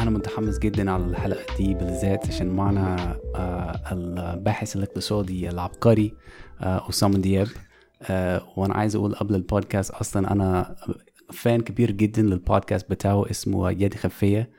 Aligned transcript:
أنا 0.00 0.10
متحمس 0.10 0.58
جدا 0.58 0.90
على 0.90 1.04
الحلقة 1.04 1.56
دي 1.56 1.74
بالذات 1.74 2.26
عشان 2.28 2.48
معنا 2.48 3.16
آه، 3.34 3.80
الباحث 3.92 4.76
الاقتصادي 4.76 5.48
العبقري 5.48 6.14
آه، 6.60 6.88
أسامة 6.88 7.18
دياب. 7.18 7.48
آه، 8.02 8.42
وأنا 8.56 8.74
عايز 8.74 8.96
أقول 8.96 9.14
قبل 9.14 9.34
البودكاست 9.34 9.90
أصلا 9.90 10.32
أنا 10.32 10.76
fan 11.32 11.60
كبير 11.60 11.90
جدا 11.90 12.22
للبودكاست 12.22 12.90
بتاعه 12.90 13.30
اسمه 13.30 13.70
يد 13.70 13.94
خفية. 13.94 14.50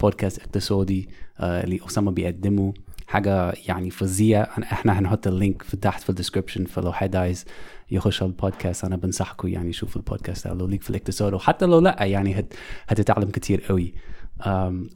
بودكاست 0.00 0.38
اقتصادي 0.38 1.08
اللي 1.40 1.80
أسامة 1.86 2.10
بيقدمه. 2.10 2.74
حاجة 3.12 3.52
يعني 3.68 3.90
فظيعة. 3.90 4.44
أنا- 4.44 4.72
إحنا 4.72 4.98
هنحط 4.98 5.26
ال 5.26 5.33
link 5.33 5.62
في 5.62 5.76
تحت 5.76 6.02
في 6.02 6.10
ال 6.10 6.14
description 6.14 6.64
فلو 6.64 6.92
حد 6.92 7.16
عايز 7.16 7.44
يخش 7.90 8.22
على 8.22 8.30
البودكاست 8.30 8.84
أنا 8.84 8.96
بنصحكم 8.96 9.48
يعني 9.48 9.72
شوف 9.72 9.96
البودكاست 9.96 10.46
لو 10.46 10.66
ليك 10.66 10.82
في 10.82 10.90
الاقتصاد 10.90 11.34
وحتى 11.34 11.66
لو 11.66 11.78
لأ 11.80 12.04
يعني 12.04 12.38
هت 12.38 12.54
هتتعلم 12.88 13.30
كتير 13.30 13.60
قوي. 13.68 13.94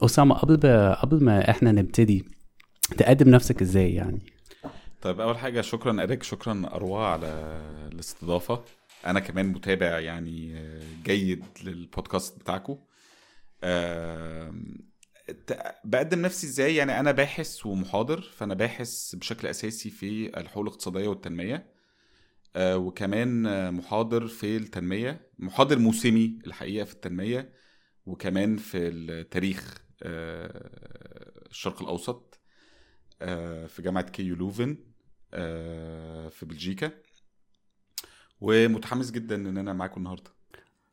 أسامة 0.01 0.35
قبل 0.35 0.57
ب... 0.57 0.65
قبل 1.01 1.23
ما 1.23 1.49
إحنا 1.49 1.71
نبتدي 1.71 2.25
تقدم 2.97 3.29
نفسك 3.29 3.61
إزاي 3.61 3.93
يعني؟ 3.93 4.19
طيب 5.01 5.19
أول 5.21 5.37
حاجة 5.37 5.61
شكرا 5.61 6.03
إريك 6.03 6.23
شكرا 6.23 6.69
اروى 6.73 7.05
على 7.05 7.27
الاستضافة. 7.93 8.63
أنا 9.05 9.19
كمان 9.19 9.45
متابع 9.47 9.99
يعني 9.99 10.55
جيد 11.05 11.43
للبودكاست 11.63 12.39
بتاعكم 12.39 12.77
بقدم 15.83 16.21
نفسي 16.21 16.47
إزاي؟ 16.47 16.75
يعني 16.75 16.99
أنا 16.99 17.11
باحث 17.11 17.65
ومحاضر 17.65 18.21
فأنا 18.21 18.53
باحث 18.53 19.15
بشكل 19.15 19.47
أساسي 19.47 19.89
في 19.89 20.39
الحقوق 20.39 20.63
الاقتصادية 20.63 21.07
والتنمية 21.07 21.73
آه، 22.55 22.77
وكمان 22.77 23.73
محاضر 23.73 24.27
في 24.27 24.57
التنمية 24.57 25.31
محاضر 25.39 25.79
موسمي 25.79 26.39
الحقيقة 26.47 26.85
في 26.85 26.93
التنمية 26.93 27.53
وكمان 28.05 28.57
في 28.57 28.77
التاريخ 28.87 29.77
آه، 30.03 31.47
الشرق 31.49 31.81
الأوسط 31.81 32.39
آه، 33.21 33.67
في 33.67 33.81
جامعة 33.81 34.09
كيو 34.09 34.35
لوفن 34.35 34.77
آه، 35.33 36.29
في 36.29 36.45
بلجيكا. 36.45 36.91
ومتحمس 38.41 39.11
جدا 39.11 39.35
إن 39.35 39.57
أنا 39.57 39.73
معاكم 39.73 39.97
النهارده. 40.01 40.36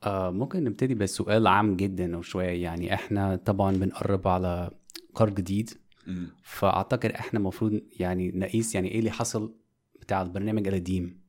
آه 0.06 0.30
ممكن 0.30 0.64
نبتدي 0.64 0.94
بسؤال 0.94 1.46
عام 1.46 1.76
جدا 1.76 2.16
وشويه 2.16 2.62
يعني 2.62 2.94
إحنا 2.94 3.36
طبعا 3.36 3.76
بنقرب 3.76 4.28
على 4.28 4.70
قرض 5.14 5.34
جديد 5.34 5.70
مم. 6.06 6.28
فأعتقد 6.42 7.10
إحنا 7.10 7.38
المفروض 7.40 7.80
يعني 8.00 8.32
نقيس 8.34 8.74
يعني 8.74 8.88
إيه 8.88 8.98
اللي 8.98 9.10
حصل 9.10 9.54
بتاع 10.00 10.22
البرنامج 10.22 10.68
القديم. 10.68 11.20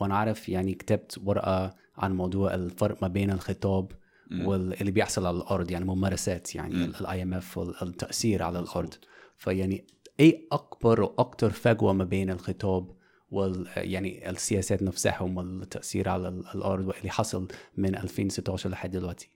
وأنا 0.00 0.16
عارف 0.16 0.48
يعني 0.48 0.74
كتبت 0.74 1.20
ورقة 1.24 1.74
عن 1.96 2.16
موضوع 2.16 2.54
الفرق 2.54 3.02
ما 3.02 3.08
بين 3.08 3.30
الخطاب 3.30 3.92
مم. 4.30 4.46
واللي 4.46 4.90
بيحصل 4.90 5.26
على 5.26 5.36
الأرض 5.36 5.70
يعني 5.70 5.84
ممارسات 5.84 6.54
يعني. 6.54 6.84
ال 6.84 7.22
IMF 7.22 7.58
والتاثير 7.58 8.42
على 8.42 8.58
الأرض 8.58 8.94
فيعني 9.36 9.84
إيه 10.20 10.46
أكبر 10.52 11.00
وأكتر 11.00 11.50
فجوة 11.50 11.92
ما 11.92 12.04
بين 12.04 12.30
الخطاب 12.30 12.90
وال 13.30 13.68
يعني 13.76 14.30
السياسات 14.30 14.82
نفسهم 14.82 15.36
والتأثير 15.36 16.08
على 16.08 16.28
ال- 16.28 16.46
الأرض 16.54 16.86
واللي 16.88 17.10
حصل 17.10 17.48
من 17.76 17.94
2016 17.96 18.70
لحد 18.70 18.90
دلوقتي. 18.90 19.28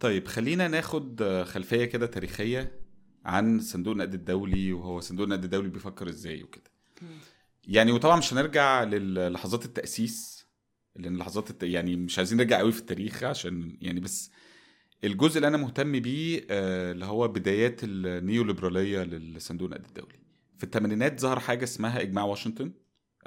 طيب 0.00 0.28
خلينا 0.28 0.68
ناخد 0.68 1.22
خلفية 1.46 1.84
كده 1.84 2.06
تاريخية 2.06 2.80
عن 3.24 3.60
صندوق 3.60 3.92
النقد 3.92 4.14
الدولي 4.14 4.72
وهو 4.72 5.00
صندوق 5.00 5.24
النقد 5.24 5.44
الدولي 5.44 5.68
بيفكر 5.68 6.08
إزاي 6.08 6.42
وكده. 6.42 6.70
يعني 7.64 7.92
وطبعا 7.92 8.16
مش 8.18 8.32
هنرجع 8.32 8.82
للحظات 8.84 9.64
التأسيس 9.64 10.46
لأن 10.96 11.16
لحظات 11.16 11.50
الت... 11.50 11.62
يعني 11.62 11.96
مش 11.96 12.18
عايزين 12.18 12.38
نرجع 12.38 12.58
قوي 12.58 12.72
في 12.72 12.80
التاريخ 12.80 13.24
عشان 13.24 13.78
يعني 13.80 14.00
بس 14.00 14.30
الجزء 15.04 15.36
اللي 15.36 15.48
أنا 15.48 15.56
مهتم 15.56 16.00
بيه 16.00 16.46
آه، 16.50 16.92
اللي 16.92 17.04
هو 17.04 17.28
بدايات 17.28 17.80
النيوليبرالية 17.84 19.02
للصندوق 19.02 19.66
النقد 19.68 19.84
الدولي. 19.88 20.18
في 20.58 20.64
الثمانينات 20.64 21.20
ظهر 21.20 21.40
حاجة 21.40 21.64
اسمها 21.64 22.00
إجماع 22.00 22.24
واشنطن. 22.24 22.72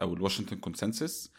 أو 0.01 0.13
الواشنطن 0.13 0.55
كونسنسس 0.57 1.31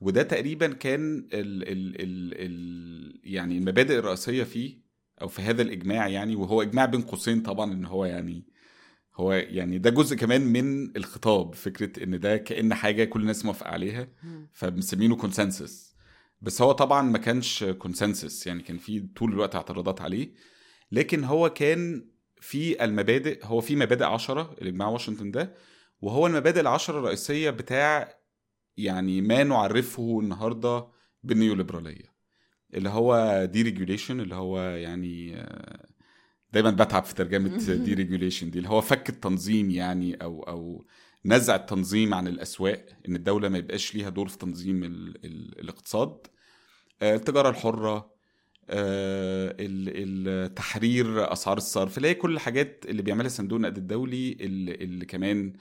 وده 0.00 0.22
تقريبا 0.22 0.66
كان 0.66 1.18
ال 1.32 1.62
ال 1.68 2.00
ال 2.02 2.34
ال 2.34 3.20
يعني 3.24 3.58
المبادئ 3.58 3.98
الرئيسية 3.98 4.44
فيه 4.44 4.82
أو 5.22 5.28
في 5.28 5.42
هذا 5.42 5.62
الإجماع 5.62 6.08
يعني. 6.08 6.36
وهو 6.36 6.62
إجماع 6.62 6.84
بين 6.84 7.02
قوسين 7.02 7.40
طبعا 7.42 7.72
إن 7.72 7.84
هو 7.84 8.04
يعني 8.04 8.46
هو 9.14 9.32
يعني 9.32 9.78
ده 9.78 9.90
جزء 9.90 10.16
كمان 10.16 10.40
من 10.40 10.96
الخطاب 10.96 11.54
فكرة 11.54 12.04
إن 12.04 12.20
ده 12.20 12.36
كأن 12.36 12.74
حاجة 12.74 13.04
كل 13.04 13.20
الناس 13.20 13.44
موافقة 13.44 13.68
عليها. 13.70 14.08
فمسمينه 14.52 15.16
consensus 15.16 15.96
بس 16.40 16.62
هو 16.62 16.72
طبعا 16.72 17.02
ما 17.02 17.18
كانش 17.18 17.64
consensus 17.64 18.46
يعني 18.46 18.62
كان 18.62 18.78
في 18.78 19.00
طول 19.16 19.32
الوقت 19.32 19.54
اعتراضات 19.54 20.00
عليه. 20.00 20.34
لكن 20.92 21.24
هو 21.24 21.50
كان 21.50 22.08
في 22.40 22.84
المبادئ 22.84 23.40
هو 23.44 23.60
في 23.60 23.76
مبادئ 23.76 24.04
عشرة 24.04 24.56
الإجماع 24.62 24.88
واشنطن 24.88 25.30
ده 25.30 25.54
وهو 26.02 26.26
المبادئ 26.26 26.60
العشرة 26.60 26.98
الرئيسية 26.98 27.50
بتاع 27.50 28.18
يعني 28.76 29.20
ما 29.20 29.42
نعرفه 29.44 30.20
النهارده 30.22 30.86
بالنيوليبرالية 31.22 32.12
اللي 32.74 32.88
هو 32.88 33.44
deregulation 33.52 34.20
اللي 34.20 34.34
هو 34.34 34.60
يعني 34.60 35.36
آه، 35.40 35.86
دايما 36.52 36.70
بتعب 36.70 37.04
في 37.04 37.14
ترجمة 37.14 37.58
deregulation 37.84 38.50
دي 38.50 38.58
اللي 38.58 38.68
هو 38.68 38.80
فك 38.80 39.08
التنظيم 39.08 39.70
يعني 39.70 40.14
أو 40.14 40.42
أو 40.42 40.86
نزع 41.24 41.56
التنظيم 41.56 42.14
عن 42.14 42.28
الأسواق 42.28 42.86
إن 43.08 43.16
الدولة 43.16 43.48
ما 43.48 43.58
يبقاش 43.58 43.94
ليها 43.94 44.08
دور 44.08 44.28
في 44.28 44.38
تنظيم 44.38 44.84
ال 44.84 45.24
ال 45.24 45.58
الاقتصاد. 45.60 46.26
آه، 47.02 47.14
التجارة 47.14 47.48
الحرة 47.50 48.12
آه، 48.70 49.56
ال- 49.60 50.28
ال- 50.28 50.54
تحرير 50.54 51.32
أسعار 51.32 51.56
الصرف 51.56 51.96
اللي 51.96 52.08
هي 52.08 52.14
كل 52.14 52.34
الحاجات 52.34 52.84
اللي 52.88 53.02
بيعملها 53.02 53.28
صندوق 53.28 53.56
النقد 53.56 53.76
الدولي 53.76 54.32
اللي, 54.32 54.74
اللي 54.74 55.04
كمان 55.06 55.52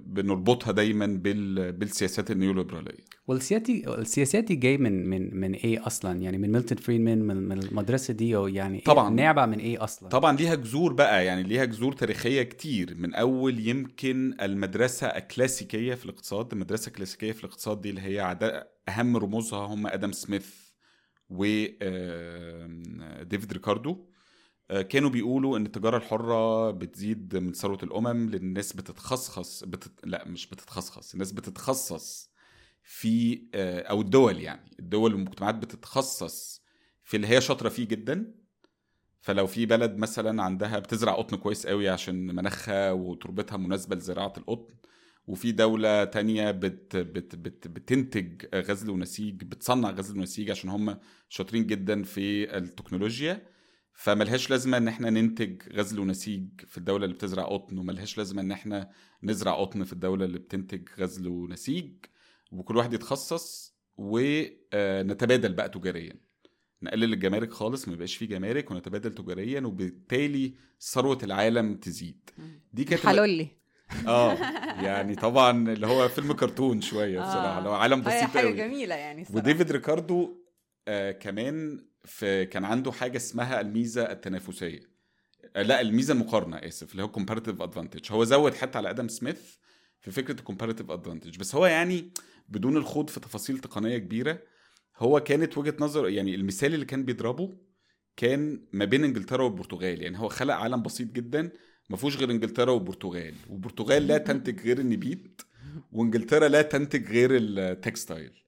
بنربطها 0.00 0.72
دايما 0.72 1.06
بال- 1.06 1.72
بالسياسات 1.72 2.30
النيوليبرالية. 2.30 3.04
والسياسي 3.26 3.84
السياسات 3.98 4.44
دي 4.44 4.54
جاي 4.56 4.78
من 4.78 5.08
من 5.10 5.36
من 5.40 5.54
إيه 5.54 5.86
أصلا؟ 5.86 6.20
يعني 6.20 6.38
من 6.38 6.52
ميلتون 6.52 6.78
فريدمان 6.78 7.22
من, 7.22 7.36
من 7.36 7.58
المدرسة 7.62 8.14
دي 8.14 8.28
يعني 8.30 8.78
إيه 8.78 8.84
طبعاً. 8.84 9.10
نابع 9.10 9.46
من 9.46 9.58
إيه 9.58 9.84
أصلا؟ 9.84 10.08
طبعا 10.08 10.36
ليها 10.36 10.54
جذور 10.54 10.92
بقى 10.92 11.26
يعني 11.26 11.42
ليها 11.42 11.64
جذور 11.64 11.92
تاريخية 11.92 12.42
كتير. 12.42 12.94
من 12.98 13.14
أول 13.14 13.68
يمكن 13.68 14.34
المدرسة 14.42 15.06
الكلاسيكية 15.06 15.94
في 15.94 16.04
الاقتصاد 16.04 16.52
المدرسة 16.52 16.88
الكلاسيكية 16.88 17.32
في 17.32 17.44
الاقتصاد 17.44 17.80
دي 17.80 17.90
اللي 17.90 18.00
هي 18.00 18.36
أهم 18.88 19.16
رموزها 19.16 19.58
هم 19.66 19.86
آدم 19.86 20.12
سميث 20.12 20.46
وديفيد 21.30 21.82
ريكاردو. 23.52 23.90
آه، 23.90 24.13
كانوا 24.68 25.10
بيقولوا 25.10 25.58
إن 25.58 25.66
التجارة 25.66 25.96
الحرة 25.96 26.70
بتزيد 26.70 27.36
من 27.36 27.52
ثروة 27.52 27.78
الأمم 27.82 28.30
لأن 28.30 28.42
الناس 28.42 28.72
بتتخصص 28.72 29.64
بتت... 29.64 29.92
لا 30.04 30.28
مش 30.28 30.46
بتتخصص 30.46 31.12
الناس 31.12 31.32
بتتخصص 31.32 32.30
في 32.82 33.42
آه، 33.54 33.80
أو 33.80 34.00
الدول 34.00 34.40
يعني 34.40 34.70
الدول 34.80 35.14
والمجتمعات 35.14 35.54
بتتخصص 35.54 36.62
في 37.04 37.16
اللي 37.16 37.26
هي 37.26 37.40
شاطرة 37.40 37.68
فيه 37.68 37.88
جدا. 37.88 38.34
فلو 39.20 39.46
في 39.46 39.66
بلد 39.66 39.96
مثلا 39.96 40.42
عندها 40.42 40.78
بتزرع 40.78 41.12
قطن 41.12 41.36
كويس 41.36 41.66
قوي 41.66 41.88
عشان 41.88 42.26
مناخها 42.26 42.92
وتربتها 42.92 43.56
مناسبة 43.56 43.96
لزراعة 43.96 44.32
القطن 44.38 44.74
وفي 45.26 45.52
دولة 45.52 46.04
تانية 46.04 46.50
بت 46.50 46.96
بت 46.96 47.36
بت 47.36 47.68
بتنتج 47.68 48.46
غزل 48.54 48.90
ونسيج 48.90 49.44
بتصنع 49.44 49.90
غزل 49.90 50.18
ونسيج 50.18 50.50
عشان 50.50 50.70
هم 50.70 50.98
شاطرين 51.28 51.66
جدا 51.66 52.02
في 52.02 52.56
التكنولوجيا 52.56 53.46
فملهاش 53.96 54.50
لازمة 54.50 54.76
إن 54.76 54.88
إحنا 54.88 55.10
ننتج 55.10 55.62
غزل 55.72 56.00
ونسيج 56.00 56.48
في 56.68 56.78
الدولة 56.78 57.04
اللي 57.04 57.14
بتزرع 57.16 57.44
قطن 57.44 57.78
وملهاش 57.78 58.18
لازمة 58.18 58.42
إن 58.42 58.52
إحنا 58.52 58.90
نزرع 59.22 59.52
قطن 59.60 59.84
في 59.84 59.92
الدولة 59.92 60.24
اللي 60.24 60.38
بتنتج 60.38 60.88
غزل 60.98 61.28
ونسيج 61.28 61.92
وكل 62.52 62.76
واحد 62.76 62.92
يتخصص 62.92 63.74
ونتبادل 63.96 65.52
بقى 65.52 65.68
تجاريا. 65.68 66.12
نقلل 66.82 67.12
الجمارك 67.12 67.52
خالص 67.52 67.88
ما 67.88 67.94
يبقاش 67.94 68.16
فيه 68.16 68.26
جمارك 68.26 68.70
ونتبادل 68.70 69.14
تجاريا 69.14 69.60
وبالتالي 69.60 70.54
ثروة 70.80 71.18
العالم 71.22 71.76
تزيد. 71.76 72.30
دي 72.72 72.84
كانت 72.84 73.06
حلولي 73.06 73.48
آه 74.08 74.34
يعني 74.82 75.14
طبعا 75.14 75.72
اللي 75.72 75.86
هو 75.86 76.08
فيلم 76.08 76.32
كرتون 76.32 76.80
شوية 76.80 77.20
بصراحة 77.20 77.58
اللي 77.58 77.68
هو 77.68 77.74
عالم 77.74 78.00
بسيط 78.00 78.12
حاجة 78.22 78.46
قوي. 78.46 78.56
جميلة 78.56 78.94
يعني 78.94 79.24
صراحة. 79.24 79.38
وديفيد 79.38 79.72
ريكاردو 79.72 80.36
آه 80.88 81.12
كمان 81.12 81.84
في 82.04 82.46
كان 82.46 82.64
عنده 82.64 82.92
حاجة 82.92 83.16
اسمها 83.16 83.60
الميزة 83.60 84.02
التنافسية. 84.12 84.80
آه 85.56 85.62
لا 85.62 85.80
الميزة 85.80 86.14
المقارنة 86.14 86.56
آسف 86.56 86.92
اللي 86.92 87.02
هو 87.02 87.08
comparative 87.08 87.62
advantage 87.62 88.12
هو 88.12 88.24
زود 88.24 88.54
حتى 88.54 88.78
على 88.78 88.90
آدم 88.90 89.08
سميث 89.08 89.56
في 90.00 90.10
فكرة 90.10 90.38
ال 90.40 90.44
comparative 90.44 90.90
advantage 90.90 91.38
بس 91.38 91.54
هو 91.54 91.66
يعني 91.66 92.12
بدون 92.48 92.76
الخوض 92.76 93.10
في 93.10 93.20
تفاصيل 93.20 93.58
تقنية 93.58 93.98
كبيرة 93.98 94.42
هو 94.96 95.20
كانت 95.20 95.58
وجهة 95.58 95.74
نظر 95.80 96.08
يعني 96.08 96.34
المثال 96.34 96.74
اللي 96.74 96.84
كان 96.84 97.04
بيضربه 97.04 97.56
كان 98.16 98.66
ما 98.72 98.84
بين 98.84 99.04
إنجلترا 99.04 99.44
والبرتغال. 99.44 100.02
يعني 100.02 100.18
هو 100.18 100.28
خلق 100.28 100.54
عالم 100.54 100.82
بسيط 100.82 101.12
جدا 101.12 101.50
ما 101.90 101.96
فيهوش 101.96 102.16
غير 102.16 102.30
إنجلترا 102.30 102.72
والبرتغال 102.72 103.34
والبرتغال 103.50 104.06
لا 104.06 104.18
تنتج 104.18 104.60
غير 104.60 104.78
النبيت 104.78 105.42
وإنجلترا 105.92 106.48
لا 106.48 106.62
تنتج 106.62 107.10
غير 107.10 107.30
ال 107.32 107.46
textile 107.46 108.43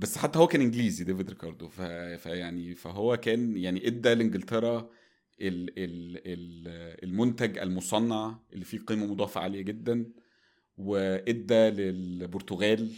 بس 0.00 0.18
حتى 0.18 0.38
هو 0.38 0.46
كان 0.46 0.60
إنجليزي 0.60 1.04
ديفيد 1.04 1.28
ريكاردو. 1.28 1.68
ف... 1.68 1.80
فيعني 2.22 2.74
فهو 2.74 3.16
كان 3.16 3.56
يعني 3.56 3.86
إدى 3.86 4.14
لإنجلترا 4.14 4.90
ال... 5.40 5.70
ال... 5.78 6.20
ال... 6.26 7.04
المنتج 7.04 7.58
المصنع 7.58 8.38
اللي 8.52 8.64
فيه 8.64 8.78
قيمة 8.78 9.06
مضافة 9.06 9.40
عالية 9.40 9.62
جدا 9.62 10.06
وإدى 10.78 11.70
للبرتغال 11.70 12.92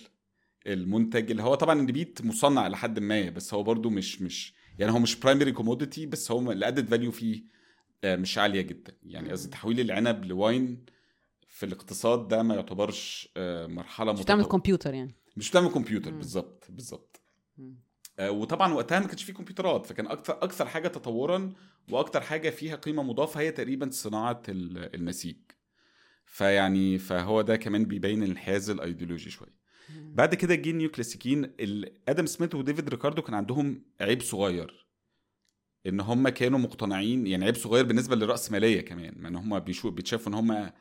المنتج 0.66 1.31
اللي 1.31 1.43
هو 1.43 1.54
طبعا 1.54 1.81
النبيت 1.81 2.25
مصنع 2.25 2.69
لحد 2.69 2.99
ما 2.99 3.31
بس 3.31 3.55
هو 3.55 3.62
برضو 3.62 3.90
مش 3.90 4.22
مش 4.22 4.55
يعني 4.78 4.93
هو 4.93 4.98
مش 4.98 5.16
primary 5.20 5.52
commodity 5.52 6.06
بس 6.06 6.31
هو 6.31 6.52
ال 6.52 6.58
added 6.58 6.88
value 6.88 7.10
فيه 7.10 7.43
آه، 8.05 8.16
مش 8.16 8.38
عالية 8.38 8.60
جدا. 8.60 8.93
يعني 9.02 9.31
قصدي 9.31 9.50
تحويل 9.50 9.81
العنب 9.81 10.25
ل 10.24 10.36
wine 10.36 10.84
في 11.48 11.66
الاقتصاد 11.66 12.28
ده 12.28 12.43
ما 12.43 12.55
يعتبرش 12.55 13.28
آه، 13.37 13.66
مرحلة 13.66 14.12
مش 14.12 14.20
بتعمل 14.20 14.40
متطورة. 14.40 14.58
كمبيوتر 14.58 14.94
يعني. 14.94 15.14
مش 15.37 15.50
بتعمل 15.50 15.69
كمبيوتر. 15.69 16.11
بالظبط 16.11 16.64
بالظبط. 16.70 17.20
آه، 18.19 18.31
وطبعا 18.31 18.73
وقتها 18.75 19.00
ما 19.00 19.06
كانش 19.06 19.23
فيه 19.25 19.32
كمبيوترات 19.32 19.87
فكان 19.87 20.06
أكثر 20.06 20.32
أكثر 20.32 20.67
حاجة 20.67 20.88
تطورا 20.88 21.52
وأكثر 21.90 22.20
حاجة 22.20 22.50
فيها 22.50 22.76
قيمة 22.76 23.02
مضافة 23.02 23.40
هي 23.40 23.50
تقريبا 23.52 23.90
صناعة 23.90 24.43
ال- 24.49 24.94
النسيج 24.94 25.37
فيعني 26.26 26.99
فهو 26.99 27.43
ده 27.43 27.56
كمان 27.56 27.84
بيبين 27.84 28.23
الانحياز 28.23 28.70
الأيديولوجي 28.70 29.31
شوية. 29.31 29.62
بعد 30.14 30.34
كده 30.34 30.55
جه 30.55 30.70
ال 30.70 30.75
neo 30.75 30.90
كلاسيكيين 30.90 31.52
آدم 32.08 32.26
سميث 32.26 32.55
وديفيد 32.55 32.88
ريكاردو 32.88 33.23
كان 33.23 33.34
عندهم 33.34 33.84
عيب 34.00 34.23
صغير. 34.23 34.87
إن 35.87 36.00
هم 36.00 36.29
كانوا 36.29 36.58
مقتنعين 36.58 37.26
يعني 37.26 37.44
عيب 37.44 37.55
صغير 37.55 37.84
بالنسبة 37.84 38.17
للراسماليه 38.17 38.81
كمان 38.81 39.14
ما 39.17 39.29
إن 39.29 39.37
هم 39.37 39.58
بيشو 39.58 39.90
بيتشافوا 39.90 40.32
إن 40.32 40.34
هم 40.34 40.73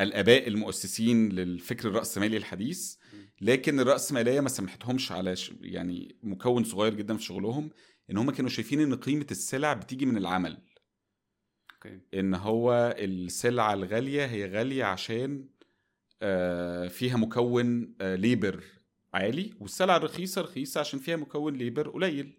الآباء 0.00 0.48
المؤسسين 0.48 1.28
للفكر 1.28 1.88
الرأسمالي 1.88 2.36
الحديث 2.36 2.96
لكن 3.40 3.80
الرأسمالية 3.80 4.40
ما 4.40 4.48
سمحتهمش 4.48 5.12
على 5.12 5.36
ش... 5.36 5.52
يعني 5.60 6.16
مكون 6.22 6.64
صغير 6.64 6.94
جدا 6.94 7.16
في 7.16 7.22
شغلهم 7.22 7.70
إن 8.10 8.16
هم 8.16 8.30
كانوا 8.30 8.50
شايفين 8.50 8.80
إن 8.80 8.94
قيمة 8.94 9.26
السلع 9.30 9.72
بتيجي 9.72 10.06
من 10.06 10.16
العمل. 10.16 10.58
Okay. 11.74 12.00
إن 12.14 12.34
هو 12.34 12.94
السلعه 12.98 13.74
الغالية 13.74 14.26
هي 14.26 14.50
غالية 14.50 14.84
عشان 14.84 15.48
آه، 16.22 16.88
فيها 16.88 17.16
مكون 17.16 17.94
آه، 18.00 18.14
labor 18.14 18.64
عالي 19.14 19.54
والسلعه 19.60 19.96
الرخيصه 19.96 20.42
رخيصة 20.42 20.80
عشان 20.80 20.98
فيها 20.98 21.16
مكون 21.16 21.54
labor 21.54 21.88
قليل. 21.88 22.38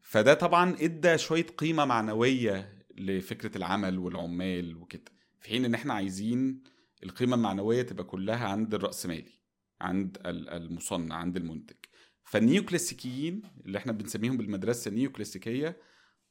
فده 0.00 0.34
طبعا 0.34 0.76
إدى 0.80 1.18
شوية 1.18 1.46
قيمة 1.46 1.84
معنوية 1.84 2.78
لفكرة 2.96 3.56
العمل 3.56 3.98
والعمال 3.98 4.76
وكده. 4.76 5.17
في 5.40 5.48
حين 5.48 5.64
إن 5.64 5.74
إحنا 5.74 5.94
عايزين 5.94 6.62
القيمة 7.02 7.36
المعنوية 7.36 7.82
تبقى 7.82 8.04
كلها 8.04 8.48
عند 8.48 8.74
الرأسمالي 8.74 9.32
عند 9.80 10.18
ال- 10.26 10.48
المصنع 10.48 11.14
عند 11.14 11.36
المنتج. 11.36 11.76
فال 12.24 12.40
neo 12.40 12.64
كلاسيكيين 12.64 13.42
اللي 13.66 13.78
إحنا 13.78 13.92
بنسميهم 13.92 14.36
بالمدرسة 14.36 14.88
ال 14.88 14.94
neo 14.94 15.12
كلاسيكيه 15.12 15.76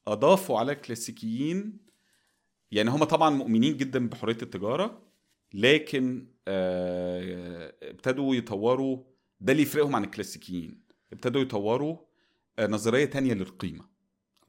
أضافوا 0.08 0.58
على 0.58 0.72
الكلاسيكيين 0.72 1.78
يعني 2.70 2.90
هم 2.90 3.04
طبعا 3.04 3.30
مؤمنين 3.30 3.76
جدا 3.76 4.08
بحرية 4.08 4.36
التجارة 4.42 5.02
لكن 5.54 6.28
آه، 6.48 7.74
ابتدوا 7.82 8.34
يطوروا 8.34 9.04
ده 9.40 9.52
اللي 9.52 9.62
يفرقهم 9.62 9.96
عن 9.96 10.04
الكلاسيكيين. 10.04 10.82
ابتدوا 11.12 11.40
يطوروا 11.42 11.96
آه، 12.58 12.66
نظرية 12.66 13.04
تانية 13.04 13.34
للقيمة. 13.34 13.88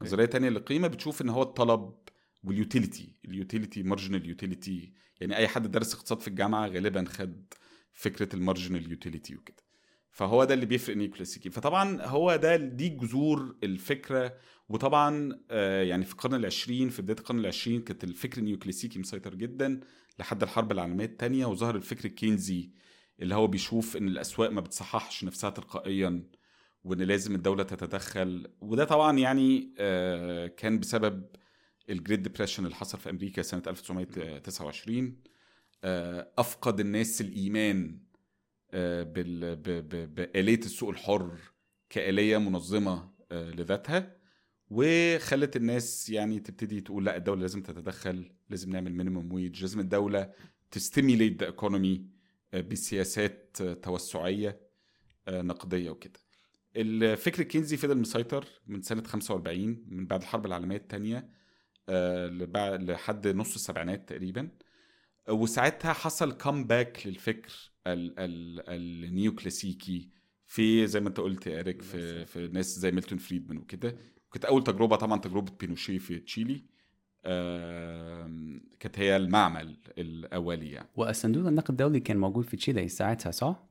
نظرية 0.01 0.25
تانية 0.25 0.49
للقيمة 0.49 0.87
بتشوف 0.87 1.21
إن 1.21 1.29
هو 1.29 1.41
الطلب 1.43 1.93
وال 2.43 2.59
utility 2.59 3.15
ال 3.25 3.32
utility 3.33 3.83
marginal 3.83 4.29
utility 4.29 4.93
يعني 5.21 5.37
أي 5.37 5.47
حد 5.47 5.71
درس 5.71 5.93
اقتصاد 5.93 6.21
في 6.21 6.27
الجامعة 6.27 6.67
غالبا 6.67 7.05
خد 7.05 7.53
فكرة 7.93 8.35
ال 8.35 8.42
marginal 8.42 8.91
utility 8.91 9.35
وكده. 9.35 9.63
فهو 10.11 10.43
ده 10.43 10.53
اللي 10.53 10.65
بيفرق 10.65 10.97
neo 10.97 11.09
كلاسيكي 11.09 11.49
فطبعا 11.49 12.01
هو 12.01 12.35
ده 12.35 12.55
دي 12.55 12.89
جذور 12.89 13.55
الفكرة. 13.63 14.33
وطبعا 14.69 15.39
آه، 15.51 15.83
يعني 15.83 16.05
في 16.05 16.11
القرن 16.11 16.35
العشرين 16.35 16.89
في 16.89 17.01
بداية 17.01 17.17
القرن 17.17 17.39
العشرين 17.39 17.81
كانت 17.81 18.03
الفكر 18.03 18.37
النيوكلاسيكي 18.37 18.99
مسيطر 18.99 19.35
جدا 19.35 19.79
لحد 20.19 20.43
الحرب 20.43 20.71
العالمية 20.71 21.05
الثانية 21.05 21.45
وظهر 21.45 21.75
الفكر 21.75 22.05
الكينزي 22.05 22.69
اللي 23.21 23.35
هو 23.35 23.47
بيشوف 23.47 23.97
إن 23.97 24.07
الأسواق 24.07 24.49
ما 24.49 24.61
بتصححش 24.61 25.23
نفسها 25.23 25.49
تلقائيا 25.49 26.23
وإن 26.83 27.01
لازم 27.01 27.35
الدولة 27.35 27.63
تتدخل. 27.63 28.47
وده 28.61 28.85
طبعا 28.85 29.17
يعني 29.17 29.73
آه، 29.77 30.47
كان 30.47 30.79
بسبب 30.79 31.25
ال 31.89 31.94
Great 31.94 32.19
Depression 32.19 32.65
اللي 32.65 32.75
حصل 32.75 32.97
في 32.97 33.09
أمريكا 33.09 33.41
سنة 33.41 33.63
1929 33.67 35.17
آه، 35.83 36.31
أفقد 36.37 36.79
الناس 36.79 37.21
الإيمان 37.21 37.99
آه، 38.71 39.03
بآلية 39.03 40.59
السوق 40.59 40.89
الحر 40.89 41.37
كآلية 41.89 42.37
منظمة 42.37 43.09
آه، 43.31 43.51
لذاتها 43.51 44.15
وخلت 44.69 45.55
الناس 45.55 46.09
يعني 46.09 46.39
تبتدي 46.39 46.81
تقول 46.81 47.05
لا 47.05 47.17
الدولة 47.17 47.41
لازم 47.41 47.61
تتدخل 47.61 48.31
لازم 48.49 48.69
نعمل 48.71 48.93
minimum 48.93 49.33
wage 49.33 49.61
لازم 49.61 49.79
الدولة 49.79 50.31
ت 50.71 50.78
stimulate 50.78 51.39
the 51.39 51.45
economy 51.47 52.05
بسياسات 52.53 53.57
توسعية 53.61 54.59
نقدية 55.29 55.89
وكده. 55.89 56.19
الفكر 56.75 57.41
الكينزي 57.41 57.77
فضل 57.77 57.97
مسيطر 57.97 58.45
من 58.67 58.81
سنة 58.81 59.03
45 59.03 59.85
من 59.87 60.05
بعد 60.05 60.21
الحرب 60.21 60.45
العالمية 60.45 60.77
الثانية 60.77 61.29
لحد 61.89 63.27
نص 63.27 63.53
السبعينات 63.55 64.09
تقريبا. 64.09 64.49
وساعتها 65.29 65.93
حصل 65.93 66.31
comeback 66.37 67.07
للفكر 67.07 67.71
ال- 67.87 68.19
ال- 68.19 69.03
ال 69.05 69.13
neo 69.13 69.35
كلاسيكي 69.35 70.09
في 70.45 70.87
زي 70.87 70.99
ما 70.99 71.09
انت 71.09 71.19
قلت 71.19 71.47
يا 71.47 71.59
اريك 71.59 71.81
في 71.81 72.25
في 72.25 72.47
ناس 72.47 72.79
زي 72.79 72.91
ميلتون 72.91 73.17
فريدمان 73.17 73.57
وكده. 73.57 73.97
كانت 74.33 74.45
أول 74.45 74.63
تجربة 74.63 74.95
طبعا 74.95 75.19
تجربة 75.19 75.51
بينوشيه 75.59 75.97
في 75.97 76.19
تشيلي. 76.19 76.65
كانت 78.79 78.99
هي 78.99 79.15
المعمل 79.17 79.77
الأولي 79.97 80.71
يعني. 80.71 80.89
والصندوق 80.95 81.47
النقد 81.47 81.69
الدولي 81.69 81.99
كان 81.99 82.17
موجود 82.17 82.45
في 82.45 82.57
تشيلي 82.57 82.87
ساعتها 82.87 83.31
صح؟ 83.31 83.68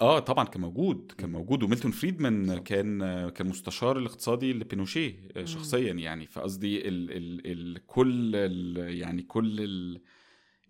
آه 0.00 0.18
طبعا 0.18 0.44
كان 0.44 0.60
موجود 0.60 1.12
كان 1.18 1.30
موجود 1.32 1.62
وميلتون 1.62 1.90
فريدمان 1.90 2.58
كان 2.58 2.98
كان 3.28 3.46
مستشار 3.48 3.98
الاقتصادي 3.98 4.52
لبينوشيه 4.52 5.28
آه، 5.36 5.44
شخصيا 5.44 5.92
يعني. 5.92 6.26
فقصدي 6.26 6.88
ال 6.88 7.10
ال 7.10 7.46
ال 7.46 7.86
كل 7.86 8.36
ال 8.36 8.76
يعني 8.94 9.22
كل 9.22 9.60
ال 9.60 10.00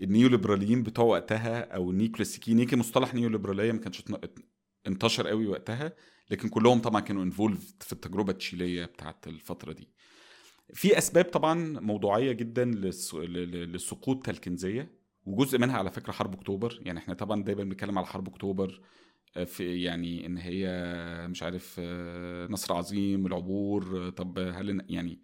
ال 0.03 0.09
neo 0.09 0.29
ليبراليين 0.29 0.83
بتوع 0.83 1.05
وقتها 1.05 1.61
أو 1.75 1.91
ال 1.91 1.96
neo 1.96 2.11
كلاسيكيين 2.11 2.59
يمكن 2.59 2.79
مصطلح 2.79 3.15
neo 3.15 3.29
ليبراليه 3.29 3.73
ما 3.73 3.79
كانش 3.79 4.03
انتشر 4.87 5.27
قوي 5.29 5.47
وقتها 5.47 5.93
لكن 6.31 6.49
كلهم 6.49 6.79
طبعا 6.79 7.01
كانوا 7.01 7.23
انفولفد 7.23 7.83
في 7.83 7.93
التجربة 7.93 8.33
التشيلية 8.33 8.85
بتاعت 8.85 9.27
الفترة 9.27 9.73
دي. 9.73 9.89
في 10.75 10.99
أسباب 10.99 11.25
طبعا 11.25 11.81
موضوعية 11.81 12.33
جدا 12.33 12.65
للس- 12.65 13.15
ل- 13.15 13.33
ل- 13.33 13.73
للسقوط 13.73 14.29
الكنزيه 14.29 14.91
وجزء 15.27 15.59
منها 15.59 15.79
على 15.79 15.91
فكرة 15.91 16.13
حرب 16.13 16.35
أكتوبر. 16.35 16.79
يعني 16.83 16.99
إحنا 16.99 17.15
طبعا 17.15 17.43
دايما 17.43 17.65
بنتكلم 17.65 17.99
على 17.99 18.07
حرب 18.07 18.29
أكتوبر 18.29 18.81
في 19.47 19.83
يعني 19.83 20.27
إن 20.27 20.39
هي 20.39 20.67
مش 21.29 21.43
عارف 21.43 21.81
نصر 22.51 22.75
عظيم 22.75 23.27
العبور 23.27 24.11
طب 24.11 24.39
هل 24.39 24.85
يعني 24.89 25.19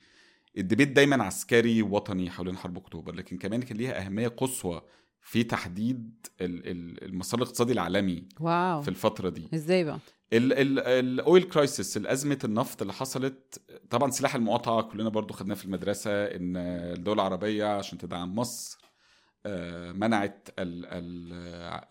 الديبيت 0.58 0.88
دايما 0.88 1.24
عسكري 1.24 1.82
وطني 1.82 2.30
حوالين 2.30 2.56
حرب 2.56 2.76
أكتوبر 2.76 3.14
لكن 3.14 3.38
كمان 3.38 3.62
كان 3.62 3.76
ليها 3.76 4.06
أهمية 4.06 4.28
قصوى 4.28 4.82
في 5.20 5.42
تحديد 5.44 6.26
ال- 6.40 6.70
ال- 6.70 7.04
المسار 7.04 7.40
الاقتصادي 7.40 7.72
العالمي 7.72 8.24
واو. 8.40 8.82
في 8.82 8.88
الفترة 8.88 9.28
دي. 9.28 9.48
إزاي 9.54 9.84
بقى؟ 9.84 9.98
ال 10.32 10.60
oil 10.60 11.42
crisis 11.42 11.96
الأزمة 11.96 12.38
النفط 12.44 12.80
اللي 12.82 12.92
حصلت 12.92 13.60
طبعا 13.90 14.10
سلاح 14.10 14.34
المقاطعة 14.34 14.82
كلنا 14.82 15.08
برضو 15.08 15.34
خدناه 15.34 15.54
في 15.54 15.64
المدرسة 15.64 16.10
إن 16.24 16.56
الدول 16.56 17.14
العربية 17.14 17.64
عشان 17.64 17.98
تدعم 17.98 18.34
مصر 18.34 18.78
منعت 19.92 20.48
ال 20.58 20.86
ال 20.86 21.32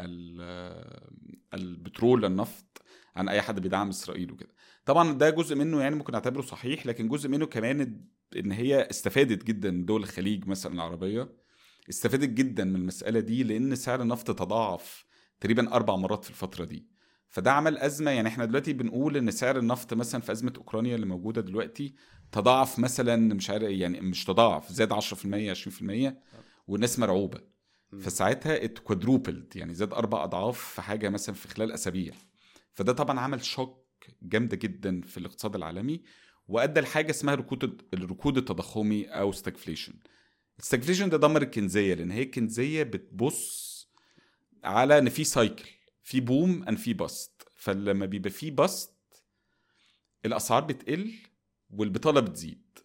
ال 0.01 0.41
البترول 1.53 2.25
النفط 2.25 2.81
عن 3.15 3.29
أي 3.29 3.41
حد 3.41 3.59
بيدعم 3.59 3.89
إسرائيل 3.89 4.31
وكده. 4.31 4.49
طبعا 4.85 5.13
ده 5.13 5.29
جزء 5.29 5.55
منه 5.55 5.81
يعني 5.81 5.95
ممكن 5.95 6.13
نعتبره 6.13 6.41
صحيح 6.41 6.85
لكن 6.85 7.07
جزء 7.07 7.29
منه 7.29 7.45
كمان 7.45 8.01
إن 8.37 8.51
هي 8.51 8.87
استفادت 8.91 9.43
جدا 9.43 9.69
دول 9.85 10.03
الخليج 10.03 10.47
مثلا 10.47 10.73
العربية 10.73 11.29
استفادت 11.89 12.29
جدا 12.29 12.63
من 12.63 12.75
المسألة 12.75 13.19
دي 13.19 13.43
لأن 13.43 13.75
سعر 13.75 14.01
النفط 14.01 14.31
تضاعف 14.39 15.05
تقريبا 15.39 15.73
أربع 15.73 15.95
مرات 15.95 16.23
في 16.23 16.29
الفترة 16.29 16.65
دي. 16.65 16.87
فده 17.27 17.51
عمل 17.51 17.77
أزمة 17.77 18.11
يعني 18.11 18.27
إحنا 18.27 18.45
دلوقتي 18.45 18.73
بنقول 18.73 19.17
إن 19.17 19.31
سعر 19.31 19.57
النفط 19.59 19.93
مثلا 19.93 20.21
في 20.21 20.31
أزمة 20.31 20.53
أوكرانيا 20.57 20.95
اللي 20.95 21.05
موجودة 21.05 21.41
دلوقتي 21.41 21.95
تضاعف 22.31 22.79
مثلا 22.79 23.33
مش 23.33 23.49
عارف 23.49 23.63
يعني 23.63 24.01
مش 24.01 24.23
تضاعف 24.25 24.71
زاد 24.71 24.93
10% 24.93 24.97
20% 25.53 26.13
والناس 26.67 26.99
مرعوبة. 26.99 27.41
فساعتها 27.99 28.63
اتكوادروبلد 28.63 29.55
يعني 29.55 29.73
زاد 29.73 29.93
أربع 29.93 30.23
أضعاف 30.23 30.59
في 30.59 30.81
حاجة 30.81 31.09
مثلا 31.09 31.35
في 31.35 31.47
خلال 31.47 31.71
أسابيع. 31.71 32.13
فده 32.73 32.93
طبعا 32.93 33.19
عمل 33.19 33.43
شوك 33.45 33.85
جامدة 34.21 34.57
جدا 34.57 35.01
في 35.01 35.17
الاقتصاد 35.17 35.55
العالمي 35.55 36.01
وأدى 36.47 36.79
لحاجة 36.79 37.09
اسمها 37.09 37.35
ركود 37.35 37.81
الركود 37.93 38.37
التضخمي 38.37 39.05
أو 39.05 39.31
stagflation 39.31 39.93
ال 40.59 40.63
stagflation 40.63 41.09
ده 41.09 41.17
دمر 41.17 41.41
الكينزية 41.41 41.93
لأن 41.93 42.11
هي 42.11 42.21
الكينزية 42.23 42.83
بتبص 42.83 43.75
على 44.63 44.97
إن 44.97 45.09
في 45.09 45.23
cycle 45.23 45.69
في 46.03 46.19
boom 46.19 46.63
and 46.63 46.75
في 46.75 46.93
bust 46.93 47.31
فلما 47.55 48.05
بيبقى 48.05 48.29
في 48.29 48.51
bust 48.51 48.91
الأسعار 50.25 50.63
بتقل 50.63 51.13
والبطالة 51.69 52.19
بتزيد. 52.21 52.79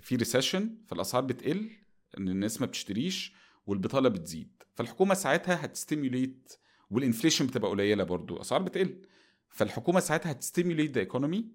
في 0.00 0.16
recession 0.16 0.76
فالأسعار 0.88 1.24
بتقل 1.24 1.70
إن 2.18 2.28
الناس 2.28 2.60
ما 2.60 2.66
بتشتريش 2.66 3.32
والبطالة 3.66 4.08
بتزيد. 4.08 4.62
فالحكومة 4.74 5.14
ساعتها 5.14 5.64
هت 5.64 5.80
stimulate 5.80 6.52
وال 6.90 7.00
inflation 7.00 7.46
بتبقى 7.46 7.70
قليلة 7.70 8.04
برضو 8.04 8.36
الاسعار 8.36 8.62
بتقل. 8.62 9.02
فالحكومة 9.48 10.00
ساعتها 10.00 10.32
هت 10.32 10.43
stimulate 10.43 10.90
the 10.90 11.00
economy 11.00 11.46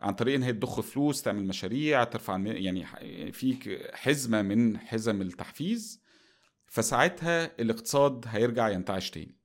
عن 0.00 0.14
طريق 0.14 0.34
إن 0.34 0.42
هي 0.42 0.52
تضخ 0.52 0.80
فلوس 0.80 1.22
تعمل 1.22 1.46
مشاريع 1.46 2.04
ترفع 2.04 2.38
يعني 2.38 2.84
في 3.32 3.78
حزمة 3.94 4.42
من 4.42 4.78
حزم 4.78 5.22
التحفيز. 5.22 6.02
فساعتها 6.66 7.60
الاقتصاد 7.60 8.24
هيرجع 8.28 8.68
ينتعش 8.68 9.10
تاني. 9.10 9.36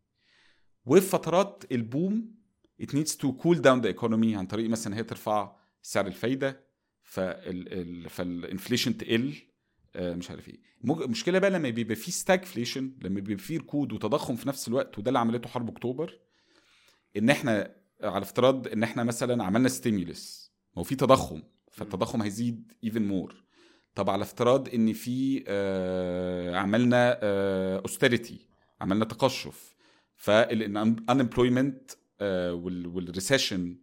وفي 0.86 1.08
فترات 1.08 1.64
ال 1.72 1.86
boom 1.86 2.42
it 2.82 2.86
needs 2.88 3.12
to 3.12 3.28
cool 3.44 3.58
down 3.58 3.82
the 3.84 3.94
economy 4.00 4.34
عن 4.36 4.46
طريق 4.50 4.70
مثلا 4.70 4.98
هي 4.98 5.04
ترفع 5.04 5.56
سعر 5.82 6.08
الفايدة 6.08 6.68
فال 7.04 7.74
ال- 7.74 8.10
فال 8.10 8.26
inflation 8.26 8.98
تقل. 8.98 9.34
مش 9.96 10.30
عارف 10.32 10.50
إيه. 10.50 10.60
المشكلة 10.84 11.40
بقى 11.40 11.50
لما 11.52 11.70
بيبقى 11.70 11.96
في 11.96 12.12
stagflation 12.12 12.92
لما 13.02 13.20
بيبقى 13.20 13.44
في 13.44 13.58
ركود 13.58 13.94
وتضخم 13.94 14.36
في 14.36 14.48
نفس 14.48 14.68
الوقت 14.68 15.00
وده 15.00 15.10
اللي 15.10 15.20
عملته 15.20 15.50
حرب 15.50 15.70
أكتوبر 15.70 16.20
إن 17.18 17.30
إحنا 17.30 17.76
على 18.04 18.24
افتراض 18.24 18.68
إن 18.68 18.84
إحنا 18.84 19.04
مثلا 19.04 19.44
عملنا 19.44 19.70
stimulus 19.70 20.52
ما 20.76 20.80
هو 20.80 20.84
في 20.84 20.96
تضخم 20.96 21.42
فالتضخم 21.72 22.22
هيزيد 22.22 22.74
even 22.84 23.02
more 23.08 23.44
طب 23.96 24.10
على 24.10 24.22
افتراض 24.22 24.70
إن 24.74 24.94
في 24.94 25.44
آه 25.48 26.56
عملنا 26.56 27.20
austerity 27.80 28.48
عملنا 28.82 29.06
تقشف 29.06 29.76
فال 30.16 30.41
unemployment 30.41 31.92
وال 32.22 32.50
recession 32.50 33.78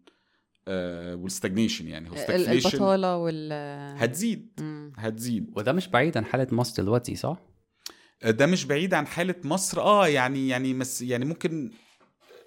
وال 1.14 1.27
stagnation 1.27 1.88
يعني 1.88 2.10
هو 2.10 2.14
البطالة 2.28 3.16
وال 3.16 3.52
هتزيد 3.98 4.48
مم. 4.60 4.92
هتزيد 4.96 5.50
وده 5.56 5.72
مش 5.72 5.88
بعيد 5.88 6.16
عن 6.16 6.24
حالة 6.24 6.46
مصر 6.52 6.82
دلوقتي 6.82 7.14
صح؟ 7.16 7.38
ده 8.24 8.46
مش 8.46 8.64
بعيد 8.64 8.94
عن 8.94 9.06
حالة 9.06 9.34
مصر 9.44 9.80
آه 9.80 10.08
يعني 10.08 10.48
يعني 10.48 10.74
مس 10.74 11.02
يعني 11.02 11.24
ممكن 11.24 11.70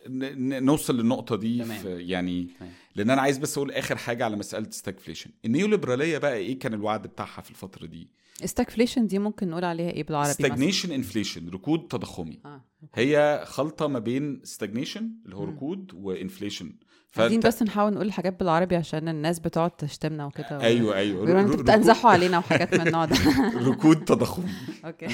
نوصل 0.08 0.98
للنقطة 0.98 1.36
دي 1.36 1.64
تمام. 1.64 1.82
في 1.82 2.02
يعني 2.02 2.48
تمام. 2.60 2.72
لأن 2.96 3.10
أنا 3.10 3.22
عايز 3.22 3.38
بس 3.38 3.58
أقول 3.58 3.72
آخر 3.72 3.96
حاجة 3.98 4.26
على 4.26 4.36
مسألة 4.36 4.70
stagflation 4.72 5.30
النيوليبرالية 5.46 6.18
بقى 6.18 6.36
إيه 6.36 6.60
كان 6.60 6.74
الوعد 6.74 7.08
بتاعها 7.08 7.42
في 7.42 7.50
الفترة 7.52 7.86
دي 7.86 8.10
stagflation 8.44 9.08
دي 9.08 9.20
ممكن 9.20 9.50
نقول 9.50 9.64
عليها 9.66 9.90
إيه 9.92 10.04
بالعربي؟ 10.04 10.34
ستاجنيشن 10.34 10.92
انفليشن 10.92 11.50
ركود 11.50 11.88
تضخمي 11.88 12.40
آه 12.46 12.66
هي 12.96 13.44
خلطة 13.48 13.88
ما 13.88 14.00
بين 14.00 14.42
stagnation 14.44 15.12
اللي 15.26 15.36
هو. 15.36 15.44
ركود 15.44 15.92
و 15.94 16.02
inflation 16.02 16.74
عايزين 17.18 17.40
بس 17.40 17.64
نحاول 17.64 17.94
نقول 17.94 18.06
الحاجات 18.08 18.40
بالعربي 18.40 18.76
عشان 18.76 19.08
الناس 19.10 19.40
بتقعد 19.40 19.72
تشتمنا 19.72 20.26
وكده 20.26 20.62
أيوه 20.62 20.96
أيوه. 20.96 21.26
بيقولوا 21.26 21.42
أنتوا 21.42 21.56
بتحزقوا 21.64 22.12
علينا 22.12 22.38
وحاجات 22.38 22.74
من 22.76 22.88
النوع 22.88 23.06
ده. 23.06 23.16
ركود- 23.26 23.68
ركود 23.68 24.06
تضخمي 24.06 24.52
okay. 24.86 25.08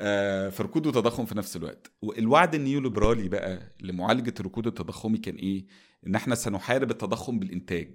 آه، 0.00 0.48
فركود 0.48 0.86
وتضخم 0.86 1.24
في 1.26 1.34
نفس 1.38 1.56
الوقت. 1.56 1.92
والوعد 2.02 2.54
النيوليبرالي 2.54 3.28
بقى 3.28 3.74
لمعالجة 3.80 4.34
الركود 4.40 4.66
التضخمي 4.66 5.18
كان 5.18 5.34
إيه؟ 5.34 5.66
إن 6.06 6.14
إحنا 6.14 6.34
سنحارب 6.34 6.90
التضخم 6.90 7.38
بالإنتاج. 7.38 7.94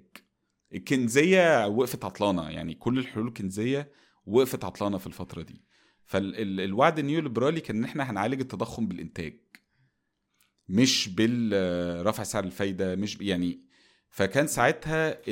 الكنزية 0.74 1.66
وقفت 1.66 2.04
عطلانة. 2.04 2.50
يعني 2.50 2.74
كل 2.74 2.98
الحلول 2.98 3.26
الكنزية 3.28 3.90
وقفت 4.26 4.64
عطلانة 4.64 4.98
في 4.98 5.06
الفترة 5.06 5.42
دي. 5.42 5.64
فالوعد 6.04 6.98
النيوليبرالي 6.98 7.60
كان 7.60 7.76
إن 7.76 7.84
إحنا 7.84 8.10
هنعالج 8.10 8.40
التضخم 8.40 8.86
بالإنتاج. 8.86 9.41
مش 10.68 11.08
بالرفع 11.08 12.22
سعر 12.22 12.44
الفايدة 12.44 12.96
مش 12.96 13.20
يعني 13.20 13.60
فكان 14.10 14.46
ساعتها 14.46 15.22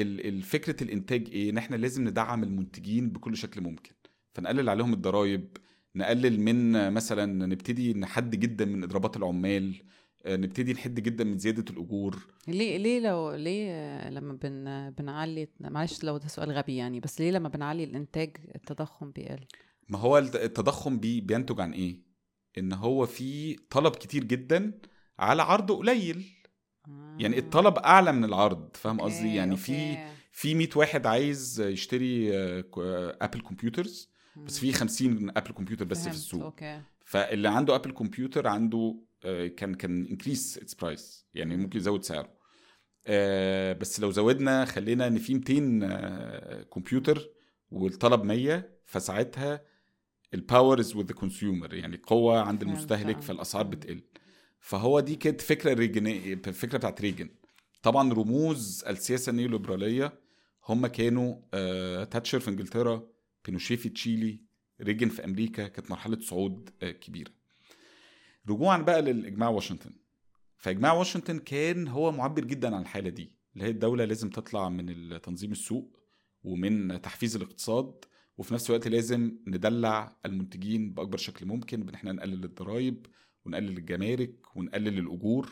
فكرة 0.43 0.85
الإنتاج 0.85 1.29
إيه؟ 1.33 1.51
إن 1.51 1.59
إحنا 1.59 1.77
لازم 1.77 2.09
ندعم 2.09 2.43
المنتجين 2.43 3.11
بكل 3.11 3.37
شكل 3.37 3.61
ممكن. 3.61 3.93
فنقلل 4.35 4.69
عليهم 4.69 4.93
الضرائب 4.93 5.57
نقلل 5.97 6.41
من 6.41 6.93
مثلا 6.93 7.47
نبتدي 7.47 7.95
نحد 7.95 8.31
جدا 8.37 8.65
من 8.65 8.83
إضرابات 8.85 9.17
العمال 9.17 9.83
آه، 10.27 10.37
نبتدي 10.37 10.73
نحد 10.73 11.01
جدا 11.01 11.25
من 11.25 11.39
زيادة 11.39 11.65
الأجور. 11.71 12.27
ليه 12.49 12.77
ليه 12.77 13.01
لو 13.01 13.35
ليه 13.35 14.09
لما 14.11 14.33
بن 14.43 14.91
بنعلي 14.91 15.49
معلش 15.61 16.05
لو 16.05 16.17
ده 16.19 16.29
سؤال 16.29 16.51
غبي 16.53 16.77
يعني 16.77 17.01
بس 17.01 17.21
ليه 17.21 17.31
لما 17.31 17.49
بنعلي 17.49 17.85
الإنتاج 17.85 18.37
التضخم 18.55 19.11
بيقل؟ 19.11 19.41
ما 19.89 19.99
هو 19.99 20.19
الت- 20.19 20.37
التضخم 20.37 20.99
بي 20.99 21.21
بينتج 21.21 21.61
عن 21.61 21.73
إيه؟ 21.73 22.01
إن 22.59 22.73
هو 22.73 23.07
في 23.07 23.55
طلب 23.71 23.93
كتير 23.93 24.25
جدا 24.25 24.73
على 25.21 25.43
عرض 25.43 25.73
قليل. 25.73 26.33
يعني 27.19 27.39
الطلب 27.39 27.79
أعلى 27.79 28.13
من 28.13 28.25
العرض 28.25 28.69
فاهم 28.77 29.01
قصدي؟ 29.01 29.19
okay، 29.27 29.35
يعني 29.37 29.57
في 29.57 29.91
okay. 29.91 30.07
في 30.33 30.55
100 30.55 30.69
واحد 30.77 31.07
عايز 31.07 31.61
يشتري 31.61 32.37
آه، 32.39 32.61
ك- 32.61 32.79
آه، 32.79 33.19
Apple 33.21 33.41
computers 33.41 34.11
بس 34.37 34.59
في 34.59 34.73
50 34.73 35.31
Apple 35.37 35.51
كمبيوتر 35.53 35.85
بس 35.85 36.03
في 36.09 36.15
السوق. 36.15 36.43
okay. 36.45 36.81
فاللي 37.05 37.49
عنده 37.49 37.75
Apple 37.75 37.91
كمبيوتر 37.91 38.47
عنده 38.47 38.97
آه، 39.25 39.47
can 39.47 39.75
can 39.75 40.07
increase 40.07 40.59
its 40.59 40.75
price 40.75 41.27
يعني 41.35 41.57
ممكن 41.57 41.79
يزود 41.79 42.03
سعره. 42.05 42.29
آه، 43.07 43.73
بس 43.73 44.01
لو 44.01 44.11
زودنا 44.11 44.65
خلينا 44.65 45.07
إن 45.07 45.19
في 45.19 45.35
200 45.35 45.81
آه، 45.83 46.63
كمبيوتر 46.63 47.29
والطلب 47.71 48.25
100 48.25 48.71
فساعتها 48.87 49.63
ال 50.35 50.43
power 50.43 50.81
is 50.81 50.97
with 50.97 51.07
the 51.07 51.15
consumer 51.15 51.75
يعني 51.75 51.97
القوة 51.97 52.41
عند 52.41 52.63
المستهلك 52.63 53.17
آه. 53.17 53.21
فالأسعار. 53.21 53.65
بتقل. 53.67 54.03
فهو 54.61 55.01
دي 55.01 55.17
كانت 55.17 55.41
فكرة 55.41 55.75
ريجان 55.75 56.07
الفكرة 56.07 56.79
بتاعت 56.79 57.01
ريجان. 57.01 57.29
طبعا 57.83 58.13
رموز 58.13 58.85
السياسة 58.89 59.31
النيوليبرالية 59.31 60.21
هم 60.69 60.87
كانوا 60.87 61.37
آه، 61.55 62.05
تاتشر 62.05 62.41
في 62.41 62.51
إنجلترا 62.51 63.07
بينوشيه 63.45 63.77
في 63.77 63.89
تشيلي 63.89 64.41
ريجن 64.81 65.09
في 65.09 65.25
أمريكا 65.25 65.69
كانت 65.69 65.91
مرحلة 65.91 66.21
صعود 66.21 66.71
آه، 66.83 66.91
كبيرة. 66.91 67.31
رجوعا 68.49 68.79
بقى 68.79 69.03
للإجماع 69.03 69.49
واشنطن. 69.49 69.91
فإجماع 70.57 70.93
واشنطن 70.93 71.39
كان 71.39 71.89
هو 71.89 72.13
معبر 72.13 72.45
جدا 72.45 72.75
عن 72.77 72.83
الحالة 72.83 73.11
دي 73.11 73.33
اللي 73.55 73.65
هي 73.65 73.71
الدولة 73.71 74.05
لازم 74.05 74.31
تطلع 74.31 74.69
من 74.69 75.21
تنظيم 75.23 75.53
السوق 75.53 75.97
ومن 76.45 77.03
تحفيز 77.03 77.37
الاقتصاد 77.37 78.05
وفي 78.39 78.55
نفس 78.55 78.71
الوقت 78.71 78.89
لازم 78.89 79.37
ندلع 79.47 80.17
المنتجين 80.27 80.93
بأكبر 80.95 81.19
شكل 81.19 81.47
ممكن 81.47 81.83
بإن 81.83 81.95
إحنا 81.95 82.13
نقلل 82.13 82.45
الضرائب 82.45 83.07
ونقلل 83.45 83.79
الجمارك 83.79 84.57
ونقلل 84.57 84.99
الأجور. 84.99 85.49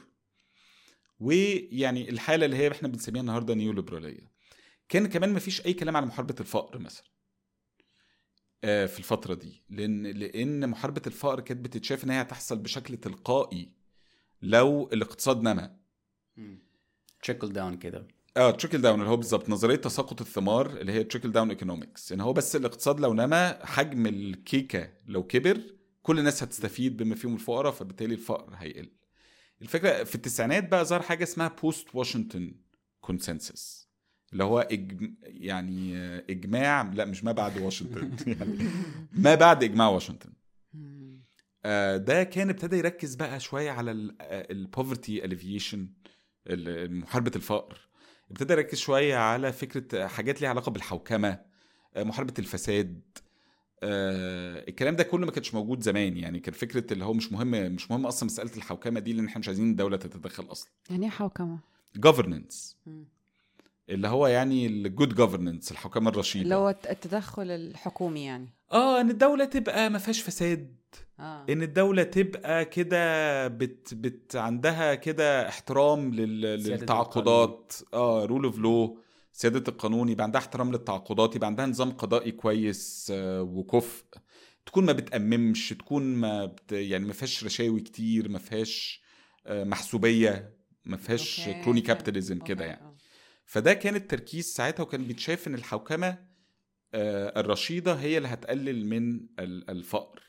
ويعني 1.20 2.10
الحالة 2.10 2.44
اللي 2.46 2.56
هي 2.56 2.68
إحنا 2.68 2.88
بنسميها 2.88 3.20
النهارده 3.20 3.54
نيوليبرالية. 3.54 4.30
كان 4.88 5.06
كمان 5.06 5.32
مفيش 5.32 5.66
أي 5.66 5.72
كلام 5.72 5.96
على 5.96 6.06
محاربة 6.06 6.34
الفقر 6.40 6.78
مثلا 6.78 7.06
آه، 8.64 8.86
في 8.86 8.98
الفترة 8.98 9.34
دي. 9.34 9.62
لأن 9.70 10.06
لأن 10.06 10.68
محاربة 10.68 11.02
الفقر 11.06 11.40
كانت 11.40 11.60
بتتشاف 11.64 12.04
إن 12.04 12.10
هي 12.10 12.20
هتحصل 12.22 12.58
بشكل 12.58 12.96
تلقائي 12.96 13.72
لو 14.42 14.88
الاقتصاد 14.92 15.42
نما 15.42 15.76
trickle 17.22 17.52
down 17.52 17.76
كده. 17.78 18.08
آه 18.36 18.50
trickle 18.50 18.80
down 18.80 18.98
اللي 19.00 19.10
هو 19.10 19.16
بالظبط 19.16 19.48
نظرية 19.50 19.76
تساقط 19.76 20.20
الثمار 20.20 20.66
اللي 20.80 20.92
هي 20.92 21.04
trickle 21.04 21.32
down 21.32 21.50
economics 21.50 22.12
ان 22.12 22.20
هو 22.20 22.32
بس 22.32 22.56
الاقتصاد 22.56 23.00
لو 23.00 23.14
نما 23.14 23.66
حجم 23.66 24.06
الكيكة 24.06 24.92
لو 25.06 25.22
كبر 25.26 25.60
كل 26.08 26.18
الناس 26.18 26.42
هتستفيد 26.42 26.96
بما 26.96 27.14
فيهم 27.14 27.34
الفقراء 27.34 27.72
فبالتالي 27.72 28.14
الفقر 28.14 28.54
هيقل 28.56 28.90
الفكرة 29.62 30.04
في 30.04 30.14
التسعينات 30.14 30.68
بقى 30.68 30.84
ظهر 30.84 31.02
حاجة 31.02 31.22
اسمها 31.22 31.48
post 31.48 31.94
Washington 31.94 32.54
consensus 33.00 33.88
اللي 34.32 34.44
هو 34.44 34.60
إج... 34.60 35.10
يعني 35.22 35.96
آه، 35.96 36.24
إجماع 36.30 36.82
لا 36.82 37.04
مش 37.04 37.24
ما 37.24 37.32
بعد 37.32 37.58
واشنطن 37.58 38.12
يعني 38.40 38.58
ما 39.12 39.34
بعد 39.34 39.64
إجماع 39.64 39.88
واشنطن. 39.88 40.32
آه، 41.64 41.96
ده 41.96 42.24
كان 42.24 42.50
ابتدى 42.50 42.76
يركز 42.76 43.14
بقى 43.14 43.40
شوية 43.40 43.70
على 43.70 43.90
ال 44.20 44.33
poverty 44.33 45.24
alleviation 45.24 45.88
محاربة 46.90 47.32
الفقر 47.36 47.88
ابتدى 48.30 48.52
يركز 48.52 48.78
شوية 48.78 49.16
على 49.16 49.52
فكرة 49.52 50.06
حاجات 50.06 50.40
ليها 50.40 50.50
علاقة 50.50 50.70
بالحوكمة 50.70 51.40
آه، 51.96 52.02
محاربة 52.02 52.34
الفساد 52.38 53.00
آه، 53.82 54.64
الكلام 54.68 54.96
ده 54.96 55.04
كله 55.04 55.26
ما 55.26 55.32
كانش 55.32 55.54
موجود 55.54 55.82
زمان. 55.82 56.16
يعني 56.16 56.40
كان 56.40 56.54
فكرة 56.54 56.92
اللي 56.92 57.04
هو 57.04 57.12
مش 57.12 57.32
مهم 57.32 57.50
مش 57.50 57.90
مهم 57.90 58.06
أصلا 58.06 58.26
مسألة 58.26 58.50
الحوكمة 58.56 59.00
دي 59.00 59.12
لأن 59.12 59.26
إحنا 59.26 59.38
مش 59.38 59.48
عايزين 59.48 59.70
الدولة 59.70 59.96
تتدخل 59.96 60.44
أصلا. 60.52 60.70
يعني 60.90 61.04
إيه 61.04 61.10
حوكمة؟ 61.10 61.58
governance. 62.06 62.74
مم. 62.86 63.04
اللي 63.88 64.08
هو 64.08 64.26
يعني 64.26 64.66
ال 64.66 64.77
good 64.77 65.20
governance 65.20 65.70
الحوكمة 65.70 66.10
الرشيدة. 66.10 66.44
اللي 66.44 66.54
هو 66.54 66.68
التدخل 66.90 67.50
الحكومي 67.50 68.24
يعني. 68.24 68.48
آه 68.72 69.00
إن 69.00 69.10
الدولة 69.10 69.44
تبقى 69.44 69.90
ما 69.90 69.98
فيهاش 69.98 70.20
فساد. 70.22 70.74
آه. 71.20 71.46
إن 71.50 71.62
الدولة 71.62 72.02
تبقى 72.02 72.64
كده 72.64 73.48
بت 73.48 73.94
بت 73.94 74.36
عندها 74.36 74.94
كده 74.94 75.48
احترام 75.48 76.14
لل... 76.14 76.40
للتعاقدات. 76.40 77.72
آه 77.94 78.24
rule 78.24 78.44
of 78.44 78.58
law 78.58 78.98
سياده 79.38 79.64
القانون 79.68 80.08
يبقى 80.08 80.24
عندها 80.24 80.40
احترام 80.40 80.72
للتعاقدات 80.72 81.36
يبقى 81.36 81.46
عندها 81.46 81.66
نظام 81.66 81.90
قضائي 81.90 82.32
كويس 82.32 83.12
آه 83.14 83.42
وكفء 83.42 84.04
تكون 84.66 84.84
ما 84.84 84.92
بتأممش 84.92 85.68
تكون 85.68 86.02
ما 86.02 86.44
بت... 86.46 86.72
يعني 86.72 87.04
ما 87.04 87.12
فيهاش 87.12 87.44
رشاوي 87.44 87.80
كتير 87.80 88.28
ما 88.28 88.38
فيهاش 88.38 89.02
آه 89.46 89.64
محسوبية 89.64 90.56
ما 90.84 90.96
فيهاش 90.96 91.40
كروني. 91.64 91.80
كابيتاليزم 91.80 92.38
كده 92.38 92.64
يعني 92.64 92.82
آه. 92.86 92.96
فده 93.44 93.74
كان 93.74 93.96
التركيز 93.96 94.46
ساعتها 94.46 94.82
وكان 94.82 95.04
بيتشاف 95.04 95.48
إن 95.48 95.54
الحوكمة 95.54 96.18
الرشيدة 96.94 97.94
هي 97.94 98.16
اللي 98.16 98.28
هتقلل 98.28 98.86
من 98.86 99.20
ال- 99.38 99.70
الفقر 99.70 100.22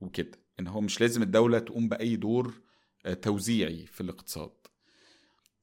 وكده 0.00 0.38
إن 0.60 0.66
هو 0.66 0.80
مش 0.80 1.00
لازم 1.00 1.22
الدولة 1.22 1.58
تقوم 1.58 1.88
بأي 1.88 2.16
دور 2.16 2.54
توزيعي 3.22 3.86
في 3.86 4.00
الاقتصاد 4.00 4.50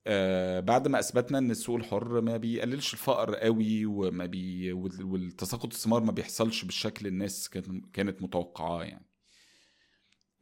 آه، 0.08 0.60
بعد 0.60 0.88
ما 0.88 1.00
اثبتنا 1.00 1.38
ان 1.38 1.52
السوق 1.52 1.76
الحر 1.76 2.22
ما 2.22 2.38
بيقللش 2.38 2.94
الفقر 2.94 3.36
قوي 3.36 3.86
وما 3.86 4.26
بي 4.26 4.74
وال- 4.74 5.04
والتساقط 5.04 5.74
الثمار 5.74 6.04
ما 6.04 6.12
بيحصلش 6.12 6.64
بالشكل 6.66 7.08
الناس 7.08 7.50
كانت 7.50 7.86
كانت 7.96 8.22
متوقعاه 8.22 8.84
يعني. 8.84 9.06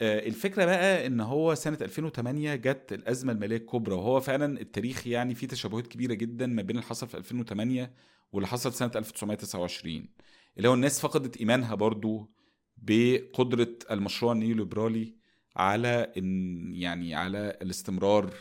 آه، 0.01 0.27
الفكرة 0.27 0.65
بقى 0.65 1.07
ان 1.07 1.19
هو 1.21 1.55
سنة 1.55 1.77
2008 1.81 2.55
جت 2.55 2.93
الأزمة 2.93 3.31
المالية 3.33 3.55
الكبرى 3.57 3.95
وهو 3.95 4.19
فعلا 4.19 4.61
التاريخ 4.61 5.07
يعني 5.07 5.35
فيه 5.35 5.47
تشابهات 5.47 5.87
كبيرة 5.87 6.13
جدا 6.13 6.47
ما 6.47 6.61
بين 6.61 6.75
اللي 6.75 6.87
حصل 6.87 7.07
في 7.07 7.17
2008 7.17 7.93
واللي 8.31 8.47
حصل 8.47 8.73
سنة 8.73 8.91
1929 8.95 10.09
اللي 10.57 10.69
هو 10.69 10.73
الناس 10.73 10.99
فقدت 11.01 11.37
إيمانها 11.37 11.75
برضو 11.75 12.31
بقدرة 12.77 13.75
المشروع 13.91 14.31
النيوليبرالي 14.33 15.15
على 15.55 16.13
ان 16.17 16.73
يعني 16.73 17.15
على 17.15 17.57
الاستمرار 17.61 18.33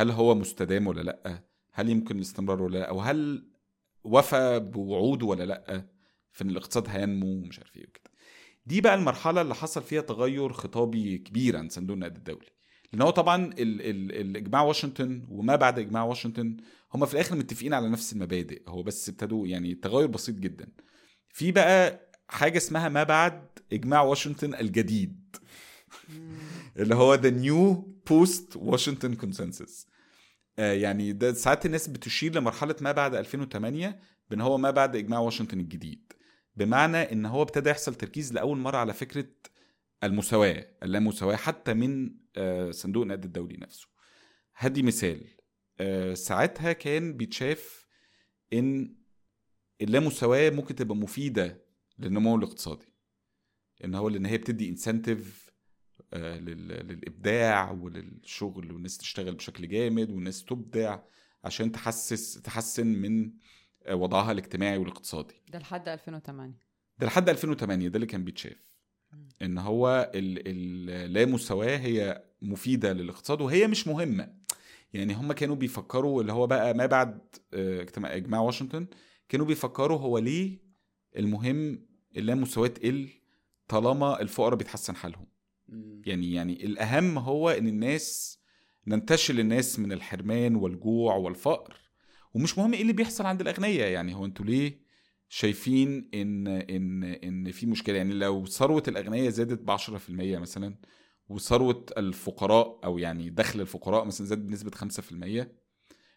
هل 0.00 0.10
هو 0.10 0.34
مستدام 0.34 0.86
ولا 0.86 1.00
لأ؟ 1.00 1.44
هل 1.72 1.88
يمكن 1.88 2.16
الاستمرار 2.16 2.62
ولا 2.62 2.78
لأ؟ 2.78 2.88
أو 2.88 3.00
هل 3.00 3.46
وفى 4.04 4.60
بوعوده 4.60 5.26
ولا 5.26 5.44
لأ؟ 5.44 5.88
في 6.32 6.44
إن 6.44 6.50
الاقتصاد 6.50 6.88
هينمو 6.88 7.26
ومش 7.26 7.58
عارف 7.58 7.76
إيه 7.76 7.86
وكده. 7.86 8.10
دي 8.66 8.80
بقى 8.80 8.94
المرحلة 8.94 9.40
اللي 9.40 9.54
حصل 9.54 9.82
فيها 9.82 10.00
تغير 10.00 10.52
خطابي 10.52 11.18
كبير 11.18 11.56
عن 11.56 11.68
صندوق 11.68 11.94
النقد 11.94 12.16
الدولي. 12.16 12.46
لأن 12.92 13.02
هو 13.02 13.10
طبعا 13.10 13.44
ال 13.44 13.80
ال 13.82 14.12
الإجماع 14.12 14.62
واشنطن 14.62 15.26
وما 15.28 15.56
بعد 15.56 15.78
إجماع 15.78 16.04
واشنطن 16.04 16.56
هم 16.94 17.06
في 17.06 17.14
الآخر 17.14 17.36
متفقين 17.36 17.74
على 17.74 17.88
نفس 17.88 18.12
المبادئ. 18.12 18.62
هو 18.68 18.82
بس 18.82 19.08
ابتدوا 19.08 19.46
يعني 19.46 19.74
تغير 19.74 20.06
بسيط 20.06 20.34
جدا. 20.34 20.68
في 21.28 21.52
بقى 21.52 22.00
حاجة 22.28 22.56
اسمها 22.56 22.88
ما 22.88 23.02
بعد 23.02 23.48
إجماع 23.72 24.02
واشنطن 24.02 24.54
الجديد. 24.54 25.36
اللي 26.78 26.94
هو 26.94 27.14
the 27.14 27.30
new 27.30 27.74
post 28.06 28.56
Washington 28.56 29.14
consensus 29.14 29.89
يعني 30.58 31.12
ده 31.12 31.32
ساعات 31.32 31.66
الناس 31.66 31.88
بتشير 31.88 32.34
لمرحلة 32.34 32.76
ما 32.80 32.92
بعد 32.92 33.14
2008 33.14 34.00
بإن 34.30 34.40
هو 34.40 34.58
ما 34.58 34.70
بعد 34.70 34.96
إجماع 34.96 35.18
واشنطن 35.18 35.60
الجديد. 35.60 36.12
بمعنى 36.56 36.96
إن 37.12 37.26
هو 37.26 37.42
ابتدى 37.42 37.70
يحصل 37.70 37.94
تركيز 37.94 38.32
لأول 38.32 38.58
مرة 38.58 38.76
على 38.76 38.92
فكرة 38.92 39.26
المساواة 40.04 40.66
اللامساواة 40.82 41.36
حتى 41.36 41.74
من 41.74 42.14
آه، 42.36 42.70
صندوق 42.70 43.02
النقد 43.02 43.24
الدولي 43.24 43.56
نفسه. 43.56 43.88
هدي 44.56 44.82
مثال 44.82 45.24
آه، 45.80 46.14
ساعتها 46.14 46.72
كان 46.72 47.16
بيتشاف 47.16 47.86
إن 48.52 48.96
اللامساواة 49.80 50.50
ممكن 50.50 50.74
تبقى 50.74 50.96
مفيدة 50.96 51.64
للنمو 51.98 52.36
الاقتصادي. 52.36 52.94
إن 53.84 53.94
هو 53.94 54.08
لإن 54.08 54.26
هي 54.26 54.38
بتدي 54.38 54.68
انسنتيف 54.68 55.49
للإبداع 56.18 57.70
وللشغل 57.70 58.72
والناس 58.72 58.98
تشتغل 58.98 59.34
بشكل 59.34 59.68
جامد 59.68 60.10
والناس 60.10 60.44
تبدع 60.44 60.98
عشان 61.44 61.72
تحسس 61.72 62.42
تحسن 62.42 62.86
من 62.86 63.30
وضعها 63.90 64.32
الاجتماعي 64.32 64.78
والاقتصادي. 64.78 65.34
ده 65.48 65.58
لحد 65.58 65.88
2008 65.88 66.54
ده 66.98 67.06
لحد 67.06 67.28
2008 67.28 67.88
ده 67.88 67.94
اللي 67.96 68.06
كان 68.06 68.24
بيتشاف 68.24 68.80
إن 69.42 69.58
هو 69.58 70.10
ال- 70.14 70.48
ال- 70.48 70.90
اللامساواه 70.90 71.76
هي 71.76 72.24
مفيدة 72.42 72.92
للاقتصاد 72.92 73.40
وهي 73.40 73.66
مش 73.66 73.86
مهمة. 73.88 74.34
يعني 74.92 75.14
هم 75.14 75.32
كانوا 75.32 75.56
بيفكروا 75.56 76.20
اللي 76.22 76.32
هو 76.32 76.46
بقى 76.46 76.74
ما 76.74 76.86
بعد 76.86 77.18
آه، 77.54 77.80
اجتماع 77.82 78.16
إجماع 78.16 78.40
واشنطن 78.40 78.86
كانوا 79.28 79.46
بيفكروا 79.46 79.98
هو 79.98 80.18
ليه 80.18 80.58
المهم 81.16 81.86
اللامساواه 82.16 82.66
تقل 82.68 83.08
طالما 83.68 84.20
الفقراء 84.20 84.54
بيتحسن 84.56 84.96
حالهم. 84.96 85.26
يعني 86.06 86.32
يعني 86.32 86.64
الأهم 86.66 87.18
هو 87.18 87.50
إن 87.50 87.68
الناس 87.68 88.38
ننتشل 88.86 89.40
الناس 89.40 89.78
من 89.78 89.92
الحرمان 89.92 90.56
والجوع 90.56 91.14
والفقر. 91.14 91.76
ومش 92.34 92.58
مهم 92.58 92.74
إيه 92.74 92.82
اللي 92.82 92.92
بيحصل 92.92 93.26
عند 93.26 93.40
الأغنياء 93.40 93.90
يعني 93.90 94.14
هو 94.14 94.24
أنتوا 94.24 94.44
ليه 94.44 94.80
شايفين 95.28 96.10
إن 96.14 96.46
إن 96.46 97.04
إن 97.04 97.52
في 97.52 97.66
مشكلة؟ 97.66 97.96
يعني 97.96 98.14
لو 98.14 98.46
ثروة 98.46 98.82
الأغنياء 98.88 99.30
زادت 99.30 99.60
ب 99.62 99.70
10% 99.70 100.38
مثلا 100.38 100.74
وثروة 101.28 101.86
الفقراء 101.98 102.80
أو 102.84 102.98
يعني 102.98 103.30
دخل 103.30 103.60
الفقراء 103.60 104.04
مثلا 104.04 104.26
زاد 104.26 104.46
بنسبة 104.46 104.70
5% 104.70 105.48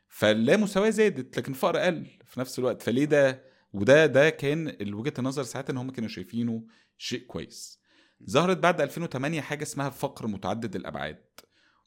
فاللا 0.08 0.58
مساواه 0.58 0.90
زادت 0.90 1.38
لكن 1.38 1.52
الفقر 1.52 1.78
قل 1.78 2.06
في 2.26 2.40
نفس 2.40 2.60
الوقت. 2.60 2.82
فليه 2.82 3.06
ده؟ 3.06 3.44
وده 3.74 4.06
ده 4.06 4.30
كان 4.30 4.94
وجهة 4.94 5.14
النظر 5.20 5.44
ساعتها 5.44 5.74
إن 5.74 5.78
هم 5.78 5.92
كانوا 5.92 6.10
شايفينه 6.10 6.64
شيء 6.98 7.26
كويس. 7.26 7.83
ظهرت 8.30 8.58
بعد 8.58 8.82
2008 8.82 9.42
حاجة 9.42 9.64
اسمها 9.64 9.90
فقر 9.90 10.28
متعدد 10.28 10.76
الأبعاد 10.76 11.26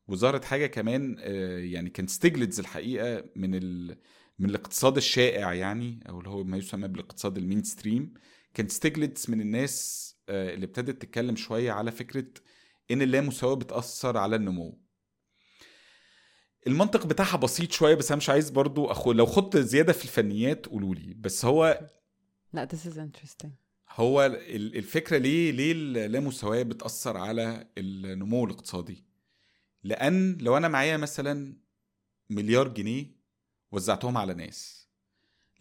وظهرت 0.09 0.45
حاجة 0.45 0.67
كمان 0.67 1.17
آه، 1.19 1.59
يعني 1.59 1.91
كان 1.91 2.07
ستيجليتز 2.07 2.61
الحقيقة 2.61 3.25
من 3.37 3.55
ال... 3.55 3.99
من 4.39 4.51
الاقتصاد 4.51 4.97
الشائع 4.97 5.55
يعني 5.55 6.01
أو 6.09 6.19
اللي 6.19 6.31
هو 6.31 6.45
ما 6.45 6.57
يسمى 6.57 6.89
بالاقتصاد 6.89 7.39
ال 7.39 7.63
mainstream 7.63 8.15
كان 8.55 8.69
ستيجلتز 8.69 9.31
من 9.31 9.41
الناس 9.41 10.07
آه، 10.29 10.55
اللي 10.55 10.67
ابتدت 10.67 11.03
تتكلم 11.03 11.37
شوية 11.37 11.73
على 11.73 11.93
فكرة 11.93 12.27
إن 12.91 13.03
اللامساواة 13.03 13.55
بتأثر 13.55 14.17
على 14.17 14.37
النمو. 14.37 14.79
المنطق 16.67 17.07
بتاعها 17.07 17.37
بسيط 17.37 17.73
شوية 17.73 17.95
بس 17.95 18.11
أنا 18.11 18.17
مش 18.17 18.31
عايز 18.31 18.51
برضو 18.51 18.87
أخو... 18.87 19.13
لو 19.13 19.27
خدت 19.27 19.57
زيادة 19.57 19.93
في 19.93 20.05
الفنيات 20.05 20.67
قولوا 20.67 20.95
لي 20.95 21.15
بس 21.15 21.45
هو 21.45 21.89
لا 22.53 22.69
this 22.73 22.89
is 22.89 22.97
interesting. 22.97 23.66
هو 23.97 24.27
ال- 24.27 24.77
الفكرة 24.77 25.19
ليه 25.19 25.51
ليه 25.53 25.73
اللامساواه 25.73 26.63
بتأثر 26.63 27.17
على 27.17 27.67
النمو 27.79 28.45
الاقتصادي؟ 28.45 29.05
لأن 29.85 30.39
لو 30.41 30.57
أنا 30.57 30.69
معايا 30.69 30.97
مثلا 30.97 31.57
مليار 32.31 32.69
جنيه 32.69 33.17
وزعتهم 33.73 34.17
على 34.19 34.35
ناس 34.35 34.89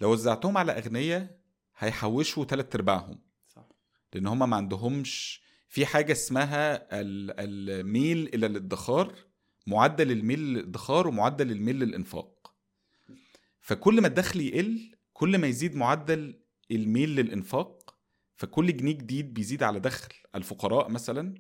لو 0.01 0.11
وزعتهم 0.11 0.57
على 0.57 0.71
أغنياء 0.71 1.39
هيحوشوا 1.77 2.45
تلات 2.45 2.75
أرباعهم. 2.75 3.19
صح. 3.55 3.67
لأن 4.13 4.27
هم 4.27 4.49
ما 4.49 4.55
عندهمش 4.55 5.41
في 5.69 5.85
حاجة 5.85 6.11
اسمها 6.11 6.75
ال- 7.01 7.39
الميل 7.39 8.29
إلى 8.33 8.45
الادخار 8.45 9.15
معدل 9.67 10.11
الميل 10.11 10.39
للادخار 10.39 11.07
ومعدل 11.07 11.51
الميل 11.51 11.79
للإنفاق. 11.79 12.55
فكل 13.61 14.01
ما 14.01 14.07
الدخل 14.07 14.41
يقل 14.41 14.91
كل 15.13 15.37
ما 15.37 15.47
يزيد 15.47 15.75
معدل 15.75 16.39
الميل 16.71 17.15
للإنفاق 17.15 17.94
فكل 18.35 18.77
جنيه 18.77 18.91
جديد 18.91 19.33
بيزيد 19.33 19.63
على 19.63 19.79
دخل 19.79 20.09
الفقراء 20.35 20.89
مثلا. 20.89 21.33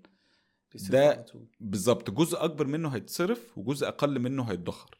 ده- 0.91 1.25
بالظبط 1.59 2.11
جزء 2.11 2.43
أكبر 2.43 2.67
منه 2.67 2.89
هيتصرف 2.89 3.57
وجزء 3.57 3.87
أقل 3.87 4.19
منه 4.19 4.43
هيتدخر. 4.43 4.97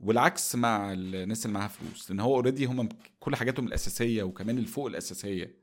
والعكس 0.00 0.54
مع 0.54 0.92
الناس 0.92 1.46
اللي 1.46 1.58
معاها 1.58 1.68
فلوس 1.68 2.10
لأن 2.10 2.20
هو 2.20 2.34
اوريدي 2.34 2.64
هم 2.64 2.88
كل 3.20 3.36
حاجاتهم 3.36 3.66
الأساسية 3.66 4.22
وكمان 4.22 4.56
اللي 4.56 4.68
فوق 4.68 4.86
الأساسية 4.86 5.56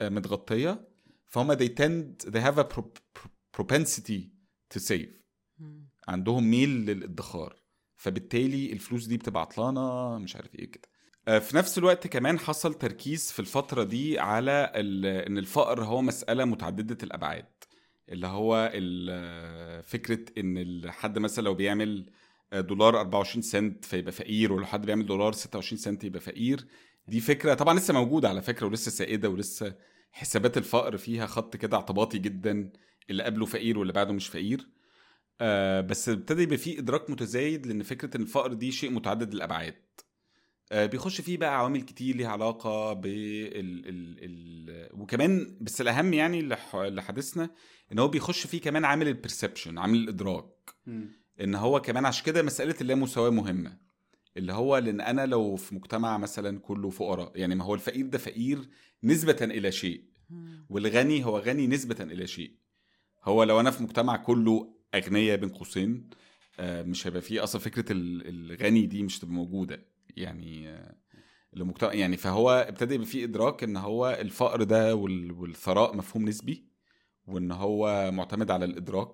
آه، 0.00 0.08
متغطية. 0.08 0.88
فهم 1.26 1.54
they 1.54 1.68
tend 1.68 2.28
they 2.30 2.38
have 2.44 2.58
a 2.58 2.64
pro- 2.74 3.00
pro- 3.18 3.28
propensity 3.60 4.20
to 4.74 4.80
save. 4.80 5.08
عندهم 6.08 6.50
ميل 6.50 6.68
للادخار 6.70 7.62
فبالتالي 7.96 8.72
الفلوس 8.72 9.06
دي 9.06 9.16
بتبقى 9.16 9.40
عطلانة 9.42 10.18
مش 10.18 10.36
عارف 10.36 10.54
إيه 10.54 10.70
كده. 10.70 10.88
في 11.26 11.56
نفس 11.56 11.78
الوقت 11.78 12.06
كمان 12.06 12.38
حصل 12.38 12.74
تركيز 12.74 13.32
في 13.32 13.40
الفترة 13.40 13.82
دي 13.84 14.18
على 14.18 14.72
إن 15.26 15.38
الفقر 15.38 15.84
هو 15.84 16.02
مسألة 16.02 16.44
متعددة 16.44 16.98
الأبعاد. 17.02 17.46
اللي 18.08 18.26
هو 18.26 18.70
ال- 18.74 19.82
فكرة 19.82 20.18
إن 20.38 20.90
حد 20.90 21.18
مثلا 21.18 21.44
لو 21.44 21.54
بيعمل 21.54 22.10
دولار 22.52 23.00
24 23.00 23.42
سنت 23.42 23.84
فيبقى 23.84 24.12
فقير 24.12 24.52
ولو 24.52 24.66
حد 24.66 24.86
بيعمل 24.86 25.06
دولار 25.06 25.32
26 25.32 25.78
سنت 25.78 26.04
يبقى 26.04 26.20
فقير. 26.20 26.66
دي 27.08 27.20
فكرة 27.20 27.54
طبعا 27.54 27.78
لسه 27.78 27.94
موجودة 27.94 28.28
على 28.28 28.42
فكرة 28.42 28.66
ولسه 28.66 28.90
سائدة 28.90 29.28
ولسه 29.28 29.74
حسابات 30.12 30.56
الفقر 30.58 30.96
فيها 30.96 31.26
خط 31.26 31.56
كده 31.56 31.76
اعتباطي 31.76 32.18
جدا. 32.18 32.72
اللي 33.10 33.22
قبله 33.22 33.46
فقير 33.46 33.78
واللي 33.78 33.92
بعده 33.92 34.12
مش 34.12 34.28
فقير. 34.28 34.68
آه 35.40 35.80
بس 35.80 36.08
ابتدى 36.08 36.42
يبقى 36.42 36.56
فيه 36.56 36.78
إدراك 36.78 37.10
متزايد 37.10 37.66
لإن 37.66 37.82
فكرة 37.82 38.16
إن 38.16 38.22
الفقر 38.22 38.52
دي 38.52 38.72
شيء 38.72 38.90
متعدد 38.90 39.32
الأبعاد. 39.34 39.74
آه 39.74 40.11
بيخش 40.72 41.20
فيه 41.20 41.36
بقى 41.38 41.58
عوامل 41.58 41.82
كتير 41.82 42.16
ليها 42.16 42.28
علاقة 42.28 42.92
بال 42.92 43.56
ال... 43.56 44.16
ال... 44.24 45.00
وكمان 45.00 45.58
بس 45.60 45.80
الأهم 45.80 46.12
يعني 46.12 46.56
حدثنا 47.00 47.50
إن 47.92 47.98
هو 47.98 48.08
بيخش 48.08 48.46
فيه 48.46 48.60
كمان 48.60 48.84
عامل 48.84 49.08
البرسبشن 49.08 49.78
عامل 49.78 49.98
الإدراك. 49.98 50.70
إن 51.40 51.54
هو 51.54 51.80
كمان 51.80 52.04
عشان 52.06 52.24
كده 52.24 52.42
مسألة 52.42 52.74
اللامساواه 52.80 53.30
مهمة. 53.30 53.78
اللي 54.36 54.52
هو 54.52 54.78
لأن 54.78 55.00
أنا 55.00 55.26
لو 55.26 55.56
في 55.56 55.74
مجتمع 55.74 56.18
مثلا 56.18 56.58
كله 56.58 56.90
فقراء 56.90 57.32
يعني 57.34 57.54
ما 57.54 57.64
هو 57.64 57.74
الفقير 57.74 58.06
ده 58.06 58.18
فقير 58.18 58.68
نسبة 59.04 59.36
إلى 59.40 59.72
شيء. 59.72 60.04
والغني 60.68 61.24
هو 61.24 61.38
غني 61.38 61.66
نسبة 61.66 61.96
إلى 62.04 62.26
شيء. 62.26 62.56
هو 63.24 63.42
لو 63.42 63.60
أنا 63.60 63.70
في 63.70 63.82
مجتمع 63.82 64.16
كله 64.16 64.74
أغنياء 64.94 65.36
بين 65.36 65.48
قوسين 65.48 66.10
آه، 66.60 66.82
مش 66.82 67.06
هيبقى 67.06 67.20
فيه 67.22 67.44
أصلا 67.44 67.60
فكرة 67.60 67.92
ال- 67.92 68.52
الغني 68.52 68.86
دي 68.86 69.02
مش 69.02 69.18
تبقى 69.18 69.34
موجودة. 69.34 69.91
يعني 70.16 70.68
آه، 70.68 70.94
لمجتمع 71.52 71.94
يعني 71.94 72.16
فهو 72.16 72.50
ابتدى 72.68 72.94
يبقى 72.94 73.06
فيه 73.06 73.24
إدراك 73.24 73.62
إن 73.62 73.76
هو 73.76 74.18
الفقر 74.20 74.62
ده 74.62 74.94
وال- 74.94 75.32
والثراء 75.32 75.96
مفهوم 75.96 76.28
نسبي 76.28 76.68
وإن 77.26 77.52
هو 77.52 78.10
معتمد 78.12 78.50
على 78.50 78.64
الإدراك. 78.64 79.08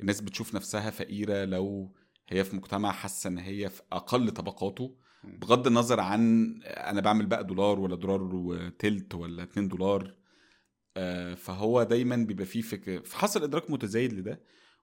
الناس 0.00 0.20
بتشوف 0.20 0.54
نفسها 0.54 0.90
فقيرة 0.90 1.44
لو 1.44 1.94
هي 2.28 2.44
في 2.44 2.56
مجتمع 2.56 2.92
حاسة 2.92 3.28
إن 3.28 3.38
هي 3.38 3.68
في 3.68 3.82
أقل 3.92 4.30
طبقاته 4.30 4.96
بغض 5.24 5.66
النظر 5.66 6.00
عن 6.00 6.54
أنا 6.64 7.00
بعمل 7.00 7.26
بقى 7.26 7.44
دولار 7.44 7.80
ولا 7.80 7.96
دولار 7.96 8.22
وتلت 8.34 9.14
ولا 9.14 9.42
2 9.42 9.68
دولار 9.68 10.14
آه، 10.96 11.34
فهو 11.34 11.82
دايما 11.82 12.16
بيبقى 12.16 12.44
فيه 12.46 12.60
فكره 12.60 12.98
فحصل 13.02 13.42
إدراك 13.42 13.70
متزايد 13.70 14.12
لده. 14.12 14.40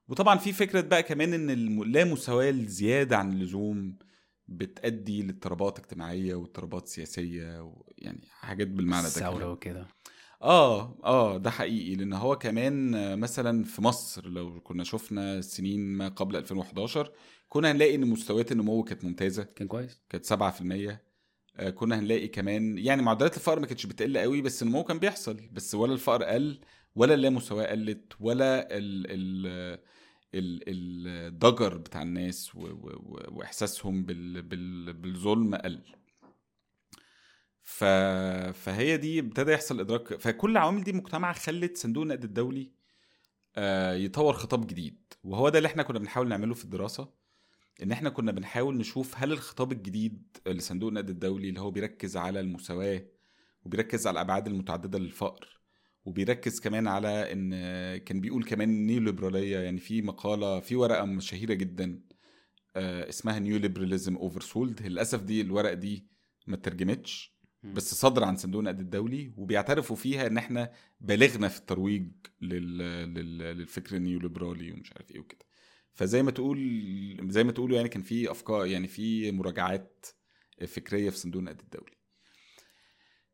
وطبعا 0.08 0.38
في 0.38 0.52
فكرة 0.52 0.80
بقى 0.80 1.02
كمان 1.02 1.32
إن 1.34 1.50
الم- 1.50 1.84
لا 1.84 2.04
مساواة 2.04 2.50
الزياده 2.50 3.16
عن 3.18 3.32
اللزوم. 3.32 3.98
بتؤدي 4.48 5.22
لاضطرابات 5.22 5.78
اجتماعية 5.78 6.34
واضطرابات 6.34 6.88
سياسية 6.88 7.60
ويعني 7.62 8.28
حاجات 8.30 8.68
بالمعنى 8.68 9.02
ده 9.02 9.08
ثوره. 9.08 9.50
وكده. 9.50 9.86
آه 10.42 10.98
آه 11.04 11.36
ده 11.36 11.50
حقيقي. 11.50 11.94
لأن 11.94 12.12
هو 12.12 12.38
كمان 12.38 12.90
مثلا 13.18 13.64
في 13.64 13.82
مصر 13.82 14.28
لو 14.28 14.60
كنا 14.60 14.84
شفنا 14.84 15.40
سنين 15.40 15.80
ما 15.80 16.08
قبل 16.08 16.36
2011 16.36 17.12
كنا 17.48 17.70
هنلاقي 17.70 17.94
إن 17.94 18.06
مستويات 18.06 18.52
النمو 18.52 18.84
كانت 18.84 19.04
ممتازة. 19.04 19.42
كان 19.42 19.68
كويس. 19.68 20.00
كانت 20.08 20.24
7% 20.24 21.06
آه، 21.56 21.70
كنا 21.70 21.98
هنلاقي 21.98 22.28
كمان 22.28 22.78
يعني 22.78 23.02
معدلات 23.02 23.36
الفقر 23.36 23.60
ما 23.60 23.66
كانتش 23.66 23.86
بتقل 23.86 24.18
قوي 24.18 24.42
بس 24.42 24.62
النمو 24.62 24.84
كان 24.84 24.98
بيحصل. 24.98 25.48
بس 25.52 25.74
ولا 25.74 25.92
الفقر 25.92 26.24
قل 26.24 26.60
ولا 26.96 27.14
اللامساواة 27.14 27.66
قلت 27.66 28.12
ولا 28.20 28.76
ال 28.76 29.06
ال 29.10 29.78
الضجر 30.36 31.76
بتاع 31.76 32.02
الناس 32.02 32.50
وإحساسهم 32.54 34.04
بال 34.04 34.42
بال 34.42 34.92
بالظلم 34.92 35.54
قل. 35.54 35.82
فهي 38.52 38.96
دي 38.96 39.20
ابتدى 39.20 39.52
يحصل 39.52 39.80
إدراك 39.80 40.14
فكل 40.20 40.50
العوامل 40.50 40.84
دي 40.84 40.92
مجتمع 40.92 41.32
خلت 41.32 41.76
صندوق 41.76 42.02
النقد 42.02 42.24
الدولي 42.24 42.70
آه، 43.56 43.94
يطور 43.94 44.32
خطاب 44.32 44.66
جديد 44.66 44.98
وهو 45.24 45.48
ده 45.48 45.58
اللي 45.58 45.66
إحنا 45.66 45.82
كنا 45.82 45.98
بنحاول 45.98 46.28
نعمله 46.28 46.54
في 46.54 46.64
الدراسة 46.64 47.08
إن 47.82 47.92
إحنا 47.92 48.10
كنا 48.10 48.32
بنحاول 48.32 48.76
نشوف 48.76 49.14
هل 49.16 49.32
الخطاب 49.32 49.72
الجديد 49.72 50.36
لصندوق 50.46 50.88
النقد 50.88 51.10
الدولي 51.10 51.48
اللي 51.48 51.60
هو 51.60 51.70
بيركز 51.70 52.16
على 52.16 52.40
المساواة 52.40 53.02
وبيركز 53.64 54.06
على 54.06 54.14
الأبعاد 54.14 54.46
المتعددة 54.46 54.98
للفقر 54.98 55.60
وبيركز 56.06 56.60
كمان 56.60 56.86
على 56.88 57.32
إن 57.32 57.50
كان 57.96 58.20
بيقول 58.20 58.44
كمان 58.44 58.86
نيو 58.86 59.00
ليبراليه 59.00 59.58
يعني 59.58 59.80
في 59.80 60.02
مقالة 60.02 60.60
في 60.60 60.76
ورقة 60.76 61.18
شهيرة 61.18 61.54
جدا 61.54 62.00
آه، 62.76 63.08
اسمها 63.08 63.38
Neoliberalism 63.38 64.16
Oversold 64.16 64.82
للأسف 64.82 65.22
دي 65.22 65.40
الورقه 65.40 65.74
دي 65.74 66.06
ما 66.46 66.54
اترجمتش 66.56 67.36
بس 67.62 67.94
صدر 67.94 68.24
عن 68.24 68.36
صندوق 68.36 68.58
النقد 68.58 68.80
الدولي 68.80 69.32
وبيعترفوا 69.36 69.96
فيها 69.96 70.26
إن 70.26 70.36
إحنا 70.36 70.72
بالغنا 71.00 71.48
في 71.48 71.58
الترويج 71.58 72.08
لل... 72.40 72.78
لل... 73.14 73.38
للفكر 73.38 73.96
النيو 73.96 74.18
ليبرالي 74.18 74.72
ومش 74.72 74.92
عارف 74.92 75.10
إيه 75.10 75.18
وكده. 75.20 75.46
فزي 75.94 76.22
ما 76.22 76.30
تقول 76.30 76.58
زي 77.30 77.44
ما 77.44 77.52
تقولوا 77.52 77.76
يعني 77.76 77.88
كان 77.88 78.02
في 78.02 78.30
أفكار 78.30 78.66
يعني 78.66 78.88
في 78.88 79.32
مراجعات 79.32 80.06
فكرية 80.66 81.10
في 81.10 81.16
صندوق 81.18 81.38
النقد 81.38 81.60
الدولي. 81.60 81.95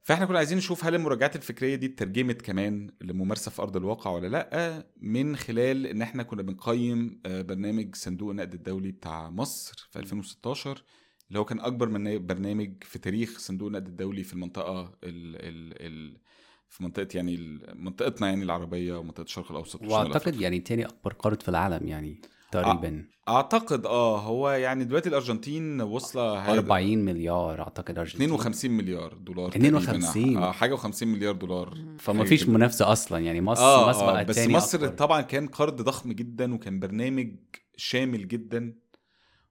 فاحنا 0.02 0.26
كنا 0.26 0.38
عايزين 0.38 0.58
نشوف 0.58 0.84
هل 0.84 0.94
المراجعات 0.94 1.36
الفكرية 1.36 1.74
دي 1.74 1.86
اترجمت 1.86 2.42
كمان 2.42 2.90
لممارسة 3.00 3.50
في 3.50 3.62
أرض 3.62 3.76
الواقع 3.76 4.10
ولا 4.10 4.26
لأ 4.26 4.86
من 4.96 5.36
خلال 5.36 5.86
إن 5.86 6.02
إحنا 6.02 6.22
كنا 6.22 6.42
بنقيم 6.42 7.20
آه، 7.26 7.42
برنامج 7.42 7.94
صندوق 7.94 8.30
النقد 8.30 8.54
الدولي 8.54 8.92
بتاع 8.92 9.30
مصر 9.30 9.88
في 9.90 9.98
2016 9.98 10.84
اللي 11.28 11.38
هو 11.38 11.44
كان 11.44 11.60
أكبر 11.60 11.88
من 11.88 12.26
برنامج 12.26 12.82
في 12.82 12.98
تاريخ 12.98 13.38
صندوق 13.38 13.66
النقد 13.68 13.86
الدولي 13.86 14.22
في 14.22 14.32
المنطقة 14.32 14.80
ال 15.04 15.36
ال 15.36 15.86
ال 15.86 16.18
في 16.68 16.82
منطقة 16.82 17.08
يعني 17.14 17.36
منطقتنا 17.74 18.28
يعني 18.28 18.44
العربية 18.44 18.98
ومنطقة 18.98 19.22
الشرق 19.22 19.50
الأوسط 19.50 19.82
وأعتقد. 19.82 20.40
يعني 20.40 20.60
تاني 20.60 20.86
أكبر 20.86 21.12
قارة 21.12 21.38
في 21.42 21.48
العالم 21.48 21.88
يعني 21.88 22.20
تقريبا 22.52 23.04
أعتقد 23.28 23.86
آه 23.86 24.20
هو 24.20 24.50
يعني 24.50 24.84
دلوقتي 24.84 25.08
الأرجنتين 25.08 25.80
واصله 25.80 26.38
هي- 26.38 26.58
40 26.58 26.98
مليار 27.04 27.60
أعتقد 27.62 27.98
أرجنتين 27.98 28.22
52 28.22 28.70
مليار 28.70 29.14
دولار 29.14 29.48
52 29.48 30.06
تقريباً. 30.24 30.40
آه 30.42 30.52
حاجة 30.52 30.76
و50 30.76 31.02
مليار 31.02 31.34
دولار 31.34 31.78
فما 31.98 32.24
فيش. 32.24 32.48
منافسة 32.48 32.92
أصلا 32.92 33.18
يعني 33.18 33.40
مصر 33.40 33.62
آه, 33.62 33.88
مصر 33.88 34.18
آه 34.20 34.22
بس 34.22 34.38
مصر 34.38 34.78
أكبر. 34.78 34.88
طبعا 34.88 35.20
كان 35.20 35.46
قرض 35.46 35.82
ضخم 35.82 36.12
جدا 36.12 36.54
وكان 36.54 36.80
برنامج 36.80 37.34
شامل 37.76 38.28
جدا 38.28 38.74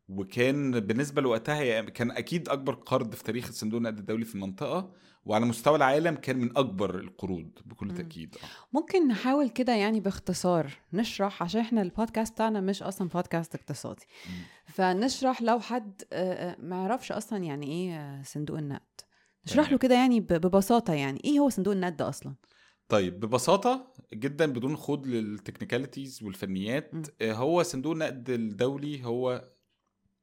وكان 0.10 0.80
بالنسبة 0.80 1.22
لوقتها 1.22 1.82
كان 1.82 2.12
أكيد 2.12 2.50
أكبر 2.50 2.74
قرض 2.74 3.16
في 3.16 3.24
تاريخ 3.24 3.52
صندوق 3.52 3.78
النقد 3.78 3.98
الدولي 3.98 4.26
في 4.26 4.36
المنطقة 4.36 4.92
وعلى 5.26 5.46
مستوى 5.46 5.76
العالم 5.76 6.16
كان 6.16 6.38
من 6.38 6.58
أكبر 6.58 7.00
القروض 7.00 7.52
بكل 7.66 7.88
مم. 7.88 7.96
تأكيد 7.96 8.36
آه. 8.44 8.48
ممكن 8.74 9.08
نحاول 9.08 9.50
كده 9.50 9.74
يعني 9.76 10.00
باختصار 10.00 10.72
نشرح 10.94 11.44
عشان 11.44 11.62
إحنا 11.62 11.82
البودكاست 11.82 12.34
بتاعنا 12.34 12.62
مش 12.62 12.84
أصلا 12.84 13.10
بودكاست 13.10 13.56
اقتصادي. 13.56 14.06
فنشرح 14.66 15.42
لو 15.42 15.60
حد 15.60 16.02
آه، 16.14 16.52
آه، 16.52 16.56
ما 16.60 16.76
يعرفش 16.76 17.12
أصلا 17.12 17.40
يعني 17.44 17.68
إيه 17.68 18.24
صندوق 18.24 18.58
النقد 18.58 19.02
نشرح. 19.48 19.72
له 19.72 19.78
كده 19.78 19.96
يعني 19.96 20.20
ببساطة 20.20 20.94
يعني 20.94 21.22
إيه 21.26 21.40
هو 21.40 21.50
صندوق 21.50 21.74
النقد 21.74 21.98
ده 21.98 22.10
أصلا 22.10 22.36
طيب 22.90 23.20
ببساطة 23.20 23.94
جدا 24.14 24.46
بدون 24.54 24.78
خوض 24.78 25.08
للتكنيكاليتيز 25.08 26.24
والفنيات 26.24 26.92
م. 26.96 27.02
هو 27.24 27.64
صندوق 27.64 27.92
النقد 27.92 28.30
الدولي 28.30 29.06
هو 29.06 29.52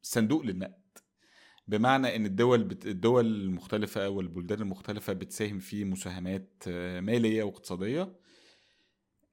صندوق 0.02 0.42
للنقد 0.42 0.77
بمعنى 1.68 2.16
إن 2.16 2.26
الدول 2.26 2.64
بت... 2.64 2.86
الدول 2.86 3.26
المختلفة 3.26 4.08
والبلدان 4.08 4.60
المختلفة 4.60 5.12
بتساهم 5.12 5.58
في 5.58 5.84
مساهمات 5.84 6.64
آه، 6.68 7.00
مالية 7.00 7.42
واقتصادية 7.42 8.12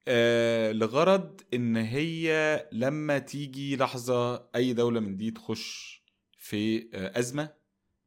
آه، 0.07 0.71
لغرض 0.71 1.41
إن 1.53 1.75
هي 1.77 2.67
لما 2.71 3.17
تيجي 3.19 3.77
لحظة 3.77 4.35
أي 4.55 4.73
دولة 4.73 4.99
من 4.99 5.17
دي 5.17 5.31
تخش 5.31 6.01
في 6.37 6.89
آه، 6.93 7.19
أزمة 7.19 7.49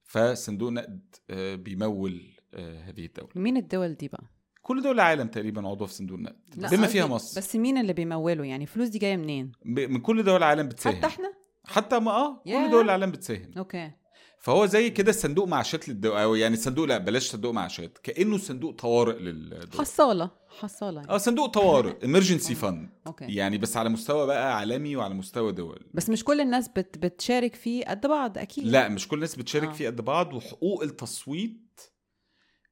فصندوق 0.05 0.71
نقد 0.71 1.01
آه، 1.31 1.55
بيمول 1.55 2.23
آه، 2.55 2.81
هذه 2.81 3.07
الدولة. 3.07 3.31
مين 3.35 3.57
الدول 3.57 3.95
دي 3.95 4.09
بقى؟ 4.09 4.25
كل 4.63 4.83
دول 4.83 4.95
العالم 4.95 5.29
تقريبا 5.29 5.69
عضوة 5.69 5.87
في 5.87 5.95
صندوق 5.95 6.19
النقد 6.19 6.37
بما 6.57 6.87
فيها 6.87 7.07
مصر. 7.07 7.41
بس 7.41 7.57
مين 7.57 7.79
اللي 7.79 7.93
بيموله؟ 7.93 8.45
يعني 8.45 8.65
الفلوس 8.65 8.89
دي 8.89 8.99
جاية 8.99 9.17
منين؟ 9.17 9.53
ب- 9.65 9.81
من 9.91 10.01
كل 10.01 10.23
دول 10.23 10.37
العالم 10.37 10.69
بتساهم. 10.69 10.97
حتى 10.97 11.07
إحنا؟ 11.07 11.33
حتى 11.65 11.99
ما 11.99 12.11
آه 12.11 12.43
ياه. 12.47 12.65
كل 12.65 12.71
دول 12.71 12.85
العالم 12.85 13.11
بتساهم. 13.11 13.51
أوكي. 13.59 13.91
فهو 14.41 14.67
زي 14.67 14.91
كده 14.91 15.13
صندوق 15.13 15.49
معاشات 15.49 15.89
للدول 15.89 16.17
أو 16.17 16.35
يعني 16.35 16.57
صندوق 16.57 16.85
لا 16.85 16.99
بلاش 16.99 17.27
صندوق 17.31 17.53
معاشات 17.53 17.99
كأنه 17.99 18.39
صندوق 18.39 18.75
طوارئ 18.75 19.19
للدول 19.19 19.79
حصالة 19.81 20.31
حصالة 20.61 21.01
يعني. 21.01 21.13
آه 21.13 21.19
صندوق 21.19 21.47
طوارئ 21.47 21.93
emergency 22.13 22.55
fund. 22.63 22.77
أوكي. 23.07 23.25
يعني 23.35 23.59
بس 23.59 23.77
على 23.77 23.89
مستوى 23.89 24.27
بقى 24.27 24.57
عالمي 24.59 24.97
وعلى 24.97 25.15
مستوى 25.15 25.53
دول. 25.53 25.81
بس 25.95 26.09
مش 26.11 26.25
كل 26.25 26.41
الناس 26.41 26.69
بت 26.69 26.99
بتشارك 26.99 27.55
فيه 27.55 27.85
قد 27.85 28.07
بعض 28.07 28.39
أكيد. 28.39 28.65
لا 28.67 28.89
مش 28.89 29.09
كل 29.09 29.17
الناس 29.17 29.37
بتشارك 29.37 29.69
آه. 29.69 29.73
فيه 29.73 29.87
قد 29.87 30.01
بعض 30.01 30.33
وحقوق 30.35 30.83
التصويت 30.83 31.81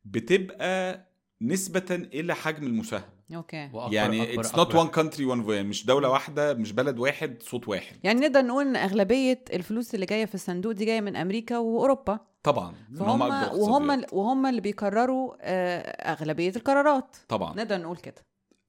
بتبقى 0.05 1.07
نسبة 1.43 1.85
إلى 1.91 2.35
حجم 2.35 2.67
المساهمة 2.67 3.16
أوكي. 3.35 3.69
وأكبر- 3.73 3.93
يعني 3.93 4.27
أكبر- 4.37 4.45
it's 4.47 4.49
not 4.51 4.67
أكبر- 4.69 4.73
one 4.87 4.91
country 4.97 5.19
one 5.35 5.47
vote 5.47 5.51
يعني 5.51 5.69
مش 5.69 5.87
دولة 5.87 6.09
واحدة 6.09 6.55
مش 6.55 6.73
بلد 6.73 6.99
واحد 6.99 7.43
صوت 7.43 7.69
واحد. 7.69 7.97
يعني 8.05 8.21
نقدر 8.21 8.43
نقول 8.43 8.67
إن 8.67 8.77
أغلبية 8.77 9.45
الفلوس 9.53 9.95
اللي 9.95 10.07
جاية 10.07 10.25
في 10.25 10.35
الصندوق 10.35 10.73
دي 10.73 10.85
جاية 10.85 11.01
من 11.01 11.17
أمريكا 11.17 11.59
وأوروبا. 11.59 12.19
طبعا. 12.43 12.75
فهم 12.99 13.09
وهم 13.09 13.23
اقتصاديات. 13.23 14.13
وهم 14.13 14.47
اللي 14.47 14.61
بيقرروا 14.61 15.35
آه، 15.41 15.79
أغلبية 16.13 16.53
القرارات. 16.57 17.17
طبعا. 17.29 17.57
نقدر 17.57 17.79
نقول 17.79 17.97
كده. 17.97 18.27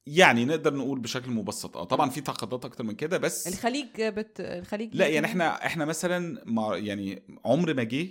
يعني 0.07 0.45
نقدر 0.45 0.73
نقول 0.73 0.99
بشكل 0.99 1.31
مبسط. 1.31 1.77
آه 1.77 1.83
طبعا 1.83 2.09
في 2.09 2.21
تعقيدات 2.21 2.65
أكتر 2.65 2.83
من 2.83 2.95
كده 2.95 3.17
بس 3.17 3.47
الخليج 3.47 3.87
بت 4.01 4.39
الخليج 4.39 4.95
لا 4.95 5.07
يعني 5.07 5.25
إحنا 5.25 5.65
إحنا 5.65 5.85
مثلا 5.85 6.41
مع 6.45 6.77
يعني 6.77 7.23
عمر 7.45 7.73
ما 7.73 7.83
جه 7.83 8.07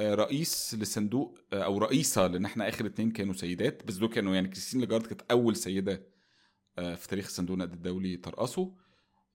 رئيس 0.00 0.76
لصندوق 0.80 1.38
آه، 1.52 1.62
أو 1.64 1.78
رئيسة 1.78 2.26
لأن 2.26 2.44
إحنا 2.44 2.68
آخر 2.68 2.86
اتنين 2.86 3.10
كانوا 3.10 3.34
سيدات 3.34 3.82
بس 3.86 3.94
دول 3.94 4.08
كانوا 4.08 4.34
يعني 4.34 4.48
كريستين 4.48 4.80
لاجارد 4.80 5.06
كانت 5.06 5.20
أول 5.30 5.56
سيدة 5.56 6.02
آه، 6.78 6.94
في 6.94 7.08
تاريخ 7.08 7.28
صندوق 7.28 7.54
النقد 7.54 7.72
الدولي 7.72 8.16
ترأسه 8.16 8.72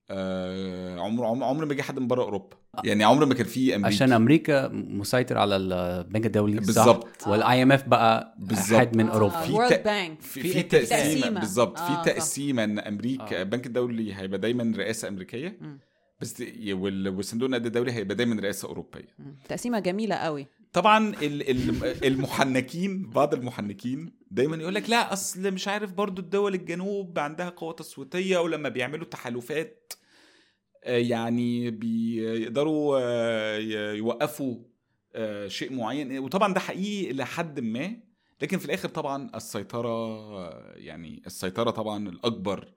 آه، 0.09 0.99
عمر 0.99 1.25
عمر 1.25 1.43
عمر 1.45 1.65
ما 1.65 1.73
جه 1.73 1.81
حد 1.81 1.99
من 1.99 2.07
بره 2.07 2.23
أوروبا 2.23 2.57
يعني 2.83 3.03
عمر 3.03 3.25
ما 3.25 3.33
كان 3.33 3.45
في 3.45 3.75
أمريكا 3.75 3.95
عشان 3.95 4.11
أمريكا 4.13 4.67
مسيطر 4.73 5.37
على 5.37 5.55
البنك 5.55 6.25
الدولي؟ 6.25 6.55
بالظبط. 6.55 7.27
وال 7.27 7.63
IMF 7.63 7.87
بقى 7.87 8.35
بالظبط. 8.39 8.95
من 8.95 9.07
أوروبا 9.09 9.41
في 9.41 9.51
تق- 9.69 10.21
في, 10.21 10.41
في. 10.41 10.63
تقسيمه 10.63 11.39
بالظبط 11.39 11.79
آه، 11.79 12.03
في. 12.03 12.09
تقسيمه 12.11 12.63
إن 12.63 12.79
أمريكا 12.79 13.39
آه. 13.39 13.41
البنك 13.41 13.65
الدولي 13.67 14.13
هيبقى 14.15 14.39
دايما 14.39 14.73
رئاسة 14.77 15.07
أمريكية 15.07 15.57
مم. 15.61 15.79
بس 16.21 16.43
وال- 16.71 17.09
والصندوق 17.09 17.45
النقد 17.45 17.65
الدولي 17.65 17.91
هيبقى 17.91 18.15
دايما 18.15 18.41
رئاسة 18.41 18.67
أوروبية. 18.67 19.07
تقسيمة 19.49 19.79
جميلة 19.79 20.15
قوي. 20.15 20.47
طبعا 20.73 21.09
ال- 21.09 21.49
ال- 21.49 22.05
المحنكين 22.05 23.09
بعض 23.09 23.33
المحنكين 23.33 24.11
دايما 24.31 24.57
يقول 24.57 24.75
لك 24.75 24.89
لا 24.89 25.13
أصل 25.13 25.51
مش 25.51 25.67
عارف 25.67 25.91
برضو 25.93 26.21
الدول 26.21 26.53
الجنوب 26.53 27.19
عندها 27.19 27.49
قوة 27.49 27.73
تصويتية 27.73 28.37
ولما 28.37 28.69
بيعملوا 28.69 29.05
تحالفات 29.05 29.93
آه، 30.83 30.97
يعني 30.97 31.71
بيقدروا 31.71 32.99
آه، 33.01 33.57
يوقفوا 33.93 34.55
آه، 35.15 35.47
شيء 35.47 35.73
معين. 35.73 36.19
وطبعا 36.19 36.53
ده 36.53 36.59
حقيقي 36.59 37.13
لحد 37.13 37.59
ما 37.59 37.97
لكن 38.41 38.57
في 38.57 38.65
الآخر 38.65 38.89
طبعا 38.89 39.29
السيطرة 39.35 40.19
يعني 40.75 41.21
السيطرة 41.25 41.69
طبعا 41.71 42.09
الأكبر 42.09 42.73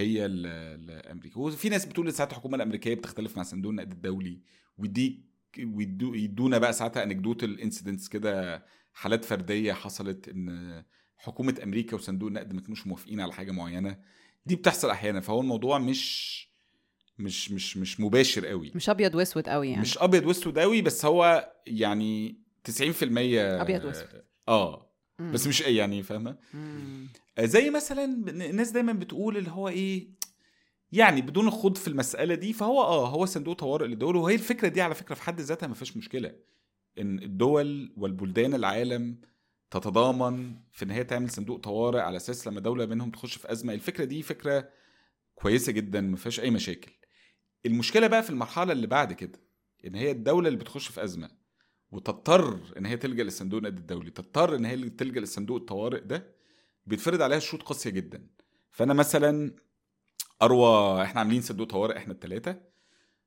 هي 0.00 0.26
ال- 0.26 0.46
لأمريكا 0.90 1.40
وفي 1.40 1.68
ناس 1.68 1.86
بتقول 1.86 2.06
إن 2.06 2.12
ساعات 2.12 2.30
الحكومة 2.30 2.56
الأمريكية 2.56 2.94
بتختلف 2.94 3.36
مع 3.36 3.42
صندوق 3.42 3.70
النقد 3.70 3.92
الدولي 3.92 4.40
ويديك 4.78 5.20
ويدو- 5.58 6.14
يدونا 6.14 6.58
بقى 6.58 6.72
ساعتها 6.72 7.02
anecdotal 7.02 7.60
incidents 7.60 8.08
كده 8.08 8.64
حالات 8.92 9.24
فردية 9.24 9.72
حصلت 9.72 10.28
إن 10.28 10.82
حكومة 11.18 11.54
أمريكا 11.62 11.96
وصندوق 11.96 12.28
النقد 12.28 12.52
ما 12.52 12.60
كانوش 12.60 12.86
موافقين 12.86 13.20
على 13.20 13.32
حاجة 13.32 13.50
معينة 13.52 13.98
دي 14.46 14.56
بتحصل 14.56 14.90
أحيانا 14.90 15.20
فهو 15.20 15.40
الموضوع 15.40 15.78
مش 15.78 16.40
مش 17.18 17.50
مش 17.50 17.76
مش 17.76 18.00
مباشر 18.00 18.46
قوي 18.46 18.72
مش 18.74 18.88
أبيض 18.88 19.14
وأسود 19.14 19.48
قوي 19.48 19.68
يعني 19.68 19.80
مش 19.82 19.98
أبيض 19.98 20.26
وأسود 20.26 20.58
قوي 20.58 20.82
بس 20.82 21.04
هو 21.04 21.52
يعني 21.66 22.40
90% 22.64 22.72
أبيض 23.62 23.84
وأسود. 23.84 24.22
آه. 24.48 24.89
بس 25.20 25.46
مش 25.46 25.60
يعني 25.60 26.02
فاهمة؟ 26.02 26.36
مم. 26.54 27.08
زي 27.40 27.70
مثلا 27.70 28.04
الناس 28.28 28.70
دايما 28.70 28.92
بتقول 28.92 29.36
اللي 29.36 29.50
هو 29.50 29.68
إيه 29.68 30.08
يعني 30.92 31.22
بدون 31.22 31.46
الخوض 31.46 31.76
في 31.76 31.88
المسألة 31.88 32.34
دي 32.34 32.52
فهو 32.52 32.82
آه 32.82 33.08
هو 33.08 33.26
صندوق 33.26 33.56
طوارئ 33.56 33.86
للدول 33.86 34.16
وهي 34.16 34.34
الفكرة 34.34 34.68
دي 34.68 34.82
على 34.82 34.94
فكرة 34.94 35.14
في 35.14 35.22
حد 35.22 35.40
ذاتها 35.40 35.66
ما 35.66 35.74
فيهاش 35.74 35.96
مشكلة 35.96 36.32
إن 36.98 37.18
الدول 37.18 37.92
والبلدان 37.96 38.54
العالم 38.54 39.16
تتضامن 39.70 40.54
في 40.72 40.84
إن 40.84 40.90
هي 40.90 41.04
تعمل 41.04 41.30
صندوق 41.30 41.60
طوارئ 41.60 42.00
على 42.00 42.16
أساس 42.16 42.46
لما 42.46 42.60
دولة 42.60 42.86
منهم 42.86 43.10
تخش 43.10 43.36
في 43.38 43.52
أزمة. 43.52 43.74
الفكرة 43.74 44.04
دي 44.04 44.22
فكرة 44.22 44.68
كويسة 45.34 45.72
جدا 45.72 46.00
ما 46.00 46.16
فيهاش 46.16 46.40
أي 46.40 46.50
مشاكل. 46.50 46.92
المشكلة 47.66 48.06
بقى 48.06 48.22
في 48.22 48.30
المرحلة 48.30 48.72
اللي 48.72 48.86
بعد 48.86 49.12
كده 49.12 49.40
إن 49.86 49.94
هي 49.94 50.10
الدولة 50.10 50.48
اللي 50.48 50.58
بتخش 50.58 50.88
في 50.88 51.04
أزمة. 51.04 51.30
وتضطر 51.92 52.60
إن 52.78 52.86
هي 52.86 52.96
تلجأ 52.96 53.22
للصندوق 53.22 53.58
النقد 53.58 53.78
الدولي 53.78 54.10
تضطر 54.10 54.56
إن 54.56 54.64
هي 54.64 54.76
تلجأ 54.90 55.20
للصندوق 55.20 55.56
الطوارئ 55.56 56.00
ده 56.00 56.34
بيتفرض 56.86 57.22
عليها 57.22 57.38
شروط 57.38 57.62
قاسية 57.62 57.90
جدا. 57.90 58.26
فأنا 58.70 58.94
مثلا 58.94 59.54
أروى 60.42 61.02
إحنا 61.02 61.20
عاملين 61.20 61.42
صندوق 61.42 61.68
طوارئ 61.68 61.96
إحنا 61.96 62.12
الثلاثه 62.12 62.60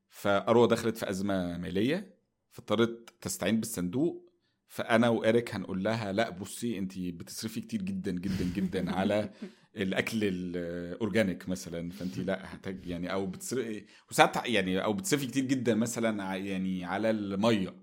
فأروى 0.09 0.67
دخلت 0.67 0.97
في 0.97 1.09
أزمة 1.09 1.57
مالية 1.57 2.15
فاضطرت 2.51 3.13
تستعين 3.21 3.59
بالصندوق 3.59 4.29
فأنا 4.67 5.09
واريك 5.09 5.55
هنقول 5.55 5.83
لها 5.83 6.11
لا 6.11 6.29
بصي 6.29 6.77
انت 6.77 6.99
بتصرفي 6.99 7.61
كتير 7.61 7.81
جدا 7.81 8.11
جدا 8.11 8.43
جدا 8.55 8.91
على 8.97 9.29
الأكل 9.75 10.19
الأورجانيك 10.23 11.49
مثلا 11.49 11.91
فانت 11.91 12.17
لا 12.17 12.55
هتج 12.55 12.85
يعني 12.85 13.13
أو 13.13 13.25
بتصرفي 13.25 13.85
وساعات 14.11 14.47
يعني 14.49 14.83
أو 14.83 14.93
بتصرفي 14.93 15.25
كتير 15.25 15.45
جدا 15.45 15.75
مثلا 15.75 16.35
يعني 16.35 16.85
على 16.85 17.09
المية. 17.09 17.82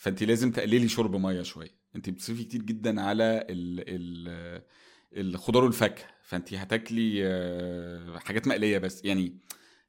فأنت 0.00 0.22
لازم 0.22 0.50
تقللي 0.50 0.88
شرب 0.88 1.16
مية 1.16 1.42
شوية. 1.42 1.74
أنت 1.96 2.10
بتصرفي 2.10 2.44
كتير 2.44 2.62
جدا 2.62 3.00
على 3.00 3.46
ال 3.50 3.84
ال 3.88 4.62
الخضار 5.16 5.64
والفاكهة. 5.64 6.06
فأنت 6.22 6.54
هتاكلي 6.54 7.20
آه، 7.26 8.18
حاجات 8.18 8.48
مقلية 8.48 8.78
بس. 8.78 9.04
يعني 9.04 9.38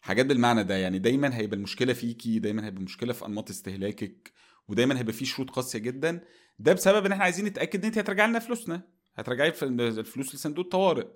حاجات 0.01 0.25
بالمعنى 0.25 0.63
ده 0.63 0.75
يعني 0.75 0.99
دايما 0.99 1.37
هيبقى 1.37 1.57
المشكلة 1.57 1.93
فيكي 1.93 2.39
دايما 2.39 2.65
هيبقى 2.65 2.79
المشكلة 2.79 3.13
في 3.13 3.25
أنماط 3.25 3.49
استهلاكك 3.49 4.31
ودايما 4.67 4.99
هيبقى 4.99 5.13
في 5.13 5.25
شروط 5.25 5.49
قاسية 5.49 5.79
جدا. 5.79 6.21
ده 6.59 6.73
بسبب 6.73 7.05
إن 7.05 7.11
إحنا 7.11 7.23
عايزين 7.23 7.45
نتأكد 7.45 7.79
إن 7.79 7.85
أنت 7.85 7.97
هترجعي 7.97 8.27
لنا 8.27 8.39
فلوسنا. 8.39 8.81
هترجعي 9.15 9.53
الفلوس 9.63 10.35
لصندوق 10.35 10.65
الطوارئ. 10.65 11.07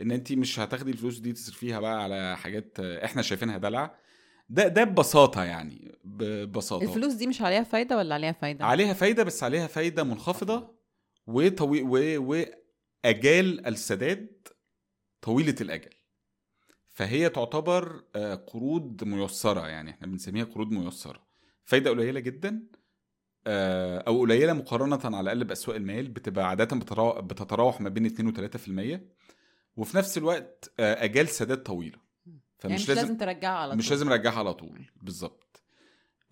إن 0.00 0.10
أنت 0.10 0.32
مش 0.32 0.58
هتاخدي 0.60 0.90
الفلوس 0.90 1.18
دي 1.18 1.32
تصرفيها 1.32 1.80
بقى 1.80 2.02
على 2.02 2.36
حاجات 2.36 2.80
إحنا 2.80 3.22
شايفينها 3.22 3.58
دلع. 3.58 3.98
ده 4.52 4.68
ده 4.68 4.84
ببساطة 4.84 5.44
يعني 5.44 5.94
ببساطة. 6.04 6.82
الفلوس 6.84 7.12
دي 7.12 7.26
مش 7.26 7.42
عليها 7.42 7.62
فايدة 7.62 7.96
ولا 7.96 8.14
عليها 8.14 8.32
فايدة؟ 8.32 8.64
عليها 8.64 8.92
فايدة 8.92 9.22
بس 9.22 9.42
عليها 9.42 9.66
فايدة 9.66 10.04
منخفضة 10.04 10.74
وطوي 11.26 11.82
و... 11.82 12.22
وأجال 13.04 13.66
السداد 13.66 14.48
طويلة 15.22 15.54
الأجل. 15.60 15.90
فهي 16.90 17.28
تعتبر 17.28 18.04
آه، 18.16 18.34
قروض 18.34 19.04
ميسرة 19.04 19.68
يعني 19.68 19.90
إحنا 19.90 20.06
بنسميها 20.06 20.44
قروض 20.44 20.70
ميسرة. 20.70 21.22
فايدة 21.64 21.90
قليلة 21.90 22.20
جدا 22.20 22.62
آه، 23.46 23.98
أو 23.98 24.20
قليلة 24.20 24.52
مقارنة 24.52 25.00
على 25.04 25.20
الأقل 25.20 25.44
بأسواق 25.44 25.76
المال 25.76 26.08
بتبقى 26.08 26.48
عادة 26.48 26.76
بتتراوح 27.20 27.80
ما 27.80 27.88
بين 27.88 28.06
2 28.06 28.28
و 28.28 28.32
3% 28.96 29.00
وفي 29.76 29.96
نفس 29.96 30.18
الوقت 30.18 30.72
آه، 30.80 31.04
أجال 31.04 31.28
سداد 31.28 31.62
طويلة. 31.62 32.01
يعني 32.70 32.82
مش 32.82 32.88
لازم, 32.88 33.16
ترجعها 33.16 33.58
على 33.58 33.76
مش 33.76 33.88
طول. 33.88 33.96
لازم 33.98 34.10
أرجعها 34.12 34.38
على 34.38 34.54
طول. 34.54 34.90
بالظبط. 35.02 35.62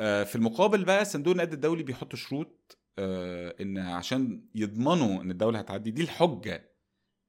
آه، 0.01 0.25
في 0.25 0.37
المقابل 0.37 0.85
بقى 0.85 1.05
صندوق 1.05 1.33
النقد 1.33 1.53
الدولي 1.53 1.83
بيحط 1.83 2.15
شروط 2.15 2.79
آه، 2.99 3.55
إن 3.61 3.79
عشان 3.79 4.45
يضمنوا 4.55 5.23
إن 5.23 5.31
الدولة 5.31 5.59
هتعدي 5.59 5.91
دي 5.91 6.03
الحجة 6.03 6.71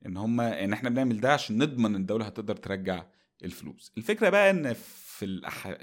إن 0.05 0.17
هم 0.17 0.41
إن 0.41 0.73
إحنا 0.73 0.89
بنعمل 0.89 1.19
ده 1.21 1.33
عشان 1.33 1.57
نضمن 1.57 1.85
إن 1.85 2.01
الدولة 2.01 2.25
هتقدر 2.25 2.55
ترجع 2.55 3.05
الفلوس. 3.43 3.91
الفكرة 3.97 4.29
بقى 4.29 4.49
إن 4.51 4.73
في 4.73 5.25
الأح... 5.25 5.77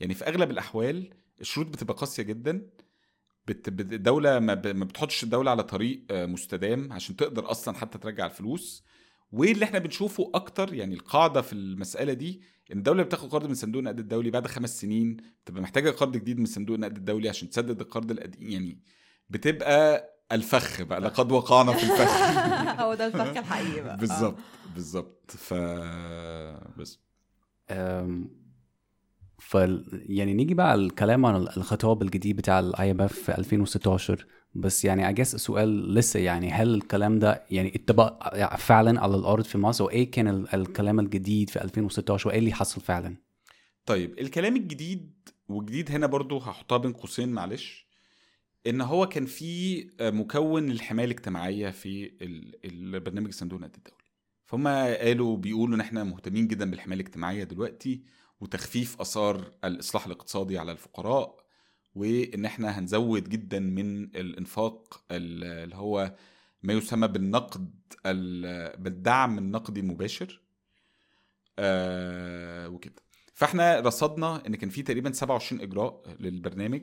يعني 0.00 0.14
في 0.14 0.24
أغلب 0.28 0.50
الأحوال 0.50 1.14
الشروط 1.40 1.66
بتبقى 1.66 1.94
قاسية 1.94 2.22
جدا. 2.22 2.70
بت... 3.46 3.70
بت- 3.70 3.92
الدولة 3.92 4.38
ما, 4.38 4.54
ب... 4.54 4.66
ما 4.66 4.84
بتحطش 4.84 5.24
الدولة 5.24 5.50
على 5.50 5.62
طريق 5.62 6.04
آه، 6.10 6.26
مستدام 6.26 6.92
عشان 6.92 7.16
تقدر 7.16 7.50
أصلا 7.50 7.74
حتى 7.76 7.98
ترجع 7.98 8.26
الفلوس. 8.26 8.84
واللي 9.32 9.64
إحنا 9.64 9.78
بنشوفه 9.78 10.30
أكتر 10.34 10.74
يعني 10.74 10.94
القاعدة 10.94 11.42
في 11.42 11.52
المسألة 11.52 12.12
دي؟ 12.12 12.40
إن 12.72 12.78
الدولة 12.78 13.02
بتاخد 13.02 13.28
قرض 13.30 13.46
من 13.46 13.54
صندوق 13.54 13.78
النقد 13.78 13.98
الدولي 13.98 14.30
بعد 14.30 14.46
خمس 14.46 14.80
سنين 14.80 15.16
بتبقى 15.44 15.62
محتاجة 15.62 15.90
قرض 15.90 16.16
جديد 16.16 16.38
من 16.38 16.46
صندوق 16.46 16.74
النقد 16.74 16.96
الدولي 16.96 17.28
عشان 17.28 17.50
تسدد 17.50 17.80
القرض 17.80 18.10
القديم 18.10 18.48
يعني 18.50 18.80
بتبقى 19.30 20.10
الفخ 20.32 20.82
بقى 20.82 21.00
لقد 21.00 21.32
وقعنا 21.32 21.72
في 21.72 21.82
الفخ. 21.82 22.10
هو 22.82 22.94
ده 22.94 23.06
الفخ 23.06 23.36
الحقيقي 23.36 23.80
بقى. 23.82 23.96
بالظبط 23.96 24.36
بالظبط. 24.74 25.30
ف 25.30 25.54
بس. 26.78 27.00
أم، 27.70 28.28
ف 29.38 29.54
يعني 29.92 30.34
نيجي 30.34 30.54
بقى 30.54 30.70
على 30.70 30.80
الكلام 30.82 31.26
عن 31.26 31.36
الخطاب 31.36 32.02
الجديد 32.02 32.36
بتاع 32.36 32.58
ال 32.60 32.90
IMF 32.90 33.12
في 33.12 33.38
2016 33.38 34.26
بس 34.60 34.84
يعني 34.84 35.08
اجاس 35.08 35.34
السؤال 35.34 35.94
لسه 35.94 36.20
يعني 36.20 36.50
هل 36.50 36.74
الكلام 36.74 37.18
ده 37.18 37.42
يعني 37.50 37.72
اتطبق 37.74 38.34
فعلا 38.56 39.00
على 39.00 39.16
الأرض 39.16 39.44
في 39.44 39.58
مصر؟ 39.58 39.84
وإيه 39.84 40.10
كان 40.10 40.28
ال- 40.28 40.54
الكلام 40.54 41.00
الجديد 41.00 41.50
في 41.50 41.62
2016 41.64 42.28
وإيه 42.28 42.38
اللي 42.38 42.52
حصل 42.52 42.80
فعلا؟ 42.80 43.16
طيب 43.86 44.18
الكلام 44.18 44.56
الجديد 44.56 45.28
وجديد 45.48 45.90
هنا 45.90 46.06
برضو 46.06 46.38
هحطها 46.38 46.78
بين 46.78 46.92
قوسين 46.92 47.28
معلش. 47.28 47.86
إن 48.66 48.80
هو 48.80 49.06
كان 49.08 49.26
في 49.26 49.82
مكون 50.00 50.66
للحماية 50.66 51.06
الاجتماعية 51.06 51.70
في 51.70 52.04
ال- 52.22 52.54
البرنامج 52.96 53.32
صندوق 53.32 53.58
النقد 53.58 53.76
الدولي. 53.76 53.96
فهم 54.46 54.68
قالوا 54.68 55.36
بيقولوا 55.36 55.74
إن 55.76 55.80
إحنا 55.80 56.04
مهتمين 56.04 56.48
جدا 56.48 56.70
بالحماية 56.70 57.00
الاجتماعية 57.00 57.44
دلوقتي 57.44 58.02
وتخفيف 58.40 59.00
آثار 59.00 59.50
الإصلاح 59.64 60.06
الاقتصادي 60.06 60.58
على 60.58 60.72
الفقراء 60.72 61.45
وإن 61.96 62.44
إحنا 62.44 62.78
هنزود 62.78 63.28
جدا 63.28 63.60
من 63.60 64.04
الإنفاق 64.04 65.04
ال- 65.10 65.44
اللي 65.44 65.76
هو 65.76 66.16
ما 66.62 66.72
يسمى 66.72 67.08
بالنقد 67.08 67.74
ال- 68.06 68.76
بالدعم 68.82 69.38
النقدي 69.38 69.80
المباشر. 69.80 70.40
آه 71.58 72.68
وكده. 72.68 73.02
فإحنا 73.34 73.80
رصدنا 73.80 74.46
إن 74.46 74.54
كان 74.56 74.70
في 74.70 74.82
تقريبا 74.82 75.12
27 75.12 75.60
إجراء 75.62 76.16
للبرنامج. 76.20 76.82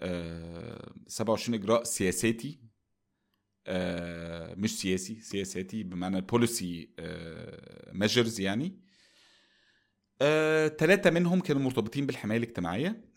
آه 0.00 0.92
27 1.06 1.54
إجراء 1.60 1.84
سياساتي. 1.84 2.60
آه 3.66 4.54
مش 4.54 4.78
سياسي 4.80 5.20
سياساتي 5.20 5.82
بمعنى 5.82 6.20
policy 6.20 6.90
measures 7.92 8.40
يعني. 8.40 8.78
ثلاثة 10.78 11.10
منهم 11.10 11.40
كانوا 11.40 11.62
مرتبطين 11.62 12.06
بالحماية 12.06 12.38
الاجتماعية. 12.38 13.07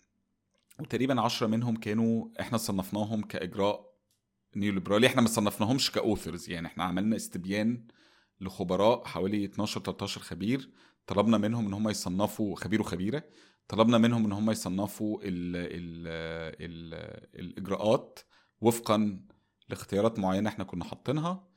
وتقريبا 0.80 1.20
عشرة 1.20 1.46
منهم 1.46 1.76
كانوا 1.76 2.28
إحنا 2.40 2.58
صنفناهم 2.58 3.22
كإجراء 3.22 3.92
نيوليبرالي. 4.56 5.06
إحنا 5.06 5.20
ما 5.22 5.28
صنفناهمش 5.28 5.90
ك 5.90 5.97
authors. 5.97 6.50
يعني 6.50 6.66
إحنا 6.66 6.84
عملنا 6.84 7.16
استبيان 7.16 7.86
لخبراء 8.40 9.04
حوالي 9.04 9.44
12 9.44 9.80
13 9.80 10.20
خبير. 10.20 10.70
طلبنا 11.06 11.38
منهم 11.38 11.66
إن 11.66 11.72
هم 11.72 11.88
يصنفوا 11.88 12.56
خبير 12.56 12.80
وخبيرة. 12.80 13.24
طلبنا 13.68 13.98
منهم 13.98 14.24
إن 14.24 14.32
هم 14.32 14.50
يصنفوا 14.50 15.18
ال 15.22 15.56
ال 15.56 16.08
ال 16.60 16.94
الإجراءات 17.40 18.18
وفقا 18.60 19.20
لاختيارات 19.68 20.18
معينة 20.18 20.48
إحنا 20.48 20.64
كنا 20.64 20.84
حاطينها. 20.84 21.48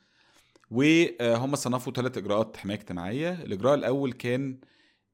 وهم 0.71 1.55
صنفوا 1.55 1.93
ثلاث 1.93 2.17
إجراءات 2.17 2.57
حماية 2.57 2.77
اجتماعية. 2.77 3.31
الإجراء 3.43 3.73
الأول 3.75 4.13
كان 4.13 4.59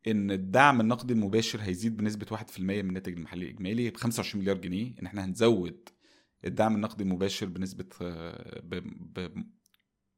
إن 0.07 0.31
الدعم 0.31 0.81
النقدي 0.81 1.13
المباشر 1.13 1.61
هيزيد 1.61 1.97
بنسبة 1.97 2.37
1% 2.37 2.59
من 2.59 2.79
الناتج 2.79 3.13
المحلي 3.13 3.45
الإجمالي 3.45 3.89
ب 3.89 3.97
25 3.97 4.41
مليار 4.43 4.57
جنيه 4.57 4.93
إن 5.01 5.05
إحنا 5.05 5.25
هنزود 5.25 5.89
الدعم 6.45 6.75
النقدي 6.75 7.03
المباشر 7.03 7.45
بنسبة 7.45 7.85
آه،. 8.01 8.61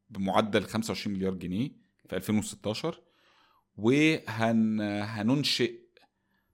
بمعدل 0.10 0.64
25 0.64 1.16
مليار 1.16 1.34
جنيه 1.34 1.72
في 2.10 2.16
2016 2.16 3.02
وهننشئ 3.78 5.74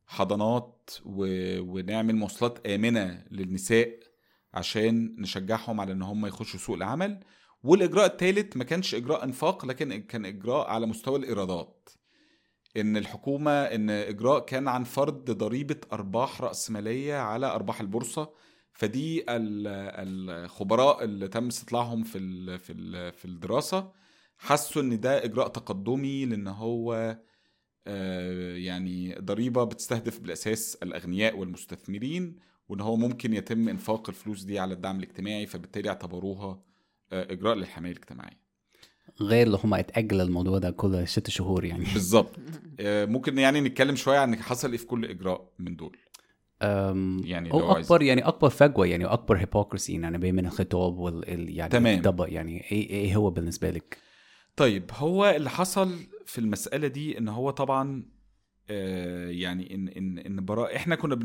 حضانات. 0.08 0.76
ونعمل 1.06 2.16
مواصلات 2.16 2.68
آمنة 2.68 3.26
للنساء 3.32 4.00
عشان 4.54 5.16
نشجعهم 5.18 5.82
على 5.82 5.92
إن 5.92 6.02
هم 6.02 6.26
يخشوا 6.26 6.60
سوق 6.60 6.76
العمل 6.76 7.20
والإجراء 7.64 8.06
الثالث 8.06 8.58
ما 8.58 8.64
كانش 8.64 8.96
إجراء 8.96 9.24
أنفاق 9.24 9.66
لكن 9.66 10.02
كان 10.02 10.26
إجراء 10.26 10.68
على 10.68 10.86
مستوى 10.86 11.20
الإيرادات 11.20 11.90
إن 12.78 12.98
الحكومة 12.98 13.52
إن 13.52 13.90
إجراء 13.90 14.40
كان 14.46 14.68
عن 14.68 14.84
فرض 14.84 15.32
ضريبة 15.32 15.76
أرباح 15.94 16.42
رأسمالية 16.42 17.16
على 17.16 17.46
أرباح 17.46 17.82
البورصة 17.82 18.34
فدي 18.74 19.22
ال- 19.30 19.68
الخبراء 20.08 21.04
اللي 21.04 21.28
تم 21.28 21.48
استطلاعهم 21.48 22.04
في 22.04 22.58
في 22.60 23.12
في 23.12 23.26
الدراسة 23.26 23.92
حسوا 24.38 24.82
إن 24.82 25.00
ده 25.00 25.24
إجراء 25.26 25.48
تقدمي 25.48 26.26
لإن 26.26 26.48
هو 26.48 27.18
آه، 27.88 28.56
يعني 28.56 29.16
ضريبة 29.16 29.64
بتستهدف 29.64 30.20
بالأساس 30.20 30.78
الأغنياء 30.84 31.38
والمستثمرين 31.38 32.36
وإن 32.70 32.82
هو 32.82 32.96
ممكن 32.96 33.34
يتم 33.34 33.70
إنفاق 33.70 34.10
الفلوس 34.10 34.44
دي 34.44 34.60
على 34.60 34.74
الدعم 34.74 34.98
الاجتماعي 34.98 35.46
فبالتالي 35.46 35.90
اعتبروها 35.90 36.62
آه، 37.12 37.32
إجراء 37.34 37.56
للحماية 37.56 37.92
الاجتماعية. 37.92 38.49
غير 39.22 39.48
اللي 39.48 39.60
هم 39.64 39.74
اتأجل 39.74 40.22
الموضوع 40.22 40.58
ده 40.58 40.72
كل 40.72 41.08
ست 41.08 41.30
شهور 41.30 41.66
يعني 41.66 41.84
بالظبط 41.94 42.36
آه، 42.80 43.06
ممكن 43.06 43.38
يعني 43.38 43.62
نتكلم 43.62 43.96
شوية 43.96 44.18
عن 44.20 44.36
حصل 44.36 44.72
إيه 44.72 44.78
في 44.78 44.86
كل 44.86 45.06
إجراء 45.06 45.50
من 45.60 45.76
دول 45.76 45.98
يعني 47.26 47.50
عايز- 47.54 47.86
أكبر 47.86 48.02
يعني 48.02 48.22
أكبر 48.22 48.50
فجوة 48.50 48.86
يعني 48.88 49.06
أكبر 49.06 49.38
هيبوكرسي 49.38 49.94
يعني 49.94 50.18
بين 50.18 50.40
الخطاب 50.46 50.98
وال 50.98 51.30
ال- 51.30 51.58
يعني 51.58 51.72
تمام. 51.72 52.02
يعني 52.28 52.72
إيه 52.72 52.90
إيه 52.90 53.16
هو 53.16 53.30
بالنسبة 53.30 53.70
لك؟ 53.70 53.98
طيب 54.56 54.84
هو 54.94 55.26
اللي 55.26 55.50
حصل 55.50 55.96
في 56.26 56.40
المسألة 56.40 56.88
دي 56.88 57.18
إن 57.18 57.28
هو 57.28 57.50
طبعا 57.50 58.04
آه، 58.70 59.30
يعني 59.30 59.76
إن 59.76 59.88
إن 59.88 60.18
إن 60.20 60.46
براء 60.46 60.76
إحنا 60.76 60.96
كنا. 60.96 61.16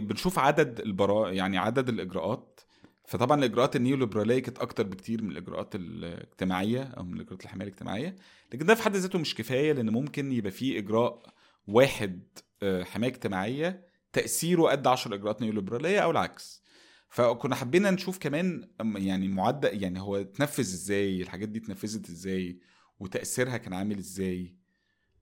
بنشوف 0.00 0.38
عدد 0.38 0.80
البراء 0.80 1.32
يعني 1.32 1.58
عدد 1.58 1.88
الإجراءات 1.88 2.60
فطبعا 3.04 3.38
الإجراءات 3.38 3.76
النيوليبرالية 3.76 4.38
كانت 4.38 4.58
أكتر 4.58 4.82
بكتير 4.82 5.22
من 5.22 5.30
الإجراءات 5.30 5.74
الاجتماعية 5.74 6.82
أو 6.82 7.04
من 7.04 7.14
الإجراءات 7.14 7.44
الحماية 7.44 7.68
الاجتماعية 7.68 8.16
لكن 8.52 8.66
ده 8.66 8.74
في 8.74 8.82
حد 8.82 8.96
ذاته 8.96 9.18
مش 9.18 9.34
كفاية 9.34 9.72
لأن 9.72 9.90
ممكن 9.90 10.32
يبقى 10.32 10.50
فيه 10.50 10.78
إجراء 10.78 11.34
واحد 11.66 12.22
آه، 12.62 12.82
حماية 12.84 13.10
اجتماعية 13.10 13.86
تأثيره 14.12 14.62
قد 14.62 14.86
10 14.86 15.14
إجراءات 15.14 15.42
نيوليبرالية 15.42 16.00
أو 16.00 16.10
العكس. 16.10 16.64
فكنا 17.08 17.54
حبينا 17.54 17.90
نشوف 17.90 18.18
كمان 18.18 18.68
يعني 18.80 19.28
معدل 19.28 19.82
يعني 19.82 20.00
هو 20.00 20.16
اتنفذ 20.16 20.60
إزاي 20.60 21.22
الحاجات 21.22 21.48
دي 21.48 21.58
اتنفذت 21.58 22.08
إزاي 22.08 22.58
وتأثيرها 23.00 23.56
كان 23.56 23.72
عامل 23.72 23.98
إزاي 23.98 24.54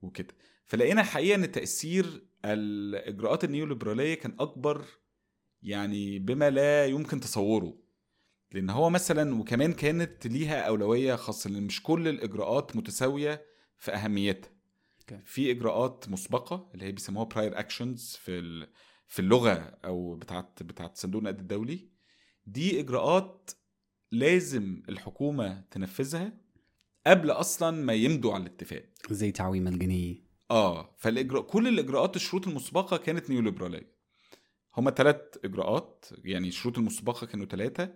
وكده. 0.02 0.34
فلقينا 0.66 1.00
الحقيقة 1.00 1.34
إن 1.34 1.52
تأثير 1.52 2.24
الاجراءات 2.44 3.44
النيوليبرالية 3.44 4.14
كان 4.14 4.36
أكبر 4.40 4.84
يعني 5.62 6.18
بما 6.18 6.50
لا 6.50 6.86
يمكن 6.86 7.20
تصوره. 7.20 7.78
لأن 8.52 8.70
هو 8.70 8.90
مثلا 8.90 9.34
وكمان 9.40 9.72
كانت 9.72 10.26
ليها 10.26 10.60
أولوية 10.60 11.14
خاصة 11.14 11.50
لأن 11.50 11.62
مش 11.62 11.82
كل 11.82 12.08
الإجراءات 12.08 12.76
متساوية 12.76 13.44
في 13.78 13.90
أهميتها. 13.94 14.50
أوكي. 15.00 15.20
في 15.24 15.50
إجراءات 15.50 16.04
مسبقة 16.08 16.70
اللي 16.74 16.84
هي 16.84 16.92
بيسموها 16.92 17.24
prior 17.24 17.58
actions 17.58 18.16
في 18.20 18.38
ال- 18.38 18.68
في 19.06 19.18
اللغة 19.18 19.52
أو 19.84 20.14
بتاعت 20.14 20.62
بتاعت 20.62 20.96
صندوق 20.96 21.18
النقد 21.18 21.38
الدولي. 21.40 21.88
دي 22.46 22.80
إجراءات 22.80 23.50
لازم 24.12 24.82
الحكومة 24.88 25.64
تنفذها 25.70 26.32
قبل 27.06 27.30
أصلا 27.30 27.70
ما 27.70 27.92
يمضوا 27.92 28.34
على 28.34 28.42
الاتفاق. 28.42 28.84
زي 29.10 29.32
تعويم 29.32 29.68
الجنيه. 29.68 30.22
آه 30.50 30.96
فالإجراء 30.98 31.42
كل 31.42 31.68
الإجراءات 31.68 32.16
الشروط 32.16 32.48
المسبقة 32.48 32.96
كانت 32.96 33.30
نيوليبراليه 33.30 33.92
هما 34.76 34.90
ثلاث 34.90 35.20
إجراءات 35.44 36.04
يعني 36.24 36.48
الشروط 36.48 36.78
المسبقة 36.78 37.26
كانوا 37.26 37.46
ثلاثة 37.46 37.94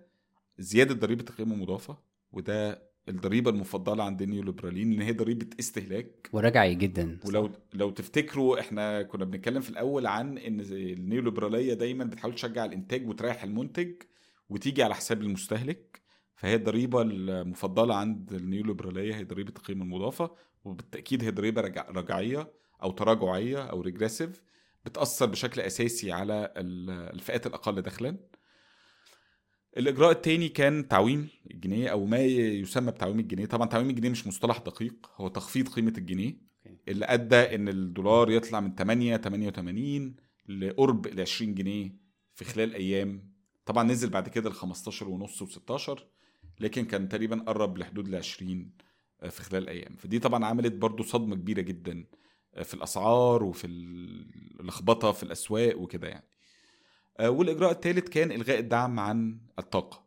زيادة 0.58 0.94
ضريبة 0.94 1.24
القيمة 1.30 1.54
المضافه 1.54 1.98
وده 2.32 2.86
الضريبة 3.08 3.50
المفضلة 3.50 4.04
عند 4.04 4.22
النيوليبراليين 4.22 4.90
لأن 4.90 5.02
هي 5.02 5.12
ضريبة 5.12 5.46
استهلاك. 5.60 6.30
ورجعي 6.32 6.74
جدا. 6.74 7.18
ولو 7.26 7.50
لو 7.74 7.90
تفتكروا 7.90 8.60
إحنا 8.60 9.02
كنا 9.02 9.24
بنتكلم 9.24 9.60
في 9.60 9.70
الأول 9.70 10.06
عن 10.06 10.38
إن 10.38 10.60
النيوليبرالية 10.60 11.74
دايما 11.74 12.04
بتحاول 12.04 12.34
تشجع 12.34 12.64
الإنتاج 12.64 13.08
وتريح 13.08 13.42
المنتج 13.42 13.92
وتيجي 14.50 14.82
على 14.82 14.94
حساب 14.94 15.22
المستهلك. 15.22 16.02
فهي 16.36 16.54
الضريبة 16.54 17.02
المفضلة 17.02 17.94
عند 17.94 18.32
النيوليبرالية 18.32 19.14
هي 19.14 19.24
ضريبة 19.24 19.52
القيمة 19.56 19.84
المضافة 19.84 20.30
وبالتأكيد 20.64 21.24
هي 21.24 21.30
ضريبة 21.30 21.60
رجع 21.60 21.86
رجعية 21.90 22.52
أو 22.82 22.90
تراجعية 22.90 23.62
أو 23.62 23.80
ريجريسيف 23.80 24.42
بتأثر 24.86 25.26
بشكل 25.26 25.60
أساسي 25.60 26.12
على 26.12 26.52
ال- 26.56 26.90
الفئات 27.14 27.46
الأقل 27.46 27.82
دخلا. 27.82 28.16
الإجراء 29.76 30.10
الثاني 30.10 30.48
كان 30.48 30.88
تعويم 30.88 31.28
الجنيه 31.50 31.88
أو 31.88 32.04
ما 32.06 32.18
يسمى 32.18 32.90
بتعويم 32.90 33.18
الجنيه. 33.20 33.46
طبعا 33.46 33.68
تعويم 33.68 33.90
الجنيه 33.90 34.08
مش 34.10 34.26
مصطلح 34.26 34.58
دقيق 34.58 35.10
هو 35.16 35.28
تخفيض 35.28 35.68
قيمة 35.68 35.92
الجنيه 35.98 36.36
اللي 36.88 37.04
أدى 37.04 37.36
إن 37.54 37.68
الدولار 37.68 38.30
يطلع 38.30 38.60
من 38.60 38.74
8 38.74 39.16
88 39.16 40.16
لقرب 40.48 41.06
ال 41.06 41.20
20 41.20 41.54
جنيه 41.54 41.96
في 42.34 42.44
خلال 42.44 42.74
أيام. 42.74 43.32
طبعا 43.66 43.84
نزل 43.84 44.10
بعد 44.10 44.28
كده 44.28 44.50
ل 44.50 44.52
15 44.52 45.08
ونص 45.08 45.42
و16 45.42 46.00
لكن 46.60 46.84
كان 46.84 47.08
تقريبا 47.08 47.36
قرب 47.46 47.78
لحدود 47.78 48.08
ال 48.08 48.14
20 48.16 48.70
في 49.30 49.42
خلال 49.42 49.68
أيام. 49.68 49.96
فدي 49.96 50.18
طبعا 50.18 50.44
عملت 50.44 50.72
برضو 50.72 51.02
صدمة 51.02 51.36
كبيرة 51.36 51.60
جدا 51.60 52.04
في 52.64 52.74
الأسعار 52.74 53.44
وفي 53.44 53.66
اللخبطه 54.60 55.12
في 55.12 55.22
الأسواق 55.22 55.78
وكده 55.78 56.08
يعني. 56.08 56.24
آه، 57.20 57.30
والإجراء 57.30 57.70
الثالث 57.72 58.08
كان 58.08 58.32
إلغاء 58.32 58.58
الدعم 58.58 59.00
عن 59.00 59.40
الطاقة. 59.58 60.06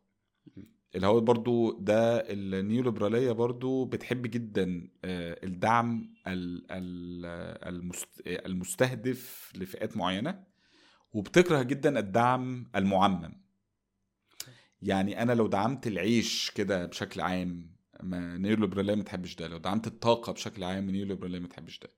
اللي 0.94 1.06
هو 1.06 1.20
برضو 1.20 1.78
ده 1.80 2.16
النيوليبرالية 2.32 3.32
برضو 3.32 3.84
بتحب 3.84 4.22
جدا 4.22 4.88
آه، 5.04 5.40
الدعم 5.44 6.14
ال- 6.26 6.66
ال- 6.70 7.26
المست- 7.68 8.22
المستهدف 8.26 9.52
لفئات 9.56 9.96
معينة 9.96 10.44
وبتكره 11.12 11.62
جدا 11.62 11.98
الدعم 11.98 12.70
المعمم. 12.76 13.40
يعني 14.82 15.22
أنا 15.22 15.32
لو 15.32 15.46
دعمت 15.46 15.86
العيش 15.86 16.50
كده 16.50 16.86
بشكل 16.86 17.20
عام 17.20 17.70
ما 18.02 18.38
نيوليبرالية 18.38 18.94
ما 18.94 19.02
تحبش 19.02 19.34
ده. 19.34 19.48
لو 19.48 19.58
دعمت 19.58 19.86
الطاقة 19.86 20.32
بشكل 20.32 20.64
عام 20.64 20.90
نيوليبرالية 20.90 21.38
ما 21.38 21.48
تحبش 21.48 21.78
ده. 21.78 21.90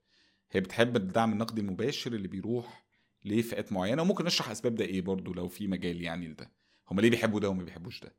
هي 0.53 0.61
بتحب 0.61 0.95
الدعم 0.95 1.33
النقدي 1.33 1.61
المباشر 1.61 2.13
اللي 2.13 2.27
بيروح 2.27 2.85
لفئات 3.25 3.71
معينة 3.73 4.01
وممكن 4.01 4.25
نشرح 4.25 4.49
أسباب 4.49 4.75
ده 4.75 4.85
إيه 4.85 5.01
برضو 5.01 5.33
لو 5.33 5.47
في 5.47 5.67
مجال 5.67 6.01
يعني 6.01 6.27
لده. 6.27 6.51
هما 6.91 7.01
ليه 7.01 7.09
بيحبوا 7.09 7.39
ده 7.39 7.49
وما 7.49 7.63
بيحبوش 7.63 7.99
ده؟ 7.99 8.15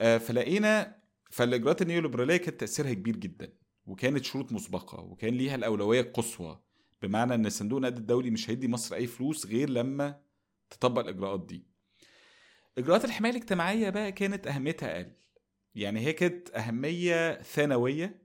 آه، 0.00 0.18
فلقينا 0.18 0.96
فالإجراءات 1.30 1.82
النيوليبرالية 1.82 2.36
كانت 2.36 2.60
تأثيرها 2.60 2.92
كبير 2.94 3.16
جدا 3.16 3.52
وكانت 3.86 4.24
شروط 4.24 4.52
مسبقة 4.52 5.00
وكان 5.00 5.34
ليها 5.34 5.54
الأولوية 5.54 6.00
القصوى 6.00 6.60
بمعنى 7.02 7.34
إن 7.34 7.50
صندوق 7.50 7.76
النقد 7.76 7.96
الدولي 7.96 8.30
مش 8.30 8.50
هيدي 8.50 8.68
مصر 8.68 8.94
أي 8.96 9.06
فلوس 9.06 9.46
غير 9.46 9.70
لما 9.70 10.20
تطبق 10.70 11.02
الإجراءات 11.02 11.46
دي. 11.46 11.66
إجراءات 12.78 13.04
الحماية 13.04 13.32
الاجتماعية 13.32 13.90
بقى 13.90 14.12
كانت 14.12 14.46
أهميتها 14.46 14.96
أقل. 14.96 15.12
يعني 15.74 16.00
هي 16.00 16.12
كانت 16.12 16.50
أهمية 16.50 17.42
ثانوية 17.42 18.22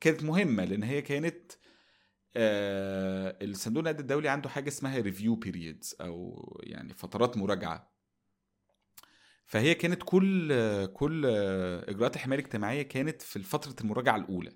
كانت 0.00 0.22
مهمة 0.22 0.64
لأن 0.64 0.82
هي 0.82 1.02
كانت 1.02 1.52
آه 2.36 3.38
الصندوق 3.42 3.80
النقد 3.80 4.00
الدولي 4.00 4.28
عنده 4.28 4.48
حاجة 4.48 4.68
اسمها 4.68 4.98
ريفيو 4.98 5.34
بيريدز 5.34 5.96
أو 6.00 6.46
يعني 6.62 6.94
فترات 6.94 7.36
مراجعة. 7.36 7.90
فهي 9.46 9.74
كانت 9.74 10.02
كل 10.04 10.52
كل 10.86 11.26
إجراءات 11.88 12.16
الحماية 12.16 12.38
الاجتماعية 12.38 12.82
كانت 12.82 13.22
في 13.22 13.42
فترة 13.42 13.76
المراجعة 13.80 14.16
الأولى. 14.16 14.52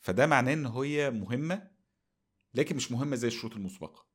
فده 0.00 0.26
معناه 0.26 0.52
إن 0.52 0.66
هي 0.66 1.10
مهمة 1.10 1.70
لكن 2.54 2.76
مش 2.76 2.92
مهمة 2.92 3.16
زي 3.16 3.28
الشروط 3.28 3.56
المسبقة. 3.56 4.06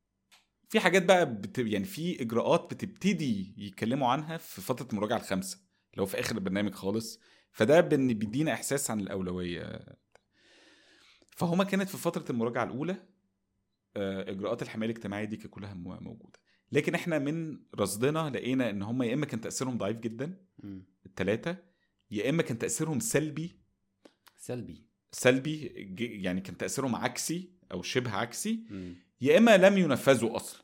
في 0.68 0.80
حاجات 0.80 1.04
بقى 1.04 1.34
بت... 1.34 1.58
يعني 1.58 1.84
في 1.84 2.22
إجراءات 2.22 2.74
بتبتدي 2.74 3.54
يتكلموا 3.58 4.08
عنها 4.08 4.36
في 4.36 4.60
فترة 4.60 4.88
المراجعة 4.92 5.16
الخامسة 5.16 5.58
لو 5.96 6.06
في 6.06 6.20
آخر 6.20 6.34
البرنامج 6.34 6.74
خالص. 6.74 7.20
فده 7.52 7.80
بيدينا 7.80 8.52
إحساس 8.52 8.90
عن 8.90 9.00
الأولوية. 9.00 9.96
فهما 11.36 11.64
كانت 11.64 11.88
في 11.88 11.96
فترة 11.96 12.24
المراجعة 12.30 12.64
الأولى 12.64 12.96
آه، 13.96 14.30
إجراءات 14.30 14.62
الحماية 14.62 14.90
الاجتماعية 14.90 15.24
دي 15.24 15.36
كانت 15.36 15.50
كلها 15.54 15.74
مو- 15.74 16.00
موجودة. 16.00 16.38
لكن 16.72 16.94
إحنا 16.94 17.18
من 17.18 17.58
رصدنا 17.80 18.30
لقينا 18.30 18.70
إن 18.70 18.82
هم 18.82 19.02
يا 19.02 19.14
إما 19.14 19.26
كان 19.26 19.40
تأثيرهم 19.40 19.78
ضعيف 19.78 19.96
جدا. 19.98 20.36
الثلاثه 21.06 21.56
يا 22.10 22.30
إما 22.30 22.42
كان 22.42 22.58
تأثيرهم 22.58 23.00
سلبي. 23.00 23.58
سلبي. 24.36 24.86
سلبي 25.12 25.56
يعني 26.22 26.40
كان 26.40 26.56
تأثيرهم 26.56 26.96
عكسي 26.96 27.52
أو 27.72 27.82
شبه 27.82 28.10
عكسي. 28.10 28.64
يا 29.20 29.38
إما 29.38 29.56
لم 29.56 29.78
ينفذوا 29.78 30.36
أصلا. 30.36 30.62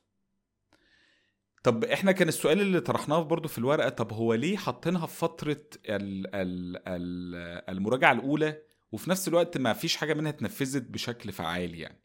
طب 1.64 1.84
إحنا 1.84 2.12
كان 2.12 2.28
السؤال 2.28 2.60
اللي 2.60 2.80
طرحناه 2.80 3.22
برضو 3.22 3.48
في 3.48 3.58
الورقة 3.58 3.88
طب 3.88 4.12
هو 4.12 4.34
ليه 4.34 4.56
حاطينها 4.56 5.06
في 5.06 5.16
فترة 5.18 5.60
ال 5.86 6.34
ال 6.34 6.76
ال 6.88 7.34
المراجعة 7.76 8.12
الأولى 8.12 8.62
وفي 8.92 9.10
نفس 9.10 9.28
الوقت 9.28 9.58
ما 9.58 9.72
فيش 9.72 9.96
حاجة 9.96 10.14
منها 10.14 10.30
اتنفذت 10.30 10.82
بشكل 10.82 11.32
فعال 11.32 11.74
يعني. 11.74 12.00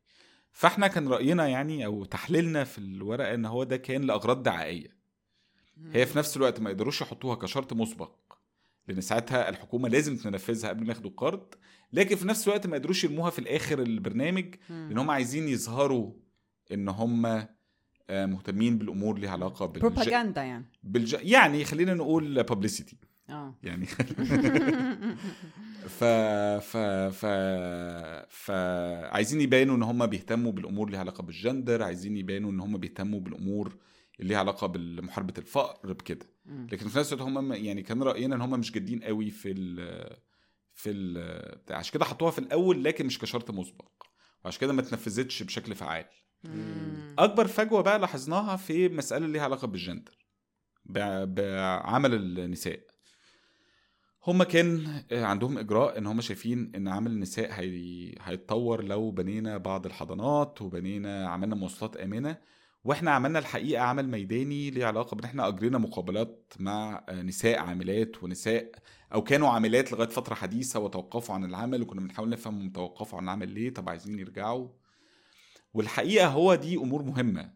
فاحنا 0.52 0.88
كان 0.88 1.08
رأينا 1.08 1.48
يعني 1.48 1.86
أو 1.86 2.06
تحليلنا 2.06 2.64
في 2.64 2.78
الورقة 2.78 3.34
إن 3.34 3.46
هو 3.46 3.64
ده 3.64 3.78
كان 3.78 4.02
لأغراض 4.02 4.44
دعائية. 4.44 5.04
هي 5.92 6.06
في 6.06 6.18
نفس 6.18 6.38
الوقت 6.38 6.60
ما 6.60 6.70
يقدروش 6.70 7.02
يحطوها 7.02 7.36
كشرط 7.36 7.74
مسبق 7.74 8.12
لأن 8.88 9.02
ساعتها 9.02 9.50
الحكومة 9.50 9.90
لازم 9.90 10.18
تنفذها 10.18 10.70
قبل 10.70 10.84
ما 10.84 10.90
ياخدوا 10.90 11.10
القرض 11.10 11.54
لكن 11.94 12.16
في 12.16 12.28
نفس 12.28 12.48
الوقت 12.48 12.68
ما 12.68 12.78
يقدروش 12.78 13.04
يرموها 13.04 13.30
في 13.30 13.40
الآخر 13.40 13.80
البرنامج 13.80 14.56
لأن 14.70 14.98
هم 14.98 15.12
عايزين 15.12 15.48
يظهروا 15.48 16.14
إن 16.72 16.90
هم 16.90 17.26
آه، 18.10 18.26
مهتمين 18.26 18.78
بالأمور 18.78 19.20
ليها 19.20 19.32
علاقة 19.32 19.66
بالج... 19.66 19.82
بروباجندا 19.82 20.44
يعني. 20.44 20.66
بالج... 20.84 21.16
يعني 21.22 21.66
خلينا 21.66 21.94
نقول 21.94 22.44
بابليسيتي 22.44 22.98
آه. 23.30 23.56
يعني 23.64 23.88
ف 25.88 26.04
ف 26.64 26.78
ف 27.14 27.26
ف 28.30 28.52
عايزين 29.12 29.42
يبانوا 29.42 29.76
إن 29.76 29.84
هم 29.84 30.06
بيهتموا 30.06 30.52
بالأمور 30.52 30.90
ليها 30.90 31.00
علاقة 31.00 31.24
بالجندر 31.24 31.84
عايزين 31.84 32.18
يبانوا 32.18 32.52
إن 32.52 32.60
هم 32.60 32.78
بيهتموا 32.78 33.20
بالأمور 33.20 33.78
اللي 34.20 34.30
ليها 34.30 34.38
علاقة 34.40 34.68
بمحاربه 34.68 35.34
الفقر 35.38 35.94
بكده. 35.94 36.26
لكن 36.72 36.88
في 36.88 37.00
نفس 37.00 37.14
الوقت 37.14 37.28
هم 37.28 37.54
يعني 37.54 37.82
كان 37.84 38.04
رأينا 38.04 38.36
إن 38.36 38.42
هم 38.42 38.60
مش 38.60 38.72
جادين 38.72 39.04
قوي 39.04 39.30
في 39.30 39.52
ال 39.52 39.76
في 40.74 40.90
ال. 40.90 41.74
عشان 41.74 41.94
كده 41.94 42.06
حطوها 42.06 42.32
في 42.32 42.40
الأول 42.40 42.84
لكن 42.84 43.06
مش 43.06 43.20
كشرط 43.20 43.52
مسبق 43.52 44.04
وعشان 44.46 44.62
كده 44.62 44.74
ما 44.74 44.82
اتنفذتش 44.82 45.44
بشكل 45.44 45.76
فعال 45.76 46.06
مم. 46.44 47.16
أكبر 47.20 47.48
فجوة 47.48 47.82
بقى 47.82 48.00
لاحظناها 48.00 48.56
في 48.56 48.90
مسألة 48.90 49.28
ليها 49.28 49.42
علاقة 49.44 49.68
بالجندر 49.68 50.18
بع- 50.90 51.24
بعمل 51.26 52.14
النساء 52.40 52.80
هما 54.28 54.44
كان 54.44 55.04
عندهم 55.12 55.58
إجراء 55.58 55.98
إن 55.98 56.08
هما 56.08 56.22
شايفين 56.22 56.72
إن 56.76 56.88
عمل 56.88 57.12
النساء 57.12 57.52
هي... 57.52 58.16
هيتطور 58.22 58.84
لو 58.84 59.12
بنينا 59.12 59.58
بعض 59.58 59.86
الحضانات 59.86 60.62
وبنينا 60.62 61.30
عملنا 61.30 61.56
مواصلات 61.56 61.98
آمنة 61.98 62.38
وإحنا 62.84 63.12
عملنا 63.12 63.40
الحقيقة 63.40 63.82
عمل 63.84 64.10
ميداني 64.10 64.70
ليه 64.70 64.86
علاقة 64.86 65.16
بإن 65.16 65.26
إحنا 65.26 65.48
أجرينا 65.48 65.78
مقابلات 65.78 66.54
مع 66.60 67.06
نساء 67.12 67.60
عاملات 67.60 68.24
ونساء 68.24 68.72
أو 69.14 69.24
كانوا 69.24 69.50
عاملات 69.50 69.92
لغاية 69.92 70.10
فترة 70.10 70.36
حديثة 70.36 70.80
وتوقفوا 70.80 71.36
عن 71.36 71.46
العمل 71.46 71.82
وكنا 71.82 72.02
بنحاول 72.02 72.30
نفهم 72.30 72.62
هم 72.62 72.70
توقفوا 72.70 73.18
عن 73.18 73.24
العمل 73.24 73.50
ليه 73.50 73.74
طب 73.74 73.90
عايزين 73.90 74.20
يرجعوا. 74.20 74.68
والحقيقة 75.74 76.28
هو 76.28 76.56
دي 76.56 76.76
أمور 76.78 77.04
مهمة 77.04 77.54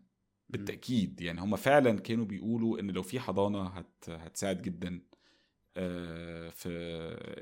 بالتأكيد 0.50 1.22
يعني 1.22 1.42
هم 1.42 1.56
فعلا 1.56 2.00
كانوا 2.00 2.26
بيقولوا 2.26 2.80
إن 2.80 2.92
لو 2.92 3.02
في 3.04 3.20
حضانة 3.20 3.64
هت 3.68 4.10
هتساعد 4.10 4.62
جدا. 4.62 5.02
آه، 5.02 5.07
في 6.52 6.70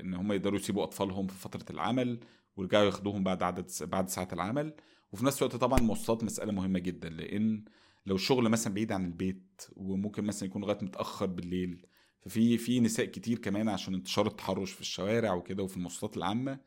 إن 0.00 0.14
هم 0.14 0.32
يقدروا 0.32 0.58
يسيبوا 0.58 0.82
أطفالهم 0.82 1.26
في 1.26 1.34
فترة 1.34 1.64
العمل 1.70 2.20
ويرجعوا 2.56 2.84
ياخدوهم 2.84 3.24
بعد 3.24 3.42
عدد 3.42 3.70
بعد 3.80 4.08
ساعات 4.08 4.32
العمل 4.32 4.74
وفي 5.12 5.24
نفس 5.26 5.42
الوقت 5.42 5.56
طبعا 5.56 5.78
المواصلات 5.78 6.24
مسألة 6.24 6.52
مهمة 6.52 6.78
جدا 6.78 7.08
لأن 7.08 7.64
لو 8.06 8.14
الشغل 8.14 8.48
مثلا 8.48 8.74
بعيد 8.74 8.92
عن 8.92 9.04
البيت 9.04 9.62
وممكن 9.76 10.24
مثلا 10.24 10.48
يكون 10.48 10.62
لغاية 10.62 10.78
متأخر 10.82 11.26
بالليل 11.26 11.86
ففي 12.20 12.58
في 12.58 12.80
نساء 12.80 13.06
كتير 13.06 13.38
كمان 13.38 13.68
عشان 13.68 13.94
انتشار 13.94 14.26
التحرش 14.26 14.72
في 14.72 14.80
الشوارع 14.80 15.34
وكده 15.34 15.62
وفي 15.62 15.76
المواصلات 15.76 16.16
العامة 16.16 16.58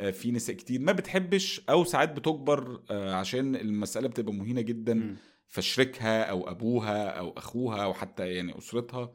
آه، 0.00 0.10
في 0.10 0.30
نساء 0.32 0.56
كتير 0.56 0.80
ما 0.80 0.92
بتحبش 0.92 1.60
أو 1.70 1.84
ساعات 1.84 2.12
بتجبر 2.12 2.82
آه، 2.90 3.14
عشان 3.14 3.56
المسألة 3.56 4.08
بتبقى 4.08 4.32
مهينة 4.32 4.60
جدا. 4.60 4.94
فشريكها 5.48 6.22
أو 6.22 6.50
أبوها 6.50 7.08
أو 7.08 7.30
أخوها 7.38 7.84
أو 7.84 7.94
حتى 7.94 8.28
يعني 8.28 8.58
أسرتها 8.58 9.12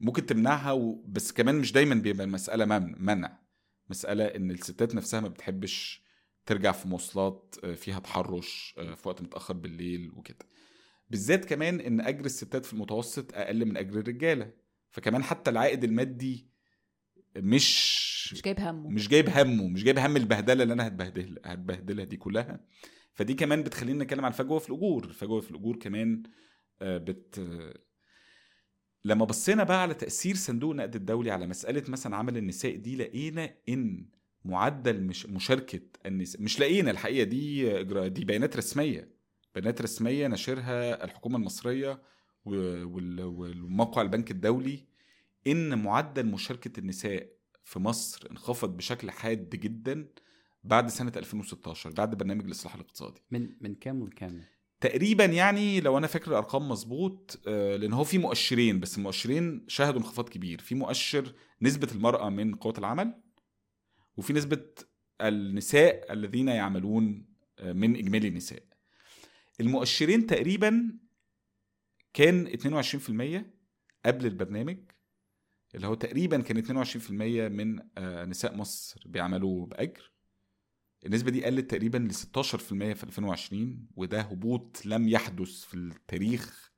ممكن 0.00 0.26
تمنعها 0.26 0.72
و... 0.72 1.04
بس 1.08 1.32
كمان 1.32 1.54
مش 1.54 1.72
دايما 1.72 1.94
بيبقى 1.94 2.24
المسألة 2.24 2.64
من... 2.64 2.94
منع. 3.04 3.38
مسألة 3.90 4.24
إن 4.24 4.50
الستات 4.50 4.94
نفسها 4.94 5.20
ما 5.20 5.28
بتحبش 5.28 6.02
ترجع 6.46 6.72
في 6.72 6.88
مواصلات 6.88 7.56
آه، 7.64 7.74
فيها 7.74 7.98
تحرش 7.98 8.74
آه، 8.78 8.94
في 8.94 9.08
وقت 9.08 9.22
متأخر 9.22 9.54
بالليل 9.54 10.10
وكده. 10.16 10.46
بالذات 11.10 11.44
كمان 11.44 11.80
إن 11.80 12.00
أجر 12.00 12.24
الستات 12.24 12.66
في 12.66 12.72
المتوسط 12.72 13.34
أقل 13.34 13.64
من 13.64 13.76
أجر 13.76 13.98
الرجالة. 13.98 14.52
فكمان 14.90 15.22
حتى 15.22 15.50
العائد 15.50 15.84
المادي 15.84 16.50
مش 17.36 17.96
مش 18.32 18.42
جايب 18.42 18.60
همه. 18.60 18.88
مش 18.90 19.08
جايب 19.08 19.28
همه 19.28 19.68
مش 19.68 19.84
جايب 19.84 19.98
هم 19.98 20.16
البهدلة 20.16 20.62
اللي 20.62 20.74
أنا 20.74 20.86
هتبهدل 20.86 21.38
هتبهدلها 21.44 22.04
دي 22.04 22.16
كلها. 22.16 22.60
فدي 23.14 23.34
كمان 23.34 23.62
بتخلينا 23.62 24.04
نتكلم 24.04 24.24
عن 24.24 24.30
الفجوه 24.32 24.58
في 24.58 24.68
الأجور. 24.70 25.04
الفجوه 25.04 25.40
في 25.40 25.50
الأجور 25.50 25.76
كمان 25.76 26.22
آه، 26.82 26.98
بت 26.98 27.40
لما 29.06 29.24
بصينا 29.24 29.64
بقى 29.64 29.82
على 29.82 29.94
تأثير 29.94 30.34
صندوق 30.34 30.70
النقد 30.70 30.96
الدولي 30.96 31.30
على 31.30 31.46
مسألة 31.46 31.82
مثلا 31.88 32.16
عمل 32.16 32.36
النساء 32.36 32.76
دي 32.76 32.96
لقينا 32.96 33.54
إن 33.68 34.06
معدل 34.44 35.02
مش 35.02 35.26
مشاركة 35.26 35.80
النساء 36.06 36.42
مش 36.42 36.60
لقينا 36.60 36.90
الحقيقة 36.90 37.24
دي 37.24 37.82
دي 38.08 38.24
بيانات 38.24 38.56
رسمية 38.56 39.08
بيانات 39.54 39.82
رسمية 39.82 40.26
نشرها 40.28 41.04
الحكومة 41.04 41.36
المصرية 41.36 42.02
والموقع 42.44 44.02
البنك 44.02 44.30
الدولي 44.30 44.84
إن 45.46 45.82
معدل 45.82 46.26
مشاركة 46.26 46.80
النساء 46.80 47.28
في 47.64 47.78
مصر 47.78 48.28
انخفض 48.30 48.76
بشكل 48.76 49.10
حاد 49.10 49.50
جدا 49.50 50.08
بعد 50.64 50.88
سنة 50.88 51.12
2016 51.16 51.90
بعد 51.90 52.14
برنامج 52.14 52.44
الإصلاح 52.44 52.74
الاقتصادي 52.74 53.20
من 53.30 53.48
من 53.60 53.74
كام 53.74 54.06
لكام؟ 54.06 54.42
تقريبا 54.80 55.24
يعني 55.24 55.80
لو 55.80 55.98
أنا 55.98 56.06
فاكر 56.06 56.30
الأرقام 56.30 56.68
مظبوط 56.68 57.40
آه، 57.46 57.76
لأن 57.76 57.92
هو 57.92 58.04
في 58.04 58.18
مؤشرين 58.18 58.80
بس 58.80 58.98
المؤشرين 58.98 59.64
شهدوا 59.68 60.00
انخفاض 60.00 60.28
كبير. 60.28 60.60
في 60.60 60.74
مؤشر 60.74 61.32
نسبة 61.62 61.88
المرأة 61.92 62.28
من 62.28 62.54
قوه 62.54 62.74
العمل 62.78 63.22
وفي 64.16 64.32
نسبة 64.32 64.64
النساء 65.20 66.12
الذين 66.12 66.48
يعملون 66.48 67.26
آه، 67.58 67.72
من 67.72 67.96
إجمالي 67.96 68.28
النساء. 68.28 68.62
المؤشرين 69.60 70.26
تقريبا 70.26 70.98
كان 72.14 72.46
22% 72.46 73.52
قبل 74.06 74.26
البرنامج 74.26 74.78
اللي 75.74 75.86
هو 75.86 75.94
تقريبا 75.94 76.40
كان 76.40 76.58
22% 76.58 77.48
من 77.48 77.80
آه، 77.98 78.24
نساء 78.24 78.56
مصر 78.56 79.02
بيعملوا 79.06 79.66
بأجر. 79.66 80.15
النسبة 81.06 81.30
دي 81.30 81.44
قلت 81.44 81.70
تقريبا 81.70 81.98
ل 81.98 82.14
16% 82.14 82.48
في 82.94 83.04
2020 83.04 83.86
وده 83.96 84.20
هبوط 84.20 84.86
لم 84.86 85.08
يحدث 85.08 85.64
في 85.64 85.74
التاريخ 85.74 86.72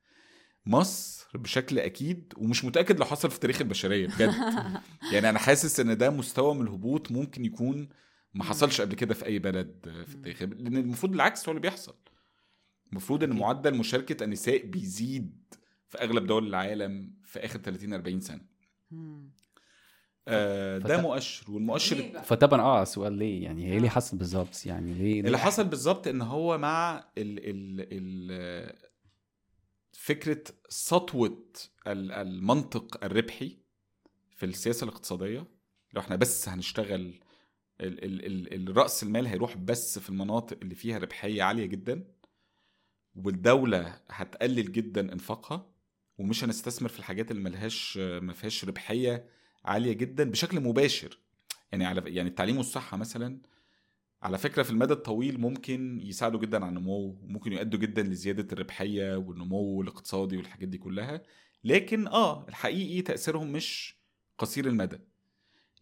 مصر 0.65 1.37
بشكل 1.37 1.79
أكيد 1.79 2.33
ومش 2.37 2.65
متأكد 2.65 2.99
لو 2.99 3.05
حصل 3.05 3.31
في 3.31 3.39
تاريخ 3.39 3.61
البشرية 3.61 4.07
بجد 4.07 4.33
يعني 5.13 5.29
أنا 5.29 5.39
حاسس 5.39 5.79
إن 5.79 5.97
ده 5.97 6.09
مستوى 6.09 6.55
من 6.55 6.61
الهبوط 6.61 7.11
ممكن 7.11 7.45
يكون 7.45 7.89
ما 8.33 8.43
حصلش 8.43 8.81
قبل 8.81 8.95
كده 8.95 9.13
في 9.13 9.25
أي 9.25 9.39
بلد 9.39 10.03
في 10.07 10.15
التاريخ 10.15 10.41
لأن 10.41 10.77
المفروض 10.77 11.13
العكس 11.13 11.45
هو 11.45 11.51
اللي 11.51 11.61
بيحصل 11.61 11.95
المفروض 12.91 13.23
إن. 13.23 13.35
معدل 13.35 13.75
مشاركة 13.75 14.23
النساء 14.23 14.65
بيزيد 14.65 15.53
في 15.87 15.97
أغلب 15.97 16.27
دول 16.27 16.47
العالم 16.47 17.13
في 17.23 17.39
آخر 17.39 17.59
30 17.59 17.93
40 17.93 18.19
سنة. 18.19 18.41
آه 20.29 20.77
ده 20.77 20.97
فت- 20.97 21.03
مؤشر 21.03 21.51
والمؤشر؟ 21.51 22.21
فطبعا 22.23 22.61
آه 22.61 22.83
سؤال 22.83 23.13
ليه؟ 23.13 23.43
يعني 23.43 23.65
هي 23.73 23.79
ليه 23.79 23.89
حصل 23.89 24.17
بالظبط؟ 24.17 24.65
يعني 24.65 24.93
ليه 24.93 25.19
اللي 25.19 25.31
ليه 25.31 25.37
حصل 25.37 25.63
بالظبط 25.63 26.07
إن 26.07 26.21
هو 26.21 26.57
مع 26.57 26.97
ال 27.17 27.39
ال 27.49 27.87
ال 27.91 28.89
فكرة 29.91 30.43
سطوة 30.69 31.43
ال- 31.87 32.11
المنطق 32.11 33.03
الربحي 33.05 33.57
في 34.35 34.45
السياسة 34.45 34.83
الاقتصادية. 34.83 35.47
لو 35.93 36.01
إحنا 36.01 36.15
بس 36.15 36.49
هنشتغل 36.49 36.93
ال 37.81 38.03
ال 38.05 38.25
ال 38.53 38.69
الراس 38.69 39.03
المال 39.03 39.27
هيروح 39.27 39.57
بس 39.57 39.99
في 39.99 40.09
المناطق 40.09 40.57
اللي 40.61 40.75
فيها 40.75 40.97
ربحية 40.97 41.43
عالية 41.43 41.65
جدا 41.65 42.07
والدولة 43.15 44.01
هتقلل 44.09 44.71
جدا 44.71 45.13
إنفاقها 45.13 45.69
ومش 46.17 46.43
هنستثمر 46.43 46.89
في 46.89 46.99
الحاجات 46.99 47.31
اللي 47.31 47.41
ملهاش 47.43 47.97
ما 47.97 48.33
فيهاش 48.33 48.65
ربحية 48.65 49.25
عالية 49.65 49.93
جدا 49.93 50.23
بشكل 50.31 50.59
مباشر. 50.59 51.19
يعني 51.71 51.85
على 51.85 52.15
يعني 52.15 52.29
التعليم 52.29 52.57
والصحة 52.57 52.97
مثلا 52.97 53.41
على 54.21 54.37
فكرة 54.37 54.63
في 54.63 54.69
المدى 54.71 54.93
الطويل 54.93 55.39
ممكن 55.39 55.99
يساعدوا 56.01 56.39
جدا 56.39 56.65
على 56.65 56.69
النمو 56.69 57.19
وممكن 57.23 57.53
يؤدوا 57.53 57.79
جدا 57.79 58.03
لزيادة 58.03 58.47
الربحية 58.53 59.15
والنمو 59.15 59.81
الاقتصادي 59.81 60.37
والحاجات 60.37 60.67
دي 60.67 60.77
كلها. 60.77 61.21
لكن 61.63 62.07
آه 62.07 62.47
الحقيقي 62.49 63.01
تأثيرهم 63.01 63.51
مش 63.51 63.95
قصير 64.37 64.67
المدى. 64.67 64.99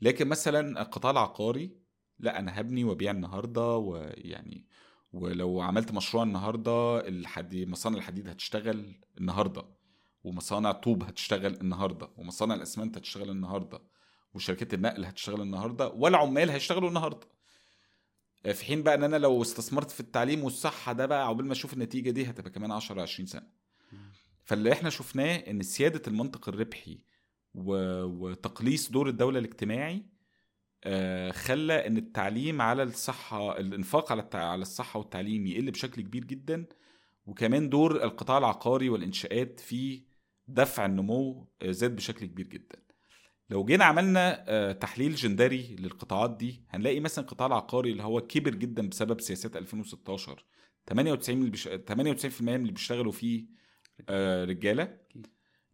لكن 0.01 0.27
مثلا 0.27 0.81
القطاع 0.81 1.11
العقاري 1.11 1.71
لا 2.19 2.39
أنا 2.39 2.59
هبني 2.59 2.83
وأبيع 2.83 3.11
النهارده 3.11 3.77
ويعني 3.77 4.65
ولو 5.13 5.61
عملت 5.61 5.91
مشروع 5.91 6.23
النهارده 6.23 7.07
الحديد 7.07 7.69
مصانع 7.69 7.97
الحديد 7.97 8.27
هتشتغل 8.27 8.95
النهارده. 9.17 9.65
ومصانع 10.27 10.69
الطوب 10.71 11.03
هتشتغل 11.03 11.53
النهارده 11.53 12.09
ومصانع 12.17 12.55
الأسمنت 12.55 12.97
هتشتغل 12.97 13.29
النهارده 13.29 13.81
وشركات 14.33 14.73
النقل 14.73 15.05
هتشتغل 15.05 15.41
النهارده 15.41 15.87
والعمال 15.89 16.49
هيشتغلوا 16.49 16.89
النهارده 16.89 17.27
في 18.53 18.65
حين 18.65 18.83
بقى 18.83 18.95
إن 18.95 19.03
أنا 19.03 19.15
لو 19.17 19.41
استثمرت 19.41 19.91
في 19.91 19.99
التعليم 19.99 20.43
والصحة 20.43 20.93
ده 20.93 21.05
بقى 21.05 21.27
عقبال 21.27 21.45
ما 21.45 21.51
أشوف 21.51 21.73
النتيجة 21.73 22.09
دي 22.09 22.25
هتبقى 22.29 22.51
كمان 22.51 22.71
10 22.71 23.01
20 23.01 23.27
سنة 23.27 23.47
فاللي 24.43 24.71
إحنا 24.71 24.89
شفناه 24.89 25.35
إن 25.35 25.61
سيادة 25.63 26.01
المنطق 26.07 26.49
الربحي. 26.49 26.99
وتقليص 27.55 28.91
دور 28.91 29.09
الدولة 29.09 29.39
الاجتماعي 29.39 30.05
آه، 30.83 31.31
خلى 31.31 31.87
إن 31.87 31.97
التعليم 31.97 32.61
على 32.61 32.83
الصحة 32.83 33.57
الإنفاق 33.57 34.11
على. 34.11 34.27
على 34.33 34.61
الصحة 34.61 34.99
والتعليم 34.99 35.47
يقل 35.47 35.71
بشكل 35.71 36.01
كبير 36.01 36.23
جدا 36.25 36.65
وكمان 37.25 37.69
دور 37.69 38.03
القطاع 38.03 38.37
العقاري 38.37 38.89
والإنشاءات 38.89 39.59
في 39.59 40.01
دفع 40.47 40.85
النمو 40.85 41.47
زاد 41.63 41.95
بشكل 41.95 42.25
كبير 42.25 42.47
جدا 42.47 42.79
لو 43.49 43.65
جينا 43.65 43.85
عملنا 43.85 44.45
آه، 44.47 44.71
تحليل 44.71 45.15
جندري 45.15 45.75
للقطاعات 45.79 46.37
دي 46.37 46.63
هنلاقي 46.69 46.99
مثلا 46.99 47.25
القطاع 47.25 47.47
العقاري 47.47 47.91
اللي 47.91 48.03
هو 48.03 48.21
كبر 48.21 48.55
جدا 48.55 48.89
بسبب 48.89 49.21
سياسات 49.21 49.55
2016 49.57 50.45
98 50.89 51.39
من 51.39 51.49
بش... 51.51 51.67
98% 51.67 52.41
من 52.41 52.55
اللي 52.55 52.71
بيشتغلوا 52.71 53.11
فيه 53.11 53.45
آه، 54.09 54.45
رجالة. 54.45 54.97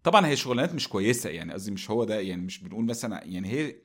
طبعا 0.04 0.28
هي 0.28 0.36
شغلانات 0.36 0.74
مش 0.76 0.88
كويسة 0.90 1.30
يعني 1.30 1.54
قصدي 1.54 1.72
مش 1.72 1.92
هو 1.92 2.04
ده 2.04 2.20
يعني 2.20 2.42
مش 2.42 2.64
بنقول 2.64 2.86
مثلا 2.86 3.24
يعني 3.26 3.50
هي 3.50 3.76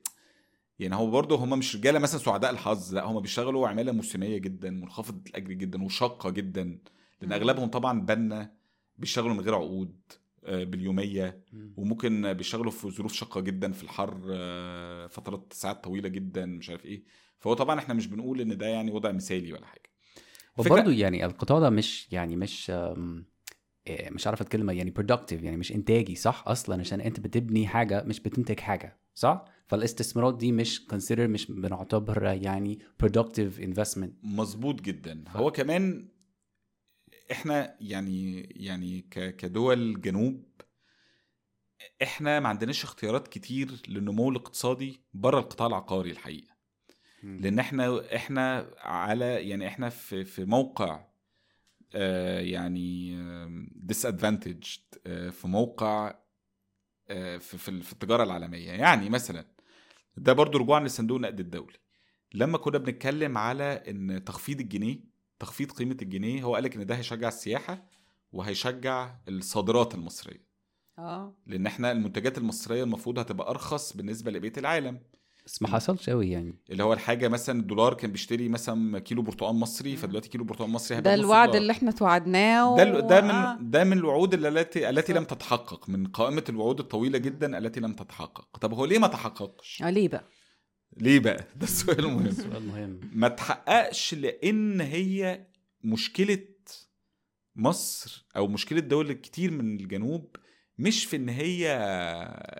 يعني 0.79 0.95
هو 0.95 1.11
برضه 1.11 1.35
هم 1.35 1.59
مش 1.59 1.75
رجالة 1.75 1.99
مثلا 1.99 2.19
سعداء 2.19 2.51
الحظ 2.51 2.93
لا 2.95 3.03
هم 3.05 3.19
بيشتغلوا 3.19 3.67
عمالة 3.67 3.91
موسمية 3.91 4.37
جدا 4.37 4.69
منخفضة 4.69 5.21
الأجر 5.29 5.53
جدا 5.53 5.83
وشاقة 5.83 6.29
جدا 6.29 6.79
لأن. 7.21 7.31
أغلبهم 7.33 7.69
طبعا 7.69 8.01
بنا 8.01 8.53
بيشتغلوا 8.97 9.33
من 9.33 9.39
غير 9.41 9.55
عقود 9.55 9.99
باليومية 10.49 11.43
مم. 11.53 11.73
وممكن 11.77 12.33
بيشتغلوا 12.33 12.71
في 12.71 12.89
ظروف 12.89 13.13
شاقة 13.13 13.41
جدا 13.41 13.71
في 13.71 13.83
الحر 13.83 14.21
آه، 14.33 15.07
فترات 15.07 15.53
ساعات 15.53 15.83
طويلة 15.83 16.09
جدا 16.09 16.45
مش 16.45 16.69
عارف 16.69 16.85
إيه. 16.85 17.03
فهو 17.39 17.53
طبعا 17.53 17.79
إحنا 17.79 17.93
مش 17.93 18.07
بنقول 18.07 18.41
إن 18.41 18.57
ده 18.57 18.65
يعني 18.65 18.91
وضع 18.91 19.11
مثالي 19.11 19.53
ولا 19.53 19.65
حاجة. 19.65 19.89
وبرضه 20.57 20.91
يعني 20.91 21.25
القطاع 21.25 21.59
ده 21.59 21.69
مش 21.69 22.07
يعني 22.11 22.35
مش 22.35 22.71
إيه، 23.87 24.09
مش 24.09 24.27
عارف 24.27 24.41
الكلمة 24.41 24.73
يعني 24.73 24.93
productive 24.99 25.43
يعني 25.43 25.57
مش 25.57 25.71
إنتاجي 25.71 26.15
صح؟ 26.15 26.43
أصلا 26.47 26.79
عشان 26.79 27.01
أنت 27.01 27.19
بتبني 27.19 27.67
حاجة 27.67 28.03
مش 28.03 28.19
بتنتج 28.19 28.59
حاجة 28.59 28.99
صح؟ 29.15 29.45
فالاستثمارات 29.67 30.37
دي 30.37 30.51
مش 30.51 30.87
consider 30.93 31.19
مش 31.19 31.51
بنعتبرها 31.51 32.33
يعني 32.33 32.79
productive 33.03 33.61
investment. 33.61 34.09
مظبوط 34.23 34.81
جدا. 34.81 35.23
هو 35.27 35.51
كمان 35.51 36.07
إحنا 37.31 37.75
يعني 37.81 38.41
يعني 38.41 39.01
كدول 39.11 40.01
جنوب 40.01 40.49
إحنا 42.03 42.39
ما 42.39 42.49
عندناش 42.49 42.83
اختيارات 42.83 43.27
كتير 43.27 43.71
للنمو 43.87 44.29
الاقتصادي 44.29 45.01
بره 45.13 45.39
القطاع 45.39 45.67
العقاري 45.67 46.11
الحقيقة. 46.11 46.55
لأن 47.41 47.59
إحنا 47.59 48.15
إحنا 48.15 48.71
على 48.77 49.49
يعني 49.49 49.67
إحنا 49.67 49.89
في 49.89 50.25
في 50.25 50.45
موقع 50.45 51.05
آه 51.95 52.39
يعني 52.39 53.17
ديس 53.75 54.05
ادفانتج 54.05 54.63
في 55.31 55.41
موقع 55.47 56.15
آه 57.09 57.37
في 57.37 57.57
في 57.57 57.81
في 57.81 57.93
التجارة 57.93 58.23
العالمية. 58.23 58.71
يعني 58.71 59.09
مثلا 59.09 59.45
ده 60.17 60.33
برضو 60.33 60.57
رجوعا 60.57 60.79
لصندوق 60.79 61.15
النقد 61.15 61.39
الدولي. 61.39 61.77
لما 62.33 62.57
كنا 62.57 62.77
بنتكلم 62.77 63.37
على 63.37 63.63
إن 63.63 64.23
تخفيض 64.25 64.59
الجنيه 64.59 65.08
تخفيض 65.39 65.71
قيمة 65.71 65.97
الجنيه 66.01 66.43
هو 66.43 66.55
قالك 66.55 66.75
إن 66.75 66.85
ده 66.85 66.95
هيشجع 66.95 67.27
السياحة 67.27 67.83
وهيشجع 68.33 69.15
الصادرات 69.27 69.95
المصرية. 69.95 70.49
آه. 70.99 71.33
لأن 71.47 71.65
إحنا 71.65 71.91
المنتجات 71.91 72.37
المصرية 72.37 72.83
المفروض 72.83 73.19
هتبقى 73.19 73.49
أرخص 73.49 73.93
بالنسبة 73.97 74.31
لبقية 74.31 74.53
العالم. 74.57 74.99
بس 75.45 75.61
ما 75.61 75.67
حصلش 75.67 76.09
قوي 76.09 76.29
يعني. 76.29 76.55
اللي 76.69 76.83
هو 76.83 76.93
الحاجة 76.93 77.27
مثلا 77.27 77.59
الدولار 77.59 77.93
كان 77.93 78.11
بيشتري 78.11 78.49
مثلا 78.49 78.99
كيلو 78.99 79.21
برتقال 79.21 79.55
مصري 79.55 79.95
فدلوقتي 79.95 80.29
كيلو 80.29 80.43
برتقال 80.43 80.69
مصري 80.69 80.97
هيبقى 80.97 81.15
ده 81.15 81.21
الوعد 81.21 81.47
دولار. 81.47 81.61
اللي 81.61 81.71
إحنا 81.71 81.91
توعدناه 81.91 82.77
ده 82.77 82.83
ال- 82.83 83.07
ده 83.07 83.19
آه. 83.19 83.55
من 83.57 83.71
ده 83.71 83.83
من 83.83 83.97
الوعود 83.97 84.33
التي 84.45 84.89
التي 84.89 85.13
لم. 85.13 85.23
تتحقق 85.23 85.89
من 85.89 86.07
قائمة 86.07 86.43
الوعود 86.49 86.79
الطويلة 86.79 87.17
جدا 87.17 87.57
التي 87.57 87.79
لم 87.79 87.93
تتحقق. 87.93 88.57
طب 88.57 88.73
هو 88.73 88.85
ليه 88.85 88.99
ما 88.99 89.07
تحققش؟ 89.07 89.81
آه 89.83 89.89
ليه 89.89 90.07
بقى؟ 90.07 90.23
ليه 90.97 91.19
بقى؟ 91.19 91.47
ده 91.55 91.63
السؤال 91.63 91.99
المهم. 91.99 92.31
سؤال 92.43 92.67
مهم 92.67 92.99
ما 93.13 93.27
تحققش 93.27 94.13
لأن 94.13 94.81
هي 94.81 95.47
مشكلة 95.83 96.45
مصر 97.55 98.25
أو 98.35 98.47
مشكلة 98.47 98.79
دول 98.79 99.13
كتير 99.13 99.51
من 99.51 99.79
الجنوب 99.79 100.35
مش 100.77 101.05
في 101.05 101.15
إن 101.15 101.29
هي 101.29 101.61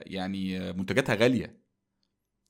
يعني 0.06 0.74
منتجاتها 0.74 1.16
غالية. 1.16 1.60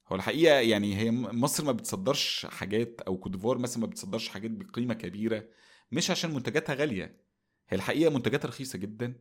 هو 0.08 0.16
الحقيقة 0.16 0.56
يعني 0.56 0.98
هي 0.98 1.12
مصر 1.12 1.66
ما 1.66 1.72
بتصدرش 1.72 2.46
حاجات 2.46 3.02
أو 3.02 3.18
كوديفوار 3.18 3.58
مثلا 3.58 3.82
ما 3.82 3.88
بتصدرش 3.88 4.28
حاجات 4.30 4.52
بقيمة 4.52 4.94
كبيرة 4.94 5.46
مش 5.92 6.12
عشان 6.12 6.34
منتجاتها 6.34 6.76
غالية. 6.76 7.22
هي 7.70 7.78
الحقيقة 7.78 8.12
منتجاتها 8.12 8.48
رخيصة 8.48 8.80
جدا. 8.80 9.14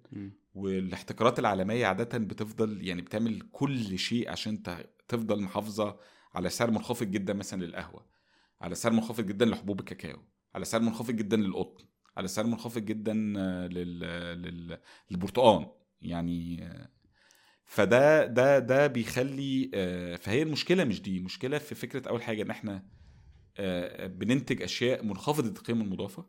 والاحتكارات 0.54 1.38
العالمية 1.38 1.86
عاده 1.86 2.18
بتفضل 2.18 2.86
يعني 2.86 3.02
بتعمل 3.02 3.48
كل 3.52 3.98
شيء 3.98 4.30
عشان 4.30 4.62
تفضل 5.08 5.40
محافظة 5.42 5.98
على 6.38 6.50
سعر 6.50 6.70
منخفض 6.70 7.10
جدا 7.10 7.32
مثلا 7.32 7.64
للقهوة 7.64 8.06
على 8.60 8.74
سعر 8.74 8.92
منخفض 8.92 9.26
جدا 9.26 9.44
لحبوب 9.46 9.80
الكاكاو 9.80 10.22
على 10.54 10.64
سعر 10.64 10.80
منخفض 10.80 11.10
جدا 11.16 11.36
للقطن 11.36 11.84
على 12.16 12.28
سعر 12.28 12.46
منخفض 12.46 12.84
جدا 12.84 13.12
لل... 13.12 14.00
لل... 14.42 14.78
للبرتقال 15.10 15.70
يعني 16.02 16.68
فده 17.64 18.26
ده 18.26 18.58
ده 18.58 18.86
بيخلي 18.86 19.70
آه، 19.74 20.16
فهي 20.16 20.42
المشكلة 20.42 20.84
مش 20.84 21.02
دي 21.02 21.18
المشكلة 21.18 21.58
في 21.58 21.74
فكرة 21.74 22.08
أول 22.08 22.22
حاجة 22.22 22.42
إن 22.42 22.50
إحنا 22.50 22.86
آه، 23.56 24.06
بننتج 24.06 24.62
أشياء 24.62 25.04
منخفضة 25.04 25.48
القيمه 25.48 25.84
المضافة 25.84 26.26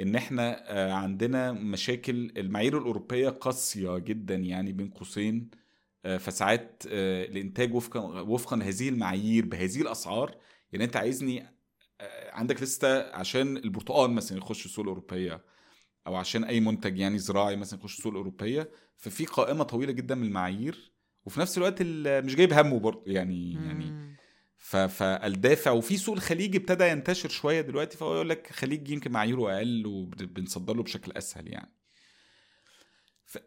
إن 0.00 0.16
إحنا 0.16 0.72
آه، 0.72 0.92
عندنا 0.92 1.52
مشاكل 1.52 2.32
المعايير 2.36 2.78
الأوروبية 2.78 3.28
قاسية 3.28 3.98
جدا 3.98 4.34
يعني 4.34 4.72
بين 4.72 4.90
قوسين 4.90 5.50
فساعات 6.04 6.82
آه، 6.88 7.24
الإنتاج 7.24 7.74
وفقا 7.74 8.00
وفقا 8.20 8.56
لهذه 8.56 8.88
المعايير 8.88 9.46
بهذه 9.46 9.80
الأسعار 9.80 10.36
يعني 10.72 10.84
أنت 10.84 10.96
عايزني 10.96 11.42
آه، 12.00 12.30
عندك 12.34 12.62
لسته 12.62 13.02
عشان 13.14 13.56
البرتقال 13.56 14.10
مثلا 14.10 14.38
يخش 14.38 14.64
السوق 14.66 14.82
الأوروبية 14.84 15.44
أو 16.06 16.14
عشان 16.16 16.44
أي 16.44 16.60
منتج 16.60 16.98
يعني 16.98 17.18
زراعي 17.18 17.56
مثلا 17.56 17.78
يخش 17.78 17.98
السوق 17.98 18.12
الأوروبية 18.12 18.70
ففي 18.96 19.24
قائمة 19.26 19.64
طويلة 19.64 19.92
جدا 19.92 20.14
من 20.14 20.26
المعايير 20.26 20.92
وفي 21.24 21.40
نفس 21.40 21.58
الوقت 21.58 21.76
ال- 21.80 22.24
مش 22.26 22.34
جايب 22.36 22.52
همه 22.52 22.78
برضه 22.78 23.02
يعني 23.06 23.52
يعني 23.54 23.84
مم. 23.84 24.16
ف- 24.56 24.76
فالدافع 24.76 25.70
وفي 25.70 25.96
سوق 25.96 26.14
الخليج 26.14 26.56
ابتدى 26.56 26.84
ينتشر 26.88 27.28
شوية 27.28 27.60
دلوقتي 27.60 27.96
فهو 27.96 28.14
يقول 28.14 28.28
لك 28.28 28.46
خليج 28.52 28.88
يمكن 28.88 29.12
معاييره 29.12 29.56
أقل 29.56 29.86
وبنصدر 29.86 30.74
له 30.76 30.82
بشكل 30.82 31.12
أسهل 31.12 31.48
يعني 31.48 31.72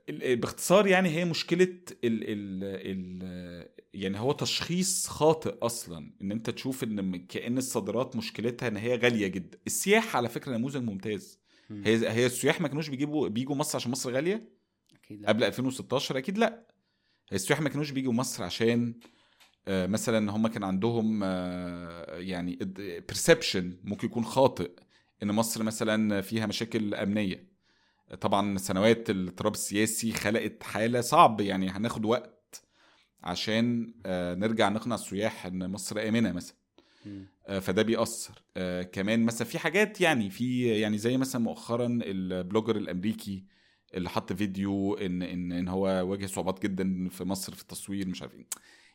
باختصار 0.10 0.88
يعني 0.88 1.10
هي 1.10 1.26
مشكلة 1.26 1.64
ال 1.64 2.24
ال 2.24 2.64
ال 2.64 3.70
يعني 3.94 4.20
هو 4.20 4.32
تشخيص 4.32 5.08
خاطئ 5.08 5.56
أصلا 5.62 6.14
إن 6.22 6.32
أنت 6.32 6.50
تشوف 6.50 6.84
إن 6.84 7.26
كأن 7.26 7.58
الصادرات 7.58 8.16
مشكلتها 8.16 8.68
إن 8.68 8.78
هي 8.78 8.96
غالية 8.96 9.28
جدا. 9.28 9.58
السياحه 9.68 10.18
على 10.18 10.30
فكرة 10.30 10.58
نموذج 10.58 10.84
ممتاز. 10.84 11.40
مم. 11.70 11.84
هي 11.86 12.10
هي 12.10 12.26
السياح 12.26 12.62
ما 12.62 12.68
كانوش 12.68 12.90
بيجيبوا 12.90 13.28
بيجوا 13.28 13.56
مصر 13.56 13.76
عشان 13.76 13.92
مصر 13.92 14.12
غالية؟ 14.12 14.50
أكيد 14.94 15.22
لا. 15.22 15.30
قبل 15.30 15.44
2016 15.44 16.18
أكيد 16.18 16.38
لا. 16.38 16.68
السياح 17.34 17.62
ما 17.62 17.70
كانوش 17.70 17.92
بيجوا 17.92 18.14
مصر 18.14 18.44
عشان 18.44 18.94
آه، 19.68 19.88
مثلا 19.88 20.32
هم 20.32 20.48
كان 20.48 20.64
عندهم 20.64 21.22
آه، 21.24 22.18
يعني 22.18 22.56
بيرسبشن 22.62 23.78
ممكن 23.84 24.08
يكون 24.08 24.26
خاطئ 24.26 24.72
إن 25.24 25.32
مصر 25.32 25.64
مثلا 25.64 26.22
فيها 26.22 26.46
مشاكل 26.46 26.94
أمنية. 26.94 27.53
طبعا 28.22 28.58
سنوات 28.58 29.10
الاضطراب 29.10 29.54
السياسي 29.54 30.12
خلقت 30.12 30.64
حالة 30.64 31.02
صعب 31.02 31.42
يعني 31.42 31.70
هناخد 31.70 32.06
وقت 32.06 32.64
عشان 33.24 33.94
آه، 34.06 34.36
نرجع 34.36 34.70
نقنع 34.70 34.96
السياح 34.96 35.46
إن 35.46 35.70
مصر 35.72 36.08
آمنة 36.08 36.32
مثلا. 36.32 36.56
آه، 37.48 37.60
فده 37.60 37.82
بيأثر. 37.82 38.44
آه، 38.58 38.82
كمان 38.82 39.26
مثلا 39.26 39.48
في 39.48 39.60
حاجات 39.60 40.02
يعني 40.02 40.30
في 40.30 40.68
يعني 40.80 40.98
زي 40.98 41.18
مثلا 41.18 41.42
مؤخرا 41.42 42.00
البلوجر 42.02 42.76
الأمريكي 42.76 43.46
اللي 43.94 44.10
حط 44.10 44.34
فيديو 44.34 44.94
إن 44.94 45.22
إن 45.22 45.52
إن 45.52 45.68
هو 45.68 45.86
واجه 45.86 46.26
صعوبات 46.26 46.64
جدا 46.64 47.10
في 47.10 47.24
مصر 47.24 47.56
في 47.56 47.62
التصوير 47.62 48.08
مش 48.08 48.22
عارف 48.22 48.36
إيه. 48.36 48.48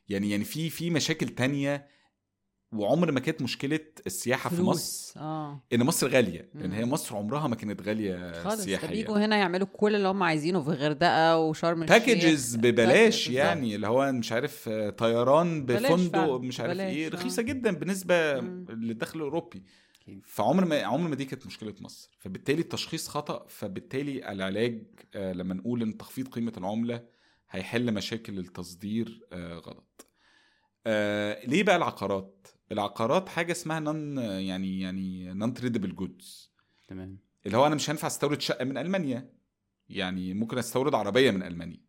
يعني 0.08 0.30
يعني 0.30 0.44
في 0.44 0.70
في 0.70 0.90
مشاكل 0.90 1.28
تانية 1.28 1.88
وعمر 2.72 3.12
ما 3.12 3.20
كانت 3.20 3.42
مشكلة 3.42 3.80
السياحة 4.06 4.50
في 4.50 4.56
فلوس. 4.56 4.68
مصر 4.68 5.20
آه 5.20 5.62
إن 5.72 5.82
مصر 5.82 6.08
غالية 6.08 6.48
لأن 6.54 6.68
مم. 6.70 6.74
هي 6.76 6.84
مصر 6.84 7.16
عمرها 7.16 7.48
ما 7.48 7.56
كانت 7.56 7.82
غالية 7.82 8.32
خالص 8.42 8.60
سياحيا 8.64 8.88
بيجوا 8.90 9.18
هنا 9.24 9.36
يعملوا 9.36 9.66
كل 9.72 9.94
اللي 9.96 10.08
هم 10.08 10.22
عايزينه 10.22 10.62
في 10.62 10.68
الغردقه 10.68 11.38
وشرم 11.38 11.82
الشيخ 11.82 11.98
باكجز 11.98 12.56
ببلاش. 12.56 13.28
يعني 13.28 13.74
اللي 13.74 13.86
هو 13.86 14.12
مش 14.12 14.32
عارف 14.32 14.68
آه، 14.68 14.90
طيران 14.90 15.66
بفندق 15.66 16.36
مش 16.40 16.60
عارف 16.60 16.72
بلاش، 16.72 16.94
إيه 16.96 17.06
آه. 17.06 17.10
رخيصة 17.10 17.42
جدا 17.42 17.70
بالنسبة 17.76 18.40
مم. 18.40 18.66
للدخل 18.70 19.18
الأوروبي. 19.18 19.62
فعمر 20.24 20.64
ما 20.64 20.82
عمر 20.82 21.08
ما 21.08 21.14
دي 21.14 21.24
كانت 21.24 21.46
مشكلة 21.46 21.74
مصر 21.80 22.10
فبالتالي 22.18 22.60
التشخيص 22.60 23.08
خطأ 23.08 23.46
فبالتالي 23.48 24.32
العلاج 24.32 24.82
آه، 25.14 25.32
لما 25.32 25.54
نقول 25.54 25.82
إن 25.82 25.96
تخفيض 25.96 26.28
قيمة 26.28 26.52
العملة 26.56 27.02
هيحل 27.50 27.94
مشاكل 27.94 28.38
التصدير 28.38 29.20
آه، 29.32 29.54
غلط 29.54 30.06
آه، 30.86 31.46
ليه 31.46 31.62
بقى 31.62 31.76
العقارات 31.76 32.46
العقارات 32.72 33.28
حاجة 33.28 33.52
اسمها 33.52 33.80
non 33.80 34.18
يعني 34.18 34.80
يعني 34.80 35.32
non-tradable 35.34 35.96
goods 35.96 36.52
تمام. 36.88 37.18
اللي 37.46 37.56
هو 37.56 37.66
أنا 37.66 37.74
مش 37.74 37.90
هينفع 37.90 38.06
أستورد 38.06 38.40
شقة 38.40 38.64
من 38.64 38.78
ألمانيا. 38.78 39.32
يعني 39.88 40.34
ممكن 40.34 40.58
أستورد 40.58 40.94
عربية 40.94 41.30
من 41.30 41.42
ألمانيا. 41.42 41.80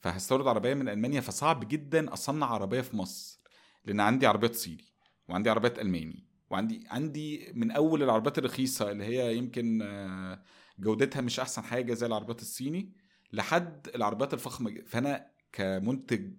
فهستورد 0.00 0.46
عربية 0.46 0.74
من 0.74 0.88
ألمانيا 0.88 1.20
فصعب 1.20 1.68
جدا 1.68 2.12
أصنع 2.12 2.46
عربية 2.46 2.80
في 2.80 2.96
مصر 2.96 3.40
لأن 3.84 4.00
عندي 4.00 4.26
عربيات 4.26 4.54
صيني 4.54 4.84
وعندي 5.28 5.50
عربيات 5.50 5.78
ألماني 5.78 6.24
وعندي 6.50 6.84
عندي 6.90 7.52
من 7.54 7.70
أول 7.70 8.02
العربيات 8.02 8.38
الرخيصة 8.38 8.90
اللي 8.90 9.04
هي 9.04 9.36
يمكن 9.36 9.82
آه، 9.82 10.42
جودتها 10.78 11.20
مش 11.20 11.40
أحسن 11.40 11.62
حاجة 11.62 11.94
زي 11.94 12.06
العربيات 12.06 12.42
الصيني 12.42 12.92
لحد 13.32 13.88
العربيات 13.94 14.34
الفخمة. 14.34 14.74
فأنا 14.86 15.30
كمنتج 15.52 16.32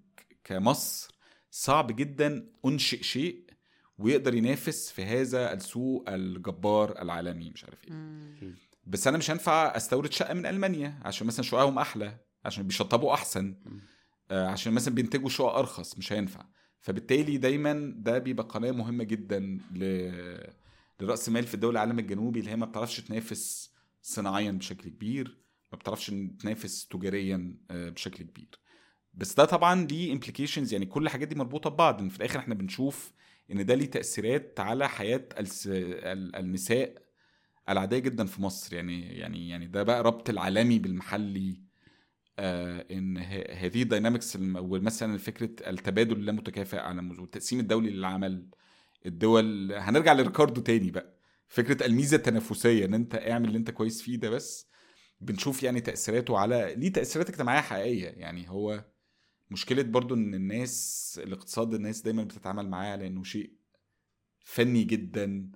كمصر 0.43 1.13
صعب 1.51 1.95
جدا 1.95 2.49
أنشئ 2.65 3.03
شيء 3.03 3.48
ويقدر 3.99 4.35
ينافس 4.35 4.91
في 4.91 5.03
هذا 5.05 5.53
السوق 5.53 6.09
الجبار 6.09 7.01
العالمي 7.01 7.49
مش 7.49 7.63
عارف 7.63 7.83
إيه. 7.87 8.53
بس 8.87 9.07
أنا 9.07 9.17
مش 9.17 9.31
هينفع 9.31 9.77
أستورد 9.77 10.11
شقة 10.11 10.33
من 10.33 10.45
ألمانيا 10.45 10.99
عشان 11.05 11.27
مثلا 11.27 11.45
شققهم 11.45 11.79
أحلى 11.79 12.17
عشان 12.45 12.63
بيشطبوا 12.67 13.13
أحسن 13.13 13.55
آه، 14.31 14.47
عشان 14.47 14.73
مثلا 14.73 14.93
بينتجوا 14.95 15.29
شقق 15.29 15.55
أرخص 15.55 15.97
مش 15.97 16.13
هينفع. 16.13 16.45
فبالتالي 16.79 17.37
دايما 17.37 17.93
ده 17.97 18.17
بيبقى 18.17 18.45
قناة 18.45 18.71
مهمة 18.71 19.03
جدا 19.03 19.39
ل... 19.75 19.83
لرأس 20.99 21.29
مال 21.29 21.43
في 21.43 21.53
الدول 21.53 21.71
العالم 21.71 21.99
الجنوبي 21.99 22.39
اللي 22.39 22.51
هي 22.51 22.55
ما 22.55 22.65
بتعرفش 22.65 23.01
تنافس 23.01 23.73
صناعيا 24.01 24.51
بشكل 24.51 24.89
كبير 24.89 25.37
ما 25.71 25.77
بتعرفش 25.77 26.07
تنافس 26.39 26.87
تجاريا 26.87 27.57
آه، 27.71 27.89
بشكل 27.89 28.23
كبير. 28.23 28.59
بس 29.13 29.35
ده 29.35 29.45
طبعا 29.45 29.85
ليه 29.87 30.13
implications 30.13 30.73
يعني 30.73 30.85
كل 30.85 31.03
الحاجات 31.03 31.27
دي 31.27 31.35
مربوطة 31.35 31.69
ببعض 31.69 32.01
إن 32.01 32.09
في 32.09 32.17
الآخر 32.17 32.39
إحنا 32.39 32.55
بنشوف 32.55 33.11
إن 33.51 33.65
ده 33.65 33.75
ليه 33.75 33.85
تأثيرات 33.91 34.59
على 34.59 34.89
حياة 34.89 35.27
النساء 36.35 36.95
العادية 37.69 37.99
جدا 37.99 38.25
في 38.25 38.41
مصر. 38.41 38.75
يعني 38.75 39.17
يعني 39.17 39.49
يعني 39.49 39.67
ده 39.67 39.83
بقى 39.83 40.03
ربط 40.03 40.29
العالمي 40.29 40.79
بالمحلي 40.79 41.61
آه 42.39 42.85
إن 42.91 43.17
هذه 43.51 43.81
ال 43.83 43.89
dynamics 43.89 44.35
ومثلا 44.41 45.17
فكرة 45.17 45.69
التبادل 45.69 46.15
اللامتكافئ 46.17 46.77
على 46.77 47.01
والتقسيم 47.19 47.59
الدولي 47.59 47.89
للعمل. 47.89 48.45
الدول 49.05 49.73
هنرجع 49.73 50.13
لريكاردو 50.13 50.61
تاني 50.61 50.91
بقى. 50.91 51.19
فكرة 51.47 51.85
الميزة 51.85 52.17
التنافسية 52.17 52.85
إن 52.85 52.93
أنت 52.93 53.15
اعمل 53.15 53.47
اللي 53.47 53.57
أنت 53.57 53.71
كويس 53.71 54.01
فيه 54.01 54.15
ده 54.17 54.29
بس. 54.29 54.69
بنشوف 55.21 55.63
يعني 55.63 55.81
تأثيراته 55.81 56.37
على 56.37 56.73
ليه 56.77 56.93
تأثيرات 56.93 57.29
اجتماعية 57.29 57.61
حقيقية. 57.61 58.07
يعني 58.09 58.49
هو 58.49 58.85
مشكلة 59.51 59.81
برضو 59.83 60.15
إن 60.15 60.33
الناس 60.33 61.19
الاقتصاد 61.23 61.73
الناس 61.73 62.01
دايما 62.01 62.23
بتتعامل 62.23 62.69
معاه 62.69 62.91
على 62.91 63.07
انه 63.07 63.23
شيء 63.23 63.51
فني 64.43 64.83
جدا 64.83 65.51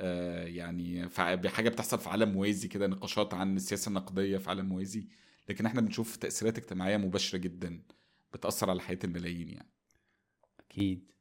آه، 0.00 0.44
يعني 0.44 1.06
بحاجة 1.18 1.68
بتحصل 1.68 1.98
في 1.98 2.08
عالم 2.08 2.28
موازي 2.32 2.68
كده 2.68 2.86
نقاشات 2.86 3.34
عن 3.34 3.56
السياسة 3.56 3.88
النقدية 3.88 4.38
في 4.38 4.48
عالم 4.50 4.66
موازي. 4.66 5.08
لكن 5.48 5.66
إحنا 5.66 5.80
بنشوف 5.80 6.16
تأثيرات 6.16 6.58
اجتماعية 6.58 6.96
مباشرة 6.96 7.38
جدا 7.38 7.82
بتأثر 8.32 8.70
على 8.70 8.80
حياة 8.80 8.98
الملايين 9.04 9.48
يعني. 9.48 9.70
أكيد. 10.60 11.12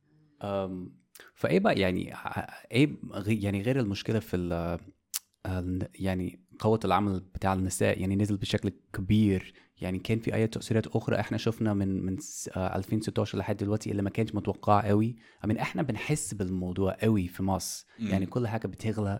فإيه 1.36 1.60
بقى 1.60 1.80
يعني 1.80 2.14
إيه 2.72 2.98
يعني 3.28 3.62
غير 3.62 3.80
المشكلة 3.80 4.20
في 4.20 4.36
ال 4.36 4.80
ال- 5.46 5.88
يعني 5.96 6.40
قوة 6.60 6.80
العمل 6.86 7.20
بتاع 7.20 7.54
النساء؟ 7.54 8.02
يعني 8.02 8.16
نزل 8.16 8.38
بشكل 8.38 8.72
كبير 8.94 9.54
يعني 9.82 10.00
كان 10.00 10.20
في 10.20 10.34
اي 10.36 10.48
تأثيرات 10.48 10.88
أخرى 10.88 11.20
إحنا 11.20 11.38
شفنا 11.38 11.74
من 11.74 12.06
من 12.06 12.18
س- 12.18 12.50
آه، 12.56 12.76
2016 12.76 13.38
لحد 13.38 13.58
دلوقتي 13.58 13.92
اللي 13.92 14.02
ما 14.02 14.10
كانش 14.10 14.36
متوقعه 14.36 14.82
قوي 14.88 15.16
mean 15.48 15.60
إحنا 15.60 15.82
بنحس 15.82 16.34
بالموضوع 16.34 16.98
قوي 17.02 17.28
في 17.28 17.44
مصر. 17.44 17.86
مم. 18.00 18.08
يعني 18.08 18.26
كل 18.26 18.48
حاجة 18.48 18.68
بتغلى 18.68 19.20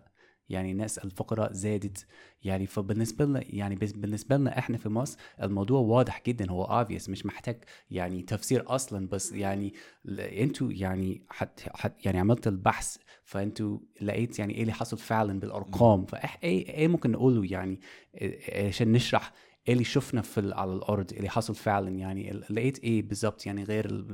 يعني 0.49 0.72
الناس 0.72 0.97
الفقراء 0.97 1.53
زادت. 1.53 2.05
يعني 2.43 2.66
فبالنسبة 2.68 3.26
لنا 3.26 3.41
يعني 3.45 3.76
بالنسبة 3.76 4.38
لنا 4.38 4.57
إحنا 4.60 4.78
في 4.78 4.89
مصر 4.89 5.18
الموضوع 5.43 5.80
واضح 5.80 6.22
جدا 6.28 6.51
هو 6.51 6.86
obvious 6.86 7.10
مش 7.10 7.26
محتاج 7.26 7.64
يعني 7.91 8.22
تفسير 8.22 8.64
أصلا 8.76 9.07
بس 9.07 9.32
يعني 9.32 9.74
أنتوا 10.20 10.72
يعني 10.72 11.22
حت 11.30 11.60
حت 11.76 12.05
يعني 12.05 12.20
عملت 12.20 12.47
البحث 12.47 12.97
فأنتوا 13.24 13.78
لقيت 14.01 14.39
يعني 14.39 14.53
إيه 14.55 14.62
اللي 14.62 14.74
حصل 14.74 14.97
فعلا 14.97 15.39
بالأرقام. 15.39 16.05
فايه 16.05 16.68
إيه 16.70 16.88
ممكن 16.88 17.12
نقوله 17.12 17.51
يعني 17.51 17.80
إيه- 18.18 18.55
عشان 18.55 18.91
نشرح 18.91 19.32
اللي 19.68 19.84
شفنا 19.84 20.22
في 20.22 20.51
على 20.53 20.74
الأرض 20.74 21.14
اللي 21.14 21.30
حصل 21.30 21.55
فعلا 21.55 21.89
يعني 21.89 22.32
لقيت 22.49 22.80
إيه 22.84 23.01
بالظبط؟ 23.01 23.45
يعني 23.45 23.64
غير 23.64 24.05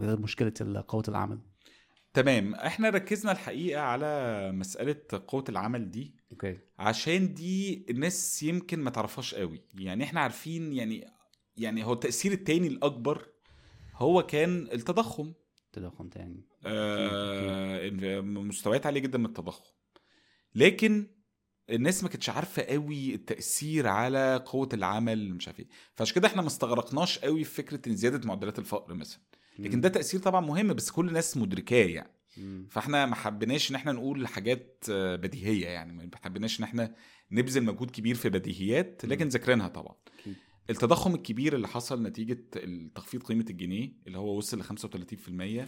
غير 0.00 0.20
مشكلة 0.20 0.84
قوة 0.88 1.04
العمل. 1.08 1.38
تمام. 2.14 2.54
إحنا 2.54 2.90
ركزنا 2.90 3.32
الحقيقة 3.32 3.80
على 3.80 4.52
مسألة 4.52 4.96
قوة 5.26 5.44
العمل 5.48 5.90
دي 5.90 6.16
أوكي. 6.32 6.58
عشان 6.78 7.34
دي 7.34 7.86
الناس 7.90 8.42
يمكن 8.42 8.80
ما 8.80 8.90
تعرفهاش 8.90 9.34
قوي. 9.34 9.64
يعني 9.74 10.04
إحنا 10.04 10.20
عارفين 10.20 10.72
يعني 10.72 11.06
يعني 11.56 11.84
هو 11.84 11.92
التأثير 11.92 12.32
التاني 12.32 12.66
الأكبر 12.66 13.28
هو 13.94 14.22
كان 14.22 14.68
التضخم. 14.72 15.32
تضخم 15.72 16.08
تاني. 16.08 16.46
آه 16.66 17.90
مستويات 18.20 18.86
عالية 18.86 19.00
جدا 19.00 19.18
من 19.18 19.26
التضخم. 19.26 19.64
لكن 20.54 21.06
الناس 21.70 22.02
ما 22.02 22.08
كانتش 22.08 22.30
عارفة 22.30 22.62
قوي 22.62 23.14
التأثير 23.14 23.88
على 23.88 24.42
قوة 24.46 24.68
العمل 24.72 25.34
مش 25.34 25.48
عارف 25.48 25.60
إيه. 25.60 25.66
فعشان 25.94 26.14
كده 26.14 26.28
إحنا 26.28 26.42
ما 26.42 26.48
استغرقناش 26.48 27.18
قوي 27.18 27.44
في 27.44 27.54
فكرة 27.54 27.88
إن 27.88 27.96
زيادة 27.96 28.28
معدلات 28.28 28.58
الفقر 28.58 28.94
مثلا. 28.94 29.20
لكن 29.58 29.80
ده 29.80 29.88
تأثير 29.88 30.20
طبعا 30.20 30.40
مهم 30.40 30.72
بس 30.74 30.90
كل 30.90 31.08
الناس 31.08 31.36
مدركاه 31.36 31.86
يعني. 31.86 32.12
مم. 32.36 32.66
فإحنا 32.70 33.06
ما 33.06 33.14
حبيناش 33.14 33.70
إن 33.70 33.74
إحنا 33.74 33.92
نقول 33.92 34.26
حاجات 34.26 34.84
بديهية 34.90 35.66
يعني 35.66 35.92
ما 35.92 36.10
حبيناش 36.22 36.58
إن 36.58 36.64
إحنا 36.64 36.94
نبذل 37.30 37.64
مجهود 37.64 37.90
كبير 37.90 38.14
في 38.14 38.28
بديهيات 38.28 39.04
لكن 39.04 39.28
ذاكرينها 39.28 39.68
طبعا. 39.68 39.94
التضخم 40.70 41.14
الكبير 41.14 41.54
اللي 41.54 41.68
حصل 41.68 42.02
نتيجة 42.02 42.38
تخفيض 42.94 43.22
قيمة 43.22 43.44
الجنيه 43.50 43.92
اللي 44.06 44.18
هو 44.18 44.36
وصل 44.36 44.58
ل 44.58 44.64
35% 44.64 45.66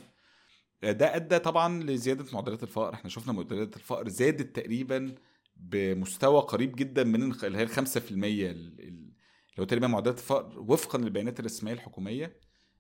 آه، 0.84 0.92
ده 0.92 1.16
أدى 1.16 1.38
طبعا 1.38 1.82
لزيادة 1.84 2.24
معدلات 2.32 2.62
الفقر. 2.62 2.95
إحنا 2.95 3.11
شفنا 3.11 3.32
معدلات 3.32 3.76
الفقر 3.76 4.09
زادت 4.09 4.57
تقريبا 4.57 5.14
بمستوى 5.57 6.41
قريب 6.41 6.77
جدا 6.77 7.05
من 7.05 7.23
اللي 7.45 7.59
هي 7.59 7.63
ال 7.63 7.69
5% 7.69 7.77
ال- 8.13 8.81
ال- 8.81 9.15
اللي 9.51 9.61
هو 9.61 9.65
تقريبا 9.65 9.87
معدلات 9.87 10.19
الفقر 10.19 10.61
وفقا 10.61 10.99
للبيانات 10.99 11.41
الرسمية 11.41 11.73
الحكومية 11.73 12.37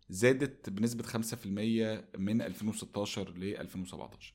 زادت 0.08 0.70
بنسبة 0.70 1.04
5% 1.04 2.04
من 2.18 2.42
2016 2.42 3.30
ل 3.38 3.44
2017 3.56 4.34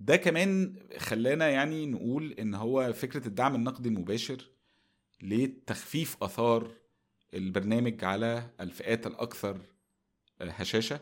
ده 0.00 0.16
كمان 0.16 0.76
خلانا 0.98 1.48
يعني 1.48 1.86
نقول 1.86 2.32
إن 2.32 2.54
هو 2.54 2.92
فكرة 2.92 3.26
الدعم 3.28 3.54
النقدي 3.54 3.88
المباشر 3.88 4.50
لتخفيف 5.22 6.22
آثار 6.22 6.72
البرنامج 7.34 8.04
على 8.04 8.50
الفئات 8.60 9.06
الأكثر 9.06 9.60
هشاشة. 10.42 11.00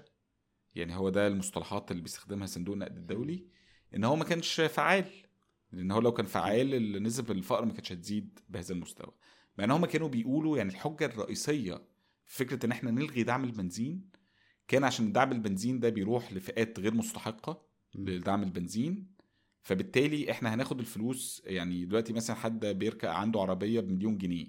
يعني 0.74 0.96
هو 0.96 1.08
ده 1.08 1.26
المصطلحات 1.26 1.90
اللي 1.90 2.02
بيستخدمها 2.02 2.46
صندوق 2.46 2.74
النقد 2.74 2.96
الدولي. 2.96 3.46
إن 3.94 4.04
هو 4.04 4.16
ما 4.16 4.24
كانش 4.24 4.60
فعال. 4.60 5.04
لأن 5.72 5.90
هو 5.90 6.00
لو 6.00 6.12
كان 6.12 6.26
فعال 6.26 7.02
نسب 7.02 7.30
الفقر 7.30 7.64
ما 7.64 7.72
كانتش 7.72 7.92
هتزيد 7.92 8.38
بهذا 8.48 8.74
المستوى. 8.74 9.12
مع 9.58 9.64
إن 9.64 9.70
هم 9.70 9.86
كانوا 9.86 10.08
بيقولوا 10.08 10.56
يعني 10.58 10.70
الحجة 10.70 11.04
الرئيسية 11.06 11.74
في 12.26 12.44
فكرة 12.44 12.66
إن 12.66 12.72
إحنا 12.72 12.90
نلغي 12.90 13.22
دعم 13.22 13.44
البنزين 13.44 14.10
كان 14.68 14.84
عشان 14.84 15.12
دعم 15.12 15.32
البنزين 15.32 15.80
ده 15.80 15.88
بيروح 15.88 16.32
لفئات 16.32 16.80
غير 16.80 16.94
مستحقة 16.94 17.62
لدعم 17.94 18.42
البنزين. 18.42 19.18
فبالتالي 19.62 20.30
إحنا 20.30 20.54
هناخد 20.54 20.80
الفلوس 20.80 21.42
يعني 21.44 21.84
دلوقتي 21.84 22.12
مثلا 22.12 22.36
حد 22.36 22.66
بيركب 22.66 23.08
عنده 23.08 23.40
عربية 23.40 23.80
بمليون 23.80 24.18
جنيه 24.18 24.46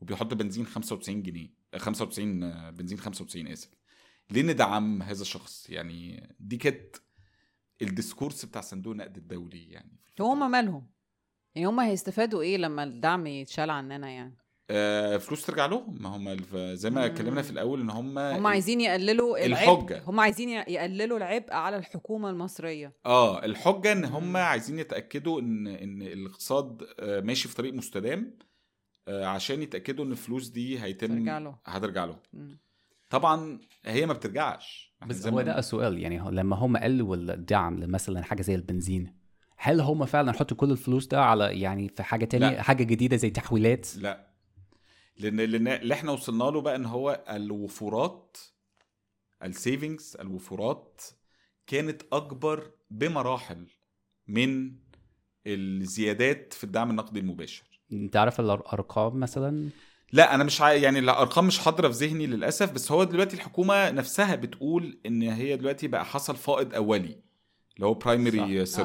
وبيحط 0.00 0.34
بنزين 0.34 0.66
95 0.66 1.22
جنيه 1.22 1.54
آه، 1.74 1.78
95 1.78 2.42
آه، 2.42 2.70
بنزين 2.70 2.98
95 2.98 3.46
آسف. 3.48 3.70
ليه 4.30 4.42
ندعم 4.42 5.02
هذا 5.02 5.22
الشخص؟ 5.22 5.70
يعني 5.70 6.28
دي 6.40 6.56
كانت 6.56 6.96
الديسكورس 7.82 8.44
بتاع 8.44 8.60
صندوق 8.60 8.92
النقد 8.92 9.16
الدولي 9.16 9.70
يعني 9.70 9.96
وهم 10.20 10.50
مالهم 10.50 10.90
يعني 11.54 11.68
هم 11.68 11.80
هيستفادوا 11.80 12.42
إيه 12.42 12.56
لما 12.56 12.82
الدعم 12.82 13.26
يتشال 13.26 13.70
عننا 13.70 14.10
يعني 14.10 14.36
آه 14.70 15.16
فلوس 15.16 15.46
ترجع 15.46 15.66
لهم 15.66 16.02
ما 16.02 16.08
هم 16.16 16.36
زي 16.74 16.90
ما. 16.90 17.06
اتكلمنا 17.06 17.42
في 17.42 17.50
الأول 17.50 17.80
إن 17.80 17.90
هم 17.90 18.18
هم 18.18 18.46
عايزين 18.46 18.80
يقللوا 18.80 19.46
الحجة. 19.46 20.02
هم 20.06 20.20
عايزين 20.20 20.48
يقللوا 20.48 21.18
العبء 21.18 21.52
على 21.52 21.76
الحكومة 21.76 22.30
المصرية 22.30 22.92
آه 23.06 23.44
الحجة 23.44 23.92
إن 23.92 24.04
هم. 24.04 24.36
عايزين 24.36 24.78
يتأكدوا 24.78 25.40
ان 25.40 25.66
إن 25.66 26.02
الاقتصاد 26.02 26.82
آه، 27.00 27.20
ماشي 27.20 27.48
في 27.48 27.54
طريق 27.54 27.74
مستدام 27.74 28.38
آه، 29.08 29.26
عشان 29.26 29.62
يتأكدوا 29.62 30.04
إن 30.04 30.12
الفلوس 30.12 30.48
دي 30.48 30.80
هيتم 30.82 31.18
ترجع 31.18 31.38
له. 31.38 31.58
هترجع 31.64 32.04
لهم. 32.04 32.18
طبعا 33.10 33.60
هي 33.84 34.06
ما 34.06 34.12
بترجعش 34.12 34.89
بس 35.06 35.26
هو 35.26 35.42
ده. 35.42 35.58
السؤال 35.58 35.98
يعني 35.98 36.18
لما 36.30 36.56
هم 36.56 36.76
قلوا 36.76 37.16
الدعم 37.16 37.90
مثلا 37.90 38.22
حاجة 38.22 38.42
زي 38.42 38.54
البنزين 38.54 39.14
هل 39.56 39.80
هم 39.80 40.04
فعلا 40.06 40.32
حطوا 40.32 40.56
كل 40.56 40.70
الفلوس 40.70 41.06
ده 41.06 41.22
على 41.24 41.60
يعني 41.60 41.88
في 41.88 42.02
حاجة 42.02 42.24
تانية 42.24 42.50
لا. 42.50 42.62
حاجة 42.62 42.84
جديدة 42.84 43.16
زي 43.16 43.30
تحويلات 43.30 43.96
لا 43.96 44.30
لأن 45.16 45.40
اللي 45.40 45.94
إحنا 45.94 46.12
وصلنا 46.12 46.44
له 46.44 46.60
بقى 46.60 46.76
إن 46.76 46.84
هو 46.84 47.24
الوفورات 47.30 48.36
ال 49.42 49.51
savings 49.51 50.16
الوفورات 50.20 51.02
كانت 51.66 52.02
أكبر 52.12 52.70
بمراحل 52.90 53.66
من 54.28 54.72
الزيادات 55.46 56.52
في 56.52 56.64
الدعم 56.64 56.90
النقدي 56.90 57.20
المباشر 57.20 57.64
أنت 57.92 58.16
عارف 58.16 58.40
الارقام 58.40 59.20
مثلا 59.20 59.68
لا 60.12 60.34
أنا 60.34 60.44
مش 60.44 60.60
عا... 60.60 60.72
يعني 60.72 60.98
الأرقام 60.98 61.46
مش 61.46 61.58
حاضرة 61.58 61.88
في 61.88 62.06
ذهني 62.06 62.26
للأسف 62.26 62.72
بس 62.72 62.92
هو 62.92 63.04
دلوقتي 63.04 63.36
الحكومة 63.36 63.90
نفسها 63.90 64.34
بتقول 64.34 64.98
إن 65.06 65.22
هي 65.22 65.56
دلوقتي 65.56 65.88
بقى 65.88 66.04
حصل 66.04 66.36
فائض 66.36 66.74
أولي 66.74 67.16
اللي 67.76 67.86
هو 67.86 67.94
primary 67.94 68.66
surplus 68.66 68.80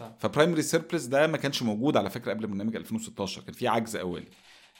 آه. 0.00 0.16
ف 0.18 0.24
primary 0.24 0.62
surplus 0.62 1.04
ده 1.04 1.26
ما 1.26 1.36
كانش 1.36 1.62
موجود 1.62 1.96
على 1.96 2.10
فكرة 2.10 2.32
قبل 2.32 2.46
برنامج 2.46 2.76
2016 2.76 3.42
كان 3.42 3.52
في 3.54 3.68
عجز 3.68 3.96
أولي. 3.96 4.28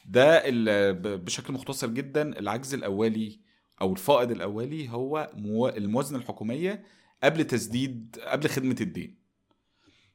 ده 0.07 0.25
ال- 0.49 0.95
ب- 0.95 1.25
بشكل 1.25 1.53
مختصر 1.53 1.87
جدا 1.87 2.39
العجز 2.39 2.75
الأولي 2.75 3.41
أو 3.81 3.93
الفائض 3.93 4.31
الأولي 4.31 4.89
هو 4.91 5.31
مو- 5.35 5.69
الموازنة 5.69 6.19
الحكومية 6.19 6.85
قبل 7.25 7.45
تسديد 7.45 8.17
قبل 8.27 8.49
خدمة 8.49 8.77
الدين. 8.81 9.17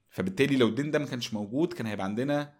فبالتالي 0.09 0.55
لو 0.57 0.67
الدين 0.67 0.91
ده 0.91 0.99
ما 0.99 1.05
كانش 1.05 1.33
موجود 1.33 1.73
كان 1.73 1.85
هيبقى 1.87 2.05
عندنا 2.05 2.53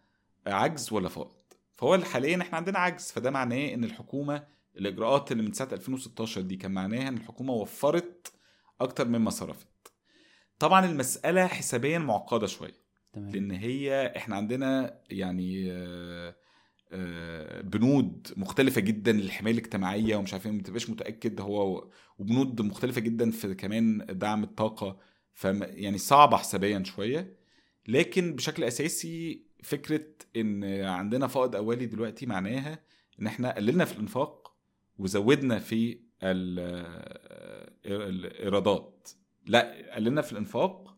عجز 0.48 0.94
ولا 0.94 1.10
فائض. 1.10 1.32
فهو 1.76 1.98
حاليا 1.98 2.42
إحنا 2.42 2.58
عندنا 2.58 2.80
عجز. 2.80 3.12
فده 3.12 3.32
معناه 3.32 3.74
إن 3.74 3.84
الحكومة 3.84 4.48
الإجراءات 4.78 5.32
اللي 5.32 5.44
من 5.44 5.54
سنه 5.54 5.70
2016 5.72 6.42
دي 6.42 6.56
كان 6.56 6.72
معناها 6.72 7.08
إن 7.08 7.18
الحكومة 7.18 7.54
وفرت 7.54 8.34
أكتر 8.82 9.08
مما 9.08 9.30
صرفت. 9.30 9.68
طبعا 10.60 10.86
المسألة 10.86 11.48
حسابيا 11.48 12.00
معقدة 12.00 12.48
شوية. 12.48 12.86
تمام. 13.14 13.30
لأن 13.30 13.52
هي 13.52 14.14
إحنا 14.18 14.36
عندنا 14.36 15.00
يعني 15.10 15.72
آه، 15.72 16.36
آه، 16.92 17.62
بنود 17.62 18.28
مختلفة 18.38 18.82
جدا 18.82 19.12
للحماية 19.12 19.54
الاجتماعية 19.54 20.16
ومش 20.16 20.34
عارف 20.34 20.46
إيه 20.46 20.52
ما 20.52 20.62
تبقاش 20.62 20.90
متأكد 20.90 21.42
هو 21.42 21.90
وبنود 22.18 22.62
مختلفة 22.62 23.02
جدا 23.02 23.32
في 23.32 23.56
كمان 23.56 24.06
دعم 24.10 24.44
الطاقة. 24.44 25.00
ف 25.34 25.44
يعني 25.44 25.98
صعبة 25.98 26.38
حسابيا 26.38 26.84
شوية. 26.84 27.38
لكن 27.88 28.36
بشكل 28.36 28.64
أساسي 28.64 29.45
فكرة 29.66 30.06
إن 30.36 30.64
عندنا 30.84 31.28
فائض 31.28 31.56
اولي 31.56 31.86
دلوقتي 31.86 32.26
معناها 32.26 32.80
إن 33.22 33.28
إحنا 33.28 33.56
قللنا 33.56 33.86
في 33.86 33.94
الإنفاق 33.94 34.56
وزودنا 34.98 35.60
في 35.60 36.00
ال- 36.24 36.60
الإيرادات 37.86 39.10
لا 39.46 39.96
قللنا 39.96 40.22
في 40.22 40.32
الإنفاق 40.32 40.98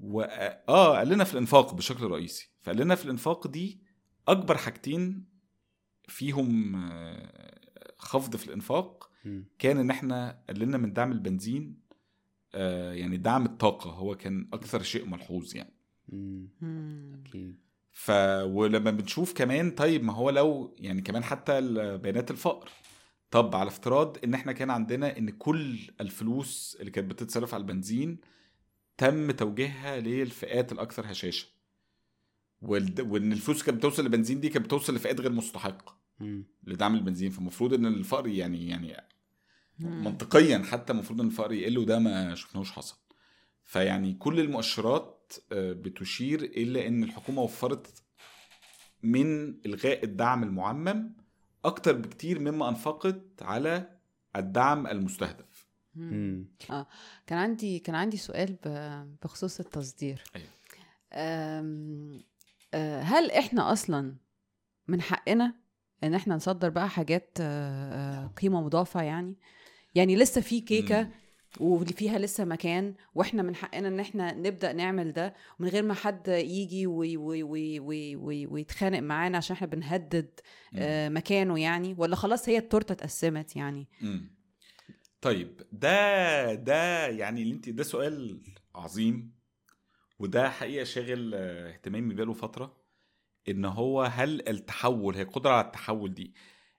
و 0.00 0.20
آه 0.68 1.00
قلنا 1.00 1.24
في 1.24 1.32
الإنفاق 1.32 1.74
بشكل 1.74 2.04
رئيسي 2.04 2.50
فقلنا 2.62 2.94
في 2.94 3.04
الإنفاق 3.04 3.46
دي 3.46 3.80
أكبر 4.28 4.56
حاجتين 4.56 5.24
فيهم 6.08 6.76
خفض 7.98 8.36
في 8.36 8.46
الإنفاق. 8.46 9.10
كان 9.58 9.78
إن 9.78 9.90
إحنا 9.90 10.42
قللنا 10.48 10.78
من 10.78 10.92
دعم 10.92 11.12
البنزين 11.12 11.80
آه، 12.54 12.92
يعني 12.92 13.16
دعم 13.16 13.44
الطاقة 13.46 13.90
هو 13.90 14.14
كان 14.16 14.48
أكثر 14.52 14.82
شيء 14.82 15.06
ملحوظ 15.06 15.56
يعني. 15.56 15.75
أكيد. 16.12 17.56
ف 17.92 18.10
ولما 18.44 18.90
بنشوف 18.90 19.32
كمان 19.32 19.70
طيب 19.70 20.04
ما 20.04 20.12
هو 20.12 20.30
لو 20.30 20.74
يعني 20.78 21.02
كمان 21.02 21.24
حتى 21.24 21.60
بيانات 21.98 22.30
الفقر. 22.30 22.70
طب 23.30 23.56
على 23.56 23.68
افتراض 23.68 24.16
إن 24.24 24.34
إحنا 24.34 24.52
كان 24.52 24.70
عندنا 24.70 25.18
إن 25.18 25.30
كل 25.30 25.78
الفلوس 26.00 26.76
اللي 26.80 26.90
كانت 26.90 27.10
بتتصرف 27.10 27.54
على 27.54 27.60
البنزين 27.60 28.18
تم 28.98 29.30
توجيهها 29.30 30.00
للفئات 30.00 30.72
الأكثر 30.72 31.10
هشاشة. 31.12 31.46
والد- 32.62 33.00
وإن 33.00 33.32
الفلوس 33.32 33.62
كانت 33.62 33.78
بتوصل 33.78 34.02
للبنزين 34.02 34.40
دي 34.40 34.48
كانت 34.48 34.66
بتوصل 34.66 34.94
لفئات 34.94 35.20
غير 35.20 35.32
مستحقة. 35.32 35.96
لدعم 36.64 36.94
البنزين. 36.94 37.30
فالمفروض 37.30 37.74
إن 37.74 37.86
الفقر 37.86 38.26
يعني 38.26 38.68
يعني 38.68 38.96
مم. 39.78 40.04
منطقيا 40.04 40.58
حتى 40.58 40.92
المفروض 40.92 41.20
إن 41.20 41.26
الفقر 41.26 41.52
يقل 41.52 41.78
وده 41.78 41.98
ما 41.98 42.34
شفناهوش 42.34 42.70
حصل. 42.72 42.96
فيعني 43.64 44.14
كل 44.14 44.40
المؤشرات 44.40 45.15
آه، 45.52 45.72
بتشير 45.72 46.42
إلى 46.42 46.86
إن 46.88 47.02
الحكومة 47.04 47.42
وفرت 47.42 48.02
من 49.02 49.48
إلغاء 49.66 50.04
الدعم 50.04 50.42
المعمم 50.42 51.16
أكتر 51.64 51.92
بكتير 51.92 52.38
مما 52.38 52.68
أنفقت 52.68 53.22
على 53.42 53.98
الدعم 54.36 54.86
المستهدف 54.86 55.66
مم. 55.94 56.48
مم. 56.70 56.84
كان 57.26 57.38
عندي 57.38 57.78
كان 57.78 57.94
عندي 57.94 58.16
سؤال 58.16 58.56
بخصوص 59.22 59.60
التصدير 59.60 60.22
أيوة. 60.36 60.48
أم، 61.12 62.24
أه، 62.74 63.00
هل 63.00 63.30
إحنا 63.30 63.72
أصلا 63.72 64.16
من 64.88 65.02
حقنا 65.02 65.54
إن 66.04 66.14
إحنا 66.14 66.36
نصدر 66.36 66.68
بقى 66.68 66.88
حاجات 66.88 67.38
أه، 67.40 68.24
أه، 68.24 68.26
قيمة 68.26 68.60
مضافة 68.62 69.02
يعني 69.02 69.36
يعني 69.94 70.16
لسه 70.16 70.40
في 70.40 70.60
كيكة 70.60 71.02
مم. 71.02 71.10
واللي 71.60 71.92
فيها 71.92 72.18
لسه 72.18 72.44
مكان 72.44 72.94
وإحنا 73.14 73.42
من 73.42 73.54
حقنا 73.54 73.88
إن 73.88 74.00
إحنا 74.00 74.32
نبدأ 74.32 74.72
نعمل 74.72 75.12
ده 75.12 75.34
من 75.58 75.68
غير 75.68 75.82
ما 75.82 75.94
حد 75.94 76.28
يجي 76.28 76.86
وي 76.86 77.16
وي 77.16 77.42
وي 77.42 77.80
وي 77.80 78.16
وي 78.16 78.46
ويتخانق 78.46 78.98
معانا 78.98 79.36
عشان 79.36 79.56
إحنا 79.56 79.66
بنهدد 79.66 80.40
آه، 80.74 81.08
مكانه 81.08 81.60
يعني 81.60 81.94
ولا 81.98 82.16
خلاص 82.16 82.48
هي 82.48 82.58
التورتة 82.58 82.92
اتقسمت 82.92 83.56
يعني 83.56 83.88
مم. 84.00 84.36
طيب 85.20 85.62
ده 85.72 86.54
ده 86.54 87.06
يعني 87.06 87.42
اللي 87.42 87.54
انت 87.54 87.68
ده 87.68 87.82
سؤال 87.82 88.42
عظيم 88.74 89.36
وده 90.18 90.50
حقيقة 90.50 90.84
شاغل 90.84 91.34
اهتمامي 91.34 92.14
بقاله 92.14 92.32
فترة 92.32 92.76
إن 93.48 93.64
هو 93.64 94.02
هل 94.02 94.48
التحول 94.48 95.14
هي 95.14 95.22
القدرة 95.22 95.50
على 95.52 95.66
التحول 95.66 96.14
دي 96.14 96.34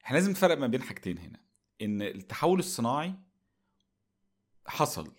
إحنا 0.05 0.17
لازم 0.17 0.31
نفرق 0.31 0.57
ما 0.57 0.67
بين 0.67 0.81
حاجتين 0.81 1.17
هنا 1.17 1.39
إن 1.81 2.01
التحول 2.01 2.59
الصناعي 2.59 3.13
حصل 4.67 5.11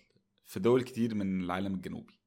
في 0.45 0.59
دول 0.59 0.81
كتير 0.83 1.15
من 1.15 1.41
العالم 1.43 1.73
الجنوبي. 1.73 2.19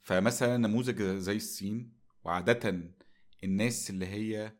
فمثلا 0.00 0.56
نموذج 0.56 1.02
زي 1.02 1.36
الصين 1.36 1.92
وعاده 2.24 2.90
الناس 3.44 3.90
اللي 3.90 4.06
هي 4.06 4.52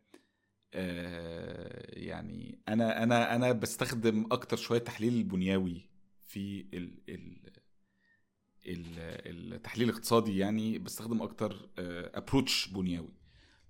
آه، 0.75 1.99
يعني 2.01 2.63
أنا 2.69 3.03
أنا 3.03 3.35
أنا 3.37 3.53
بستخدم 3.53 4.27
أكتر 4.33 4.57
شوية 4.57 4.79
تحليل 4.79 5.15
البنيوي 5.15 5.91
في 6.27 6.61
ال 6.75 7.01
ال 7.09 7.51
ال- 8.67 9.53
التحليل 9.55 9.89
الاقتصادي 9.89 10.39
يعني 10.39 10.79
بستخدم 10.79 11.23
أكتر 11.23 11.71
ابروتش 11.79 12.69
بنيوي. 12.69 13.15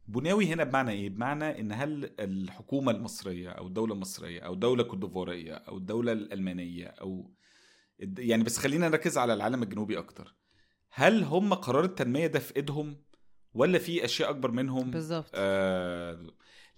بنيوي 0.09 0.47
هنا 0.47 0.65
بمعنى 0.65 0.91
إيه؟ 0.91 1.09
بمعنى 1.11 1.61
إن 1.61 1.73
هل 1.73 2.11
الحكومة 2.21 2.93
المصرية 2.93 3.49
أو 3.51 3.67
الدولة 3.67 3.95
المصرية 3.95 4.41
أو 4.41 4.53
الدولة 4.55 4.83
الكوتديفواريه 4.83 5.55
أو 5.55 5.77
الدولة 5.79 6.13
الألمانية 6.13 6.87
أو 6.87 7.31
يعني 8.19 8.45
بس 8.45 8.59
خلينا 8.59 8.89
نركز 8.89 9.19
على 9.19 9.35
العالم 9.35 9.63
الجنوبي 9.63 9.99
أكتر. 9.99 10.35
هل 10.93 11.23
هم 11.25 11.55
قرار 11.55 11.85
التنمية 11.85 12.27
ده 12.27 12.39
في 12.39 12.57
إيدهم 12.57 12.97
ولا 13.55 13.79
في 13.79 14.05
أشياء 14.05 14.31
أكبر 14.31 14.51
منهم؟ 14.51 14.91
بالظبط. 14.91 15.31
آه 15.35 16.27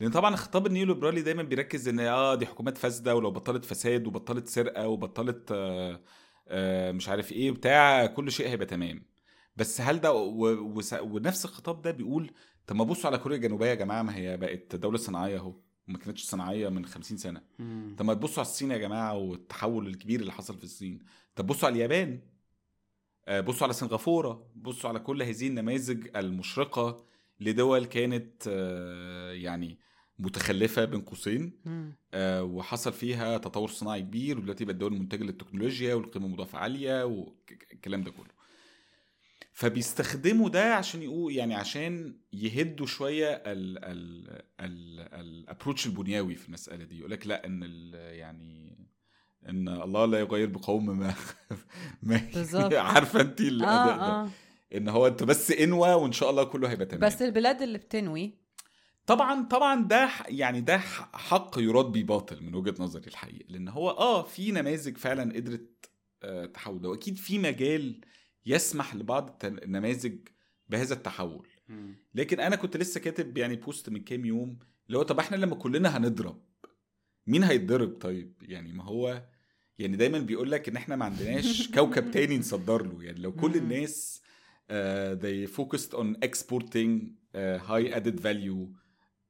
لأن 0.00 0.10
طبعا 0.10 0.34
الخطاب 0.34 0.66
النيوليبرالي 0.66 1.22
دايما 1.22 1.42
بيركز 1.42 1.88
إن 1.88 2.00
آه 2.00 2.34
دي 2.34 2.46
حكومات 2.46 2.78
فاسدة 2.78 3.14
ولو 3.16 3.30
بطلت 3.30 3.64
فساد 3.64 4.06
وبطلت 4.06 4.48
سرقة 4.48 4.88
وبطلت 4.88 5.52
آه 5.52 6.00
آه 6.48 6.92
مش 6.92 7.08
عارف 7.08 7.32
إيه 7.32 7.50
بتاع 7.50 8.06
كل 8.06 8.32
شيء 8.32 8.48
هيبقى 8.48 8.66
تمام. 8.66 9.06
بس 9.56 9.80
هل 9.80 10.00
ده 10.00 10.12
ونفس 11.02 11.44
الخطاب 11.44 11.82
ده 11.82 11.90
بيقول 11.90 12.30
طب 12.66 12.76
ما 12.76 12.84
بصوا 12.84 13.10
على 13.10 13.18
كوريا 13.18 13.36
الجنوبية 13.36 13.66
يا 13.66 13.74
جماعة 13.74 14.02
ما 14.02 14.16
هي 14.16 14.36
بقت 14.36 14.76
دولة 14.76 14.98
صناعية 14.98 15.36
أهو. 15.38 15.54
وما 15.88 15.98
كانتش 15.98 16.22
صناعية 16.24 16.68
من 16.68 16.86
50 16.86 17.16
سنة. 17.16 17.42
مم. 17.58 17.96
طب 17.98 18.04
ما 18.04 18.14
تبصوا 18.14 18.42
على 18.42 18.50
الصين 18.50 18.70
يا 18.70 18.76
جماعة 18.78 19.14
والتحول 19.16 19.86
الكبير 19.86 20.20
اللي 20.20 20.32
حصل 20.32 20.58
في 20.58 20.64
الصين. 20.64 20.98
طب 21.36 21.46
بصوا 21.46 21.68
على 21.68 21.74
اليابان. 21.76 22.20
آه، 23.28 23.40
بصوا 23.40 23.62
على 23.66 23.72
سنغافورة. 23.72 24.46
بصوا 24.56 24.90
على 24.90 24.98
كل 24.98 25.22
هذه 25.22 25.48
النماذج 25.48 26.08
المشرقة 26.16 27.04
لدول 27.40 27.84
كانت 27.84 28.32
آه، 28.48 29.32
يعني 29.32 29.78
متخلفة 30.18 30.84
بين 30.84 31.00
قوسين. 31.00 31.52
آه، 32.14 32.42
وحصل 32.42 32.92
فيها 32.92 33.38
تطور 33.38 33.68
صناعي 33.68 34.00
كبير 34.02 34.38
ودلوقتي 34.38 34.64
بقت 34.64 34.76
دول 34.76 34.92
منتجة 34.92 35.22
للتكنولوجيا 35.24 35.94
والقيمة 35.94 36.26
المضافه 36.26 36.58
عالية 36.58 37.04
والكلام 37.04 38.02
ده 38.02 38.10
كله. 38.10 38.41
فبيستخدموا 39.52 40.48
ده 40.48 40.74
عشان 40.74 41.02
يقول 41.02 41.36
يعني 41.36 41.54
عشان 41.54 42.16
يهدوا 42.32 42.86
شوية 42.86 43.30
ال 43.32 43.84
ال 43.84 44.28
ال 44.60 45.00
الابروتش 45.00 45.86
البنيوي 45.86 46.34
في 46.34 46.46
المسألة 46.48 46.84
دي. 46.84 46.98
يقول 46.98 47.10
لك 47.10 47.26
لأ 47.26 47.46
إن 47.46 47.62
يعني 47.94 48.78
إن 49.48 49.68
الله 49.68 50.06
لا 50.06 50.18
يغير 50.20 50.46
بقوم 50.48 50.98
ما, 50.98 51.14
ما. 52.02 52.28
عارفة 52.72 53.20
أنت 53.20 53.40
الاداء 53.40 53.96
ده 53.96 54.02
آه 54.04 54.24
آه. 54.24 54.28
إن 54.74 54.88
هو 54.88 55.06
انت 55.06 55.22
بس 55.22 55.50
انوى 55.50 55.94
وإن 55.94 56.12
شاء 56.12 56.30
الله 56.30 56.44
كله 56.44 56.70
هيبقى 56.70 56.86
تمام. 56.86 57.00
بس 57.00 57.22
البلاد 57.22 57.62
اللي 57.62 57.78
بتنوي. 57.78 58.42
طبعا 59.06 59.44
طبعا 59.44 59.82
ده 59.84 60.10
يعني 60.28 60.60
ده 60.60 60.78
حق 61.12 61.58
يراد 61.58 61.84
بيه 61.86 62.04
باطل 62.04 62.42
من 62.42 62.54
وجهة 62.54 62.74
نظري 62.78 63.06
الحقيقة 63.06 63.44
لأن 63.48 63.68
هو 63.68 63.90
آه 63.90 64.22
في 64.22 64.50
نماذج 64.52 64.96
فعلا 64.96 65.34
قدرت 65.36 65.90
آه، 66.22 66.46
تحول 66.46 66.80
ده 66.80 66.88
واكيد 66.88 67.16
في 67.16 67.38
مجال 67.38 68.00
يسمح 68.46 68.94
لبعض 68.94 69.42
النماذج 69.44 70.18
بهذا 70.68 70.94
التحول. 70.94 71.48
لكن 72.14 72.40
أنا 72.40 72.56
كنت 72.56 72.76
لسه 72.76 73.00
كاتب 73.00 73.38
يعني 73.38 73.56
بوست 73.56 73.88
من 73.90 74.00
كام 74.04 74.24
يوم 74.24 74.58
اللي 74.86 74.98
هو 74.98 75.02
طب 75.02 75.18
إحنا 75.18 75.36
لما 75.36 75.54
كلنا 75.54 75.96
هنضرب 75.96 76.42
مين 77.26 77.44
هيتضرب 77.44 77.98
طيب 78.00 78.32
يعني 78.42 78.72
ما 78.72 78.84
هو 78.84 79.22
يعني 79.78 79.96
دايما 79.96 80.18
بيقول 80.18 80.50
لك 80.50 80.68
إن 80.68 80.76
إحنا 80.76 80.96
ما 80.96 81.04
عندناش 81.04 81.68
كوكب 81.74 82.10
تاني 82.10 82.38
نصدر 82.38 82.86
له 82.86 83.02
يعني 83.04 83.20
لو 83.20 83.32
كل. 83.32 83.56
الناس 83.56 84.22
uh, 84.70 84.72
they 85.22 85.46
focused 85.56 85.94
on 85.94 86.16
exporting 86.28 86.90
uh, 87.34 87.58
high 87.68 87.88
added 87.98 88.20
value 88.20 88.68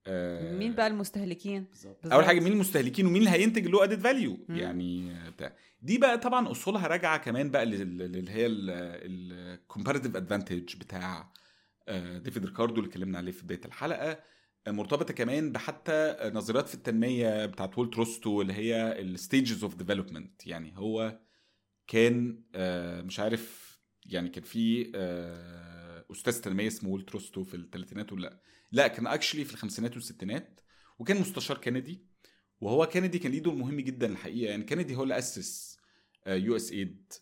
uh, 0.07 0.11
مين 0.59 0.75
بقى 0.75 0.87
المستهلكين؟ 0.87 1.65
بالظبط. 1.65 2.07
أول 2.13 2.25
حاجة 2.25 2.41
مين 2.41 2.53
المستهلكين 2.53 3.07
ومين 3.07 3.19
اللي 3.23 3.31
هينتج 3.31 3.67
له 3.67 3.85
added 3.85 4.01
value. 4.01 4.39
يعني 4.49 5.15
بتاع. 5.31 5.57
دي 5.83 5.99
بقى 5.99 6.19
طبعا 6.19 6.51
أصولها 6.51 6.87
راجعة 6.87 7.19
كمان 7.19 7.51
بقى 7.51 7.67
لل- 7.67 8.03
اللي 8.03 8.31
هي 8.31 8.47
ال 8.47 8.61
comparative 8.61 10.17
advantage 10.17 10.77
بتاع 10.77 11.33
آه، 11.89 12.19
ديفيد 12.19 12.45
ريكاردو 12.47 12.75
اللي 12.81 12.89
اتكلمنا 12.89 13.19
عليه 13.19 13.33
في 13.33 13.45
بداية 13.45 13.61
الحلقة. 13.65 14.19
مرتبطة 14.69 15.15
كمان 15.15 15.53
بحتى 15.53 16.17
نظريات 16.35 16.69
في 16.69 16.75
التنمية 16.75 17.47
بتاعت 17.47 17.79
وولت 17.79 17.97
روستو 17.97 18.43
اللي 18.43 18.53
هي 18.53 19.01
ال 19.01 19.10
stages 19.10 19.63
of 19.65 19.75
development 19.75 20.47
يعني 20.47 20.73
هو 20.77 21.21
كان 21.87 22.43
آه، 22.55 23.03
مش 23.03 23.21
عارف 23.21 23.73
يعني 24.07 24.29
كان 24.29 24.45
في 24.45 24.93
آه، 24.95 26.05
أستاذ 26.13 26.41
تنمية 26.41 26.67
اسمه 26.67 26.91
وولت 26.91 27.11
روستو 27.13 27.45
في 27.45 27.55
الثلاثينات 27.57 28.13
ولا 28.13 28.41
لا 28.73 28.89
كان 28.89 29.07
actually 29.07 29.45
في 29.45 29.53
الخمسينات 29.53 29.95
والستينات 29.95 30.61
وكان 30.99 31.21
مستشار 31.21 31.59
كندي 31.59 32.07
وهو 32.61 32.87
كندي 32.87 33.19
كان 33.19 33.33
ليه 33.33 33.43
دور 33.43 33.55
مهم 33.55 33.81
جدا 33.81 34.07
الحقيقة. 34.07 34.51
يعني 34.51 34.65
كندي 34.65 34.97
هو 34.97 35.03
اللي 35.03 35.19
أسس 35.19 35.79
USAID. 36.27 37.13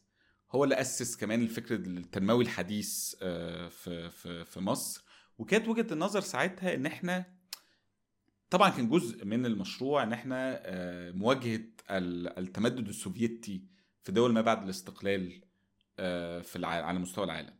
هو 0.53 0.65
اللي 0.65 0.81
أسس 0.81 1.17
كمان 1.17 1.43
الفكر 1.43 1.75
التنموي 1.75 2.45
الحديث 2.45 3.15
آه، 3.23 3.69
في 3.69 4.11
في 4.11 4.45
في 4.45 4.61
مصر. 4.61 5.05
وكانت 5.39 5.69
وجهة 5.69 5.87
النظر 5.93 6.21
ساعتها 6.21 6.75
إن 6.75 6.87
إحنا 6.87 7.25
طبعا 8.51 8.71
كان 8.71 8.89
جزء 8.89 9.25
من 9.25 9.47
المشروع 9.47 10.03
إن 10.03 10.13
إحنا 10.13 10.61
آه، 10.65 11.11
مواجهة 11.11 11.61
ال- 11.91 12.39
التمدد 12.39 12.89
السوفيتي 12.89 13.65
في 14.03 14.13
دول 14.13 14.33
ما 14.33 14.41
بعد 14.41 14.63
الاستقلال 14.65 15.41
آه، 15.99 16.41
في. 16.41 16.67
على 16.67 16.99
مستوى 16.99 17.25
العالم. 17.25 17.55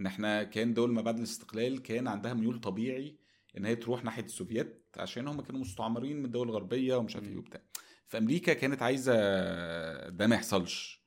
إن 0.00 0.06
إحنا 0.06 0.42
كان 0.44 0.74
دول 0.74 0.92
ما 0.92 1.02
بعد 1.02 1.16
الاستقلال 1.18 1.82
كان 1.82 2.08
عندها 2.08 2.34
ميول 2.34 2.60
طبيعي 2.60 3.18
إن 3.56 3.64
هي 3.66 3.76
تروح 3.76 4.04
ناحية 4.04 4.24
السوفيت 4.24 4.86
عشان 4.96 5.28
هم 5.28 5.40
كانوا 5.40 5.60
مستعمرين 5.60 6.18
من 6.18 6.24
الدول 6.24 6.48
الغربية 6.48 6.96
ومش 6.96 7.16
عارف 7.16 7.28
إيه. 7.28 7.36
وبتاع. 7.36 7.60
فامريكا 8.06 8.52
كانت 8.52 8.82
عايزة 8.82 9.12
ده 10.08 10.26
ما 10.26 10.34
يحصلش. 10.34 11.04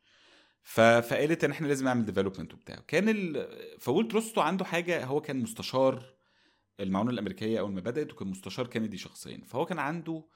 ف... 0.61 0.79
فقالت 0.81 1.43
إن 1.43 1.51
إحنا 1.51 1.67
لازم 1.67 1.85
نعمل 1.85 2.05
development 2.05 2.53
وبتاع. 2.53 2.75
كان 2.87 3.09
ال... 3.09 3.47
وولت 3.79 4.13
روستو 4.13 4.41
عنده 4.41 4.65
حاجة 4.65 5.05
هو 5.05 5.21
كان 5.21 5.39
مستشار 5.39 6.03
المعونة 6.79 7.09
الأمريكية 7.11 7.59
أول 7.59 7.71
ما 7.71 7.81
بدأت 7.81 8.13
وكان 8.13 8.27
مستشار 8.27 8.67
كندي 8.67 8.97
شخصيا. 8.97 9.41
فهو 9.45 9.65
كان 9.65 9.79
عنده 9.79 10.27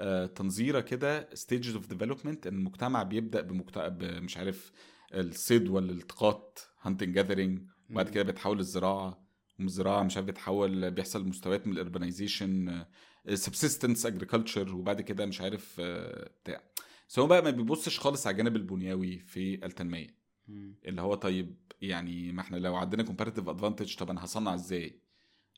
آه، 0.00 0.26
تنظيرة 0.26 0.80
كده 0.80 1.34
stages 1.34 1.74
of 1.74 1.86
development 1.86 2.46
إن 2.46 2.54
المجتمع 2.54 3.02
بيبدأ 3.02 3.40
بمجتمع 3.40 3.88
مش 4.00 4.36
عارف 4.36 4.72
الصيد 5.14 5.68
والالتقاط 5.68 6.68
hunting 6.82 7.14
gathering 7.14 7.62
وبعد 7.90 8.08
كده 8.08 8.22
بيتحول 8.22 8.56
للزراعه 8.56 9.23
ومن 9.58 9.66
الزراعه 9.68 10.02
مش 10.02 10.16
عارف 10.16 10.26
بيتحول 10.26 10.90
بيحصل 10.90 11.28
مستويات 11.28 11.66
من 11.66 11.72
ال 11.72 11.81
urbanization 11.81 12.84
subsistence 13.34 14.06
agriculture 14.06 14.74
وبعد 14.76 15.00
كده 15.00 15.26
مش 15.26 15.40
عارف 15.40 15.76
آه، 15.80 16.30
بتاع 16.42 16.62
بس 17.08 17.18
هو 17.18 17.26
بقى 17.26 17.42
ما 17.42 17.50
بيبصش 17.50 17.98
خالص 18.00 18.26
على 18.26 18.32
الجانب 18.34 18.56
البنيوي 18.56 19.18
في 19.18 19.66
التنمية. 19.66 20.24
اللي 20.84 21.02
هو 21.02 21.14
طيب 21.14 21.56
يعني 21.80 22.32
ما 22.32 22.40
إحنا 22.40 22.56
لو 22.56 22.76
عندنا 22.76 23.02
comparative 23.02 23.48
advantage 23.48 23.96
طب 23.96 24.10
أنا 24.10 24.24
هصنع 24.24 24.54
إزاي؟ 24.54 25.00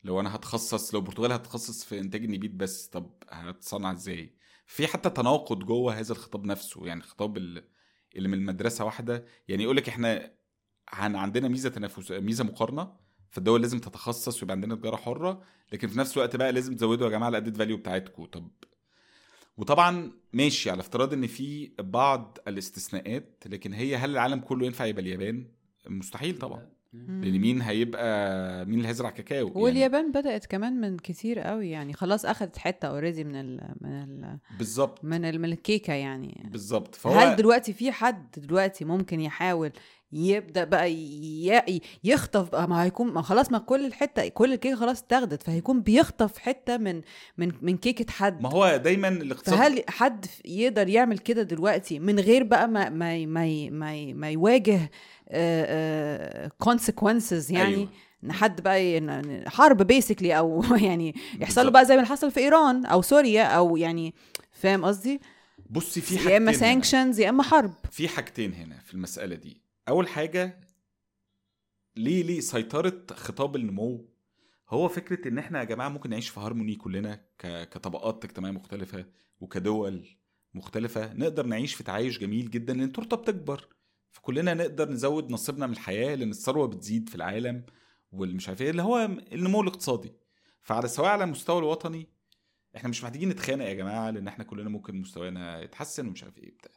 لو 0.04 0.20
أنا 0.20 0.34
هتخصص 0.36 0.94
لو 0.94 1.00
البرتغال 1.00 1.32
هتخصص 1.32 1.84
في 1.84 1.98
إنتاج 2.00 2.24
النبيت 2.24 2.50
بس 2.50 2.86
طب 2.86 3.10
هتصنع 3.30 3.92
إزاي؟ 3.92 4.34
في 4.66 4.86
حتى 4.86 5.10
تناقض 5.10 5.58
جوه 5.64 5.98
هذا 6.00 6.12
الخطاب 6.12 6.44
نفسه 6.44 6.86
يعني 6.86 7.00
الخطاب 7.00 7.36
ال- 7.36 7.64
اللي 8.16 8.28
من 8.28 8.34
المدرسة 8.34 8.84
واحدة 8.84 9.24
يعني 9.48 9.62
يقول 9.62 9.76
لك 9.76 9.88
إحنا 9.88 10.32
عندنا 10.88 11.48
ميزة 11.48 11.68
تنافس 11.70 12.10
ميزة 12.12 12.44
مقارنة 12.44 12.96
فالدول 13.30 13.62
لازم 13.62 13.78
تتخصص 13.78 14.42
ويبقى 14.42 14.54
عندنا 14.54 14.74
تجارة 14.74 14.96
حرة 14.96 15.42
لكن 15.72 15.88
في 15.88 15.98
نفس 15.98 16.16
الوقت 16.16 16.36
بقى 16.36 16.52
لازم 16.52 16.76
تزودوا 16.76 17.06
يا 17.06 17.10
جماعة 17.12 17.28
ال 17.28 17.33
added 17.33 17.56
value 17.56 17.76
بتاعتكم 17.76 18.24
طب 18.24 18.48
وطبعا 19.56 20.12
ماشي 20.32 20.70
على 20.70 20.80
افتراض 20.80 21.12
إن 21.12 21.26
في 21.26 21.72
بعض 21.78 22.38
الاستثناءات 22.48 23.44
لكن 23.46 23.72
هي 23.72 23.96
هل 23.96 24.10
العالم 24.10 24.40
كله 24.40 24.66
ينفع 24.66 24.84
يبقى 24.84 25.02
اليابان؟ 25.02 25.46
مستحيل 25.88 26.38
طبعا. 26.38 26.66
لأن 26.92 27.38
مين 27.38 27.62
هيبقى 27.62 28.66
مين 28.66 28.78
اللي 28.78 28.88
هيزرع 28.88 29.10
كاكاو؟ 29.10 29.46
يعني 29.48 29.60
واليابان 29.60 30.12
بدأت 30.12 30.46
كمان 30.46 30.80
من 30.80 30.96
كتير 30.96 31.38
قوي 31.40 31.70
يعني 31.70 31.92
خلاص 31.92 32.24
أخدت 32.24 32.58
حتة 32.58 32.88
already 32.88 33.24
من 33.24 33.34
ال 33.36 33.74
من 33.80 33.90
ال 33.90 34.38
بالظبط. 34.58 35.04
من, 35.04 35.40
من 35.40 35.44
الكيكة 35.44 35.92
يعني. 35.92 36.48
بالظبط. 36.50 36.94
فهو 36.94 37.12
هل 37.12 37.36
دلوقتي 37.36 37.72
في 37.72 37.92
حد 37.92 38.30
دلوقتي 38.36 38.84
ممكن 38.84 39.20
يحاول 39.20 39.72
يبدأ 40.12 40.64
بقى 40.64 40.92
يخطف 42.04 42.50
بقى 42.50 42.68
ما 42.68 42.82
هيكون 42.84 43.12
ما 43.12 43.22
خلاص 43.22 43.52
ما 43.52 43.58
كل 43.58 43.86
الحتة 43.86 44.28
كل 44.28 44.52
الكيكة 44.52 44.76
خلاص 44.76 45.02
اتاخدت 45.02 45.42
فهيكون 45.42 45.80
بيخطف 45.80 46.38
حتة 46.38 46.76
من 46.76 47.02
من 47.38 47.52
من 47.62 47.76
كيكة 47.76 48.12
حد 48.12 48.42
ما 48.42 48.50
هو 48.50 48.76
دايما 48.76 49.08
الاقتصاد 49.08 49.54
فهل 49.58 49.82
حد 49.88 50.26
يقدر 50.44 50.88
يعمل 50.88 51.18
كده 51.18 51.42
دلوقتي 51.42 51.98
من 51.98 52.20
غير 52.20 52.42
بقى 52.44 52.68
ما 52.68 52.88
ما 52.88 53.26
ما 53.26 53.70
ما, 53.70 54.12
ما 54.14 54.30
يواجه 54.30 54.90
consequences 56.58 57.52
يعني 57.52 57.74
أيوة. 57.74 57.88
إن 58.24 58.32
حد 58.32 58.60
بقى 58.60 59.02
حرب 59.46 59.82
basically 59.82 60.38
أو 60.38 60.62
يعني 60.86 61.14
يحصل 61.40 61.64
له. 61.64 61.70
بقى 61.70 61.84
زي 61.84 61.96
ما 61.96 62.04
حصل 62.04 62.30
في 62.30 62.40
إيران 62.40 62.86
أو 62.86 63.02
سوريا 63.02 63.44
أو 63.44 63.76
يعني 63.76 64.14
فاهم 64.52 64.84
قصدي 64.84 65.20
بصي 65.70 66.00
في 66.00 66.14
يا 66.14 66.18
حاجتين 66.18 66.36
اما 66.36 66.50
هنا. 66.50 66.58
sanctions 66.58 67.20
يا 67.20 67.28
إما 67.28 67.42
حرب 67.42 67.72
في 67.90 68.08
حاجتين 68.08 68.52
هنا 68.54 68.76
في 68.86 68.94
المسألة 68.94 69.34
دي 69.36 69.65
أول 69.88 70.08
حاجة 70.08 70.60
ليه 71.96 72.22
ليه 72.22 72.40
سيطرة 72.40 73.06
خطاب 73.12 73.56
النمو؟ 73.56 74.08
هو 74.68 74.88
فكرة 74.88 75.28
إن 75.28 75.38
إحنا 75.38 75.58
يا 75.58 75.64
جماعة 75.64 75.88
ممكن 75.88 76.10
نعيش 76.10 76.28
في 76.28 76.40
هارموني 76.40 76.74
كلنا 76.74 77.24
كطبقات 77.42 78.24
اجتماعية 78.24 78.54
مختلفة 78.54 79.06
وكدول 79.40 80.08
مختلفة 80.54 81.12
نقدر 81.14 81.46
نعيش 81.46 81.74
في 81.74 81.84
تعايش 81.84 82.18
جميل 82.18 82.50
جدا 82.50 82.74
لأن 82.74 82.84
التورته 82.84 83.16
بتكبر. 83.16 83.68
فكلنا 84.12 84.54
نقدر 84.54 84.90
نزود 84.90 85.30
نصيبنا 85.30 85.66
من 85.66 85.72
الحياة 85.72 86.14
لأن 86.14 86.30
الثروة 86.30 86.66
بتزيد 86.66 87.08
في 87.08 87.14
العالم 87.14 87.66
والمش 88.12 88.48
عارف 88.48 88.62
إيه 88.62 88.70
اللي 88.70 88.82
هو 88.82 89.04
النمو 89.32 89.60
الاقتصادي. 89.60 90.12
فعلى 90.62 90.88
سواء 90.88 91.08
على 91.08 91.24
المستوى 91.24 91.58
الوطني 91.58 92.08
إحنا 92.76 92.88
مش 92.88 93.04
محتاجين 93.04 93.28
نتخانق 93.28 93.64
يا 93.64 93.74
جماعة 93.74 94.10
لأن 94.10 94.28
إحنا 94.28 94.44
كلنا 94.44 94.70
ممكن 94.70 94.94
مستوانا 95.00 95.62
يتحسن 95.62 96.06
ومش 96.06 96.24
عارف 96.24 96.38
إيه 96.38 96.50
بتاع. 96.54 96.72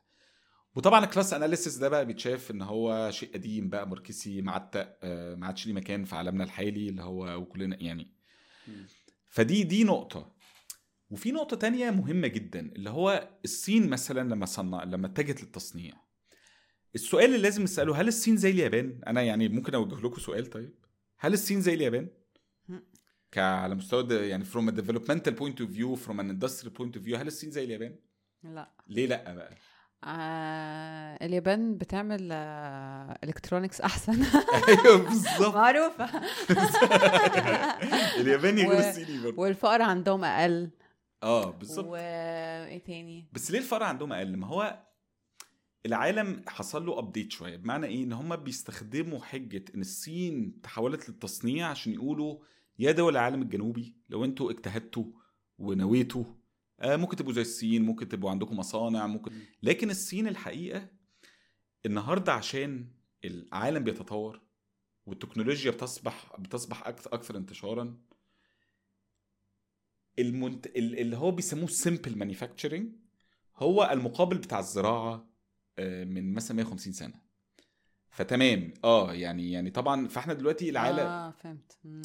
وطبعا 0.76 1.04
ال 1.06 1.11
class 1.11 1.34
analysis 1.34 1.76
ده 1.76 1.90
بقى 1.90 2.06
بيتشاف 2.06 2.52
إن 2.52 2.62
هو 2.62 3.12
شيء 3.12 3.34
قديم 3.34 3.70
بقى 3.70 3.90
ماركسي 3.90 4.42
معتق 4.42 4.98
ما 5.06 5.48
عادش 5.48 5.68
ليه 5.68 5.74
مكان 5.74 6.04
في 6.06 6.16
عالمنا 6.16 6.44
الحالي 6.44 6.90
اللي 6.90 7.04
هو 7.04 7.36
وكلنا 7.42 7.84
يعني. 7.84 8.14
فدي 9.30 9.64
دي 9.64 9.84
نقطة 9.84 10.36
وفي 11.10 11.32
نقطة 11.32 11.58
تانية 11.58 11.90
مهمة 11.92 12.28
جدا 12.28 12.60
اللي 12.60 12.90
هو 12.90 13.30
الصين 13.46 13.90
مثلا 13.90 14.30
لما 14.30 14.46
صنع 14.46 14.84
لما 14.84 15.08
اتجهت 15.08 15.44
للتصنيع 15.44 15.94
السؤال 16.96 17.26
اللي 17.26 17.38
لازم 17.38 17.64
نسأله 17.64 18.02
هل 18.02 18.08
الصين 18.08 18.38
زي 18.38 18.50
اليابان؟ 18.50 19.02
أنا 19.08 19.22
يعني 19.22 19.48
ممكن 19.50 19.76
أوجه 19.76 19.96
لكم 20.06 20.22
سؤال 20.22 20.46
طيب 20.46 20.74
هل 21.20 21.34
الصين 21.34 21.62
زي 21.62 21.74
اليابان؟ 21.74 22.10
على 23.38 23.76
مستوى 23.76 24.14
يعني 24.28 24.46
a 24.46 24.48
developmental 24.48 25.32
point 25.40 25.60
of 25.62 25.70
view 25.70 25.96
from 26.06 26.20
an 26.20 26.30
industrial 26.30 26.72
point 26.80 26.96
of 26.96 27.04
view 27.06 27.16
هل 27.16 27.28
الصين 27.28 27.52
زي 27.52 27.64
اليابان؟ 27.64 27.96
لا 28.44 28.72
ليه 28.88 29.08
لأ 29.08 29.34
بقى؟ 29.34 29.56
آه 30.04 31.26
اليابان 31.26 31.78
بتعمل 31.78 32.32
electronics 33.24 33.82
أحسن. 33.82 34.24
أيوه 34.68 34.98
بالظبط. 34.98 35.56
معروفة. 35.56 36.06
الياباني 38.22 38.68
غير 38.68 38.90
الصيني 38.90 39.24
برضه. 39.24 39.42
والفقر 39.42 39.82
عندهم 39.82 40.24
أقل. 40.24 40.70
آه 41.24 41.52
بالظبط. 41.52 41.86
وايه 41.88 42.84
تاني؟ 42.84 43.30
بس 43.34 43.52
ليه 43.52 43.60
الفقر 43.60 43.86
عندهم 43.86 44.14
أقل؟ 44.14 44.38
ما 44.38 44.48
هو 44.48 44.80
العالم 45.86 46.42
حصل 46.48 46.86
له 46.86 47.00
update 47.00 47.32
شوية. 47.32 47.56
بمعنى 47.58 47.86
إيه؟ 47.88 48.04
إن 48.04 48.14
هم 48.14 48.36
بيستخدموا 48.36 49.20
حجة 49.20 49.66
إن 49.76 49.82
الصين 49.82 50.62
تحولت 50.62 51.10
للتصنيع 51.10 51.68
عشان 51.68 51.94
يقولوا 51.94 52.38
يا 52.80 52.92
دول 52.92 53.14
العالم 53.14 53.42
الجنوبي 53.42 53.96
لو 54.10 54.26
أنتوا 54.26 54.52
اجتهدتوا 54.52 55.04
ونويتوا 55.58 56.24
آه 56.24 56.39
ممكن 56.84 57.16
تبقوا 57.18 57.34
زي 57.34 57.42
الصين 57.42 57.82
ممكن 57.86 58.08
تبقوا 58.10 58.32
عندكم 58.32 58.58
مصانع 58.58 59.08
ممكن 59.08 59.34
مم. 59.34 59.40
لكن 59.64 59.90
الصين 59.90 60.28
الحقيقة 60.28 60.88
النهارده 61.86 62.34
عشان 62.34 62.88
العالم 63.26 63.84
بيتطور 63.84 64.42
والتكنولوجيا 65.06 65.72
بتصبح 65.72 66.36
بتصبح 66.40 66.88
أكثر 66.88 67.14
أكثر 67.14 67.38
انتشارا 67.38 67.98
المنت... 70.20 70.66
ال- 70.68 71.00
اللي 71.00 71.18
هو 71.18 71.32
بيسموه 71.32 71.68
سمبل 71.68 72.18
مانيفاكتشرنج 72.18 72.96
هو 73.58 73.90
المقابل 73.92 74.38
بتاع 74.38 74.60
الزراعة 74.60 75.30
آه، 75.80 76.04
من 76.04 76.34
مثلا 76.34 76.58
150 76.58 76.94
سنة 76.94 77.14
فتمام 78.10 78.74
آه 78.84 79.14
يعني 79.14 79.52
يعني 79.52 79.70
طبعا 79.72 80.08
فإحنا 80.08 80.34
دلوقتي 80.34 80.70
العالم 80.70 81.00
آه. 81.00 81.28
آه 81.28 81.32
فهمت 81.32 81.78
مم. 81.84 82.02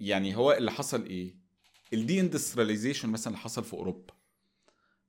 يعني 0.00 0.36
هو 0.36 0.52
اللي 0.52 0.70
حصل 0.70 1.04
إيه 1.06 1.41
ال 1.92 2.20
deindustrialization 2.20 3.08
مثلا 3.08 3.26
اللي 3.32 3.38
حصل 3.42 3.64
في 3.64 3.74
أوروبا 3.74 4.14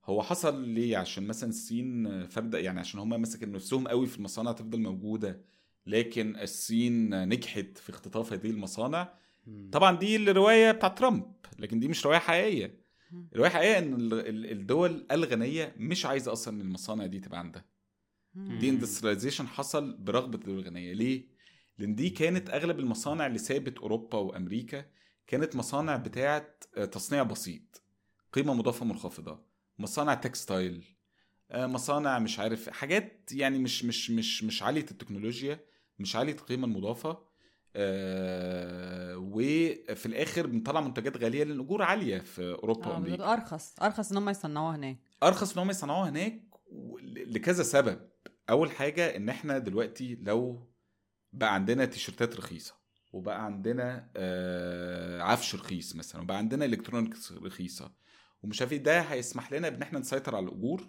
هو 0.05 0.21
حصل 0.23 0.67
ليه 0.67 0.97
عشان 0.97 1.27
مثلا 1.27 1.49
الصين 1.49 2.27
فرد 2.27 2.53
يعني 2.53 2.79
عشان 2.79 2.99
هم 2.99 3.09
مسكوا 3.09 3.47
نفسهم 3.47 3.87
قوي 3.87 4.07
في 4.07 4.17
المصانع 4.17 4.51
تفضل 4.51 4.79
موجودة 4.79 5.41
لكن 5.85 6.35
الصين 6.35 7.27
نجحت 7.29 7.77
في 7.77 7.89
اختطاف 7.89 8.33
هذه 8.33 8.49
المصانع. 8.49 9.13
طبعا 9.71 9.97
دي 9.97 10.15
الروايه 10.15 10.71
بتاعت 10.71 10.97
ترامب 10.99 11.33
لكن 11.59 11.79
دي 11.79 11.87
مش 11.87 12.05
رواية 12.05 12.17
حقيقية. 12.19 12.79
الرواية 13.33 13.49
الحقيقيه 13.49 13.77
إن 13.77 13.93
ال- 13.93 14.13
ال- 14.13 14.51
الدول 14.51 15.05
الغنية 15.11 15.75
مش 15.77 16.05
عايزة 16.05 16.31
أصلا 16.31 16.53
إن 16.55 16.61
المصانع 16.61 17.05
دي 17.05 17.19
تبقى 17.19 17.39
عندها. 17.39 17.65
deindustrialization 18.35 19.47
حصل 19.47 19.97
برغبة 19.97 20.35
الدول 20.37 20.59
الغنية 20.59 20.93
ليه 20.93 21.27
لأن 21.77 21.95
دي 21.95 22.09
كانت 22.09 22.49
أغلب 22.49 22.79
المصانع 22.79 23.27
اللي 23.27 23.37
سابت 23.37 23.77
أوروبا 23.79 24.17
وأمريكا 24.17 24.85
كانت 25.27 25.55
مصانع 25.55 25.95
بتاعت 25.95 26.63
آه، 26.77 26.85
تصنيع 26.85 27.23
بسيط. 27.23 27.83
قيمة 28.33 28.53
مضافة 28.53 28.85
منخفضة. 28.85 29.45
مصانع 29.79 30.13
textile 30.13 30.97
آه، 31.51 31.65
مصانع 31.67 32.19
مش 32.19 32.39
عارف 32.39 32.69
حاجات 32.69 33.29
يعني 33.31 33.59
مش 33.59 33.85
مش 33.85 34.11
مش 34.11 34.43
مش 34.43 34.63
عالية 34.63 34.81
التكنولوجيا 34.91 35.59
مش 35.99 36.15
عالية 36.15 36.33
القيمة 36.33 36.65
المضافة 36.67 37.17
آه، 37.75 39.17
وفي 39.17 40.05
الآخر 40.05 40.47
بنطلع 40.47 40.81
منتجات 40.81 41.17
غالية 41.17 41.43
لأن 41.43 41.55
الاجور 41.55 41.81
عالية 41.81 42.19
في 42.19 42.51
أوروبا 42.51 42.85
آه، 42.85 42.89
وأمريكا. 42.89 43.33
أرخص 43.33 43.75
أرخص 43.81 44.11
إن 44.11 44.17
هم 44.17 44.29
يصنعوها 44.29 44.75
هناك. 44.75 44.97
أرخص 45.23 45.53
إن 45.53 45.59
هم 45.63 45.69
يصنعوها 45.69 46.09
هناك 46.09 46.41
لكذا 47.03 47.63
سبب. 47.63 48.09
أول 48.49 48.71
حاجة 48.71 49.15
إن 49.15 49.29
إحنا 49.29 49.57
دلوقتي 49.57 50.15
لو 50.21 50.69
بقى 51.33 51.53
عندنا 51.53 51.85
تيشرتات 51.85 52.35
رخيصة. 52.35 52.75
وبقى 53.13 53.45
عندنا 53.45 54.07
آه، 54.15 55.21
عفش 55.21 55.55
رخيص 55.55 55.95
مثلا 55.95 56.21
وبقى 56.21 56.37
عندنا 56.37 56.65
electronics 56.65 57.31
رخيصة. 57.31 57.91
ومش 58.43 58.61
عارف 58.61 58.71
إيه 58.73 58.83
ده 58.83 58.99
هيسمح 59.01 59.53
لنا 59.53 59.69
بإن 59.69 59.81
إحنا 59.81 59.99
نسيطر 59.99 60.35
على 60.35 60.45
الأجور 60.45 60.83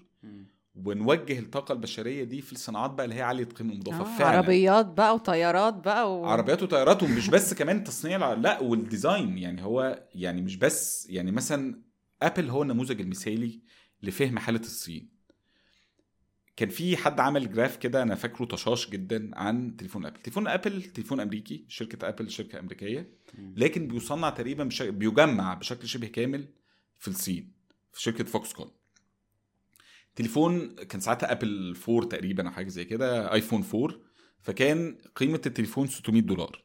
ونوجه 0.85 1.39
الطاقة 1.39 1.73
البشرية 1.73 2.25
دي 2.25 2.41
في 2.41 2.53
الصناعات 2.53 2.91
بقى 2.91 3.05
اللي 3.05 3.15
هي 3.17 3.23
عالية 3.23 3.43
القيمه 3.45 3.73
المضافه 3.73 4.01
آه 4.15 4.19
فعلا. 4.19 4.37
عربيات 4.37 4.87
بقى 4.87 5.15
وطيارات 5.15 5.75
بقى 5.75 6.15
و... 6.21 6.25
عربيات 6.27 6.63
وطيارات 6.63 7.03
ومش 7.03 7.29
بس 7.29 7.55
كمان 7.55 7.85
تصنيع 7.85 8.17
الع- 8.17 8.33
لا 8.35 8.61
وال 8.61 8.78
design. 8.78 9.39
يعني 9.39 9.63
هو 9.65 10.03
يعني 10.15 10.43
مش 10.43 10.57
بس 10.57 11.07
يعني 11.11 11.31
مثلا 11.33 11.81
ابل 12.23 12.51
هو 12.51 12.63
النموذج 12.63 13.01
المثالي 13.01 13.61
لفهم 14.03 14.39
حالة 14.39 14.61
الصين. 14.61 15.14
كان 16.57 16.69
في 16.69 16.97
حد 16.97 17.21
عمل 17.21 17.53
graph 17.53 17.77
كده 17.77 18.03
أنا 18.03 18.15
فاكره 18.15 18.45
طشاش 18.45 18.91
جدا 18.91 19.31
عن 19.35 19.77
تليفون 19.77 20.07
أبل. 20.07 20.21
تليفون 20.21 20.49
أبل 20.49 20.83
تليفون 20.83 21.21
أمريكي 21.21 21.65
شركة 21.69 22.09
أبل 22.09 22.31
شركة 22.31 22.59
أمريكية. 22.59 23.11
لكن 23.57 23.89
بيصنع 23.89 24.31
تقريبا 24.31 24.65
بشكل 24.65 24.93
بيجمع 24.93 25.55
بشكل 25.55 25.89
شبه 25.89 26.07
كامل 26.07 26.49
في 26.99 27.09
الصين 27.09 27.53
في 27.93 28.03
شركة 28.03 28.25
فوكس 28.25 28.53
كون 28.53 28.71
تليفون 30.17 30.75
كان 30.75 31.01
ساعتها 31.01 31.33
أبل 31.33 31.77
4 31.89 32.09
تقريبا 32.09 32.47
أو 32.49 32.51
حاجة 32.53 32.69
زي 32.69 32.85
كده 32.85 33.33
آيفون 33.33 33.65
4 33.75 33.97
فكان 34.43 34.99
قيمة 35.17 35.41
التليفون 35.47 35.87
600 35.87 36.23
دولار. 36.23 36.65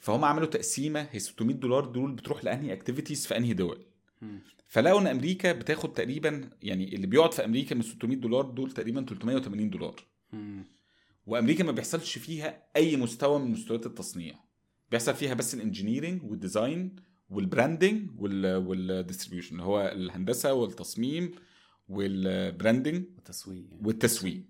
فهم 0.00 0.24
عملوا 0.24 0.46
تقسيمة 0.46 1.08
هي 1.10 1.18
600 1.18 1.56
دولار 1.56 1.84
دول 1.84 2.12
بتروح 2.12 2.44
لأنهي 2.44 2.72
activities 2.72 3.26
في 3.26 3.36
أنهي 3.36 3.52
دول. 3.52 3.86
فلقوا 4.68 5.00
إن 5.00 5.06
أمريكا 5.06 5.52
بتاخد 5.52 5.92
تقريبا 5.92 6.50
يعني 6.62 6.94
اللي 6.94 7.06
بيقعد 7.06 7.34
في 7.34 7.44
أمريكا 7.44 7.74
من 7.74 7.82
600 7.82 8.16
دولار 8.16 8.50
دول 8.50 8.70
تقريبا 8.70 9.04
380 9.04 9.70
دولار. 9.70 10.04
وأمريكا 11.26 11.64
ما 11.64 11.72
بيحصلش 11.72 12.18
فيها 12.18 12.62
أي 12.76 12.96
مستوى 12.96 13.38
من 13.38 13.50
مستويات 13.50 13.86
التصنيع. 13.86 14.34
بيحصل 14.90 15.14
فيها 15.14 15.34
بس 15.34 15.54
الانجينيرنج 15.54 16.22
والديزاين 16.22 16.96
والبراندنج 17.30 18.20
والديستريبيوشن 18.20 19.52
اللي 19.52 19.62
هو 19.62 19.92
الهندسة 19.94 20.52
والتصميم 20.52 21.34
وال 21.88 22.11
branding 22.11 23.04
والتسويق 23.16 23.64
يعني. 23.70 23.86
والتسويق. 23.86 24.42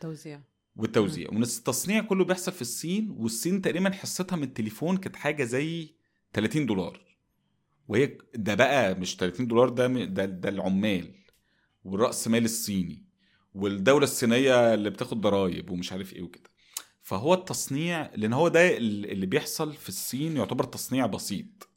توزيع. 0.00 0.40
والتوزيع. 0.76 1.28
والتصنيع 1.32 2.02
كله 2.02 2.24
بيحصل 2.24 2.52
في 2.52 2.62
الصين 2.62 3.10
والصين 3.10 3.62
تقريبا 3.62 3.90
حصتها 3.90 4.36
من 4.36 4.42
التليفون 4.42 4.96
كانت 4.96 5.16
حاجة 5.16 5.44
زي 5.44 5.94
30 6.32 6.66
دولار. 6.66 7.13
وهي 7.88 8.18
ده 8.34 8.54
بقى 8.54 8.94
مش 8.94 9.16
30 9.16 9.46
دولار 9.46 9.68
ده 9.68 9.86
ده, 9.86 10.24
ده 10.24 10.48
العمال 10.48 11.14
والرأس 11.84 12.28
مال 12.28 12.44
الصيني 12.44 13.04
والدولة 13.54 14.04
الصينية 14.04 14.74
اللي 14.74 14.90
بتاخد 14.90 15.20
ضرايب 15.20 15.70
ومش 15.70 15.92
عارف 15.92 16.12
إيه 16.12 16.22
وكده. 16.22 16.50
فهو 17.02 17.34
التصنيع 17.34 18.10
لأن 18.14 18.32
هو 18.32 18.48
ده 18.48 18.76
اللي 18.76 19.26
بيحصل 19.26 19.74
في 19.74 19.88
الصين 19.88 20.36
يعتبر 20.36 20.64
تصنيع 20.64 21.06
بسيط. 21.06 21.68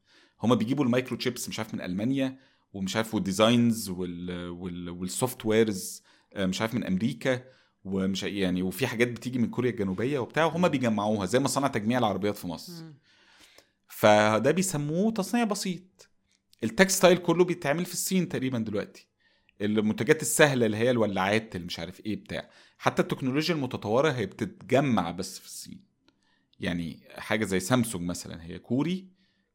هما 0.43 0.55
بيجيبوا 0.55 0.85
ال 0.85 1.17
microchips 1.17 1.49
مش 1.49 1.59
عارف 1.59 1.73
من 1.73 1.81
ألمانيا 1.81 2.37
ومش 2.73 2.95
عارف 2.95 3.13
وال 3.15 3.32
designs 3.32 3.89
وال 3.89 4.49
وال 4.49 4.89
وال 4.89 5.45
softwares 5.45 6.03
مش 6.37 6.61
عارف 6.61 6.73
من 6.73 6.83
أمريكا 6.83 7.43
ومش 7.85 8.23
يعني 8.23 8.61
وفي 8.61 8.87
حاجات 8.87 9.07
بتيجي 9.07 9.39
من 9.39 9.49
كوريا 9.49 9.71
الجنوبية 9.71 10.19
وبتاع 10.19 10.45
وهم 10.45 10.67
بيجمعوها 10.67 11.25
زي 11.25 11.39
مصانع 11.39 11.67
تجميع 11.67 11.99
العربيات 11.99 12.35
في 12.37 12.47
مصر. 12.47 12.73
فده 13.97 14.51
بيسموه 14.51 15.11
تصنيع 15.11 15.43
بسيط. 15.43 16.09
ال 16.63 16.70
textile 16.70 17.17
كله 17.17 17.43
بيتعمل 17.43 17.85
في 17.85 17.93
الصين 17.93 18.29
تقريبا 18.29 18.59
دلوقتي. 18.59 19.07
المنتجات 19.61 20.21
السهلة 20.21 20.65
اللي 20.65 20.77
هي 20.77 20.91
الولاعات 20.91 21.55
اللي 21.55 21.67
مش 21.67 21.79
عارف 21.79 22.05
إيه 22.05 22.15
بتاع. 22.15 22.49
حتى 22.77 23.01
التكنولوجيا 23.01 23.55
المتطورة 23.55 24.11
هي 24.11 24.25
بتتجمع 24.25 25.11
بس 25.11 25.39
في 25.39 25.45
الصين. 25.45 25.83
يعني 26.59 26.99
حاجة 27.15 27.45
زي 27.45 27.59
سامسونج 27.59 28.09
مثلا 28.09 28.43
هي 28.43 28.59
كوري. 28.59 29.07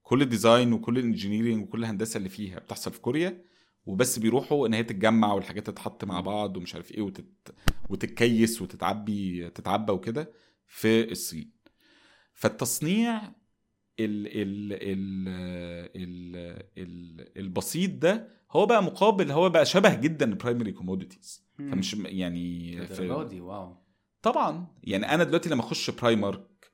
كل 0.02 0.22
ال 0.22 0.29
design 0.29 0.72
وكل 0.72 0.98
ال 0.98 1.03
engineering 1.03 1.62
وكل 1.62 1.78
الهندسة 1.78 2.18
اللي 2.18 2.28
فيها 2.28 2.58
بتحصل 2.58 2.92
في 2.92 3.00
كوريا. 3.00 3.44
وبس 3.86 4.18
بيروحوا 4.18 4.66
إن 4.66 4.74
هي 4.74 4.82
تتجمع 4.82 5.32
والحاجات 5.32 5.66
تتحط 5.66 6.04
مع 6.04 6.20
بعض 6.20 6.56
ومش 6.56 6.74
عارف 6.74 6.92
إيه 6.92 7.02
وتت... 7.02 7.54
وتتكيس 7.88 8.62
وتتعبي 8.62 9.50
تتعبى 9.50 9.92
وكده 9.92 10.32
في 10.66 11.10
الصين. 11.10 11.52
فالتصنيع 12.34 13.41
ال 14.00 14.26
ال 14.26 14.72
ال 14.72 15.28
ال 15.96 16.36
ال 16.78 17.38
البسيط 17.38 17.90
ده 17.90 18.28
هو 18.50 18.66
بقى 18.66 18.82
مقابل 18.82 19.30
هو 19.30 19.50
بقى 19.50 19.66
شبه 19.66 19.94
جدا 19.94 20.26
ال 20.26 20.32
primary 20.32 20.72
commodities 20.72 21.46
فمش 21.58 21.94
يعني 21.94 22.78
الدرجة 22.82 23.28
دي؟ 23.28 23.40
wow. 23.40 23.76
طبعا. 24.22 24.66
يعني 24.84 25.14
أنا 25.14 25.24
دلوقتي 25.24 25.48
لما 25.50 25.60
أخش 25.60 25.90
برايمارك 25.90 26.72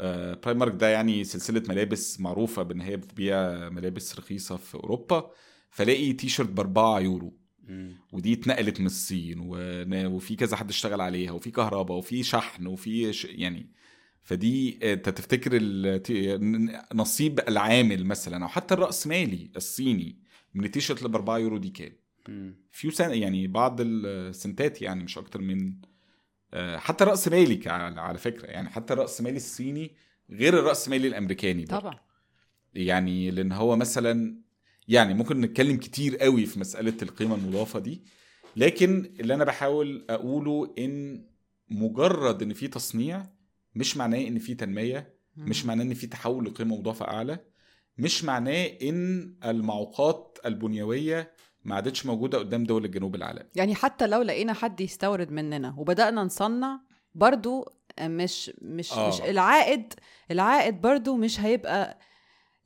آه 0.00 0.34
برايمارك 0.34 0.74
ده 0.74 0.88
يعني 0.88 1.24
سلسلة 1.24 1.62
ملابس 1.68 2.20
معروفة 2.20 2.62
بإن 2.62 2.80
هي 2.80 2.96
بتبيع 2.96 3.68
ملابس 3.68 4.18
رخيصة 4.18 4.56
في 4.56 4.74
أوروبا 4.74 5.30
فلاقي 5.70 6.12
تي 6.12 6.28
شيرت 6.28 6.48
ب 6.50 6.60
4 6.60 7.00
يورو. 7.00 7.36
مم. 7.62 7.96
ودي 8.12 8.32
اتنقلت 8.32 8.80
من 8.80 8.86
الصين 8.86 9.40
وفي 10.06 10.36
كذا 10.36 10.56
حد 10.56 10.68
اشتغل 10.68 11.00
عليها 11.00 11.32
وفي 11.32 11.50
كهرباء 11.50 11.96
وفي 11.98 12.22
شحن 12.22 12.66
وفي 12.66 13.12
ش... 13.12 13.24
يعني 13.24 13.72
فدي 14.22 14.78
انت 14.92 15.08
تفتكر 15.08 15.58
نصيب 16.94 17.40
العامل 17.48 18.06
مثلا 18.06 18.44
أو 18.44 18.48
حتى 18.48 18.74
الراسمالي 18.74 19.50
الصيني 19.56 20.18
من 20.54 20.64
التيشيرت 20.64 20.98
اللي 20.98 21.08
ب 21.08 21.14
4 21.14 21.38
يورو 21.38 21.58
دي 21.58 21.70
كام؟ 21.70 21.92
few 22.70 22.90
cents 22.90 23.14
يعني 23.14 23.46
بعض 23.46 23.76
السنتات 23.80 24.82
يعني 24.82 25.04
مش 25.04 25.18
أكتر 25.18 25.40
من 25.40 25.74
آه، 26.54 26.76
حتى 26.76 27.04
رأس 27.04 27.28
مالي 27.28 27.60
على 27.66 28.18
فكرة 28.18 28.46
يعني 28.46 28.70
حتى 28.70 28.92
الرأس 28.92 29.20
مالي 29.20 29.36
الصيني 29.36 29.94
غير 30.30 30.58
الرأس 30.58 30.88
مالي 30.88 31.08
الأمريكاني 31.08 31.64
برضه. 31.64 31.80
طبعا 31.80 31.98
يعني 32.74 33.30
لأن 33.30 33.52
هو 33.52 33.76
مثلا 33.76 34.40
يعني 34.88 35.14
ممكن 35.14 35.40
نتكلم 35.40 35.76
كتير 35.76 36.16
قوي 36.16 36.46
في 36.46 36.60
مسألة 36.60 36.96
القيمة 37.02 37.34
المضافة 37.34 37.78
دي 37.78 38.02
لكن 38.56 39.12
اللي 39.20 39.34
أنا 39.34 39.44
بحاول 39.44 40.04
أقوله 40.10 40.74
إن 40.78 41.24
مجرد 41.68 42.42
إن 42.42 42.52
في 42.52 42.68
تصنيع 42.68 43.26
مش 43.74 43.96
معناه 43.96 44.18
إن 44.18 44.38
في 44.38 44.54
تنمية 44.54 45.14
مش 45.36 45.66
معناه 45.66 45.84
إن 45.84 45.94
في 45.94 46.06
تحول 46.06 46.44
لقيمة 46.44 46.76
مضافه 46.76 47.04
أعلى 47.08 47.38
مش 47.98 48.24
معناه 48.24 48.66
إن 48.82 49.34
المعوقات 49.44 50.38
البنيوية 50.46 51.34
ما 51.64 51.74
عادتش 51.74 52.06
موجودة 52.06 52.38
قدام 52.38 52.64
دول 52.64 52.84
الجنوب 52.84 53.14
العالمي 53.14 53.44
يعني 53.54 53.74
حتى 53.74 54.06
لو 54.06 54.22
لقينا 54.22 54.52
حد 54.52 54.80
يستورد 54.80 55.30
مننا 55.30 55.74
وبدأنا 55.78 56.22
نصنع 56.24 56.80
برضو 57.14 57.72
مش 58.00 58.50
مش 58.62 58.92
آه. 58.92 59.08
مش 59.08 59.20
العائد 59.20 59.94
العائد 60.30 60.80
برضو 60.80 61.16
مش 61.16 61.40
هيبقى 61.40 61.98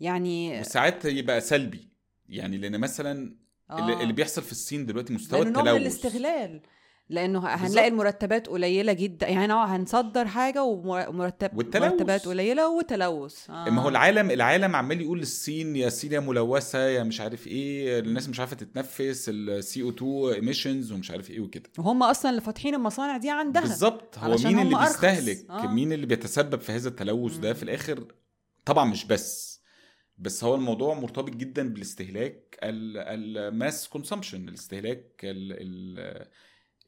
يعني 0.01 0.61
وساعات 0.61 1.05
يبقى 1.05 1.41
سلبي. 1.41 1.89
يعني 2.29 2.57
لأن 2.59 2.81
مثلا 2.81 3.37
اللي, 3.73 4.03
اللي 4.03 4.13
بيحصل 4.13 4.43
في 4.43 4.53
الصين 4.53 4.87
دلوقتي 4.87 5.13
مستوى 5.13 5.41
من 5.41 5.47
التلوث. 5.47 5.81
الاستغلال. 5.81 6.61
لأنه. 7.09 7.47
هنلاقي 7.49 7.89
المرتبات 7.89 8.47
قليلة 8.47 8.93
جدا 8.93 9.29
يعني 9.29 9.53
هو 9.53 9.63
هنصدر 9.63 10.27
حاجة 10.27 10.63
ومرتب 10.63 11.57
والتلوث. 11.57 11.93
مرتبات 11.93 12.27
قليلة 12.29 12.69
وتلوث 12.69 13.51
آه. 13.51 13.71
ما 13.71 13.83
هو 13.83 13.89
العالم 13.89 14.31
العالم 14.31 14.77
عمال 14.77 15.01
يقول 15.01 15.19
للصين 15.19 15.77
يا 15.77 15.89
صين 15.89 16.13
يا 16.13 16.21
ملوثة 16.21 16.79
يا 16.79 17.03
مش 17.03 17.21
عارف 17.21 17.47
إيه 17.47 17.99
الناس 17.99 18.29
مش 18.29 18.41
عارفة 18.41 18.57
تتنفس 18.57 19.29
ال 19.29 19.42
CO2 19.42 19.83
emissions 19.83 20.93
ومش 20.93 21.11
عارف 21.11 21.31
إيه 21.31 21.41
وكده 21.41 21.71
وهم 21.79 22.03
أصلا 22.03 22.31
اللي 22.31 22.41
فاتحين 22.41 22.75
المصانع 22.75 23.17
دي 23.17 23.31
عندها 23.31 23.63
بالظبط 23.63 24.19
هو 24.19 24.37
مين 24.45 24.59
اللي 24.59 24.77
أرخص. 24.77 24.91
بيستهلك 24.93 25.51
آه. 25.51 25.67
مين 25.67 25.93
اللي 25.93 26.07
بيتسبب 26.07 26.61
في 26.61 26.73
هذا 26.73 26.89
التلوث 26.89 27.37
ده. 27.37 27.53
في 27.53 27.63
الآخر 27.63 28.05
طبعا 28.65 28.85
مش 28.85 29.05
بس 29.05 29.55
بس 30.19 30.45
هو 30.45 30.55
الموضوع 30.55 30.95
مرتبط 30.95 31.31
جدا 31.31 31.69
بالاستهلاك 31.73 32.59
ال 32.63 32.88
mass 32.88 33.89
consumption 33.89 34.49
الاستهلاك 34.49 35.21
ال 35.25 35.53
ال 35.53 36.27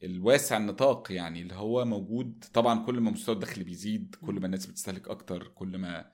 الواسع 0.03 0.57
النطاق 0.57 1.11
يعني 1.11 1.41
اللي 1.41 1.53
هو 1.53 1.85
موجود. 1.85 2.45
طبعا 2.53 2.85
كل 2.85 2.99
ما 2.99 3.11
مستوى 3.11 3.35
الدخل 3.35 3.63
بيزيد 3.63 4.15
كل 4.25 4.39
ما 4.39 4.45
الناس 4.45 4.65
بتستهلك 4.65 5.07
أكتر 5.07 5.47
كل 5.47 5.77
ما. 5.77 6.11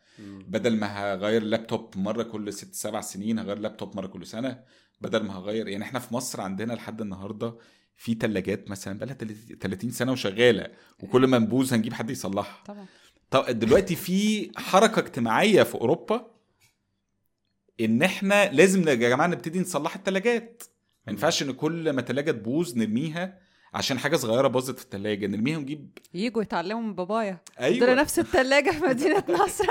بدل 0.48 0.76
ما 0.78 0.88
هغير 0.88 1.44
لابتوب 1.44 1.98
مرة 1.98 2.24
كل 2.24 2.54
ست 2.54 2.74
سبع 2.76 3.02
سنين 3.02 3.40
هغير 3.40 3.60
لابتوب 3.60 3.96
مرة 3.96 4.08
كل 4.08 4.26
سنة. 4.28 4.64
بدل 5.02 5.24
ما 5.24 5.38
هغير 5.38 5.68
يعني 5.68 5.84
إحنا 5.84 6.00
في 6.00 6.14
مصر 6.14 6.42
عندنا 6.42 6.74
لحد 6.74 7.02
النهارده 7.02 7.58
في 7.96 8.14
ثلاجات 8.14 8.70
مثلا 8.70 8.98
بقى 9.00 9.06
لها 9.06 9.16
30 9.62 9.90
سنة 9.92 10.12
وشغالة 10.12 10.72
وكل 11.04 11.28
ما 11.28 11.40
نبوظ 11.40 11.74
هنجيب 11.74 11.94
حد 11.94 12.10
يصلحها. 12.10 12.64
طبعا. 12.66 12.86
طب 13.30 13.46
دلوقتي 13.60 13.96
في 13.96 14.52
حركة 14.58 15.00
اجتماعية 15.00 15.64
في 15.64 15.76
أوروبا 15.76 16.32
إن 17.82 18.02
إحنا 18.04 18.52
لازم 18.52 18.88
يا 18.88 18.94
جماعة 18.94 19.28
نبتدي 19.28 19.60
نصلح 19.60 19.96
الثلاجات 19.96 20.64
ما. 21.08 21.12
ينفعش 21.14 21.44
إن 21.44 21.52
كل 21.52 21.90
ما 21.90 22.02
ثلاجه 22.02 22.32
تبوظ 22.32 22.78
نرميها 22.78 23.40
عشان 23.74 24.00
حاجة 24.00 24.16
صغيرة 24.16 24.48
باظت 24.48 24.78
في 24.78 24.84
الثلاجه 24.86 25.28
نرميها 25.28 25.58
ونجيب 25.58 25.98
يجوا 26.14 26.42
يتعلموا 26.42 26.82
من 26.82 26.96
بابايا. 26.96 27.38
أيوه. 27.60 27.74
عندنا 27.88 28.02
نفس 28.02 28.20
الثلاجه 28.20 28.72
في 28.72 28.84
مدينة 28.84 29.24
نصر. 29.44 29.66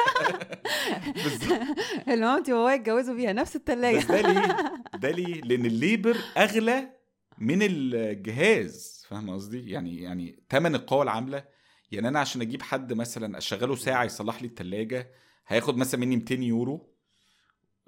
بالظبط. 1.15 1.61
اللي 2.09 2.25
مامتي 2.27 2.53
وبابايا 2.53 2.75
اتجوزوا 2.77 3.15
بيها 3.15 3.33
نفس 3.33 3.57
الثلاجه 3.57 3.97
بس 3.99 4.05
ده 4.05 4.21
ليه؟ 4.21 4.57
ده 5.03 5.11
ليه؟ 5.11 5.41
لأن 5.41 5.67
الليبر 5.67 6.17
أغلى 6.37 6.89
من 7.39 7.59
الجهاز 7.63 9.05
فاهم 9.09 9.31
قصدي؟ 9.31 9.71
يعني 9.71 10.03
يعني 10.03 10.43
ثمن 10.51 10.75
القوى 10.75 11.03
العاملة. 11.03 11.45
يعني 11.93 12.09
أنا 12.09 12.21
عشان 12.21 12.41
أجيب 12.41 12.63
حد 12.63 12.93
مثلا 12.93 13.39
أشغله 13.39 13.75
ساعة 13.77 14.05
يصلح 14.05 14.43
لي 14.43 14.49
الثلاجه 14.49 15.11
هياخد 15.49 15.77
مثلا 15.77 16.01
مني 16.01 16.17
200 16.17 16.35
يورو. 16.35 16.92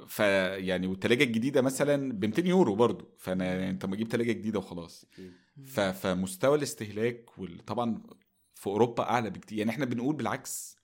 فيعني 0.06 0.86
والثلاجه 0.86 1.24
الجديدة 1.24 1.62
مثلا 1.62 2.12
ب 2.12 2.24
200 2.24 2.46
يورو 2.46 2.74
برضو 2.74 3.14
فأنا 3.18 3.44
يعني 3.44 3.70
أنت 3.70 3.86
ما 3.86 3.94
أجيب 3.94 4.08
ثلاجه 4.08 4.32
جديدة 4.32 4.58
وخلاص. 4.58 5.06
ف- 5.64 5.80
فمستوى 5.80 6.58
الاستهلاك 6.58 7.38
وطبعا 7.38 8.02
في 8.54 8.66
أوروبا 8.66 9.02
أعلى 9.02 9.30
بكتير. 9.30 9.58
يعني 9.58 9.70
إحنا 9.70 9.84
بنقول 9.84 10.16
بالعكس 10.16 10.76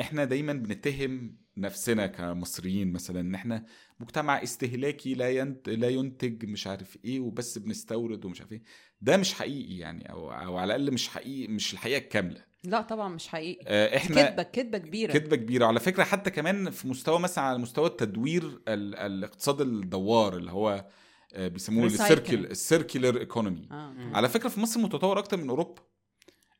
إحنا 0.00 0.24
دايما 0.24 0.52
بنتهم 0.52 1.36
نفسنا 1.56 2.06
كمصريين 2.06 2.92
مثلا 2.92 3.20
إن 3.20 3.34
إحنا 3.34 3.64
مجتمع 4.00 4.42
استهلاكي 4.42 5.14
لا 5.14 5.30
ينت... 5.30 5.68
لا 5.68 5.88
ينتج 5.88 6.44
مش 6.44 6.66
عارف 6.66 6.98
إيه 7.04 7.20
وبس 7.20 7.58
بنستورد 7.58 8.24
ومش 8.24 8.40
عارف 8.40 8.52
إيه. 8.52 8.62
ده 9.00 9.16
مش 9.16 9.34
حقيقي 9.34 9.76
يعني 9.78 10.10
أو 10.12 10.32
أو 10.32 10.56
على 10.56 10.74
الأقل 10.76 10.94
مش 10.94 11.08
حقيقي 11.08 11.52
مش 11.52 11.72
الحقيقة 11.72 11.98
الكاملة. 11.98 12.49
لا 12.64 12.80
طبعا 12.80 13.08
مش 13.08 13.28
حقيقي. 13.28 13.64
آه، 13.66 13.96
إحنا 13.96 14.22
كذبه 14.30 14.42
كذبه 14.42 14.78
كبيرة. 14.78 15.12
كذبه 15.12 15.36
كبيرة. 15.36 15.66
على 15.66 15.80
فكرة 15.80 16.04
حتى 16.04 16.30
كمان 16.30 16.70
في 16.70 16.88
مستوى 16.88 17.18
مثلا 17.18 17.44
على 17.44 17.58
مستوى 17.58 17.86
التدوير 17.86 18.60
ال... 18.68 18.94
الاقتصاد 18.94 19.60
الدوار 19.60 20.36
اللي 20.36 20.50
هو 20.50 20.86
آه، 21.34 21.48
بيسموه. 21.48 21.86
ال 21.86 21.95
circle 21.95 22.46
ال 22.46 22.54
circular 22.54 23.20
economy 23.20 23.68
آه. 23.70 23.94
على 24.14 24.28
فكرة 24.28 24.48
في 24.48 24.60
مصر 24.60 24.80
متطور 24.80 25.18
أكتر 25.18 25.36
من 25.36 25.48
أوروبا. 25.48 25.82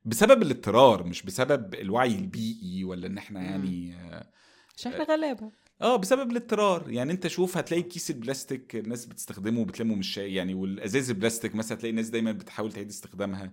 بسبب 0.04 0.42
الاضطرار 0.42 1.04
مش 1.04 1.22
بسبب 1.22 1.74
الوعي 1.74 2.14
البيئي 2.14 2.84
ولا 2.84 3.06
إن 3.06 3.18
إحنا. 3.18 3.42
يعني 3.42 3.94
آه، 3.94 4.30
عشان 4.76 4.92
إحنا 4.92 5.04
غلابة. 5.04 5.50
آه 5.82 5.96
بسبب 5.96 6.30
الاضطرار. 6.30 6.90
يعني 6.90 7.12
أنت 7.12 7.26
شوف 7.26 7.56
هتلاقي 7.56 7.82
كيس 7.82 8.10
البلاستيك 8.10 8.76
الناس 8.76 9.06
بتستخدمه 9.06 9.60
وبتلمه 9.60 9.94
من 9.94 10.00
الشارع 10.00 10.34
يعني 10.34 10.54
والإزاز 10.54 11.10
البلاستيك 11.10 11.54
مثلا 11.54 11.78
هتلاقي 11.78 11.90
الناس 11.90 12.08
دايما 12.08 12.32
بتحاول 12.32 12.72
تعيد 12.72 12.88
استخدامها. 12.88 13.44
آه 13.44 13.52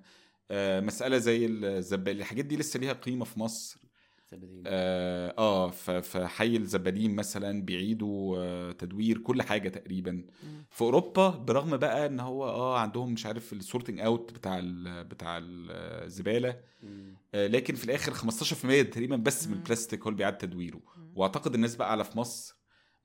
مسألة 0.81 1.17
زي 1.17 1.45
الزبال 1.45 2.19
الحاجات 2.19 2.45
دي 2.45 2.57
لسه 2.57 2.79
ليها 2.79 2.93
قيمة 2.93 3.25
في 3.25 3.39
مصر. 3.39 3.79
آه, 4.65 5.33
آه 5.37 5.69
فحي 6.01 6.55
الزبالين 6.57 7.15
مثلا 7.15 7.61
بيعيدوا 7.61 8.37
آه 8.39 8.71
تدوير 8.71 9.17
كل 9.17 9.41
حاجة 9.41 9.69
تقريبا. 9.69 10.23
في 10.71 10.81
أوروبا 10.81 11.29
برغم 11.29 11.77
بقى 11.77 12.05
إن 12.05 12.19
هو 12.19 12.45
آه 12.45 12.79
عندهم 12.79 13.13
مش 13.13 13.25
عارف 13.25 13.53
ال 13.53 13.59
sorting 13.59 13.99
out 13.99 14.33
بتاع 14.33 14.57
ال 14.59 15.03
بتاع 15.03 15.39
الزباله 15.41 16.59
آه، 17.35 17.47
لكن 17.47 17.75
في 17.75 17.85
الآخر 17.85 18.13
15% 18.13 18.81
تقريبا 18.91 19.15
بس 19.15 19.47
من 19.47 19.53
مم. 19.53 19.59
البلاستيك 19.59 20.01
هو 20.01 20.07
اللي 20.07 20.17
بيعاد 20.17 20.37
تدويره. 20.37 20.79
واعتقد 21.15 21.53
الناس 21.55 21.75
بقى 21.75 21.91
على 21.91 22.03
في 22.03 22.17
مصر 22.17 22.55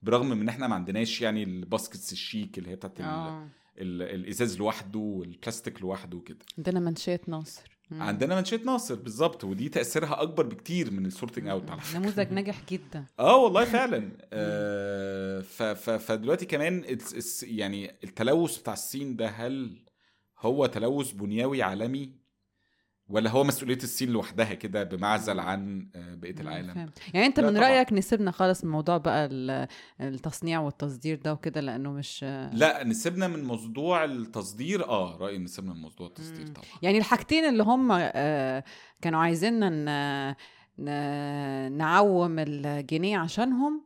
برغم 0.01 0.29
من 0.29 0.41
إن 0.41 0.49
إحنا 0.49 0.67
ما 0.67 0.75
عندناش 0.75 1.21
يعني 1.21 1.43
ال 1.43 1.51
baskets 1.51 2.11
الشيك 2.13 2.57
اللي 2.57 2.69
هي 2.69 2.75
بتاعت 2.75 2.99
ال- 2.99 3.05
الإزاز 3.77 4.57
لوحده 4.57 4.99
والبلاستيك 4.99 5.81
لوحده 5.81 6.17
وكده. 6.17 6.45
عندنا 6.57 6.79
منشيه 6.79 7.21
ناصر. 7.27 7.61
مم. 7.91 8.01
عندنا 8.01 8.35
منشيه 8.35 8.61
ناصر 8.65 8.95
بالظبط. 8.95 9.43
ودي 9.43 9.69
تأثيرها 9.69 10.21
أكبر 10.21 10.45
بكتير 10.45 10.91
من 10.91 11.05
ال 11.05 11.10
sorting 11.10 11.47
out 11.47 11.71
على 11.71 11.81
فكرة. 11.81 11.99
نموذج 11.99 12.31
ناجح 12.31 12.61
جدا. 12.69 13.05
آه 13.19 13.37
والله 13.37 13.65
فعلا. 13.65 14.11
آه 14.33 15.41
ف 15.41 15.63
ف 15.63 15.89
فدلوقتي 15.89 16.45
كمان 16.45 16.97
يعني 17.43 17.91
التلوث 18.03 18.57
بتاع 18.57 18.73
الصين 18.73 19.15
ده 19.15 19.27
هل 19.27 19.83
هو 20.39 20.65
تلوث 20.65 21.11
بنيوي 21.11 21.61
عالمي؟ 21.63 22.22
ولا 23.13 23.29
هو 23.29 23.43
مسؤولية 23.43 23.77
الصين 23.83 24.09
لوحدها 24.09 24.53
كده 24.53 24.83
بمعزل 24.83 25.39
عن 25.39 25.87
آه، 25.95 26.15
بقية 26.15 26.35
العالم 26.39 26.73
فهمت. 26.73 26.99
يعني 27.13 27.25
انت 27.25 27.39
من 27.39 27.49
طبعاً. 27.57 27.59
رأيك 27.69 27.93
نسيبنا 27.93 28.31
خالص 28.31 28.63
من 28.63 28.71
موضوع 28.71 28.97
بقى 28.97 29.25
ال- 29.25 29.67
التصنيع 30.01 30.59
والتصدير 30.59 31.19
ده 31.23 31.33
وكده 31.33 31.61
لأنه 31.61 31.91
مش 31.91 32.23
لا 32.53 32.83
نسيبنا 32.83 33.27
من 33.27 33.43
موضوع 33.43 34.03
التصدير 34.03 34.89
آه 34.89 35.17
رأيي 35.17 35.37
نسيبنا 35.37 35.73
من 35.73 35.81
موضوع 35.81 36.07
التصدير. 36.07 36.47
طبعا 36.47 36.65
يعني 36.81 36.97
الحاجتين 36.97 37.45
اللي 37.45 37.63
هم 37.63 37.89
آه، 37.91 38.63
كانوا 39.01 39.19
عايزيننا 39.19 40.35
نعوم 41.69 42.35
الجنيه 42.39 43.17
عشانهم 43.17 43.81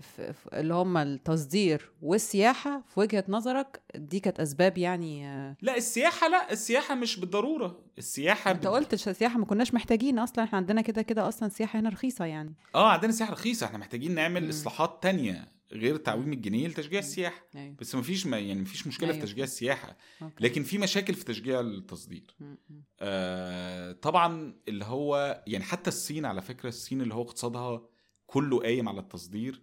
ف- 0.00 0.20
ف- 0.20 0.48
اللي 0.54 0.74
هم 0.74 0.96
التصدير 0.96 1.90
والسياحة 2.02 2.82
في 2.94 3.00
وجهة 3.00 3.24
نظرك 3.28 3.82
دي 3.94 4.20
كانت 4.20 4.40
أسباب 4.40 4.78
يعني 4.78 5.28
آه، 5.28 5.56
لا 5.62 5.76
السياحة 5.76 6.28
لا 6.28 6.52
السياحة 6.52 6.94
مش 6.94 7.20
بالضرورة 7.20 7.84
السياحة 7.98 8.50
انت 8.50 8.66
قلت 8.66 8.94
ش- 8.94 9.08
السياحة 9.08 9.38
ما 9.38 9.44
كناش 9.46 9.74
محتاجين 9.74 10.18
أصلا 10.18 10.44
إحنا 10.44 10.58
عندنا 10.58 10.80
كده 10.80 11.02
كده 11.02 11.28
أصلا 11.28 11.46
السياحة 11.46 11.78
هنا 11.80 11.88
رخيصة 11.88 12.24
يعني 12.24 12.54
آه 12.74 12.90
عندنا 12.90 13.12
سياحة 13.12 13.32
رخيصة 13.32 13.66
إحنا 13.66 13.78
محتاجين 13.78 14.14
نعمل 14.14 14.42
مم. 14.42 14.48
إصلاحات 14.48 15.02
تانية 15.02 15.52
غير 15.72 15.96
تعويم 15.96 16.32
الجنيه 16.32 16.68
لتشجيع 16.68 16.98
السياحة 16.98 17.42
أيوة. 17.56 17.74
بس 17.80 17.94
مفيش 17.94 18.26
ما 18.26 18.38
يعني 18.38 18.60
مفيش 18.60 18.86
مشكلة 18.86 19.08
أيوة. 19.10 19.20
في 19.20 19.26
تشجيع 19.26 19.44
السياحة 19.44 19.96
أوكي. 20.22 20.34
لكن 20.44 20.62
في 20.62 20.78
مشاكل 20.78 21.14
في 21.14 21.24
تشجيع 21.24 21.60
التصدير 21.60 22.36
م- 22.40 22.44
م. 22.44 22.80
آه 23.00 23.92
طبعا 23.92 24.54
اللي 24.68 24.84
هو 24.84 25.42
يعني 25.46 25.64
حتى 25.64 25.88
الصين 25.88 26.24
على 26.24 26.42
فكرة 26.42 26.68
الصين 26.68 27.00
اللي 27.00 27.14
هو 27.14 27.22
اقتصادها 27.22 27.82
كله 28.26 28.58
قايم 28.60 28.88
على 28.88 29.00
التصدير 29.00 29.62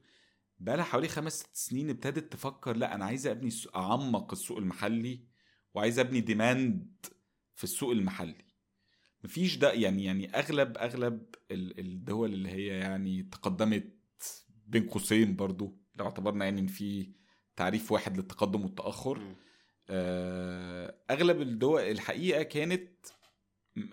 بقى 0.59 0.77
لها 0.77 0.85
حوالي 0.85 1.07
خمس 1.07 1.33
ست 1.39 1.55
سنين 1.55 1.89
ابتدت 1.89 2.33
تفكر 2.33 2.75
لا 2.77 2.95
أنا 2.95 3.05
عايزه 3.05 3.31
أبني 3.31 3.49
أعمق 3.75 4.31
السوق 4.33 4.57
المحلي 4.57 5.23
وعايزه 5.73 6.01
أبني 6.01 6.21
ديماند 6.21 7.05
في 7.55 7.63
السوق 7.63 7.91
المحلي. 7.91 8.45
مفيش 9.23 9.57
ده 9.57 9.71
يعني 9.73 10.03
يعني 10.05 10.35
أغلب 10.39 10.77
أغلب 10.77 11.25
ال- 11.51 11.79
الدول 11.79 12.33
اللي 12.33 12.49
هي 12.49 12.67
يعني 12.67 13.23
تقدمت 13.23 13.93
بين 14.67 14.87
قوسين 14.89 15.35
برضو 15.35 15.77
لو 15.95 16.05
اعتبرنا 16.05 16.45
يعني 16.45 16.59
إن 16.61 16.67
في 16.67 17.11
تعريف 17.55 17.91
واحد 17.91 18.17
للتقدم 18.17 18.63
والتأخر. 18.63 19.35
آه، 19.89 20.95
أغلب 21.11 21.41
الدول 21.41 21.81
الحقيقة 21.81 22.43
كانت 22.43 22.89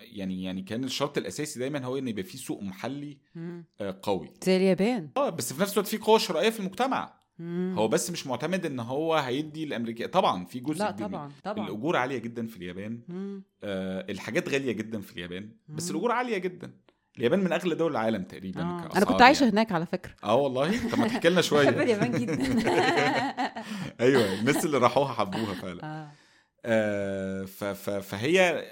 يعني 0.01 0.43
يعني 0.45 0.63
كان 0.63 0.85
الشرط 0.85 1.19
الأساسي 1.19 1.59
دايما 1.61 1.85
هو 1.85 1.99
إن 1.99 2.09
يبقى 2.09 2.23
في 2.23 2.37
سوق 2.39 2.63
محلي. 2.63 3.19
آه، 3.81 3.99
قوي 4.03 4.31
زي 4.45 4.57
اليابان 4.57 5.09
آه 5.17 5.31
بس 5.31 5.53
في 5.53 5.63
نفس 5.63 5.73
الوقت 5.73 5.89
في 5.89 5.97
قوة 5.99 6.19
شرائية 6.19 6.51
في 6.51 6.61
المجتمع 6.61 7.15
م. 7.39 7.75
هو 7.79 7.89
بس 7.89 8.11
مش 8.11 8.27
معتمد 8.27 8.67
إن 8.67 8.81
هو 8.81 9.15
هيدي 9.15 9.65
الأمريكا 9.65 10.07
طبعا 10.07 10.45
في 10.45 10.61
جزء 10.61 10.79
لا 10.79 10.91
كبير 10.91 11.07
طبعا 11.09 11.33
طبعا 11.45 11.67
الأجور 11.67 11.97
عالية 11.97 12.19
جدا 12.19 12.47
في 12.47 12.57
اليابان. 12.57 13.01
آه 13.63 14.07
الحاجات 14.11 14.49
غالية 14.49 14.73
جدا 14.73 15.01
في 15.01 15.13
اليابان 15.13 15.51
بس 15.69 15.85
مم. 15.85 15.91
الأجور 15.91 16.13
عالية 16.13 16.39
جدا 16.39 16.71
اليابان 17.19 17.41
من 17.41 17.53
أغلى 17.53 17.75
دول 17.75 17.91
العالم 17.93 18.23
تقريبا 18.23 18.63
آه. 18.63 18.91
أنا 18.97 19.05
كنت 19.05 19.23
عايشة 19.23 19.41
يعني. 19.45 19.53
هناك 19.53 19.73
على 19.73 19.87
فكرة 19.87 20.13
آه 20.25 20.35
والله 20.37 20.89
طب 20.91 20.99
ما 20.99 21.09
تحكي 21.09 21.29
لنا 21.29 21.37
بحب 21.41 21.49
شوية 21.49 21.69
اليابان 21.69 22.13
جدا 22.13 22.39
أيوه 24.01 24.35
الناس 24.41 24.65
اللي 24.65 24.79
راحوها 24.79 25.13
حبوها 25.13 25.55
فعلا 25.55 25.85
آه. 25.85 26.09
آه، 26.67 27.45
ف- 27.45 27.65
ف- 27.65 27.91
فهي 27.91 28.65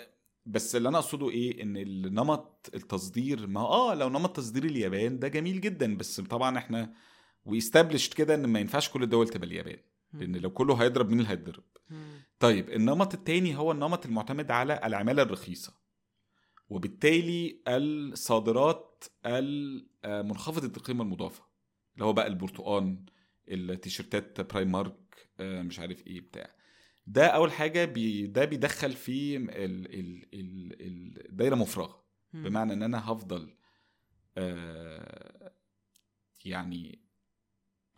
بس 0.47 0.77
اللي 0.77 0.89
أنا 0.89 0.98
أقصده 0.98 1.31
إيه؟ 1.31 1.62
إن 1.62 1.77
النمط 1.77 2.70
التصدير 2.74 3.47
ما 3.47 3.60
آه 3.60 3.94
لو 3.94 4.09
نمط 4.09 4.36
تصدير 4.36 4.64
اليابان 4.64 5.19
ده 5.19 5.28
جميل 5.28 5.60
جدا 5.60 5.97
بس 5.97 6.20
طبعا 6.20 6.59
إحنا 6.59 6.94
ويستبلشت 7.44 8.14
كده 8.14 8.35
إن 8.35 8.47
ما 8.47 8.60
ينفعش 8.60 8.89
كل 8.89 9.02
الدول 9.02 9.28
تبقى 9.28 9.47
اليابان 9.48 9.78
لأن 10.12 10.36
لو 10.36 10.51
كله 10.51 10.74
هيضرب 10.74 11.09
مين 11.10 11.19
اللي 11.20 11.31
هيضرب 11.31 11.64
م. 11.90 11.94
طيب 12.39 12.70
النمط 12.70 13.14
التاني 13.14 13.56
هو 13.56 13.73
النمط 13.73 14.06
المعتمد 14.06 14.51
على 14.51 14.81
العمالة 14.85 15.23
الرخيصة 15.23 15.74
وبالتالي 16.69 17.62
الصادرات 17.69 19.05
المنخفضة 19.27 20.77
القيمة 20.77 21.05
المضافة 21.05 21.43
اللي 21.94 22.05
هو 22.05 22.12
بقى 22.12 22.27
البرتقان 22.27 23.05
التيشيرتات 23.48 24.40
برايمارك 24.52 25.28
آه، 25.40 25.62
مش 25.62 25.78
عارف 25.78 26.06
إيه 26.06 26.20
بتاع. 26.20 26.51
ده 27.06 27.26
أول 27.26 27.52
حاجة 27.52 27.84
بي 27.84 28.26
ده 28.26 28.44
بيدخل 28.44 28.92
في 28.92 29.36
ال 29.36 29.50
ال 29.50 30.26
ال 30.34 31.26
الدايره 31.30 31.54
مفرغة. 31.54 32.02
بمعنى 32.32 32.72
إن 32.72 32.82
أنا 32.82 33.12
هفضل 33.12 33.54
آه، 34.36 35.52
يعني 36.44 37.02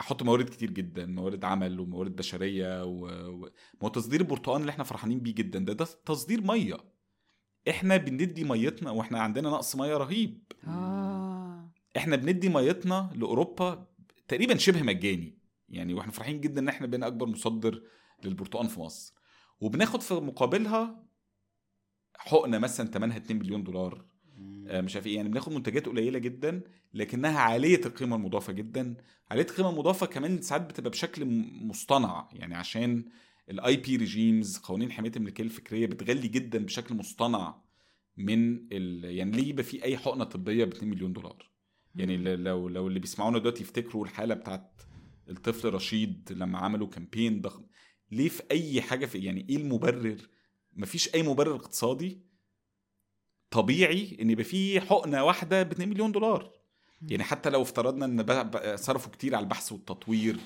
أحط 0.01 0.23
موارد 0.23 0.49
كتير 0.49 0.71
جدا 0.71 1.05
موارد 1.05 1.45
عمل 1.45 1.79
وموارد 1.79 2.15
بشرية 2.15 2.83
و... 2.85 3.05
و... 3.29 3.39
ما 3.41 3.83
هو 3.83 3.87
تصدير 3.87 4.21
البرتقال 4.21 4.61
اللي 4.61 4.69
إحنا 4.69 4.83
فرحانين 4.83 5.19
بيه 5.19 5.33
جدا 5.35 5.59
ده 5.59 5.73
ده 5.73 5.85
تصدير 6.05 6.41
مية. 6.41 6.77
إحنا 7.69 7.97
بندي 7.97 8.43
ميتنا 8.43 8.91
وإحنا 8.91 9.19
عندنا 9.19 9.49
نقص 9.49 9.75
مية 9.75 9.97
رهيب. 9.97 10.43
آه. 10.67 11.71
إحنا 11.97 12.15
بندي 12.15 12.49
ميتنا 12.49 13.09
لأوروبا 13.15 13.87
تقريبا 14.27 14.57
شبه 14.57 14.81
مجاني. 14.83 15.37
يعني 15.69 15.93
وإحنا 15.93 16.11
فرحين 16.11 16.41
جدا 16.41 16.61
إن 16.61 16.67
إحنا 16.67 16.87
بقينا 16.87 17.07
أكبر 17.07 17.25
مصدر 17.25 17.83
للبرتقال 18.23 18.67
في 18.69 18.79
مصر. 18.79 19.13
وبناخد 19.59 20.01
في 20.01 20.13
مقابلها 20.13 21.05
حقنة 22.17 22.57
مثلا 22.57 22.87
ثمنها 22.87 23.17
2 23.17 23.39
مليون 23.39 23.63
دولار. 23.63 24.05
آه، 24.67 24.81
مش 24.81 24.95
عارف 24.95 25.07
إيه 25.07 25.15
يعني 25.15 25.29
بناخد 25.29 25.51
منتجات 25.53 25.85
قليلة 25.85 26.19
جدا 26.19 26.61
لكنها 26.93 27.39
عالية 27.39 27.81
القيمة 27.85 28.15
المضافة 28.15 28.53
جدا. 28.53 28.95
عالية 29.31 29.43
القيمة 29.49 29.69
المضافة 29.69 30.05
كمان 30.05 30.41
ساعات 30.41 30.61
بتبقى 30.61 30.89
بشكل 30.89 31.25
مصطنع 31.61 32.29
يعني 32.33 32.55
عشان 32.55 33.05
ال 33.49 33.77
IP 33.77 33.95
regimes 33.95 34.57
قوانين 34.57 34.91
حمايه 34.91 35.11
الملكية 35.15 35.43
الفكرية 35.43 35.85
بتغلي 35.87 36.27
جدا 36.27 36.65
بشكل 36.65 36.95
مصطنع 36.95 37.61
من 38.17 38.55
ال... 38.71 39.03
يعني 39.17 39.31
ليه 39.31 39.49
يبقى 39.49 39.63
في 39.63 39.83
أي 39.83 39.97
حقنة 39.97 40.23
طبية 40.23 40.65
ب 40.65 40.71
2 40.73 40.89
مليون 40.91 41.13
دولار؟ 41.13 41.49
يعني 41.95 42.17
لو 42.35 42.69
لو 42.69 42.87
اللي 42.87 42.99
بيسمعونا 42.99 43.39
دلوقتي 43.39 43.61
يفتكروا 43.63 44.05
الحالة 44.05 44.35
بتاعت 44.35 44.81
الطفل 45.29 45.73
رشيد 45.73 46.31
لما 46.31 46.57
عملوا 46.59 46.87
campaign 46.87 47.41
ضخم. 47.41 47.63
ليه 48.15 48.29
في 48.29 48.43
أي 48.51 48.81
حاجة 48.81 49.05
في 49.05 49.17
يعني 49.17 49.45
إيه 49.49 49.57
المبرر؟ 49.57 50.17
مفيش 50.73 51.15
أي 51.15 51.23
مبرر 51.23 51.55
اقتصادي 51.55 52.19
طبيعي 53.51 54.17
إن 54.21 54.29
يبقى 54.29 54.43
في 54.43 54.81
حقنة 54.81 55.23
واحدة 55.23 55.63
ب 55.63 55.71
2 55.71 55.89
مليون 55.89 56.11
دولار. 56.11 56.51
يعني 57.09 57.23
حتى 57.23 57.49
لو 57.49 57.61
افترضنا 57.61 58.05
إن 58.05 58.77
صرفوا 58.77 59.11
كتير 59.11 59.35
على 59.35 59.43
البحث 59.43 59.71
والتطوير 59.71 60.37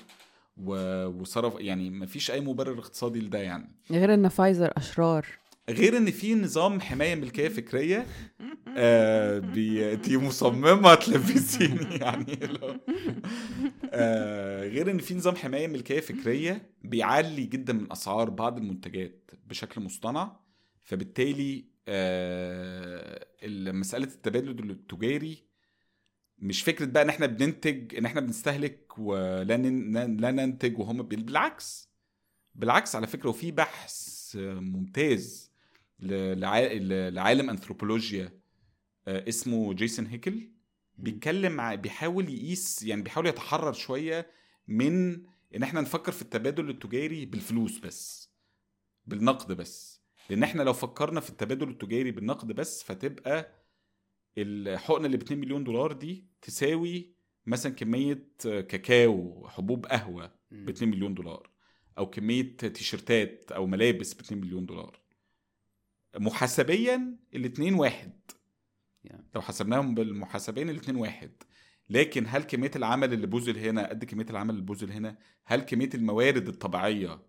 وصرف 0.56 1.54
يعني 1.60 1.90
مفيش 1.90 2.30
أي 2.30 2.40
مبرر 2.40 2.78
اقتصادي 2.78 3.20
لده 3.20 3.38
يعني. 3.38 3.72
غير 3.90 4.14
إن 4.14 4.28
فايزر 4.28 4.72
أشرار 4.76 5.26
غير 5.72 5.96
إن 5.96 6.10
في 6.10 6.34
نظام 6.34 6.80
حماية 6.80 7.14
ملكيه 7.14 7.48
فكرية 7.48 8.06
آه 8.76 9.38
بي... 9.38 9.96
دي 9.96 10.18
مصممة 10.18 10.94
تلفزيوني 10.94 11.96
يعني 12.04 12.34
لو- 12.46 12.76
آه 13.92 14.68
غير 14.68 14.90
إن 14.90 14.98
في 14.98 15.14
نظام 15.14 15.36
حماية 15.36 15.66
ملكيه 15.68 16.00
فكرية 16.00 16.70
بيعلي 16.84 17.44
جدا 17.44 17.72
من 17.72 17.92
أسعار 17.92 18.30
بعض 18.30 18.58
المنتجات 18.58 19.30
بشكل 19.46 19.80
مصطنع 19.80 20.40
فبالتالي 20.80 21.64
آه 21.88 23.26
ال- 23.42 23.76
مسألة 23.76 24.04
التبادل 24.06 24.70
التجاري 24.70 25.50
مش 26.38 26.62
فكرة 26.62 26.84
بقى 26.86 27.02
إن 27.02 27.08
إحنا 27.08 27.26
بننتج 27.26 27.94
إن 27.96 28.04
إحنا 28.04 28.20
بنستهلك 28.20 28.98
ولا. 28.98 29.44
لا 29.44 30.30
ننتج 30.30 30.78
وهم 30.78 31.02
بال- 31.02 31.22
بالعكس 31.22 31.90
بالعكس 32.54 32.96
على 32.96 33.06
فكرة 33.06 33.28
وفي 33.30 33.50
بحث 33.52 34.30
ممتاز 34.36 35.49
لعالم 36.02 37.50
انثروبولوجيا 37.50 38.40
آه، 39.08 39.28
اسمه 39.28 39.74
جيسون 39.74 40.06
هيكل. 40.06 40.50
بيتكلم 40.98 41.76
بيحاول 41.76 42.28
يقيس 42.28 42.82
يعني 42.82 43.02
بيحاول 43.02 43.26
يتحرر 43.26 43.72
شوية 43.72 44.30
من 44.68 45.12
إن 45.56 45.62
إحنا 45.62 45.80
نفكر 45.80 46.12
في 46.12 46.22
التبادل 46.22 46.70
التجاري 46.70 47.26
بالفلوس 47.26 47.78
بس 47.78 48.30
بالنقد 49.06 49.52
بس. 49.52 50.00
لأن 50.30 50.42
إحنا 50.42 50.62
لو 50.62 50.72
فكرنا 50.72 51.20
في 51.20 51.30
التبادل 51.30 51.68
التجاري 51.68 52.10
بالنقد 52.10 52.52
بس 52.52 52.82
فتبقى 52.82 53.60
الحقنة 54.38 55.06
اللي 55.06 55.16
ب 55.16 55.22
2 55.22 55.40
مليون 55.40 55.64
دولار 55.64 55.92
دي 55.92 56.26
تساوي 56.42 57.14
مثلا 57.46 57.72
كمية 57.72 58.28
آه، 58.46 58.60
كاكاو 58.60 59.48
حبوب 59.48 59.86
قهوة 59.86 60.32
ب 60.50 60.68
2 60.68 60.90
مليون 60.90 61.14
دولار 61.14 61.50
أو 61.98 62.10
كمية 62.10 62.56
تيشرتات 62.56 63.52
أو 63.52 63.66
ملابس 63.66 64.14
ب 64.14 64.20
2 64.20 64.40
مليون 64.40 64.66
دولار. 64.66 65.00
محاسبيا 66.16 67.16
الاثنين 67.34 67.74
واحد. 67.74 68.12
يعني. 69.04 69.26
لو 69.34 69.40
حسبناهم 69.40 69.94
بالمحاسبين 69.94 70.70
الاثنين 70.70 70.96
واحد. 70.96 71.32
لكن 71.90 72.24
هل 72.28 72.42
كمية 72.42 72.70
العمل 72.76 73.12
اللي 73.12 73.26
بذل 73.26 73.58
هنا 73.58 73.88
قد 73.88 74.04
كمية 74.04 74.26
العمل 74.30 74.50
اللي 74.50 74.62
بذل 74.62 74.92
هنا؟ 74.92 75.16
هل 75.44 75.60
كمية 75.60 75.90
الموارد 75.94 76.48
الطبيعية 76.48 77.22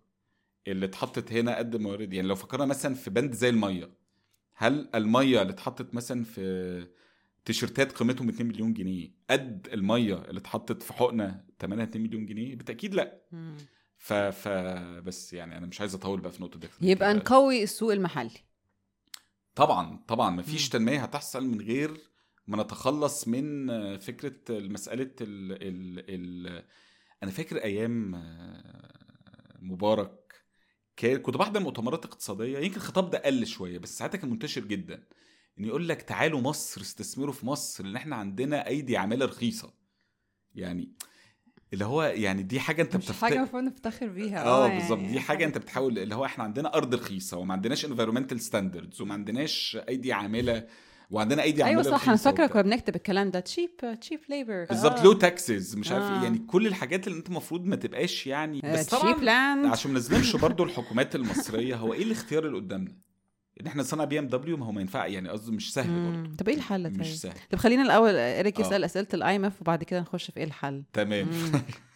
اللي 0.68 0.86
اتحطت 0.86 1.32
هنا 1.32 1.56
قد 1.58 1.76
موارد؟ 1.76 2.12
يعني 2.12 2.28
لو 2.28 2.34
فكرنا 2.34 2.64
مثلا 2.64 2.94
في 2.94 3.10
بند 3.10 3.32
زي 3.34 3.48
المية 3.48 3.90
هل 4.54 4.88
المية 4.94 5.42
اللي 5.42 5.52
اتحطت 5.52 5.94
مثلا 5.94 6.24
في 6.24 6.86
تيشرتات 7.44 7.92
قيمتهم 7.92 8.28
2 8.28 8.48
مليون 8.48 8.72
جنيه 8.74 9.10
قد 9.30 9.68
المية 9.72 10.14
اللي 10.14 10.40
اتحطت 10.40 10.82
في 10.82 10.92
حقنة 10.92 11.44
ثمنها 11.58 11.84
2 11.84 12.04
مليون 12.04 12.26
جنيه؟ 12.26 12.56
بالتأكيد 12.56 12.94
لا. 12.94 13.20
ف... 13.96 14.12
ف 14.12 14.48
بس 15.04 15.32
يعني 15.32 15.58
أنا 15.58 15.66
مش 15.66 15.80
عايز 15.80 15.94
أطول 15.94 16.20
بقى 16.20 16.32
في 16.32 16.38
النقطه 16.38 16.58
دي. 16.58 16.68
يبقى. 16.80 17.14
نقوي 17.14 17.62
السوق 17.62 17.92
المحلي. 17.92 18.30
طبعا 19.54 20.04
طبعا 20.08 20.30
مفيش. 20.30 20.68
تنمية 20.68 21.00
هتحصل 21.02 21.46
من 21.46 21.60
غير 21.60 22.00
ما 22.46 22.62
نتخلص 22.62 23.28
من 23.28 23.66
فكرة 23.98 24.34
مسألة 24.50 25.10
ال 25.20 25.52
ال 25.52 26.04
ال 26.08 26.64
أنا 27.22 27.30
فاكر 27.30 27.56
أيام 27.56 28.14
آه، 28.14 29.58
مبارك 29.60 30.22
كنت 31.02 31.36
بحضر 31.36 31.60
مؤتمرات 31.60 32.04
اقتصادية 32.04 32.58
يمكن 32.58 32.76
الخطاب 32.76 33.10
ده 33.10 33.18
قل 33.18 33.46
شوية 33.46 33.78
بس 33.78 33.98
ساعتها 33.98 34.18
كان 34.18 34.30
منتشر 34.30 34.60
جدا 34.60 35.04
ان 35.58 35.64
يقول 35.64 35.88
لك 35.88 36.02
تعالوا 36.02 36.40
مصر 36.40 36.80
استثمروا 36.80 37.32
في 37.32 37.46
مصر 37.46 37.84
لأن 37.84 37.96
إحنا 37.96 38.16
عندنا 38.16 38.66
أيدي 38.66 38.96
عاملة 38.96 39.26
رخيصة 39.26 39.74
يعني 40.54 40.92
اللي 41.72 41.84
هو 41.84 42.02
يعني 42.02 42.42
دي 42.42 42.60
حاجة 42.60 42.82
انت 42.82 42.96
مش 42.96 43.04
بتفت- 43.06 43.20
حاجة 43.24 43.34
المفروض 43.38 43.62
نفتخر 43.62 44.06
بيها. 44.06 44.44
آه 44.44 44.66
يعني 44.68 44.78
بالظبط. 44.80 45.00
دي 45.00 45.20
حاجة 45.20 45.44
انت 45.44 45.58
بتحاول 45.58 45.98
اللي 45.98 46.14
هو 46.14 46.24
إحنا 46.24 46.44
عندنا 46.44 46.74
أرض 46.74 46.94
رخيصة 46.94 47.36
وما 47.38 47.52
عندناش 47.54 47.84
environmental 47.84 48.40
standards 48.40 49.00
وما 49.00 49.14
عندناش 49.14 49.78
أيدي 49.88 50.12
عاملة 50.12 50.66
وعندنا 51.10 51.42
أيدي 51.42 51.62
عاملة 51.62 51.80
أيوه 51.82 51.98
صح 51.98 52.08
أنا 52.08 52.16
فاكرة. 52.16 52.46
كنا 52.46 52.62
بنكتب 52.62 52.96
الكلام 52.96 53.30
ده. 53.30 53.40
cheap 53.40 53.70
cheap 54.00 54.20
labor 54.28 54.64
بالظبط. 54.64 55.00
لو 55.04 55.12
taxes 55.12 55.76
مش 55.76 55.92
عارف 55.92 56.04
آه. 56.04 56.16
إيه 56.16 56.22
يعني 56.22 56.38
كل 56.38 56.66
الحاجات 56.66 57.06
اللي 57.06 57.18
انت 57.18 57.28
المفروض 57.28 57.64
ما 57.64 57.76
تبقاش 57.76 58.26
يعني. 58.26 58.60
بس 58.64 58.86
طبعا 58.88 59.66
عشان 59.68 59.90
ما 59.90 59.96
نظلمش 59.98 60.36
برضو 60.36 60.64
الحكومات 60.64 61.14
المصرية 61.14 61.76
هو 61.76 61.94
إيه 61.94 62.02
الاختيار 62.02 62.46
اللي 62.46 62.56
قدامنا؟ 62.56 62.92
إن 63.60 63.66
إحنا 63.66 63.82
نصنع 63.82 64.04
بي 64.04 64.18
إم 64.18 64.26
دبليو 64.26 64.56
ما 64.56 64.66
هو 64.66 64.72
ما 64.72 64.80
ينفع 64.80 65.06
يعني 65.06 65.28
قصدي 65.28 65.52
مش 65.52 65.74
سهل 65.74 66.10
برضو 66.10 66.36
طب 66.36 66.48
إيه 66.48 66.56
الحل 66.56 66.84
طيب؟ 66.84 67.00
مش 67.00 67.20
سهل 67.20 67.34
طب 67.50 67.58
خلينا 67.58 67.82
الأول 67.82 68.16
اريك 68.16 68.60
آه. 68.60 68.66
يسأل 68.66 68.84
أسئلة 68.84 69.06
ال 69.14 69.36
IMF 69.36 69.60
وبعد 69.60 69.84
كده 69.84 70.00
نخش 70.00 70.30
في 70.30 70.36
إيه 70.36 70.44
الحل 70.44 70.82
تمام. 70.92 71.28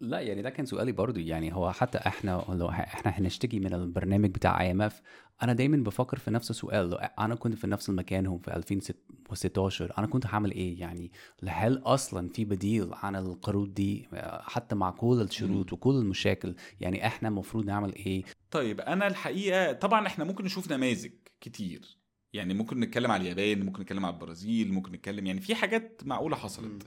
لا 0.00 0.20
يعني 0.20 0.42
ده 0.42 0.50
كان 0.50 0.66
سؤالي 0.66 0.92
برضو. 0.92 1.20
يعني 1.20 1.54
هو 1.54 1.72
حتى 1.72 1.98
إحنا 1.98 2.44
لو 2.48 2.68
إحنا 2.70 3.10
هنشتكي 3.10 3.60
من 3.60 3.74
البرنامج 3.74 4.30
بتاع 4.30 4.60
IMF 4.60 5.02
أنا 5.42 5.52
دايما 5.52 5.76
بفكر 5.76 6.18
في 6.18 6.30
نفس 6.30 6.50
السؤال. 6.50 6.90
لو 6.90 6.96
أنا 6.96 7.34
كنت 7.34 7.54
في 7.54 7.66
نفس 7.66 7.88
المكان 7.88 8.26
هم 8.26 8.38
في 8.38 8.56
2016 8.56 9.92
أنا 9.98 10.06
كنت 10.06 10.26
هعمل 10.26 10.50
إيه؟ 10.50 10.80
يعني 10.80 11.12
هل 11.48 11.82
أصلا 11.84 12.28
في 12.28 12.44
بديل 12.44 12.88
عن 12.92 13.16
القروض 13.16 13.74
دي؟ 13.74 14.08
حتى 14.40 14.74
مع 14.74 14.90
كل 14.90 15.20
الشروط 15.20 15.72
وكل 15.72 15.94
المشاكل 15.94 16.54
يعني 16.80 17.06
إحنا 17.06 17.28
المفروض 17.28 17.64
نعمل 17.64 17.94
إيه؟ 17.94 18.22
طيب 18.50 18.80
أنا 18.80 19.06
الحقيقة 19.06 19.72
طبعا 19.72 20.06
إحنا 20.06 20.24
ممكن 20.24 20.44
نشوف 20.44 20.72
نماذج 20.72 21.10
كتير. 21.40 21.98
يعني 22.32 22.54
ممكن 22.54 22.80
نتكلم 22.80 23.10
على 23.10 23.20
اليابان 23.22 23.66
ممكن 23.66 23.82
نتكلم 23.82 24.06
على 24.06 24.14
البرازيل 24.14 24.72
ممكن 24.72 24.92
نتكلم 24.92 25.26
يعني 25.26 25.40
في 25.40 25.54
حاجات 25.54 26.02
معقولة 26.04 26.36
حصلت. 26.36 26.82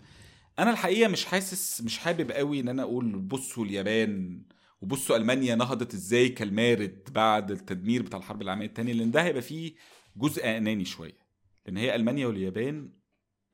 أنا 0.59 0.71
الحقيقة 0.71 1.07
مش 1.09 1.25
حاسس 1.25 1.81
مش 1.81 1.97
حابب 1.97 2.31
قوي 2.31 2.59
إن 2.59 2.67
أنا 2.69 2.83
أقول 2.83 3.19
بصوا 3.19 3.65
اليابان 3.65 4.43
وبصوا 4.81 5.15
ألمانيا 5.15 5.55
نهضت 5.55 5.93
إزاي 5.93 6.29
كالمارد 6.29 7.09
بعد 7.11 7.51
التدمير 7.51 8.01
بتاع 8.01 8.19
الحرب 8.19 8.41
العالمية 8.41 8.65
الثانية 8.65 8.93
لأن 8.93 9.11
ده 9.11 9.23
هيبقى 9.23 9.41
فيه 9.41 9.73
جزء 10.17 10.57
أناني 10.57 10.85
شوية. 10.85 11.17
لأن 11.65 11.77
هي 11.77 11.95
ألمانيا 11.95 12.27
واليابان 12.27 12.89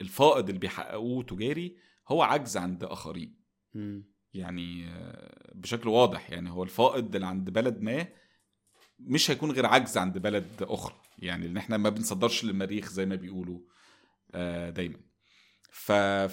الفائض 0.01 0.47
اللي 0.47 0.59
بيحققوه 0.59 1.23
تجاري 1.23 1.75
هو 2.07 2.21
عجز 2.21 2.57
عند 2.57 2.83
آخرين. 2.83 3.35
يعني 4.33 4.89
بشكل 5.55 5.89
واضح 5.89 6.29
يعني 6.31 6.49
هو 6.51 6.63
الفائض 6.63 7.15
اللي 7.15 7.27
عند 7.27 7.49
بلد 7.49 7.81
ما 7.81 8.07
مش 8.99 9.31
هيكون 9.31 9.51
غير 9.51 9.65
عجز 9.65 9.97
عند 9.97 10.17
بلد 10.17 10.47
أخرى. 10.61 10.95
يعني 11.19 11.47
لأن 11.47 11.57
إحنا 11.57 11.77
ما 11.77 11.89
بنصدرش 11.89 12.45
للمريخ 12.45 12.89
زي 12.89 13.05
ما 13.05 13.15
بيقولوا 13.15 13.59
آه، 14.31 14.69
دايما. 14.69 14.97
ف... 15.77 15.91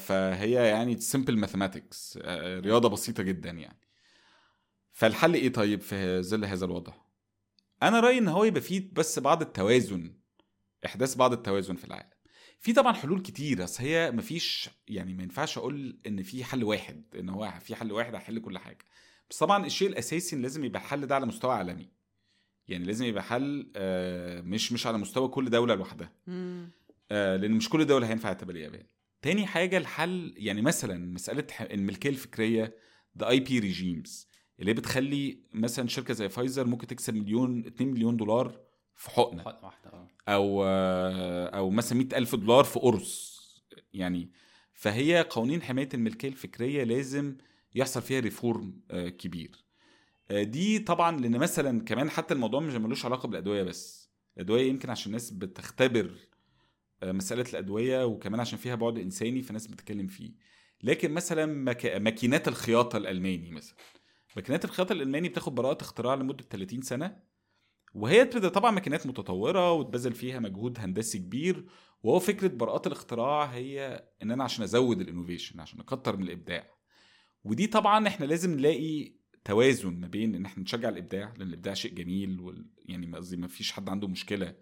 فهي 0.08 0.52
يعني 0.52 1.00
سمبل 1.00 1.36
ماثيماتكس 1.38 2.18
رياضة 2.36 2.88
بسيطة 2.88 3.22
جدا 3.22 3.50
يعني. 3.50 3.80
فالحل 4.92 5.34
إيه 5.34 5.52
طيب 5.52 5.80
في 5.80 6.22
ظل 6.22 6.44
هذا 6.44 6.64
الوضع؟ 6.64 6.92
أنا 7.82 8.00
رأيي 8.00 8.18
إن 8.18 8.28
هو 8.28 8.44
يبقى 8.44 8.60
فيه 8.60 8.90
بس 8.92 9.18
بعض 9.18 9.42
التوازن 9.42 10.14
إحداث 10.86 11.14
بعض 11.14 11.32
التوازن 11.32 11.74
في 11.76 11.84
العالم. 11.84 12.10
في 12.60 12.72
طبعا 12.72 12.92
حلول 12.92 13.22
كتير 13.22 13.58
بس 13.62 13.80
هي 13.80 14.10
مفيش 14.10 14.70
يعني 14.88 15.14
ما 15.14 15.22
ينفعش 15.22 15.58
أقول 15.58 16.00
إن 16.06 16.22
في 16.22 16.44
حل 16.44 16.64
واحد 16.64 17.04
إن 17.18 17.28
هو 17.28 17.52
في 17.60 17.74
حل 17.74 17.92
واحد 17.92 18.14
هيحل 18.14 18.38
كل 18.38 18.58
حاجة. 18.58 18.84
بس 19.30 19.38
طبعا 19.38 19.66
الشيء 19.66 19.88
الأساسي 19.88 20.36
إن 20.36 20.42
لازم 20.42 20.64
يبقى 20.64 20.80
الحل 20.80 21.06
ده 21.06 21.14
على 21.14 21.26
مستوى 21.26 21.54
عالمي. 21.54 21.88
يعني 22.68 22.84
لازم 22.84 23.04
يبقى 23.04 23.22
حل 23.22 23.72
آه، 23.76 24.40
مش 24.40 24.72
مش 24.72 24.86
على 24.86 24.98
مستوى 24.98 25.28
كل 25.28 25.50
دولة 25.50 25.74
لوحدها. 25.74 26.12
آه، 27.10 27.36
لأن 27.36 27.50
مش 27.52 27.68
كل 27.68 27.84
دولة 27.84 28.08
هينفع 28.10 28.32
تبقى 28.32 28.54
اليابان 28.56 28.86
تاني 29.24 29.46
حاجة 29.46 29.76
الحل 29.78 30.34
يعني 30.36 30.62
مثلا 30.62 31.06
مسألة 31.12 31.46
الملكية 31.60 32.08
الفكرية 32.10 32.76
ده 33.14 33.28
IP 33.28 33.58
regimes 33.58 34.28
اللي 34.60 34.70
هي 34.70 34.74
بتخلي 34.74 35.38
مثلا 35.52 35.88
شركة 35.88 36.14
زي 36.14 36.28
فايزر 36.28 36.66
ممكن 36.66 36.86
تكسب 36.86 37.14
مليون 37.14 37.66
2 37.66 37.90
مليون 37.90 38.16
دولار 38.16 38.60
في 38.94 39.10
حقنة. 39.10 39.42
حقنة 39.42 39.64
واحدة 39.64 39.90
آه. 39.92 40.08
أو 40.28 40.64
أو 41.58 41.70
مثلا 41.70 41.98
100 41.98 42.08
ألف 42.16 42.34
دولار 42.34 42.64
في 42.64 42.78
قرص. 42.78 43.40
يعني 43.94 44.30
فهي 44.72 45.26
قوانين 45.30 45.62
حماية 45.62 45.88
الملكية 45.94 46.28
الفكرية 46.28 46.84
لازم 46.84 47.36
يحصل 47.74 48.02
فيها 48.02 48.20
reform 48.20 48.80
آه، 48.90 49.08
كبير. 49.08 49.64
آه، 50.30 50.42
دي 50.42 50.78
طبعا 50.78 51.20
لأن 51.20 51.38
مثلا 51.38 51.84
كمان 51.84 52.10
حتى 52.10 52.34
الموضوع 52.34 52.60
مش 52.60 52.74
ملوش 52.74 53.04
علاقة 53.04 53.28
بالأدوية 53.28 53.62
بس. 53.62 54.10
الأدوية 54.36 54.68
يمكن 54.68 54.90
عشان 54.90 55.06
الناس 55.06 55.30
بتختبر 55.30 56.04
آه، 56.06 56.33
مسألة 57.12 57.44
الأدوية 57.50 58.04
وكمان 58.06 58.40
عشان 58.40 58.58
فيها 58.58 58.74
بعد 58.74 58.98
إنساني 58.98 59.42
فناس 59.42 59.66
بتتكلم 59.66 60.06
فيه. 60.06 60.32
لكن 60.82 61.10
مثلا 61.12 61.46
مك... 61.46 61.86
ماكينات 61.86 62.48
الخياطة 62.48 62.96
الألماني 62.96 63.50
مثلا. 63.50 63.76
ماكينات 64.36 64.64
الخياطة 64.64 64.92
الألماني 64.92 65.28
بتاخد 65.28 65.54
براءة 65.54 65.82
اختراع 65.82 66.14
لمدة 66.14 66.44
30 66.50 66.82
سنة 66.82 67.16
وهي 67.94 68.24
طبعا 68.24 68.70
ماكينات 68.70 69.06
متطورة 69.06 69.72
وتبذل 69.72 70.12
فيها 70.12 70.38
مجهود 70.38 70.78
هندسي 70.78 71.18
كبير. 71.18 71.66
وهو 72.02 72.18
فكرة 72.18 72.48
براءات 72.48 72.86
الاختراع 72.86 73.44
هي 73.44 74.04
إن 74.22 74.30
أنا 74.30 74.44
عشان 74.44 74.64
أزود 74.64 75.00
الإنوفيشن 75.00 75.60
عشان 75.60 75.80
أكتر 75.80 76.16
من 76.16 76.22
الإبداع. 76.22 76.70
ودي 77.44 77.66
طبعا 77.66 78.08
إحنا 78.08 78.24
لازم 78.24 78.54
نلاقي 78.54 79.12
توازن 79.44 80.00
ما 80.00 80.06
بين 80.06 80.34
إن 80.34 80.44
إحنا 80.44 80.62
نشجع 80.62 80.88
الإبداع 80.88 81.34
لأن 81.38 81.48
الإبداع 81.48 81.74
شيء 81.74 81.94
جميل 81.94 82.40
وال... 82.40 82.66
يعني 82.84 83.16
قصدي 83.16 83.36
ما 83.36 83.48
فيش 83.48 83.72
حد 83.72 83.88
عنده 83.88 84.08
مشكلة 84.08 84.54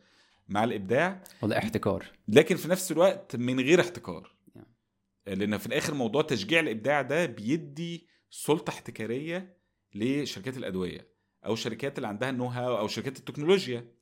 مع 0.53 0.65
الإبداع. 0.65 1.23
ولا 1.43 1.59
احتكار. 1.59 2.07
لكن 2.29 2.57
في 2.57 2.69
نفس 2.69 2.93
الوقت 2.93 3.37
من 3.37 3.61
غير 3.61 3.81
احتكار. 3.81 4.35
لأن 5.27 5.59
في 5.59 5.67
الآخر 5.67 5.95
موضوع 5.95 6.23
تشجيع 6.23 6.61
الإبداع 6.61 7.03
ده 7.03 7.27
بيدي 7.27 8.07
سلطة 8.31 8.71
احتكارية 8.71 9.57
لشركات 9.95 10.57
الأدوية 10.57 11.09
أو 11.47 11.53
الشركات 11.53 11.99
اللي 11.99 12.09
عندها 12.09 12.31
النو 12.31 12.47
هاو 12.47 12.79
أو 12.79 12.89
شركات 12.89 13.19
التكنولوجيا. 13.19 13.93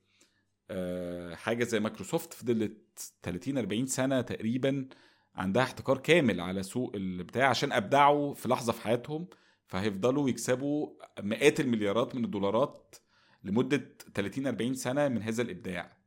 أه 0.69 1.35
حاجة 1.35 1.63
زي 1.63 1.79
مايكروسوفت 1.79 2.33
فضلت 2.33 3.13
30 3.23 3.57
40 3.57 3.85
سنة 3.85 4.21
تقريبا 4.21 4.87
عندها 5.35 5.63
احتكار 5.63 5.97
كامل 5.97 6.41
على 6.41 6.63
سوق 6.63 6.91
البتاع 6.95 7.49
عشان 7.49 7.71
أبدعوا 7.71 8.33
في 8.33 8.49
لحظة 8.49 8.73
في 8.73 8.81
حياتهم. 8.81 9.27
فهيفضلوا 9.67 10.29
يكسبوا 10.29 10.89
مئات 11.19 11.59
المليارات 11.59 12.15
من 12.15 12.25
الدولارات 12.25 12.95
لمدة 13.43 13.95
30 14.13 14.47
40 14.47 14.73
سنة 14.73 15.07
من 15.07 15.21
هذا 15.21 15.41
الإبداع. 15.41 16.00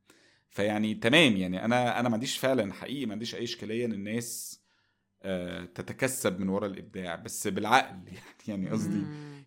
فيعني 0.55 0.93
تمام 0.93 1.37
يعني 1.37 1.65
أنا 1.65 1.99
أنا 1.99 2.09
ما 2.09 2.13
عنديش 2.15 2.37
فعلا 2.37 2.73
حقيقي 2.73 3.05
ما 3.05 3.13
عنديش 3.13 3.35
أي 3.35 3.43
إشكالية 3.43 3.85
إن 3.85 3.93
الناس 3.93 4.61
آه، 5.23 5.65
تتكسب 5.65 6.39
من 6.39 6.49
وراء 6.49 6.69
الإبداع 6.69 7.15
بس 7.15 7.47
بالعقل 7.47 7.99
يعني 8.13 8.19
يعني 8.47 8.69
قصدي 8.69 9.03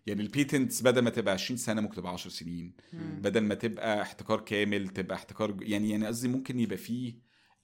يعني 0.07 0.21
ال 0.21 0.28
patents 0.28 0.81
بدل 0.81 1.01
ما 1.01 1.09
تبقى 1.09 1.33
20 1.33 1.57
سنة 1.57 1.81
ممكن 1.81 1.95
تبقى 1.95 2.13
10 2.13 2.31
سنين 2.31 2.73
بدل 2.93 3.41
ما 3.41 3.55
تبقى 3.55 4.01
احتكار 4.01 4.39
كامل 4.39 4.87
تبقى 4.87 5.15
احتكار 5.15 5.57
يعني 5.61 5.89
يعني 5.89 6.07
قصدي 6.07 6.27
ممكن 6.27 6.59
يبقى 6.59 6.77
فيه 6.77 7.13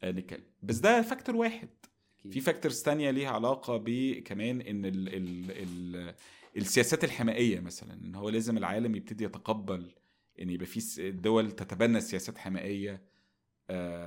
آه، 0.04 0.12
نتكلم. 0.12 0.44
بس 0.64 0.78
ده 0.78 1.02
factor 1.02 1.36
واحد. 1.36 1.70
في 2.32 2.42
factors 2.42 2.82
تانية 2.82 3.12
ليها 3.12 3.30
علاقة 3.30 3.78
بكمان 3.78 4.62
إن 4.62 4.86
ال 4.86 5.16
ال 5.16 5.52
ال 5.52 6.16
السياسات 6.58 7.04
الحمائية 7.04 7.60
مثلا 7.60 7.94
إن 7.94 8.16
هو 8.16 8.30
لازم 8.30 8.58
العالم 8.58 8.96
يبتدي 8.96 9.24
يتقبل 9.24 9.92
إن 10.42 10.50
يبقى 10.50 10.66
في 10.66 11.12
دول 11.12 11.52
تتبنى 11.52 12.02
سياسات 12.02 12.38
حمائية 12.38 12.94
آه، 12.94 13.15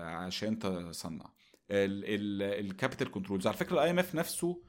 عشان 0.03 0.59
تصنع. 0.59 1.33
ال 1.71 1.88
capital 1.88 3.11
controls 3.11 3.47
على 3.47 3.57
فكرة 3.57 3.75
ال 3.75 3.91
IMF 3.91 4.15
نفسه 4.15 4.63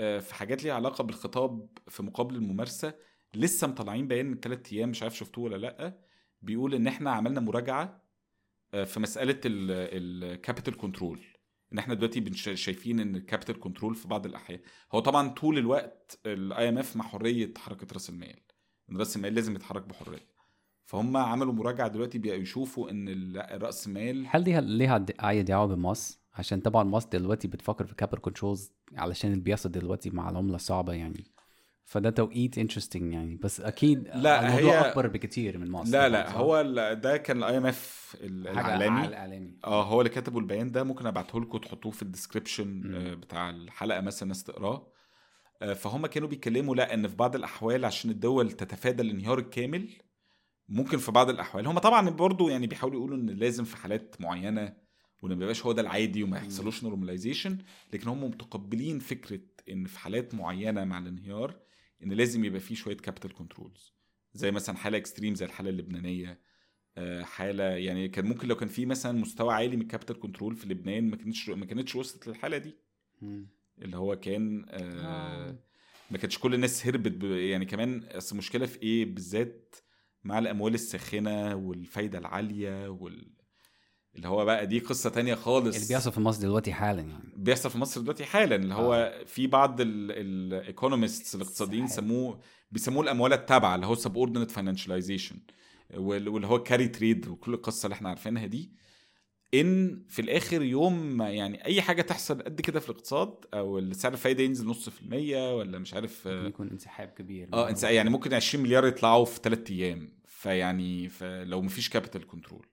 آه، 0.00 0.18
في 0.18 0.34
حاجات 0.34 0.64
ليها 0.64 0.74
علاقة 0.74 1.04
بالخطاب 1.04 1.68
في 1.88 2.02
مقابل 2.02 2.34
الممارسة 2.34 2.94
لسه 3.34 3.66
مطلعين 3.66 4.08
بيان 4.08 4.26
من 4.26 4.40
ثلاث 4.40 4.72
أيام 4.72 4.88
مش 4.88 5.02
عارف 5.02 5.16
شفتوه 5.16 5.44
ولا 5.44 5.56
لأ 5.56 6.00
بيقول 6.42 6.74
إن 6.74 6.86
إحنا 6.86 7.10
عملنا 7.10 7.40
مراجعة 7.40 8.02
آه، 8.74 8.84
في 8.84 9.00
مسألة 9.00 9.40
ال 9.44 9.61
capital 9.61 10.76
control 10.76 11.20
إن 11.72 11.78
إحنا 11.78 11.94
دلوقتي 11.94 12.34
شايفين 12.56 13.00
إن 13.00 13.16
ال 13.16 13.22
capital 13.22 13.60
control 13.60 13.94
في 13.94 14.08
بعض 14.08 14.26
الأحيان. 14.26 14.60
هو 14.92 15.00
طبعا 15.00 15.28
طول 15.28 15.58
الوقت 15.58 16.20
ال 16.26 16.68
IMF 16.68 16.96
مع 16.96 17.04
حرية 17.04 17.54
حركة 17.58 17.86
رأس 17.92 18.10
المال. 18.10 18.40
رأس 18.92 19.16
المال 19.16 19.34
لازم 19.34 19.54
يتحرك 19.54 19.82
بحرية. 19.82 20.35
فهم 20.86 21.16
عملوا 21.16 21.52
مراجعة 21.52 21.88
دلوقتي 21.88 22.18
بيشوفوا 22.18 22.90
إن 22.90 23.32
رأس 23.36 23.86
المال 23.86 24.26
هل 24.28 24.44
ليها 24.44 24.60
ليها 24.60 25.04
أي 25.28 25.42
دعوة 25.42 25.66
بمصر 25.66 26.20
عشان 26.34 26.60
طبعا 26.60 26.84
مصر 26.84 27.08
دلوقتي 27.08 27.48
بتفكر 27.48 27.86
في 27.86 27.94
capital 27.94 28.20
controls 28.20 28.72
علشان 28.96 29.32
اللي 29.32 29.42
بيحصل 29.42 29.70
دلوقتي 29.70 30.10
مع 30.10 30.30
العملة 30.30 30.54
الصعبه 30.54 30.92
يعني. 30.92 31.24
فده 31.84 32.10
توقيت 32.10 32.58
interesting 32.58 33.12
يعني. 33.12 33.36
بس 33.36 33.60
أكيد 33.60 34.08
لا 34.14 34.46
الموضوع 34.46 34.70
هي 34.70 34.90
أكبر 34.90 35.06
بكتير 35.06 35.58
من 35.58 35.70
مصر 35.70 35.92
لا 35.92 36.08
لا 36.08 36.32
هو 36.32 36.62
ده 36.92 37.16
كان 37.16 37.36
ال 37.36 37.58
IMF 37.58 38.16
الاعلامي 38.20 39.58
آه 39.64 39.84
هو 39.84 40.00
اللي 40.00 40.10
كتبوا 40.10 40.40
البيان 40.40 40.72
ده. 40.72 40.84
ممكن 40.84 41.06
أبعته 41.06 41.40
لكم 41.40 41.58
تحطوه 41.58 41.92
في 41.92 42.02
ال 42.02 42.09
description 42.09 42.80
بتاع 43.20 43.50
الحلقة 43.50 44.00
مثلا 44.00 44.22
الناس 44.22 44.44
تقراه. 44.44 44.92
آه، 45.62 45.72
فهم 45.72 46.06
كانوا 46.06 46.28
بيتكلموا 46.28 46.74
لا 46.74 46.94
إن 46.94 47.08
في 47.08 47.16
بعض 47.16 47.36
الأحوال 47.36 47.84
عشان 47.84 48.10
الدول 48.10 48.52
تتفادى 48.52 49.02
الانهيار 49.02 49.38
الكامل 49.38 49.88
ممكن 50.68 50.98
في 50.98 51.12
بعض 51.12 51.30
الأحوال. 51.30 51.66
هم 51.66 51.78
طبعا 51.78 52.10
برضو 52.10 52.48
يعني 52.48 52.66
بيحاولوا 52.66 52.98
يقولوا 52.98 53.16
إن 53.16 53.30
لازم 53.30 53.64
في 53.64 53.76
حالات 53.76 54.20
معينة 54.20 54.76
وإن 55.22 55.32
ما 55.36 55.42
يبقاش 55.42 55.66
هو 55.66 55.72
ده 55.72 55.82
العادي 55.82 56.22
وما 56.22 56.36
يحصلوش 56.38 56.84
normalization 56.84 57.58
لكن 57.92 58.08
هم 58.08 58.24
متقبلين 58.24 58.98
فكرة 58.98 59.40
إن 59.70 59.84
في 59.84 59.98
حالات 59.98 60.34
معينة 60.34 60.84
مع 60.84 60.98
الانهيار 60.98 61.56
إن 62.02 62.12
لازم 62.12 62.44
يبقى 62.44 62.60
فيه 62.60 62.74
شوية 62.74 62.96
capital 62.96 63.34
controls 63.34 63.94
زي 64.34 64.50
مثلا 64.50 64.76
حالة 64.76 64.98
extreme 64.98 65.34
زي 65.34 65.44
الحالة 65.46 65.70
اللبنانية. 65.70 66.40
آه، 66.98 67.22
حالة 67.22 67.64
يعني 67.64 68.08
كان 68.08 68.26
ممكن 68.26 68.48
لو 68.48 68.56
كان 68.56 68.68
في 68.68 68.86
مثلا 68.86 69.12
مستوى 69.18 69.54
عالي 69.54 69.76
من 69.76 69.82
ال 69.82 69.86
capital 69.86 70.18
control 70.20 70.56
في 70.56 70.68
لبنان 70.68 71.10
ما 71.10 71.16
كانتش 71.16 71.48
ما 71.48 71.66
كانتش 71.66 71.96
وصلت 71.96 72.28
للحالة 72.28 72.58
دي. 72.58 72.76
اللي 73.82 73.96
هو 73.96 74.16
كان 74.16 74.64
آه, 74.68 75.48
آه. 75.50 75.58
ما 76.10 76.18
كانتش 76.18 76.38
كل 76.38 76.54
الناس 76.54 76.86
هربت 76.86 77.24
يعني 77.24 77.64
كمان 77.64 78.04
أصل 78.04 78.32
المشكلة 78.32 78.66
في 78.66 78.82
إيه 78.82 79.04
بالذات؟ 79.04 79.74
مع 80.26 80.38
الاموال 80.38 80.74
الساخنة 80.74 81.54
والفايدة 81.54 82.18
العالية 82.18 82.88
وال 82.88 83.36
اللي 84.16 84.28
هو 84.28 84.44
بقى 84.44 84.66
دي 84.66 84.78
قصة 84.78 85.10
تانية 85.10 85.34
خالص. 85.34 85.76
اللي 85.76 85.88
بيحصل 85.88 86.12
في 86.12 86.20
مصر 86.20 86.40
دلوقتي 86.42 86.72
حالا 86.72 87.02
يعني. 87.02 87.32
بيحصل 87.36 87.70
في 87.70 87.78
مصر 87.78 88.00
دلوقتي 88.00 88.24
حالا 88.24 88.56
اللي 88.56 88.74
هو 88.74 88.94
آه. 88.94 89.24
في 89.24 89.46
بعض 89.46 89.80
ال 89.80 89.94
economists 89.94 91.34
الاقتصاديين 91.34 91.86
سموه 91.86 92.40
بيسموه 92.70 93.02
الأموال 93.02 93.32
التابعة 93.32 93.74
اللي 93.74 93.86
هو 93.86 93.94
subordinate 93.94 94.50
financialization 94.50 95.36
واللي 95.94 96.46
هو 96.46 96.62
carry 96.62 96.88
trade 96.88 97.28
وكل 97.28 97.54
القصة 97.54 97.86
اللي 97.86 97.94
إحنا 97.94 98.08
عارفينها 98.08 98.46
دي. 98.46 98.72
إن 99.54 100.02
في 100.08 100.22
الآخر 100.22 100.62
يوم 100.62 101.16
ما 101.16 101.30
يعني 101.30 101.64
أي 101.64 101.82
حاجة 101.82 102.02
تحصل 102.02 102.42
قد 102.42 102.60
كده 102.60 102.80
في 102.80 102.90
الاقتصاد 102.90 103.34
أو 103.54 103.92
سعر 103.92 104.12
الفايدة 104.12 104.42
ينزل 104.42 104.66
نص 104.66 104.88
في 104.88 105.02
المية 105.02 105.56
ولا 105.56 105.78
مش 105.78 105.94
عارف 105.94 106.26
يكون 106.26 106.68
انسحاب 106.70 107.08
كبير. 107.08 107.48
آه 107.52 107.70
انسحاب 107.70 107.94
يعني 107.94 108.10
ممكن 108.10 108.34
20 108.34 108.64
مليار 108.64 108.86
يطلعوا 108.86 109.24
في 109.24 109.40
ثلاث 109.42 109.70
أيام. 109.70 110.15
فيعني 110.36 111.08
فلو 111.08 111.62
مفيش 111.62 111.88
capital 111.88 112.26
control 112.26 112.66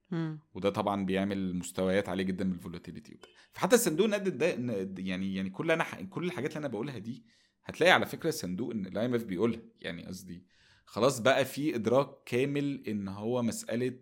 وده 0.53 0.69
طبعا 0.69 1.05
بيعمل 1.05 1.55
مستويات 1.55 2.09
عالية 2.09 2.23
جدا 2.23 2.45
من 2.45 2.51
ال 2.53 2.59
volatility 2.59 3.17
فحتى 3.51 3.75
الصندوق 3.75 4.05
النقد 4.05 4.37
ده 4.37 4.47
يعني 5.01 5.35
يعني 5.35 5.49
كل 5.49 5.71
أنا 5.71 5.83
كل 5.83 6.23
الحاجات 6.25 6.49
اللي 6.49 6.59
أنا 6.59 6.67
بقولها 6.67 6.97
دي 6.97 7.23
هتلاقي 7.63 7.91
على 7.91 8.05
فكرة 8.05 8.29
صندوق 8.29 8.71
إن 8.71 8.85
ال 8.85 9.05
IMF 9.05 9.23
بيقولها. 9.23 9.59
يعني 9.81 10.05
قصدي 10.05 10.43
خلاص 10.85 11.19
بقى 11.19 11.45
في 11.45 11.75
إدراك 11.75 12.09
كامل 12.25 12.83
إن 12.87 13.07
هو 13.07 13.41
مسألة 13.41 13.99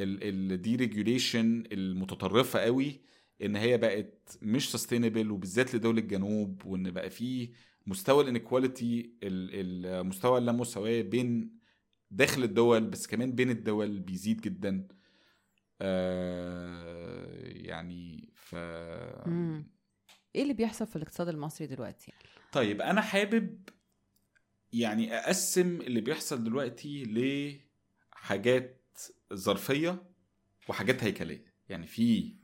ال 0.00 0.76
deregulation 0.76 1.64
المتطرفة 1.72 2.58
قوي 2.58 3.00
إن 3.42 3.56
هي 3.56 3.78
بقت 3.78 4.38
مش 4.42 4.70
sustainable 4.72 5.30
وبالذات 5.30 5.74
لدول 5.74 5.98
الجنوب 5.98 6.62
وإن 6.66 6.90
بقى 6.90 7.10
في 7.10 7.50
مستوى 7.86 8.22
ال 8.22 8.30
inequality 8.30 9.12
المستوى 9.22 10.38
اللامساواة 10.38 11.00
بين 11.02 11.57
داخل 12.10 12.42
الدول 12.42 12.84
بس 12.84 13.06
كمان 13.06 13.32
بين 13.32 13.50
الدول 13.50 13.98
بيزيد 14.00 14.40
جدا. 14.40 14.88
آه 15.80 17.38
يعني 17.44 18.32
ف 18.34 18.54
إيه 20.34 20.42
اللي 20.42 20.54
بيحصل 20.54 20.86
في 20.86 20.96
الاقتصاد 20.96 21.28
المصري 21.28 21.66
دلوقتي؟ 21.66 22.12
طيب 22.52 22.80
أنا 22.80 23.00
حابب 23.00 23.68
يعني 24.72 25.14
أقسم 25.14 25.80
اللي 25.80 26.00
بيحصل 26.00 26.44
دلوقتي 26.44 27.04
لحاجات 28.12 28.98
ظرفية 29.34 30.02
وحاجات 30.68 31.04
هيكلية. 31.04 31.44
يعني 31.68 31.86
في 31.86 32.34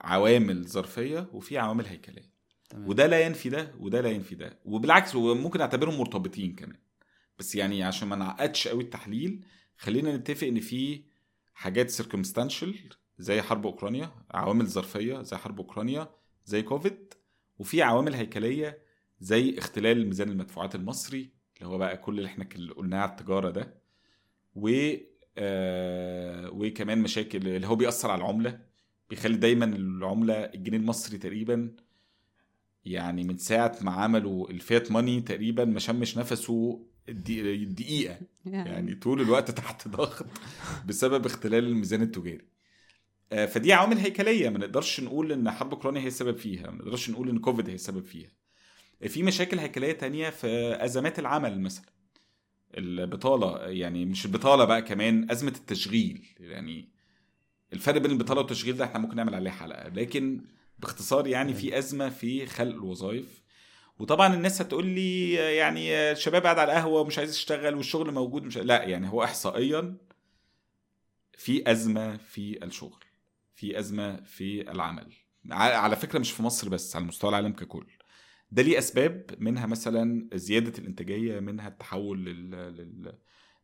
عوامل 0.00 0.64
ظرفية 0.64 1.30
وفي 1.32 1.58
عوامل 1.58 1.86
هيكلية. 1.86 2.30
تمام. 2.68 2.88
وده 2.88 3.06
لا 3.06 3.20
ينفي 3.26 3.48
ده 3.48 3.74
وده 3.80 4.00
لا 4.00 4.10
ينفي 4.10 4.34
ده. 4.34 4.58
وبالعكس 4.64 5.14
وممكن 5.14 5.60
أعتبرهم 5.60 5.98
مرتبطين 5.98 6.54
كمان. 6.54 6.78
بس 7.38 7.54
يعني 7.54 7.82
عشان 7.84 8.08
ما 8.08 8.16
نعقدش 8.16 8.68
قوي 8.68 8.82
التحليل 8.82 9.44
خلينا 9.76 10.16
نتفق 10.16 10.46
إن 10.46 10.60
في 10.60 11.04
حاجات 11.54 11.90
سيركمستانشال 11.90 12.88
زي 13.18 13.42
حرب 13.42 13.66
أوكرانيا 13.66 14.12
عوامل 14.30 14.66
ظرفية 14.66 15.22
زي 15.22 15.36
حرب 15.36 15.58
أوكرانيا 15.60 16.10
زي 16.46 16.62
كوفيد 16.62 17.14
وفي 17.58 17.82
عوامل 17.82 18.14
هيكلية 18.14 18.78
زي 19.20 19.58
اختلال 19.58 20.06
ميزان 20.06 20.28
المدفوعات 20.28 20.74
المصري 20.74 21.30
اللي 21.56 21.68
هو 21.68 21.78
بقى 21.78 21.96
كل 21.96 22.18
اللي 22.18 22.28
إحنا 22.28 22.48
قلناه 22.76 22.98
على 23.00 23.10
التجارة 23.10 23.50
ده 23.50 23.82
و 24.54 24.70
آه 25.38 26.50
وكمان 26.52 26.98
مشاكل 27.02 27.48
اللي 27.48 27.66
هو 27.66 27.76
بيأثر 27.76 28.10
على 28.10 28.20
العملة 28.20 28.60
بيخلي 29.10 29.36
دايما 29.36 29.64
العملة 29.64 30.34
الجنيه 30.34 30.78
المصري 30.78 31.18
تقريبا 31.18 31.76
يعني 32.84 33.24
من 33.24 33.38
ساعة 33.38 33.78
ما 33.80 33.90
عملوا 33.92 34.50
الفيات 34.50 34.92
ماني 34.92 35.20
تقريبا 35.20 35.64
ما 35.64 35.78
شمش 35.78 36.18
نفسه 36.18 36.86
دقيقه 37.08 38.18
يعني. 38.46 38.94
طول 38.94 39.20
الوقت 39.20 39.50
تحت 39.50 39.88
ضغط 39.88 40.26
بسبب 40.86 41.26
اختلال 41.26 41.64
الميزان 41.64 42.02
التجاري. 42.02 42.44
آه، 43.32 43.46
فدي 43.46 43.72
عوامل 43.72 43.98
هيكلية. 43.98 44.48
ما 44.48 44.58
نقدرش 44.58 45.00
نقول 45.00 45.32
إن 45.32 45.50
حرب 45.50 45.70
أوكرانيا 45.72 46.00
هي 46.00 46.06
السبب 46.06 46.36
فيها. 46.36 46.70
ما 46.70 46.76
نقدرش 46.76 47.10
نقول 47.10 47.28
إن 47.28 47.38
كوفيد 47.38 47.68
هي 47.68 47.74
السبب 47.74 48.04
فيها. 48.04 48.30
في 49.08 49.22
مشاكل 49.22 49.58
هيكلية 49.58 49.92
تانية 49.92 50.30
في 50.30 50.46
أزمات 50.84 51.18
العمل 51.18 51.60
مثلا. 51.60 51.84
البطالة 52.78 53.58
يعني 53.58 54.04
مش 54.04 54.26
البطالة 54.26 54.64
بقى 54.64 54.82
كمان 54.82 55.30
أزمة 55.30 55.50
التشغيل. 55.56 56.26
يعني 56.40 56.88
الفرق 57.72 58.00
بين 58.00 58.10
البطالة 58.10 58.40
والتشغيل 58.40 58.76
ده 58.76 58.84
إحنا 58.84 58.98
ممكن 58.98 59.16
نعمل 59.16 59.34
عليه 59.34 59.50
حلقة. 59.50 59.88
لكن 59.88 60.40
باختصار 60.78 61.26
يعني 61.26 61.54
في 61.54 61.78
أزمة 61.78 62.08
في 62.08 62.46
خلق 62.46 62.74
الوظائف. 62.74 63.42
وطبعا 63.98 64.34
الناس 64.34 64.60
هتقول 64.60 64.86
لي 64.86 65.32
يعني 65.32 65.94
الشباب 65.94 66.42
قاعد 66.42 66.58
على 66.58 66.72
القهوة 66.72 67.00
ومش 67.00 67.18
عايز 67.18 67.30
يشتغل 67.30 67.74
والشغل 67.74 68.12
موجود 68.12 68.42
مش 68.42 68.58
لا 68.58 68.82
يعني 68.82 69.08
هو 69.08 69.24
احصائيا 69.24 69.96
في 71.38 71.70
أزمة 71.70 72.16
في 72.16 72.64
الشغل 72.64 73.04
في 73.54 73.78
أزمة 73.78 74.16
في 74.16 74.70
العمل. 74.70 75.12
على 75.50 75.96
فكرة 75.96 76.18
مش 76.18 76.32
في 76.32 76.42
مصر 76.42 76.68
بس 76.68 76.96
على 76.96 77.04
مستوى 77.04 77.30
العالم 77.30 77.52
ككل. 77.52 77.86
ده 78.50 78.62
ليه 78.62 78.78
أسباب؟ 78.78 79.30
منها 79.38 79.66
مثلا 79.66 80.28
زيادة 80.34 80.78
الإنتاجية 80.78 81.40
منها 81.40 81.68
التحول 81.68 82.24
لل, 82.24 82.50
لل... 82.50 83.12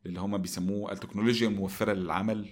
اللي 0.06 0.20
هم 0.20 0.38
بيسموه 0.38 0.92
التكنولوجيا 0.92 1.48
الموفره 1.48 1.92
للعمل. 1.92 2.48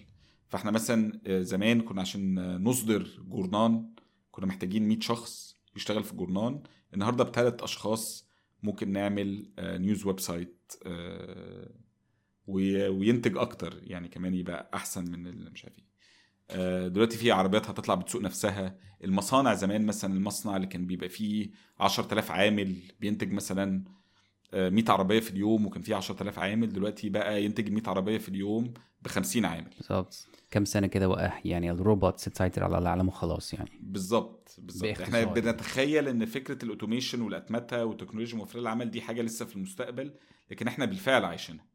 فإحنا 0.48 0.70
مثلا 0.70 1.20
آه، 1.26 1.40
زمان 1.42 1.80
كنا 1.80 2.00
عشان 2.00 2.56
نصدر 2.64 3.08
جورنال 3.28 3.94
كنا 4.30 4.46
محتاجين 4.46 4.88
100 4.88 5.00
شخص 5.00 5.56
يشتغل 5.76 6.04
في 6.04 6.14
جورنال. 6.14 6.62
النهارده 6.94 7.24
بثلاث 7.24 7.62
أشخاص 7.62 8.28
ممكن 8.62 8.92
نعمل 8.92 9.48
آه، 9.58 9.76
news 9.78 10.06
website 10.06 10.72
آه، 10.86 11.70
وي- 12.46 12.88
وينتج 12.88 13.36
أكتر 13.36 13.80
يعني 13.82 14.08
كمان 14.08 14.34
يبقى 14.34 14.70
أحسن 14.74 15.10
من 15.10 15.26
اللي 15.26 15.50
مش 15.50 15.64
عارف 15.64 15.78
إيه. 15.78 15.84
آه، 16.50 16.88
دلوقتي 16.88 17.16
في 17.16 17.30
عربيات 17.30 17.70
هتطلع 17.70 17.94
بتسوق 17.94 18.22
نفسها. 18.22 18.76
المصانع 19.04 19.54
زمان 19.54 19.86
مثلا 19.86 20.14
المصنع 20.14 20.56
اللي 20.56 20.66
كان 20.66 20.86
بيبقى 20.86 21.08
فيه 21.08 21.50
10000 21.80 22.30
عامل 22.30 22.76
بينتج 23.00 23.32
مثلا 23.32 23.84
آه، 24.54 24.68
100 24.68 24.84
عربية 24.88 25.20
في 25.20 25.30
اليوم 25.30 25.66
وكان 25.66 25.82
فيه 25.82 25.94
10000 25.94 26.38
عامل 26.38 26.72
دلوقتي 26.72 27.08
بقى 27.08 27.44
ينتج 27.44 27.70
100 27.70 27.82
عربية 27.86 28.18
في 28.18 28.28
اليوم 28.28 28.74
ب 29.02 29.08
50 29.08 29.44
عامل. 29.44 29.70
بالظبط 29.78 30.28
كم 30.50 30.64
سنة 30.64 30.86
كده 30.86 31.08
وقع 31.08 31.40
يعني 31.44 31.70
الروبوت 31.70 32.20
تسيطر 32.28 32.64
على 32.64 32.78
العالم 32.78 33.08
وخلاص 33.08 33.54
يعني. 33.54 33.70
بالظبط 33.80 34.54
بالظبط. 34.58 35.00
إحنا. 35.00 35.24
بنتخيل 35.24 36.08
إن 36.08 36.24
فكرة 36.26 36.64
الأوتوميشن 36.64 37.20
والأتمتة 37.22 37.84
والتكنولوجيا 37.84 38.32
الموفره 38.34 38.60
للعمل 38.60 38.90
دي 38.90 39.00
حاجة 39.00 39.22
لسه 39.22 39.44
في 39.44 39.56
المستقبل 39.56 40.14
لكن 40.50 40.66
إحنا 40.68 40.84
بالفعل 40.84 41.24
عايشينها. 41.24 41.66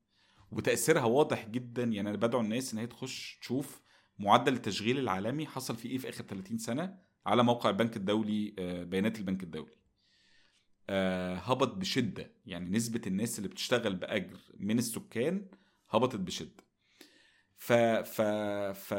وتأثيرها 0.52 1.03
واضح 1.03 1.47
جدا. 1.47 1.84
يعني 1.84 2.10
أنا 2.10 2.18
بدعو 2.18 2.41
الناس 2.41 2.73
إن 2.73 2.80
هي 2.80 2.88
تخش 2.88 3.38
تشوف 3.41 3.81
معدل 4.19 4.53
التشغيل 4.53 4.99
العالمي 4.99 5.45
حصل 5.47 5.76
فيه 5.76 5.89
إيه 5.89 5.97
في 5.97 6.10
آخر 6.10 6.23
30 6.23 6.57
سنة 6.57 6.97
على 7.26 7.43
موقع 7.43 7.69
البنك 7.69 7.97
الدولي 7.97 8.56
آه، 8.60 8.84
بيانات 8.84 9.19
البنك 9.19 9.43
الدولي. 9.43 9.76
آه، 10.89 11.35
هبط 11.35 11.76
بشدة. 11.76 12.31
يعني 12.45 12.69
نسبة 12.69 13.02
الناس 13.07 13.38
اللي 13.38 13.49
بتشتغل 13.49 13.95
بأجر 13.95 14.38
من 14.60 14.77
السكان 14.77 15.45
هبطت 15.89 16.15
بشدة. 16.19 16.65
ف 17.66 17.74
ف 17.74 18.22
ف 18.72 18.94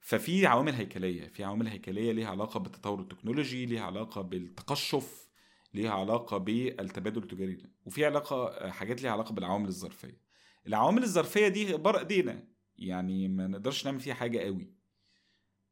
ففي 0.00 0.46
عوامل 0.46 0.72
هيكلية 0.72 1.28
في 1.28 1.44
عوامل 1.44 1.68
هيكلية 1.68 2.12
ليها 2.12 2.28
علاقة 2.28 2.60
بالتطور 2.60 3.00
التكنولوجي 3.00 3.66
ليها 3.66 3.82
علاقة 3.82 4.20
بالتقشف 4.20 5.28
ليها 5.74 5.90
علاقة 5.90 6.36
بالتبادل 6.36 7.22
التجاري 7.22 7.62
وفي 7.86 8.06
علاقة 8.06 8.70
حاجات 8.70 9.02
ليها 9.02 9.10
علاقة 9.10 9.32
بالعوامل 9.32 9.68
الظرفية. 9.68 10.20
العوامل 10.66 11.02
الظرفية 11.02 11.48
دي 11.48 11.76
بره 11.76 11.98
إيدينا 11.98 12.48
يعني 12.78 13.28
ما 13.28 13.46
نقدرش 13.46 13.86
نعمل 13.86 14.00
فيها 14.00 14.14
حاجة 14.14 14.38
قوي. 14.38 14.74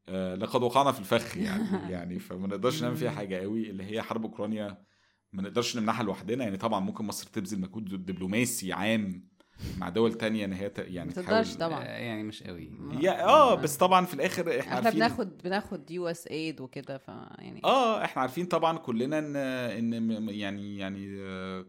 آه، 0.09 0.35
لقد 0.35 0.62
وقعنا 0.62 0.93
في 0.93 1.01
الفخ 1.01 1.37
يعني 1.47 1.93
يعني 1.93 2.19
فما 2.19 2.47
نقدرش 2.47 2.83
نعمل 2.83 2.97
فيها 2.97 3.11
حاجة 3.11 3.41
قوي 3.41 3.70
اللي 3.70 3.85
هي 3.85 4.03
حرب 4.03 4.23
أوكرانيا 4.23 4.85
ما 5.33 5.43
نقدرش 5.43 5.77
نمنعها 5.77 6.03
لوحدنا 6.03 6.45
يعني 6.45 6.57
طبعا 6.57 6.81
ممكن 6.81 7.05
مصر 7.05 7.27
تبذل 7.27 7.61
مجهود 7.61 8.07
دبلوماسي 8.07 8.73
عام 8.73 9.35
مع 9.78 9.89
دول 9.89 10.15
تانية 10.15 10.45
إن 10.45 10.53
هي 10.53 10.73
يعني 10.78 11.09
ما 11.09 11.15
تقدرش 11.15 11.55
تحاول 11.55 11.70
طبعا. 11.70 11.85
آه، 11.85 11.99
يعني 11.99 12.23
مش 12.23 12.43
قوي. 12.43 12.70
آه 13.09 13.55
بس 13.55 13.77
طبعا 13.77 14.05
في 14.05 14.15
الآخر 14.15 14.51
إحنا, 14.51 14.61
إحنا 14.61 14.74
عارفين 14.74 14.93
بناخد 14.93 15.39
بناخد 15.39 15.91
USAID 15.90 16.60
وكده 16.61 16.99
ف 16.99 17.09
يعني 17.09 17.61
آه 17.65 18.05
إحنا 18.05 18.23
عارفين 18.23 18.47
طبعا 18.47 18.78
كلنا 18.78 19.19
إن 19.19 19.37
إن 19.37 20.23
م- 20.24 20.31
يعني 20.31 20.77
يعني 20.77 21.16
آه، 21.20 21.66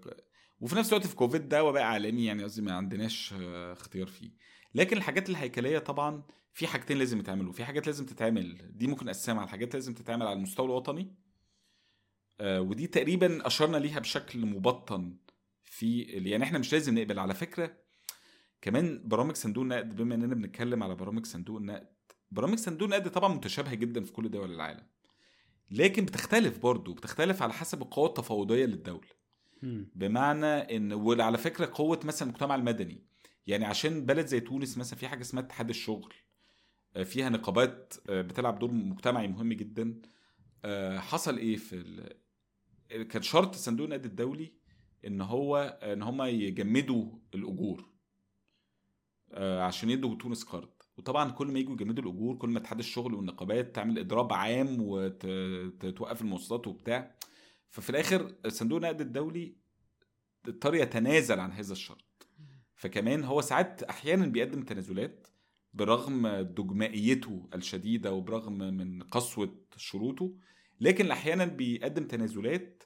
وفي 0.60 0.76
نفس 0.76 0.90
الوقت 0.94 1.08
في 1.08 1.16
كوفيد 1.16 1.50
ده 1.50 1.64
وباء 1.64 1.84
عالمي 1.84 2.26
يعني 2.26 2.44
قصدي 2.44 2.62
ما 2.62 2.74
عندناش 2.74 3.34
آه، 3.42 3.74
اختيار 3.74 4.08
فيه. 4.08 4.32
لكن 4.76 4.98
الحاجات 4.98 5.30
الهيكلية 5.30 5.80
طبعا 5.80 6.24
في 6.54 6.68
حاجتين 6.68 6.98
لازم 6.98 7.20
يتعملوا. 7.20 7.52
في 7.54 7.66
حاجات 7.66 7.88
لازم 7.88 8.06
تتعمل 8.06 8.72
دي 8.78 8.88
ممكن 8.88 9.06
نقسمها 9.06 9.40
على 9.42 9.50
حاجات 9.50 9.74
لازم 9.74 9.94
تتعمل 9.94 10.28
على 10.28 10.34
المستوى 10.38 10.66
الوطني 10.66 11.16
ودي 12.42 12.88
تقريبا 12.88 13.48
أشرنا 13.48 13.78
ليها 13.78 14.00
بشكل 14.00 14.46
مبطن. 14.46 15.18
في 15.78 16.02
يعني 16.02 16.44
إحنا 16.44 16.60
مش 16.60 16.74
لازم 16.74 16.98
نقبل. 16.98 17.20
على 17.20 17.34
فكرة 17.34 17.78
كمان 18.62 19.08
برامج 19.08 19.36
صندوق 19.36 19.64
النقد 19.64 19.96
بما 19.96 20.16
إننا 20.16 20.36
بنتكلم 20.36 20.84
على 20.84 20.96
برامج 20.96 21.26
صندوق 21.26 21.58
النقد 21.58 21.88
برامج 22.32 22.58
صندوق 22.58 22.84
النقد 22.88 23.12
طبعا 23.12 23.34
متشابهة 23.34 23.76
جدا 23.76 24.04
في 24.04 24.12
كل 24.12 24.32
دول 24.32 24.52
العالم. 24.52 24.88
لكن 25.72 26.06
بتختلف 26.06 26.58
برضو 26.60 26.94
بتختلف 26.94 27.42
على 27.42 27.54
حسب 27.54 27.82
القوة 27.82 28.08
التفاوضية 28.08 28.66
للدولة. 28.66 29.08
مم. 29.62 29.92
بمعنى 29.96 30.46
إن 30.46 30.94
وعلى 30.94 31.38
فكرة 31.38 31.72
قوة 31.74 32.00
مثلا 32.04 32.28
المجتمع 32.28 32.56
المدني. 32.56 33.06
يعني 33.48 33.66
عشان 33.66 34.06
بلد 34.06 34.26
زي 34.26 34.40
تونس 34.40 34.78
مثلا 34.78 35.00
في 35.00 35.08
حاجة 35.08 35.22
اسمها 35.22 35.44
اتحاد 35.44 35.70
الشغل. 35.70 36.14
آه، 36.96 37.04
فيها 37.04 37.30
نقابات 37.30 37.94
آه، 38.10 38.22
بتلعب 38.22 38.60
دور 38.60 38.72
مجتمعي 38.72 39.28
مهم 39.28 39.54
جدا. 39.54 40.02
آه، 40.66 41.00
حصل 41.00 41.38
إيه 41.38 41.56
في 41.56 41.76
ال... 41.76 42.18
كان 43.08 43.22
شرط 43.22 43.56
صندوق 43.56 43.84
النقد 43.86 44.06
الدولي 44.06 44.57
إن 45.08 45.22
هو 45.22 45.80
إن 45.84 46.04
هم 46.04 46.22
يجمدوا 46.22 47.06
الأجور 47.36 47.90
آه، 49.32 49.62
عشان 49.62 49.90
يدوا 49.90 50.16
تونس 50.16 50.44
قرض. 50.44 50.70
وطبعا 50.98 51.32
كل 51.32 51.48
ما 51.48 51.60
يجوا 51.60 51.74
يجمدوا 51.74 52.04
الأجور 52.04 52.36
كل 52.36 52.50
ما 52.50 52.60
اتحاد 52.60 52.80
الشغل 52.80 53.14
والنقابات 53.14 53.76
تعمل 53.76 54.00
إضراب 54.00 54.34
عام 54.34 54.78
وتوقف 54.80 56.22
المواصلات 56.22 56.68
وبتاع. 56.68 57.16
ففي 57.70 57.90
الآخر 57.90 58.36
صندوق 58.48 58.78
النقد 58.78 59.02
الدولي 59.02 59.56
اضطر 60.48 60.76
يتنازل 60.76 61.40
عن 61.40 61.52
هذا 61.52 61.72
الشرط. 61.72 62.28
فكمان 62.76 63.24
هو 63.24 63.42
ساعات 63.42 63.84
أحيانا 63.84 64.26
بيقدم 64.26 64.62
تنازلات 64.64 65.28
برغم 65.74 66.28
دجمائيته 66.28 67.50
الشديدة 67.56 68.14
وبرغم 68.14 68.58
من 68.58 69.04
قسوة 69.04 69.56
شروطه 69.78 70.34
لكن 70.82 71.12
أحيانا 71.12 71.46
بيقدم 71.46 72.08
تنازلات 72.08 72.77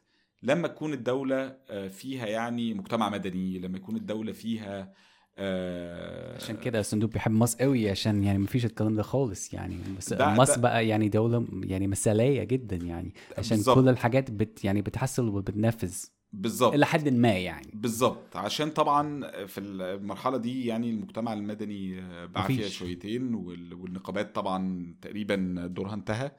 لما 0.44 0.68
تكون 0.68 0.94
الدولة 0.94 1.56
آه، 1.70 1.88
فيها 1.88 2.26
يعني 2.26 2.74
مجتمع 2.74 3.10
مدني 3.10 3.60
لما 3.60 3.78
يكون 3.78 3.96
الدولة 3.96 4.32
فيها 4.32 4.94
آه، 5.38 6.36
عشان 6.36 6.58
كده 6.58 6.80
الصندوق 6.80 7.10
بيحب 7.12 7.32
مصر 7.32 7.58
قوي 7.60 7.90
عشان 7.90 8.24
يعني 8.24 8.40
مفيش 8.40 8.66
الكلام 8.66 8.96
ده 8.96 9.04
خالص 9.04 9.54
يعني. 9.54 9.78
بس 9.98 10.14
ده- 10.14 10.34
مصر 10.34 10.56
ده- 10.56 10.62
بقى 10.62 10.88
يعني 10.88 11.10
دولة 11.10 11.48
يعني 11.64 11.88
مثالية 11.88 12.44
جدا 12.44 12.76
يعني 12.76 13.14
عشان 13.38 13.58
بالظبط. 13.58 13.78
كل 13.80 13.90
الحاجات 13.90 14.32
بت 14.32 14.64
يعني 14.66 14.82
بتحصل 14.82 15.30
وبتنفذ 15.30 15.96
بالظبط. 16.34 16.74
إلى 16.74 16.86
حد 16.86 17.10
ما 17.10 17.30
يعني. 17.38 17.72
بالظبط. 17.74 18.36
عشان 18.38 18.70
طبعا 18.70 19.32
في 19.46 19.60
المرحلة 19.60 20.38
دي 20.38 20.66
يعني 20.66 20.90
المجتمع 20.90 21.34
المدني 21.34 22.02
بعافيه 22.28 22.54
مفيش. 22.60 22.78
شويتين 22.78 23.34
وال- 23.36 23.74
والنقابات 23.74 24.36
طبعا 24.36 24.94
تقريبا 25.02 25.68
دورها 25.76 25.94
انتهى. 25.94 26.26
آه، 26.26 26.32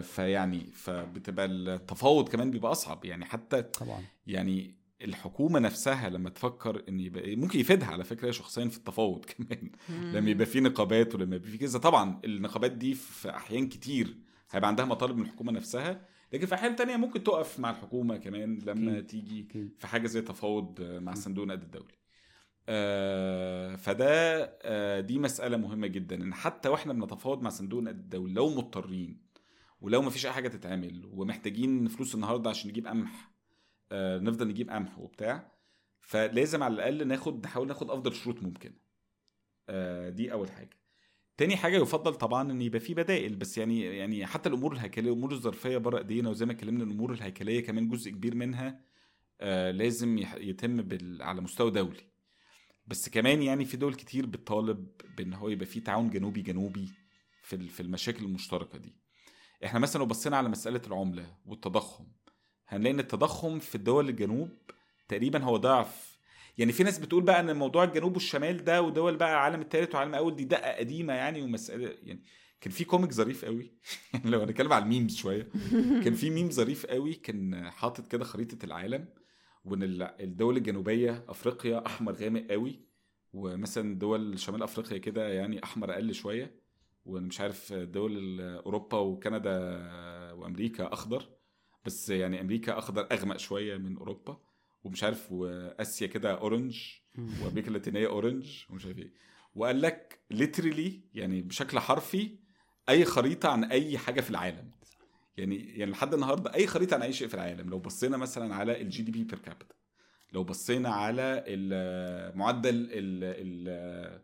فيعني 0.00 0.66
فبتبقى 0.72 1.46
التفاوض 1.46 2.28
كمان 2.28 2.50
بيبقى 2.50 2.72
أصعب. 2.72 3.04
يعني 3.04 3.24
حتى 3.24 3.62
طبعا. 3.62 4.02
يعني 4.26 4.74
الحكومة 5.02 5.58
نفسها 5.58 6.08
لما 6.10 6.30
تفكر 6.30 6.82
إن 6.88 7.00
يبقى 7.00 7.36
ممكن 7.36 7.60
يفيدها 7.60 7.88
على 7.88 8.04
فكرة 8.04 8.30
شخصيا 8.30 8.68
في 8.68 8.76
التفاوض 8.76 9.24
كمان. 9.38 9.70
لما 9.88 10.30
يبقى 10.30 10.46
في 10.46 10.60
نقابات 10.60 11.14
ولما 11.14 11.36
يبقى 11.36 11.50
في 11.50 11.58
كذا. 11.58 11.78
طبعا 11.78 12.20
النقابات 12.24 12.72
دي 12.72 12.94
في 12.94 13.30
أحيان 13.30 13.68
كتير 13.68 14.16
هيبقى 14.50 14.68
عندها 14.68 14.84
مطالب 14.84 15.16
من 15.16 15.22
الحكومة 15.22 15.52
نفسها 15.52 16.00
لكن 16.32 16.46
في 16.46 16.54
أحيان 16.54 16.76
تانية 16.76 16.96
ممكن 16.96 17.22
تقف 17.22 17.60
مع 17.60 17.70
الحكومة 17.70 18.16
كمان 18.16 18.58
لما 18.66 18.92
أكيد. 18.92 19.06
تيجي 19.06 19.46
أكيد. 19.50 19.74
في 19.78 19.86
حاجة 19.86 20.06
زي 20.06 20.20
تفاوض 20.20 20.82
مع 20.82 21.14
صندوق 21.14 21.42
النقد 21.42 21.62
الدولي. 21.62 21.98
آه، 22.68 23.76
فده 23.76 24.42
آه، 24.62 25.00
دي 25.00 25.18
مسألة 25.18 25.56
مهمة 25.56 25.86
جدا 25.86 26.16
إن 26.16 26.34
حتى 26.34 26.68
وإحنا 26.68 26.92
بنتفاوض 26.92 27.42
مع 27.42 27.50
صندوق 27.50 27.78
النقد 27.78 27.98
الدولي 27.98 28.32
لو 28.34 28.48
مضطرين 28.48 29.27
ولو 29.80 30.02
ما 30.02 30.10
فيش 30.10 30.26
أي 30.26 30.32
حاجة 30.32 30.48
تتعمل 30.48 31.08
ومحتاجين 31.12 31.88
فلوس 31.88 32.14
النهارده 32.14 32.50
عشان 32.50 32.70
نجيب 32.70 32.86
قمح 32.86 33.30
آه، 33.92 34.18
نفضل 34.18 34.48
نجيب 34.48 34.70
قمح 34.70 34.98
وبتاع 34.98 35.52
فلازم 36.00 36.62
على 36.62 36.74
الأقل 36.74 37.06
ناخد 37.08 37.44
نحاول 37.46 37.68
ناخد 37.68 37.90
أفضل 37.90 38.14
شروط 38.14 38.42
ممكنة. 38.42 38.74
آه، 39.68 40.08
دي 40.10 40.32
أول 40.32 40.50
حاجة. 40.50 40.78
تاني 41.36 41.56
حاجة 41.56 41.76
يفضل 41.76 42.14
طبعا 42.14 42.52
إن 42.52 42.62
يبقى 42.62 42.80
في 42.80 42.94
بدائل 42.94 43.36
بس 43.36 43.58
يعني 43.58 43.80
يعني 43.80 44.26
حتى 44.26 44.48
الأمور 44.48 44.72
الهيكلية 44.72 45.08
الأمور 45.12 45.32
الظرفية 45.32 45.78
بره 45.78 45.98
إيدينا 45.98 46.30
وزي 46.30 46.46
ما 46.46 46.52
اتكلمنا 46.52 46.84
الأمور 46.84 47.12
الهيكلية 47.12 47.64
كمان 47.64 47.88
جزء 47.88 48.10
كبير 48.10 48.34
منها 48.34 48.80
آه 49.40 49.70
لازم 49.70 50.18
يتم 50.36 50.82
بال... 50.82 51.22
على 51.22 51.40
مستوى 51.40 51.70
دولي. 51.70 52.00
بس 52.86 53.08
كمان 53.08 53.42
يعني 53.42 53.64
في 53.64 53.76
دول 53.76 53.94
كتير 53.94 54.26
بتطالب 54.26 54.88
بإن 55.16 55.34
هو 55.34 55.48
يبقى 55.48 55.66
في 55.66 55.80
تعاون 55.80 56.10
جنوبي 56.10 56.42
جنوبي 56.42 56.88
في 57.42 57.56
ال- 57.56 57.68
في 57.68 57.80
المشاكل 57.80 58.24
المشتركة 58.24 58.78
دي. 58.78 58.94
إحنا 59.64 59.78
مثلا 59.78 60.00
لو 60.00 60.06
بصينا 60.06 60.36
على 60.36 60.48
مسألة 60.48 60.80
العملة 60.86 61.26
والتضخم 61.46 62.04
هنلاقي 62.68 62.94
إن 62.94 63.00
التضخم 63.00 63.58
في 63.58 63.74
الدول 63.74 64.08
الجنوب 64.08 64.48
تقريبا 65.08 65.42
هو 65.44 65.56
ضعف. 65.56 66.18
يعني 66.58 66.72
في 66.72 66.82
ناس 66.82 66.98
بتقول 66.98 67.22
بقى 67.22 67.40
إن 67.40 67.56
موضوع 67.56 67.84
الجنوب 67.84 68.14
والشمال 68.14 68.64
ده 68.64 68.82
ودول 68.82 69.16
بقى 69.16 69.30
العالم 69.30 69.60
الثالث 69.60 69.88
والعالم 69.88 70.10
الأول 70.10 70.36
دي 70.36 70.44
دقة 70.44 70.72
قديمة 70.76 71.12
يعني 71.12 71.42
ومسألة 71.42 71.94
يعني 72.02 72.22
كان 72.60 72.72
في 72.72 72.84
comic 72.84 73.12
ظريف 73.12 73.44
قوي. 73.44 73.72
لو 74.24 74.40
هنتكلم 74.40 74.72
على 74.72 74.84
ال 74.84 74.89
memes 74.89 75.16
شوية. 75.16 75.48
كان 76.04 76.14
في 76.14 76.30
ميم 76.30 76.50
ظريف 76.50 76.86
قوي 76.86 77.14
كان 77.14 77.70
حاطط 77.70 78.08
كده 78.08 78.24
خريطة 78.24 78.64
العالم 78.64 79.08
وإن 79.64 79.82
ال- 79.82 80.02
الدول 80.02 80.56
الجنوبية 80.56 81.24
أفريقيا 81.28 81.86
أحمر 81.86 82.12
غامق 82.12 82.46
قوي 82.50 82.80
ومثلا 83.32 83.98
دول 83.98 84.38
شمال 84.38 84.62
أفريقيا 84.62 84.98
كده 84.98 85.28
يعني 85.28 85.64
أحمر 85.64 85.92
أقل 85.92 86.14
شوية. 86.14 86.67
ومش 87.08 87.40
عارف 87.40 87.72
دول 87.72 88.40
أوروبا 88.40 88.98
وكندا 88.98 89.58
وأمريكا 90.32 90.92
أخضر 90.92 91.28
بس 91.84 92.10
يعني 92.10 92.40
أمريكا 92.40 92.78
أخضر 92.78 93.08
أغمق 93.12 93.36
شوية 93.36 93.76
من 93.76 93.96
أوروبا 93.96 94.40
ومش 94.84 95.04
عارف 95.04 95.32
وآسيا 95.32 96.06
كده 96.06 96.32
orange 96.40 96.82
وأمريكا 97.18 97.68
اللاتينية 97.68 98.06
orange 98.08 98.64
ومش 98.70 98.86
عارف 98.86 98.98
إيه. 98.98 99.12
وقال 99.54 99.82
لك 99.82 100.20
literally 100.30 101.00
يعني 101.14 101.42
بشكل 101.42 101.78
حرفي 101.78 102.38
أي 102.88 103.04
خريطة 103.04 103.48
عن 103.48 103.64
أي 103.64 103.98
حاجة 103.98 104.20
في 104.20 104.30
العالم. 104.30 104.70
يعني 105.36 105.78
يعني 105.78 105.90
لحد 105.90 106.14
النهارده 106.14 106.54
أي 106.54 106.66
خريطة 106.66 106.94
عن 106.94 107.02
أي 107.02 107.12
شيء 107.12 107.28
في 107.28 107.34
العالم. 107.34 107.70
لو 107.70 107.78
بصينا 107.78 108.16
مثلا 108.16 108.54
على 108.54 108.80
ال 108.80 109.02
GDP 109.02 109.24
per 109.24 109.38
capita 109.38 109.74
لو 110.32 110.44
بصينا 110.44 110.88
على 110.88 111.44
معدل 112.34 112.88
ال- 112.92 114.22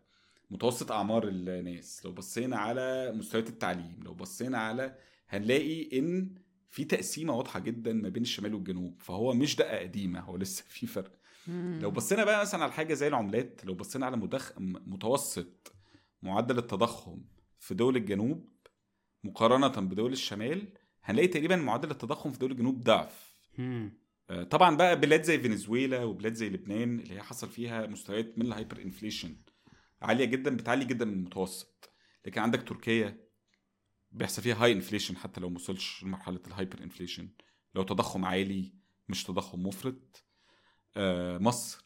متوسط 0.51 0.91
أعمار 0.91 1.27
الناس. 1.27 2.05
لو 2.05 2.11
بصينا 2.11 2.57
على 2.57 3.11
مستويات 3.15 3.49
التعليم 3.49 3.99
لو 4.03 4.13
بصينا 4.13 4.57
على 4.57 4.95
هنلاقي 5.29 5.99
إن 5.99 6.35
في 6.69 6.83
تقسيمة 6.83 7.33
واضحة 7.37 7.59
جدا 7.59 7.93
ما 7.93 8.09
بين 8.09 8.23
الشمال 8.23 8.53
والجنوب 8.53 9.01
فهو 9.01 9.33
مش 9.33 9.55
دقة 9.55 9.77
قديمة 9.79 10.19
هو 10.19 10.37
لسه 10.37 10.63
في 10.67 10.87
فرق. 10.87 11.11
لو 11.81 11.91
بصينا 11.91 12.23
بقى 12.23 12.41
مثلا 12.41 12.63
على 12.63 12.71
حاجة 12.71 12.93
زي 12.93 13.07
العملات 13.07 13.65
لو 13.65 13.73
بصينا 13.73 14.05
على 14.05 14.17
مدخ... 14.17 14.51
متوسط 14.59 15.73
معدل 16.21 16.57
التضخم 16.57 17.21
في 17.59 17.73
دول 17.73 17.95
الجنوب 17.95 18.49
مقارنة 19.23 19.67
بدول 19.67 20.11
الشمال 20.11 20.67
هنلاقي 21.03 21.27
تقريبا 21.27 21.55
معدل 21.55 21.91
التضخم 21.91 22.31
في 22.31 22.39
دول 22.39 22.51
الجنوب 22.51 22.83
ضعف. 22.83 23.35
آه، 24.29 24.43
طبعا 24.43 24.75
بقى 24.77 24.99
بلاد 24.99 25.23
زي 25.23 25.39
فنزويلا 25.39 26.03
وبلاد 26.03 26.33
زي 26.33 26.49
لبنان 26.49 26.99
اللي 26.99 27.13
هي 27.13 27.21
حصل 27.21 27.49
فيها 27.49 27.87
مستويات 27.87 28.37
من 28.37 28.45
ال 28.45 28.81
hyperinflation 28.81 29.35
عالية 30.01 30.25
جدا 30.25 30.57
بتعلي 30.57 30.85
جدا 30.85 31.05
من 31.05 31.13
المتوسط. 31.13 31.89
لكن 32.25 32.41
عندك 32.41 32.63
تركيا 32.63 33.25
بيحصل 34.11 34.41
فيها 34.41 34.63
high 34.63 34.71
inflation 34.71 35.17
حتى 35.17 35.41
لو 35.41 35.49
ما 35.49 35.55
وصلش 35.55 36.03
لمرحلة 36.03 36.39
ال 36.47 36.83
hyperinflation 36.83 37.29
لو 37.75 37.83
تضخم 37.83 38.25
عالي 38.25 38.73
مش 39.09 39.23
تضخم 39.23 39.63
مفرط. 39.67 40.25
آه، 40.97 41.37
مصر. 41.37 41.85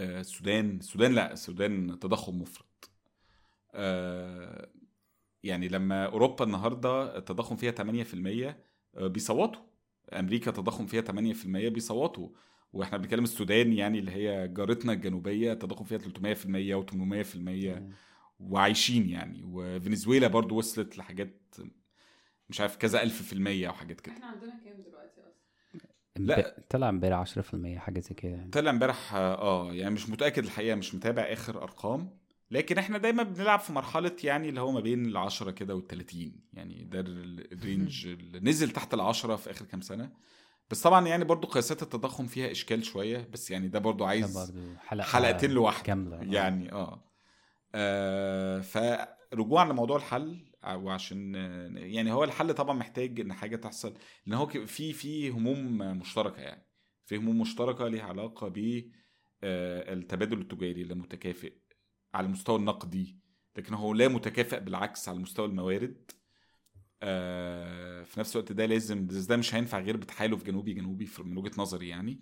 آه، 0.00 0.20
السودان. 0.20 0.76
السودان 0.78 1.12
لا 1.12 1.32
السودان 1.32 1.98
تضخم 1.98 2.42
مفرط. 2.42 2.90
آه، 3.74 4.70
يعني 5.42 5.68
لما 5.68 6.06
أوروبا 6.06 6.44
النهارده 6.44 7.18
التضخم 7.18 7.56
فيها 7.56 7.70
8% 7.70 8.64
آه، 8.96 9.06
بيصوتوا. 9.06 9.62
أمريكا 10.12 10.50
تضخم 10.50 10.86
فيها 10.86 11.00
8% 11.00 11.68
بيصوتوا. 11.68 12.28
وإحنا 12.74 12.98
بنتكلم 12.98 13.24
السودان 13.24 13.72
يعني 13.72 13.98
اللي 13.98 14.10
هي 14.10 14.48
جارتنا 14.48 14.92
الجنوبية 14.92 15.52
التضخم 15.52 15.84
فيها 15.84 15.98
300% 15.98 16.84
و800% 16.84 17.82
وعايشين 18.40 19.08
يعني. 19.08 19.42
وفنزويلا 19.44 20.28
برضو 20.28 20.56
وصلت 20.58 20.98
لحاجات 20.98 21.54
مش 22.48 22.60
عارف 22.60 22.76
كذا 22.76 23.02
ألف 23.02 23.22
في 23.22 23.32
المية 23.32 23.68
أو 23.68 23.72
حاجات 23.72 24.00
كده. 24.00 24.14
إحنا 24.14 24.26
عندنا 24.26 24.50
كام 24.64 24.82
دلوقتي 24.82 25.20
أصلا؟ 25.20 25.34
امب- 26.18 26.54
طلع 26.70 26.88
امبارح 26.88 27.18
10% 27.18 27.78
حاجة 27.78 28.00
زي 28.00 28.14
كده 28.14 28.32
يعني. 28.32 28.50
طلع 28.50 28.70
امبارح 28.70 29.14
آه 29.14 29.72
يعني 29.74 29.94
مش 29.94 30.08
متأكد 30.10 30.44
الحقيقة 30.44 30.74
مش 30.74 30.94
متابع 30.94 31.22
آخر 31.22 31.62
أرقام. 31.62 32.18
لكن 32.50 32.78
إحنا 32.78 32.98
دايما 32.98 33.22
بنلعب 33.22 33.58
في 33.60 33.72
مرحلة 33.72 34.16
يعني 34.24 34.48
اللي 34.48 34.60
هو 34.60 34.72
ما 34.72 34.80
بين 34.80 35.06
العشرة 35.06 35.50
كده 35.50 35.74
والتلاتين 35.74 36.40
يعني 36.52 36.84
ده 36.84 37.00
ال- 37.00 37.52
ال 37.52 37.61
range 37.61 38.06
اللي 38.06 38.40
نزل 38.40 38.70
تحت 38.70 38.94
العشرة 38.94 39.36
في 39.36 39.50
آخر 39.50 39.64
كام 39.64 39.80
سنة. 39.80 40.10
بس 40.70 40.82
طبعا 40.82 41.06
يعني 41.06 41.24
برضو 41.24 41.46
قياسات 41.46 41.82
التضخم 41.82 42.26
فيها 42.26 42.50
إشكال 42.50 42.84
شوية 42.84 43.28
بس 43.32 43.50
يعني 43.50 43.68
ده 43.68 43.78
برضو 43.78 43.98
ده 43.98 44.06
عايز 44.06 44.38
برضو 44.38 44.76
حلقة 44.76 45.06
حلقتين 45.06 45.50
لوحده 45.50 45.84
كاملة. 45.84 46.20
آه. 46.20 46.24
يعني 46.24 46.72
آه, 46.72 47.04
آه 47.74 48.60
فرجوعا 48.60 49.64
لموضوع 49.64 49.96
الحل 49.96 50.54
وعشان 50.64 51.36
آه، 51.36 51.78
يعني 51.78 52.12
هو 52.12 52.24
الحل 52.24 52.54
طبعا 52.54 52.76
محتاج 52.76 53.20
إن 53.20 53.32
حاجة 53.32 53.56
تحصل 53.56 53.94
إن 54.28 54.32
هو 54.32 54.46
في 54.46 54.92
في 54.92 55.30
هموم 55.30 55.78
مشتركة 55.78 56.40
يعني 56.40 56.66
في 57.06 57.16
هموم 57.16 57.40
مشتركة 57.40 57.88
ليها 57.88 58.04
علاقة 58.04 58.48
ب 58.48 58.58
آه، 59.42 59.92
التبادل 59.92 60.40
التجاري 60.40 60.82
اللي 60.82 60.94
متكافئ 60.94 61.52
على 62.14 62.26
المستوى 62.26 62.56
النقدي 62.56 63.18
لكن 63.56 63.74
هو 63.74 63.94
لا 63.94 64.08
متكافئ 64.08 64.60
بالعكس 64.60 65.08
على 65.08 65.18
مستوى 65.18 65.46
الموارد. 65.46 66.10
آه، 67.02 68.02
في 68.02 68.20
نفس 68.20 68.36
الوقت 68.36 68.52
ده 68.52 68.66
لازم 68.66 69.06
ده 69.06 69.36
مش 69.36 69.54
هينفع 69.54 69.80
غير 69.80 69.96
بتحالف 69.96 70.42
جنوبي 70.42 70.72
جنوبي 70.74 71.08
من 71.18 71.36
وجهة 71.36 71.52
نظري 71.58 71.88
يعني. 71.88 72.20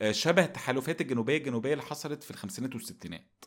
آه، 0.00 0.12
شبه 0.12 0.44
التحالفات 0.44 1.00
الجنوبية 1.00 1.36
الجنوبية 1.36 1.72
اللي 1.72 1.82
حصلت 1.82 2.22
في 2.22 2.30
الخمسينات 2.30 2.74
والستينات. 2.74 3.44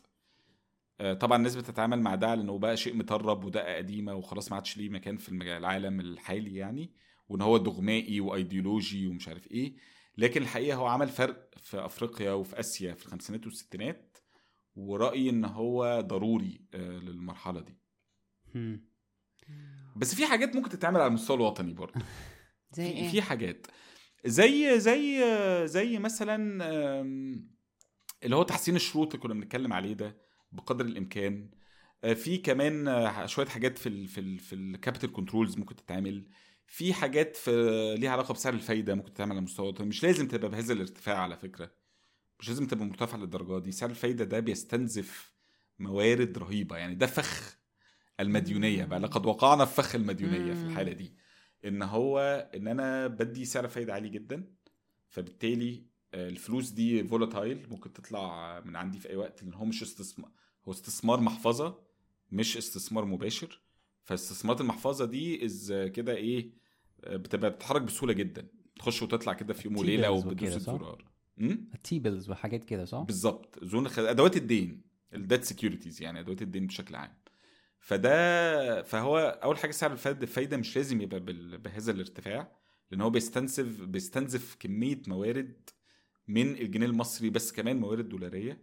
آه، 1.00 1.14
طبعا 1.14 1.38
الناس 1.38 1.56
بتتعامل 1.56 2.00
مع 2.00 2.14
ده 2.14 2.28
على 2.28 2.40
انه 2.42 2.58
بقى 2.58 2.76
شيء 2.76 2.96
مطرب 2.96 3.44
ودقه 3.44 3.76
قديمة 3.76 4.14
وخلاص 4.14 4.50
ما 4.50 4.56
عادش 4.56 4.76
ليه 4.76 4.88
مكان 4.88 5.16
في 5.16 5.28
العالم 5.28 6.00
الحالي 6.00 6.54
يعني 6.56 6.92
وإن 7.28 7.40
هو 7.42 7.56
دوجمائي 7.58 8.20
وأيديولوجي 8.20 9.06
ومش 9.06 9.28
عارف 9.28 9.50
إيه. 9.50 9.76
لكن 10.18 10.42
الحقيقة 10.42 10.76
هو 10.76 10.86
عمل 10.86 11.08
فرق 11.08 11.50
في 11.58 11.84
أفريقيا 11.84 12.32
وفي 12.32 12.60
آسيا 12.60 12.94
في 12.94 13.06
الخمسينات 13.06 13.46
والستينات 13.46 14.18
ورأيي 14.76 15.30
إن 15.30 15.44
هو 15.44 16.00
ضروري 16.00 16.60
للمرحلة 16.74 17.60
دي. 17.60 17.78
بس 19.98 20.14
في 20.14 20.26
حاجات 20.26 20.56
ممكن 20.56 20.68
تتعمل 20.70 21.00
على 21.00 21.08
المستوى 21.08 21.36
الوطني 21.36 21.72
برضه. 21.72 22.00
زي 22.76 22.92
في, 22.92 22.98
إيه؟ 22.98 23.08
في 23.10 23.22
حاجات. 23.22 23.66
زي 24.24 24.80
زي 24.80 25.22
زي 25.66 25.98
مثلا 25.98 26.62
اللي 28.24 28.36
هو 28.36 28.42
تحسين 28.42 28.76
الشروط 28.76 29.14
اللي 29.14 29.22
كنا 29.22 29.34
بنتكلم 29.34 29.72
عليه 29.72 29.92
ده 29.92 30.16
بقدر 30.52 30.84
الإمكان. 30.84 31.50
آه، 32.04 32.12
في 32.14 32.38
كمان 32.38 32.88
آه، 32.88 33.26
شوية 33.26 33.46
حاجات 33.46 33.78
في 33.78 33.88
ال 33.88 34.08
في 34.08 34.20
ال 34.20 34.38
في 34.38 34.54
ال 34.54 34.61
capital 34.61 35.12
controls 35.12 35.56
ممكن 35.58 35.76
تتعمل. 35.76 36.28
في 36.66 36.94
حاجات 36.94 37.36
في 37.36 37.50
ليها 37.98 38.10
علاقة 38.10 38.34
بسعر 38.34 38.54
الفايدة 38.54 38.94
ممكن 38.94 39.12
تتعمل 39.12 39.32
على 39.32 39.40
مستوى 39.40 39.68
وطني. 39.68 39.86
مش 39.86 40.02
لازم 40.02 40.28
تبقى 40.28 40.50
بهذا 40.50 40.72
الارتفاع 40.72 41.18
على 41.18 41.36
فكرة. 41.36 41.70
مش 42.40 42.48
لازم 42.48 42.66
تبقى 42.66 42.86
مرتفع 42.86 43.16
للدرجة 43.18 43.58
دي. 43.58 43.72
سعر 43.72 43.90
الفايدة 43.90 44.24
ده 44.24 44.40
بيستنزف 44.40 45.32
موارد 45.78 46.38
رهيبة. 46.38 46.76
يعني 46.76 46.94
ده 46.94 47.06
فخ 47.06 47.57
المديونية 48.20 48.84
بقى 48.84 49.00
لقد 49.00 49.26
وقعنا 49.26 49.64
في 49.64 49.74
فخ 49.74 49.94
المديونية 49.94 50.54
في. 50.54 50.62
الحالة 50.62 50.92
دي 50.92 51.12
إن 51.64 51.82
هو 51.82 52.18
إن 52.54 52.68
أنا 52.68 53.06
بدي 53.06 53.44
سعر 53.44 53.68
فايده 53.68 53.94
عالي 53.94 54.08
جدا 54.08 54.44
فبالتالي 55.08 55.84
آه، 56.14 56.28
الفلوس 56.28 56.70
دي 56.70 57.04
volatile 57.04 57.66
ممكن 57.70 57.92
تطلع 57.92 58.60
من 58.60 58.76
عندي 58.76 58.98
في 58.98 59.10
أي 59.10 59.16
وقت 59.16 59.42
لأن 59.42 59.54
هو 59.54 59.64
مش 59.64 59.82
استثمار 59.82 60.30
هو 60.68 60.72
استثمار 60.72 61.20
محفظة 61.20 61.78
مش 62.32 62.56
استثمار 62.56 63.04
مباشر 63.04 63.60
فاستثمارات 64.04 64.60
المحفظة 64.60 65.04
دي 65.04 65.44
از 65.44 65.72
كده 65.94 66.14
إيه 66.16 66.50
آه، 67.04 67.16
بتبقى 67.16 67.50
بتتحرك 67.50 67.82
بسهولة 67.82 68.12
جدا 68.12 68.48
تخش 68.78 69.02
وتطلع 69.02 69.32
كده 69.32 69.54
في 69.54 69.68
يوم 69.68 69.76
وليلة 69.76 70.08
صح؟ 70.58 70.72
الزرار؟ 70.72 71.04
التي 71.40 71.98
بيلز 71.98 72.30
وحاجات 72.30 72.64
كده 72.64 72.84
صح؟ 72.84 73.00
بالظبط 73.00 73.64
زون. 73.64 73.86
أدوات 73.98 74.36
الدين 74.36 74.82
الديت 75.14 75.44
سكيورتيز 75.44 76.02
يعني 76.02 76.20
أدوات 76.20 76.42
الدين 76.42 76.66
بشكل 76.66 76.94
عام 76.94 77.10
فده 77.80 78.82
فهو 78.82 79.18
أول 79.18 79.58
حاجة 79.58 79.70
سعر 79.70 79.92
الفايدة 79.92 80.56
مش 80.56 80.76
لازم 80.76 81.00
يبقى. 81.00 81.20
بهذا 81.58 81.92
الارتفاع 81.92 82.52
لأن 82.90 83.00
هو 83.00 83.10
بيستنزف 83.10 83.80
بيستنزف 83.80 84.56
كمية 84.60 85.02
موارد 85.06 85.70
من 86.28 86.50
الجنيه 86.52 86.86
المصري 86.86 87.30
بس 87.30 87.52
كمان 87.52 87.76
موارد 87.76 88.08
دولارية. 88.08 88.62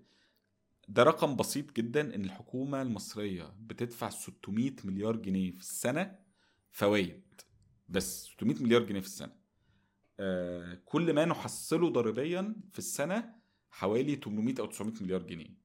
ده 0.87 1.03
رقم 1.03 1.35
بسيط 1.35 1.75
جدا 1.75 2.15
إن 2.15 2.25
الحكومة 2.25 2.81
المصرية 2.81 3.53
بتدفع 3.59 4.09
600 4.09 4.71
مليار 4.83 5.15
جنيه 5.15 5.51
في 5.51 5.59
السنة 5.59 6.19
فوائد 6.71 7.23
بس 7.89 8.25
600 8.25 8.63
مليار 8.63 8.83
جنيه 8.83 8.99
في 8.99 9.05
السنة. 9.07 9.35
آه 10.19 10.81
كل 10.85 11.13
ما 11.13 11.25
نحصله 11.25 11.89
ضريبيا 11.89 12.55
في 12.71 12.79
السنة 12.79 13.35
حوالي 13.71 14.15
800 14.15 14.55
أو 14.59 14.65
900 14.65 14.93
مليار 15.03 15.23
جنيه. 15.23 15.64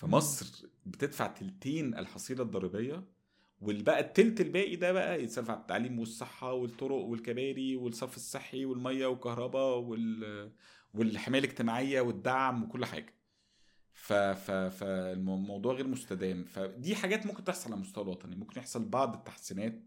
فمصر 0.00 0.66
بتدفع 0.86 1.26
تلتين 1.26 1.98
الحصيلة 1.98 2.42
الضريبية 2.42 3.04
والبقى 3.60 4.00
التلت 4.00 4.40
الباقي 4.40 4.76
ده 4.76 4.92
بقى 4.92 5.22
يتصرف 5.22 5.50
على 5.50 5.60
التعليم 5.60 5.98
والصحة 5.98 6.52
والطرق 6.52 6.96
والكباري 6.96 7.76
والصرف 7.76 8.16
الصحي 8.16 8.64
والمية 8.64 9.06
والكهرباء 9.06 9.78
وال 9.78 10.52
والحماية 10.94 11.40
الاجتماعية 11.44 12.00
والدعم 12.00 12.62
وكل 12.62 12.84
حاجة 12.84 13.14
ف 13.92 14.12
ف 14.12 14.50
فالموضوع 14.50 15.74
غير 15.74 15.86
مستدام 15.86 16.44
فدي 16.44 16.96
حاجات 16.96 17.26
ممكن 17.26 17.44
تحصل 17.44 17.66
على 17.70 17.74
المستوى 17.74 18.04
الوطني 18.04 18.36
ممكن 18.36 18.60
يحصل 18.60 18.88
بعض 18.88 19.14
التحسينات. 19.14 19.82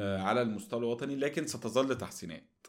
آه، 0.00 0.22
على 0.22 0.42
المستوى 0.42 0.80
الوطني 0.80 1.16
لكن 1.16 1.46
ستظل 1.46 1.98
تحسينات. 1.98 2.66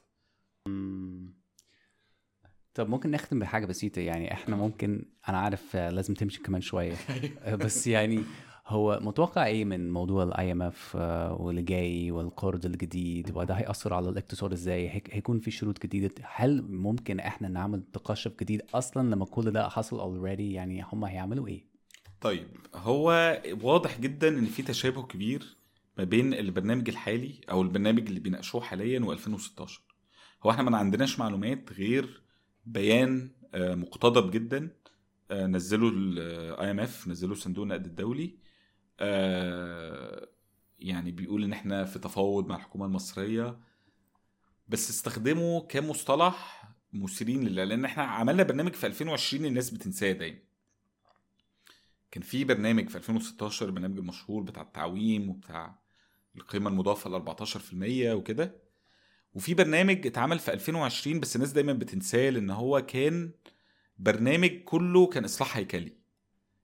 طب 2.76 2.90
ممكن 2.90 3.12
نختم 3.12 3.40
بحاجة 3.40 3.66
بسيطة 3.66 4.00
يعني 4.00 4.34
إحنا 4.34 4.56
ممكن 4.56 5.06
أنا 5.30 5.38
عارف 5.38 5.76
آه، 5.76 5.90
لازم 5.90 6.14
تمشي 6.14 6.42
كمان 6.42 6.62
شوية. 6.62 6.94
آه، 7.40 7.56
بس 7.66 7.88
يعني 7.88 8.24
هو 8.68 9.00
متوقع 9.02 9.46
إيه 9.46 9.66
من 9.66 9.92
موضوع 9.92 10.24
ال 10.24 10.52
IMF 10.52 10.96
واللي 11.40 11.62
جاي 11.62 12.12
والقرض 12.12 12.66
الجديد 12.66 13.32
وده 13.38 13.54
هيأثر 13.54 13.94
على 13.94 14.10
الاقتصاد 14.10 14.52
إزاي؟ 14.52 14.90
هيك- 14.90 15.10
هيكون 15.16 15.40
في 15.40 15.52
شروط 15.52 15.84
جديدة؟ 15.84 16.12
هل 16.24 16.62
ممكن 16.70 17.20
إحنا 17.20 17.48
نعمل 17.48 17.84
تقشف 17.94 18.32
جديد 18.42 18.62
أصلا 18.74 19.10
لما 19.16 19.26
كل 19.26 19.52
ده 19.52 19.70
حصل 19.70 20.00
already 20.00 20.54
يعني 20.54 20.86
هم 20.94 21.06
هيعملوا 21.06 21.48
إيه؟ 21.48 21.66
طيب 22.22 22.48
هو 22.76 23.38
واضح 23.62 24.00
جدا 24.00 24.28
إن 24.28 24.46
في 24.46 24.64
تشابه 24.64 25.04
كبير 25.04 25.58
ما 25.98 26.04
بين 26.04 26.34
البرنامج 26.34 26.90
الحالي 26.90 27.42
أو 27.52 27.62
البرنامج 27.62 28.08
اللي 28.08 28.20
بيناقشوه 28.20 28.62
حاليا 28.62 29.00
و2016 29.00 29.72
هو 30.44 30.52
إحنا 30.52 30.70
ما 30.70 30.78
عندناش 30.78 31.20
معلومات 31.20 31.74
غير 31.74 32.25
بيان 32.66 33.32
آه، 33.54 33.76
مقتضب 33.76 34.32
جدا 34.32 34.70
نزله 35.32 35.90
ال 35.90 36.72
IMF 36.72 37.08
نزله 37.08 37.36
صندوق 37.36 37.64
النقد 37.64 37.86
الدولي. 37.86 38.38
آه، 39.00 40.28
يعني 40.80 41.12
بيقول 41.12 41.44
إن 41.44 41.54
إحنا 41.54 41.86
في 41.86 42.00
تفاوض 42.00 42.48
مع 42.48 42.56
الحكومة 42.56 42.86
المصرية. 42.86 43.60
بس 44.68 44.90
استخدموا 44.90 45.62
كمصطلح 45.68 46.70
مثيرين 46.94 47.48
لأن 47.48 47.86
إحنا 47.86 48.04
عملنا 48.04 48.44
برنامج 48.44 48.74
في 48.74 48.88
2020 48.88 49.46
الناس 49.46 49.70
بتنساه 49.70 50.12
دايما. 50.12 50.40
كان 52.12 52.24
في 52.24 52.44
برنامج 52.44 52.90
في 52.90 52.96
2016 52.98 53.66
البرنامج 53.66 53.98
المشهور 53.98 54.44
بتاع 54.44 54.62
التعويم 54.62 55.30
وبتاع 55.30 55.80
القيمة 56.36 56.70
المضافة 56.70 57.10
ل 57.10 57.14
14% 57.14 58.14
وكده. 58.14 58.65
وفي 59.36 59.54
برنامج 59.54 60.08
اتعمل 60.08 60.40
في 60.40 60.54
2020 60.54 61.20
بس 61.20 61.36
الناس 61.36 61.52
دايما 61.52 61.74
بتنساه 61.74 62.30
لأن 62.30 62.50
هو 62.50 62.86
كان 62.86 63.32
برنامج 63.98 64.50
كله 64.66 65.08
كان 65.08 65.24
إصلاح 65.24 65.58
هيكلي. 65.58 65.98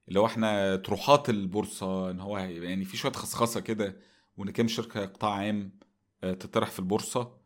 اللي 0.08 0.20
هو 0.20 0.26
إحنا 0.26 0.76
طروحات 0.76 1.30
البورصة 1.30 2.12
إن 2.12 2.20
هو 2.20 2.38
يعني 2.38 2.86
في 2.86 2.98
شوية 2.98 3.12
خصخصة 3.12 3.60
كده 3.60 3.98
وإن 4.38 4.50
كام 4.50 4.68
شركة 4.68 5.06
قطاع 5.06 5.32
عام 5.34 5.80
آه، 6.24 6.34
تطرح 6.34 6.70
في 6.70 6.80
البورصة. 6.80 7.38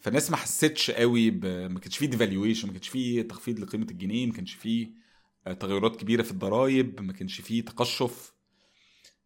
فالناس 0.00 0.30
ما 0.30 0.36
حستش 0.36 0.90
قوي 0.90 1.30
ب... 1.30 1.46
ما 1.46 1.80
كانش 1.80 1.98
فيه 1.98 2.06
ديفالويشن 2.06 2.66
ما 2.66 2.72
كانش 2.72 2.88
فيه 2.88 3.22
تخفيض 3.22 3.60
لقيمة 3.60 3.86
الجنيه 3.90 4.26
ما 4.26 4.32
كانش 4.32 4.54
فيه 4.54 4.90
آه، 5.46 5.52
تغيرات 5.52 5.96
كبيرة 5.96 6.22
في 6.22 6.30
الضرائب 6.30 7.00
ما 7.00 7.12
كانش 7.12 7.40
فيه 7.40 7.64
تقشف. 7.64 8.34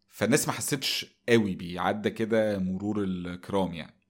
فالناس 0.09 0.47
ما 0.47 0.53
حستش 0.53 1.05
قوي 1.29 1.55
بيه 1.55 1.79
عدى 1.79 2.09
كده 2.09 2.59
مرور 2.59 3.03
الكرام 3.03 3.73
يعني. 3.73 4.02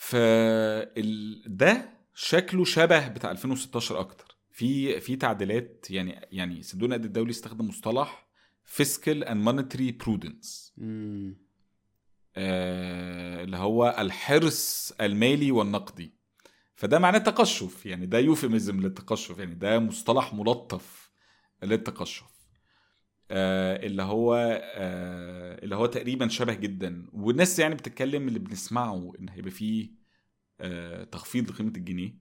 ف 0.00 0.16
ال... 0.16 1.42
ده 1.46 1.90
شكله 2.14 2.64
شبه 2.64 3.08
بتاع 3.08 3.30
2016 3.30 4.00
أكتر. 4.00 4.36
في 4.50 5.00
في 5.00 5.16
تعديلات 5.16 5.86
يعني 5.90 6.28
يعني 6.32 6.62
صندوق 6.62 6.84
النقد 6.84 7.04
الدولي 7.04 7.30
استخدم 7.30 7.68
مصطلح 7.68 8.28
fiscal 8.76 9.24
and 9.24 9.48
monetary 9.48 10.04
prudence. 10.04 10.72
مم. 10.76 11.36
آه، 12.36 13.44
اللي 13.44 13.56
هو 13.56 13.96
الحرص 13.98 14.92
المالي 15.00 15.50
والنقدي. 15.52 16.14
فده 16.74 16.98
معناه 16.98 17.18
تقشف 17.18 17.86
يعني 17.86 18.06
ده 18.06 18.18
يوفيميزم 18.18 18.80
للتقشف 18.80 19.38
يعني 19.38 19.54
ده 19.54 19.78
مصطلح 19.78 20.34
ملطف 20.34 21.10
للتقشف. 21.62 22.37
آه، 23.30 23.86
اللي 23.86 24.02
هو 24.02 24.34
آه، 24.74 25.64
اللي 25.64 25.76
هو 25.76 25.86
تقريبا 25.86 26.28
شبه 26.28 26.54
جدا. 26.54 27.06
والناس 27.12 27.58
يعني 27.58 27.74
بتتكلم 27.74 28.28
اللي 28.28 28.38
بنسمعه 28.38 29.12
إن 29.20 29.28
هيبقى 29.28 29.50
فيه 29.50 29.90
آه، 30.60 31.04
تخفيض 31.04 31.50
لقيمة 31.50 31.72
الجنيه. 31.76 32.14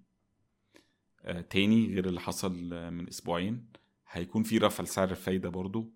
آه، 1.25 1.41
تاني 1.41 1.93
غير 1.93 2.05
اللي 2.05 2.19
حصل 2.19 2.69
آه، 2.73 2.89
من 2.89 3.07
أسبوعين. 3.07 3.65
هيكون 4.11 4.43
في 4.43 4.57
رفع 4.57 4.84
لسعر 4.84 5.11
الفايدة 5.11 5.49
برضو. 5.49 5.93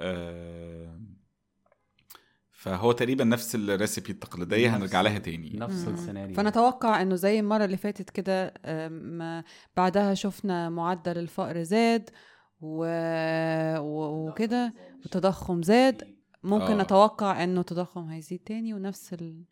آه، 0.00 1.00
فهو 2.52 2.92
تقريبا 2.92 3.24
نفس 3.24 3.54
الريسيبي 3.54 4.10
التقليدية 4.10 4.68
نفس- 4.68 4.76
هنرجع 4.76 5.00
لها 5.00 5.18
تاني. 5.18 5.56
نفس. 5.56 5.88
السيناريو. 5.88 6.36
فنتوقع 6.36 7.02
إنه 7.02 7.14
زي 7.14 7.40
المرة 7.40 7.64
اللي 7.64 7.76
فاتت 7.76 8.10
كده 8.10 8.54
بعدها 9.76 10.14
شفنا 10.14 10.68
معدل 10.70 11.18
الفقر 11.18 11.62
زاد 11.62 12.10
و... 12.60 12.84
و... 13.78 14.28
وكده 14.28 14.74
والتضخم 15.02 15.62
زاد 15.62 16.16
ممكن 16.42 16.80
آه. 16.80 16.82
نتوقع 16.82 17.44
إنه 17.44 17.60
التضخم 17.60 18.08
هيزيد 18.08 18.40
تاني 18.46 18.74
ونفس 18.74 19.12
ال... 19.12 19.44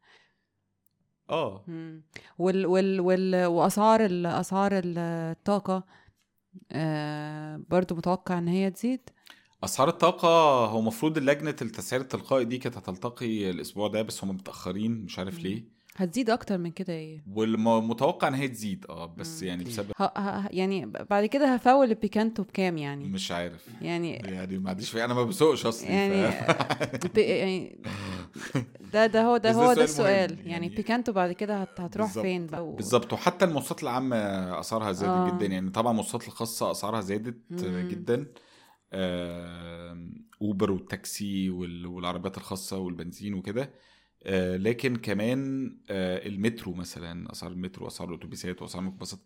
آه. 1.31 1.65
وال... 2.39 2.67
وال... 2.67 3.01
وال... 3.01 3.47
وأسعار 3.47 4.05
ال... 4.05 4.27
أسعار 4.27 4.71
الطاقة 4.75 5.85
آه 6.73 7.63
برضو 7.69 7.95
متوقع 7.95 8.39
إن 8.39 8.49
هي 8.49 8.71
تزيد 8.71 9.11
أسعار 9.65 9.89
الطاقة 9.89 10.29
هو 10.67 10.79
المفروض 10.79 11.19
لجنه 11.19 11.57
التسعير 11.63 12.03
التلقائي 12.03 12.45
دي 12.45 12.59
كانت 12.59 12.77
هتلتقي 12.77 13.51
الأسبوع 13.51 13.89
ده 13.89 14.03
بس 14.03 14.25
هم 14.25 14.31
متأخرين 14.31 14.93
مش 15.05 15.19
عارف 15.19 15.35
مم. 15.35 15.41
ليه 15.41 15.78
هتزيد 15.99 16.31
أكتر 16.31 16.59
من 16.59 16.71
كده 16.71 16.93
إيه 16.93 17.23
والمتوقع 17.35 18.29
إن 18.29 18.35
هي 18.35 18.49
تزيد 18.49 18.87
آه 18.91 19.07
بس 19.19 19.43
مم. 19.43 19.49
يعني 19.49 19.65
بسبب 19.65 19.93
ه... 19.99 20.03
ه... 20.05 20.49
يعني 20.53 20.87
بعد 20.87 21.27
كده 21.27 21.55
هفول 21.55 21.89
الـ 21.91 21.97
Picanto 21.97 22.43
بكام 22.43 22.79
يعني 22.79 23.05
مش 23.09 23.33
عارف 23.33 23.67
يعني 23.83 24.13
يعني 24.15 24.59
ما 24.59 24.71
عنديش 24.71 24.97
أنا 24.97 25.15
ما 25.15 25.23
بسوقش 25.25 25.67
أصلي 25.67 25.89
يعني 25.89 26.33
ف... 26.33 27.07
ب- 27.15 27.19
يعني 27.19 27.79
ده 28.93 29.07
ده 29.07 29.23
هو 29.23 29.37
ده 29.37 29.53
هو 29.53 29.63
ده 29.63 29.75
سؤال 29.75 29.81
السؤال 29.85 30.39
يعني, 30.39 30.51
يعني- 30.51 30.69
Picanto 30.69 31.13
بعد 31.13 31.33
كده 31.33 31.63
هت... 31.63 31.81
هتروح 31.81 32.07
بالظبط. 32.07 32.25
فين 32.25 32.47
بقى 32.47 32.67
و... 32.69 32.73
بالظبط 32.73 33.13
وحتى 33.13 33.45
المواصلات 33.45 33.83
العامة 33.83 34.17
أسعارها 34.61 34.93
زادت 34.93 35.11
آه. 35.13 35.37
جدا 35.37 35.47
يعني 35.47 35.71
طبعا 35.71 35.91
المواصلات 35.93 36.27
الخاصة 36.29 36.71
أسعارها 36.71 37.01
زادت 37.01 37.39
مم. 37.51 37.89
جدا 37.89 38.27
آه، 38.93 40.09
أوبر 40.43 40.71
والتاكسي 40.71 41.51
وال- 41.51 41.87
والعربيات 41.87 42.37
الخاصة 42.37 42.79
والبنزين 42.79 43.35
وكده 43.35 43.71
لكن 44.57 44.97
كمان 44.97 45.71
آه، 45.91 46.27
المترو 46.27 46.73
مثلا 46.73 47.33
أسعار 47.33 47.53
المترو 47.53 47.85
واسعار 47.85 48.09
الأتوبيسات 48.11 48.63
وأسعار 48.63 48.81
الميكروباصات. 48.81 49.21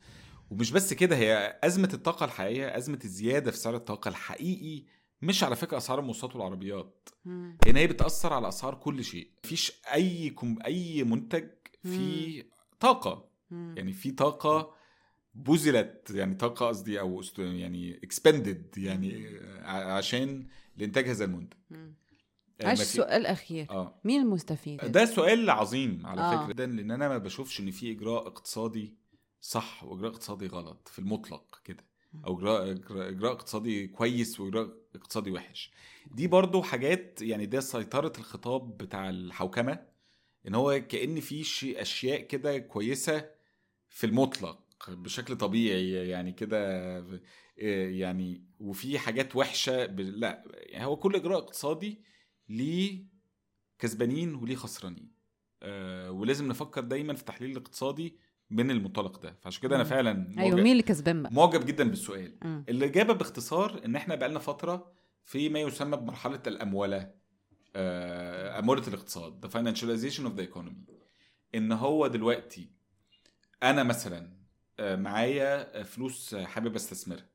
ومش 0.51 0.71
بس 0.71 0.93
كده 0.95 1.17
هي 1.17 1.59
أزمة 1.65 1.89
الطاقة 1.95 2.25
الحقيقية 2.25 2.77
أزمة 2.77 2.99
الزيادة 3.05 3.51
في 3.51 3.57
سعر 3.57 3.77
الطاقة 3.77 4.09
الحقيقي 4.09 4.85
مش 5.23 5.45
على 5.45 5.57
فكرة 5.57 5.77
أسعار 5.77 5.99
المواصلات 6.01 6.37
والعربيات. 6.37 7.09
مم. 7.25 7.59
ان 7.69 7.77
هي 7.77 7.87
بتأثر 7.87 8.33
على 8.33 8.49
أسعار 8.49 8.75
كل 8.75 9.05
شيء. 9.05 9.31
مفيش 9.45 9.73
أي 9.95 10.31
كم 10.31 10.59
أي 10.65 11.05
منتج 11.05 11.49
فيه 11.83 12.47
طاقة. 12.81 13.29
مم. 13.51 13.75
يعني 13.77 13.93
في 13.93 14.11
طاقة 14.11 14.75
بذلت 15.35 16.11
يعني 16.11 16.35
طاقة 16.35 16.67
قصدي 16.69 17.01
أو 17.01 17.23
يعني 17.39 18.01
اكسبندد 18.05 18.79
يعني 18.79 19.39
ع- 19.63 19.93
عشان 19.97 20.47
لإنتاج 20.77 21.09
هذا 21.09 21.25
المنتج. 21.25 21.57
مم. 21.71 21.95
آه، 22.61 22.67
عايش 22.67 22.79
ما 22.79 22.85
في- 22.85 22.91
سؤال 22.93 23.27
أخير. 23.27 23.67
آه. 23.71 24.01
مين 24.05 24.21
المستفيد؟ 24.23 24.81
ده 24.93 25.05
سؤال 25.05 25.51
عظيم 25.51 26.07
على 26.07 26.21
آه. 26.21 26.47
فكرة. 26.47 26.65
لأن 26.65 26.91
أنا 26.91 27.09
ما 27.09 27.19
بشوفش 27.19 27.61
إن 27.61 27.71
في 27.71 27.91
إجراء 27.93 28.27
اقتصادي 28.27 28.95
صح 29.41 29.85
وإجراء 29.85 30.11
اقتصادي 30.13 30.47
غلط 30.47 30.89
في 30.89 30.99
المطلق 30.99 31.61
كده 31.65 31.85
أو 32.27 32.39
اجراء 32.39 32.71
اجراء 32.71 33.09
إجراء 33.09 33.33
اقتصادي 33.33 33.87
كويس 33.87 34.41
وإجراء 34.41 34.69
اقتصادي 34.95 35.31
وحش. 35.31 35.71
دي 36.15 36.27
برضو 36.27 36.63
حاجات 36.63 37.23
يعني 37.23 37.47
ده 37.47 37.61
سيطرة 37.61 38.13
الخطاب 38.19 38.77
بتاع 38.77 39.11
الحوكمة 39.11 39.79
إن 40.49 40.55
هو 40.55 40.81
كأن 40.89 41.21
في 41.21 41.81
أشياء 41.83 42.21
كده 42.21 42.59
كويسة 42.59 43.31
في 43.89 44.07
المطلق 44.07 44.59
بشكل 44.89 45.37
طبيعي 45.37 45.91
يعني 46.09 46.33
كده 46.33 46.59
إيه 47.59 48.01
يعني 48.01 48.43
وفي 48.61 48.99
حاجات 48.99 49.37
وحشة. 49.37 49.85
لا 49.87 50.45
يعني 50.55 50.87
هو 50.87 50.97
كل 50.97 51.15
إجراء 51.17 51.39
اقتصادي 51.39 52.01
ليه 52.53 53.05
كسبانين 53.79 54.35
وليه 54.35 54.57
خسرانين. 54.57 55.13
آه 55.63 56.11
ولازم 56.11 56.49
نفكر 56.49 56.81
دايما 56.81 57.15
في 57.15 57.21
التحليل 57.21 57.51
الاقتصادي 57.51 58.17
من 58.51 58.71
المنطلق 58.71 59.21
ده. 59.23 59.37
فعشان 59.41 59.63
كده 59.63 59.77
أنا. 59.77 59.85
فعلا 59.85 60.35
أيوه 60.39 60.57
مين 60.57 60.73
اللي 60.73 60.83
كسبان 60.83 61.23
بقى؟ 61.23 61.33
معجب 61.33 61.67
جدا 61.67 61.89
بالسؤال. 61.89 62.39
مم. 62.43 62.65
الإجابة 62.69 63.15
باختصار 63.15 63.85
إن 63.85 63.97
إحنا 63.97 64.15
بقالنا 64.15 64.39
فترة 64.39 64.93
في 65.25 65.49
ما 65.49 65.61
يسمى 65.61 65.97
بمرحلة 65.97 66.43
الاموله 66.47 67.15
آه 67.77 68.59
اموله 68.59 68.89
الاقتصاد 68.89 69.47
the 69.47 69.51
financialization 69.51 70.23
of 70.23 70.41
the 70.41 70.55
economy. 70.55 70.93
إن 71.55 71.73
هو 71.73 72.07
دلوقتي 72.07 72.71
أنا 73.63 73.83
مثلا 73.83 74.43
آه، 74.81 74.97
معايا 74.97 75.83
فلوس 75.83 76.35
حابب 76.35 76.75
أستثمرها. 76.75 77.27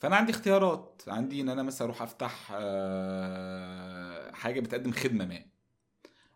فأنا 0.00 0.16
عندي 0.16 0.32
اختيارات. 0.32 1.02
عندي 1.08 1.40
إن 1.40 1.48
أنا 1.48 1.62
مثلا 1.62 1.86
أروح 1.86 2.02
أفتح 2.02 2.48
آه، 2.52 4.32
حاجة 4.32 4.60
بتقدم 4.60 4.92
خدمة 4.92 5.24
ما 5.26 5.44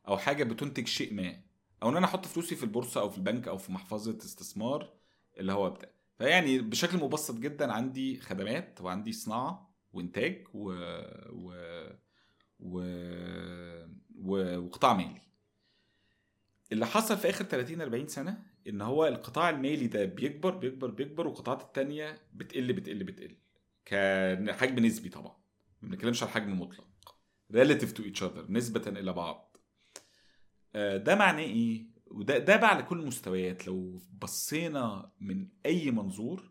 أو 0.08 0.18
حاجة 0.18 0.44
بتنتج 0.44 0.86
شيء 0.86 1.14
ما 1.14 1.40
أو 1.82 1.88
إن 1.88 1.96
أنا 1.96 2.06
أحط 2.06 2.26
فلوسي 2.26 2.56
في 2.56 2.62
البورصة 2.62 3.00
أو 3.00 3.10
في 3.10 3.18
البنك 3.18 3.48
أو 3.48 3.58
في 3.58 3.72
محفظة 3.72 4.18
استثمار 4.18 4.92
اللي 5.38 5.52
هو 5.52 5.70
بتاع 5.70 5.88
فيعني 6.18 6.58
بشكل 6.58 6.98
مبسط 6.98 7.34
جدا 7.38 7.72
عندي 7.72 8.20
خدمات 8.20 8.80
وعندي 8.80 9.12
صناعة 9.12 9.74
وإنتاج 9.92 10.46
و... 10.54 10.72
و... 11.32 11.52
و... 12.60 12.82
و... 14.16 14.58
وقطاع 14.58 14.94
مالي. 14.94 15.20
اللي 16.72 16.86
حصل 16.86 17.16
في 17.16 17.30
آخر 17.30 17.44
30 17.44 17.80
40 17.80 18.06
سنة 18.08 18.42
إن 18.68 18.80
هو 18.80 19.06
القطاع 19.06 19.50
المالي 19.50 19.86
ده 19.86 20.04
بيكبر 20.04 20.50
بيكبر 20.56 20.90
بيكبر 20.90 21.26
والقطاعات 21.26 21.62
التانية 21.62 22.20
بتقل 22.34 22.72
بتقل 22.72 23.04
بتقل. 23.04 23.36
كحجم 23.90 24.86
نسبي 24.86 25.08
طبعا. 25.08 25.36
ما 25.82 25.88
بنتكلمش 25.88 26.22
على 26.22 26.32
حجم 26.32 26.60
مطلق. 26.60 26.86
relative 27.52 27.96
to 27.96 28.00
each 28.00 28.20
other 28.22 28.50
نسبة 28.50 28.82
إلى 28.86 29.12
بعض. 29.12 29.56
آه، 30.74 30.96
ده 30.96 31.14
معناه 31.14 31.42
إيه؟ 31.42 31.86
وده 32.06 32.38
ده 32.38 32.56
بقى 32.56 32.68
على 32.70 32.82
كل 32.82 33.00
المستويات. 33.00 33.66
لو 33.66 34.00
بصينا 34.22 35.12
من 35.20 35.48
أي 35.66 35.90
منظور 35.90 36.50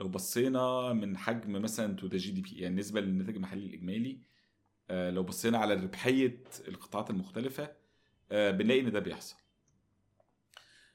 لو 0.00 0.08
بصينا 0.08 0.92
من 0.92 1.16
حجم 1.18 1.52
مثلا 1.62 1.96
to 1.96 2.06
the 2.06 2.18
GDP 2.18 2.50
يعني 2.50 2.76
نسبة 2.76 3.00
للناتج 3.00 3.34
المحلي 3.36 3.66
الإجمالي 3.66 4.22
آه، 4.90 5.10
لو 5.10 5.22
بصينا 5.22 5.58
على 5.58 5.74
ربحية 5.74 6.42
القطاعات 6.68 7.10
المختلفة 7.10 7.72
آه، 8.32 8.50
بنلاقي 8.50 8.80
إن 8.80 8.92
ده 8.92 9.00
بيحصل. 9.00 9.36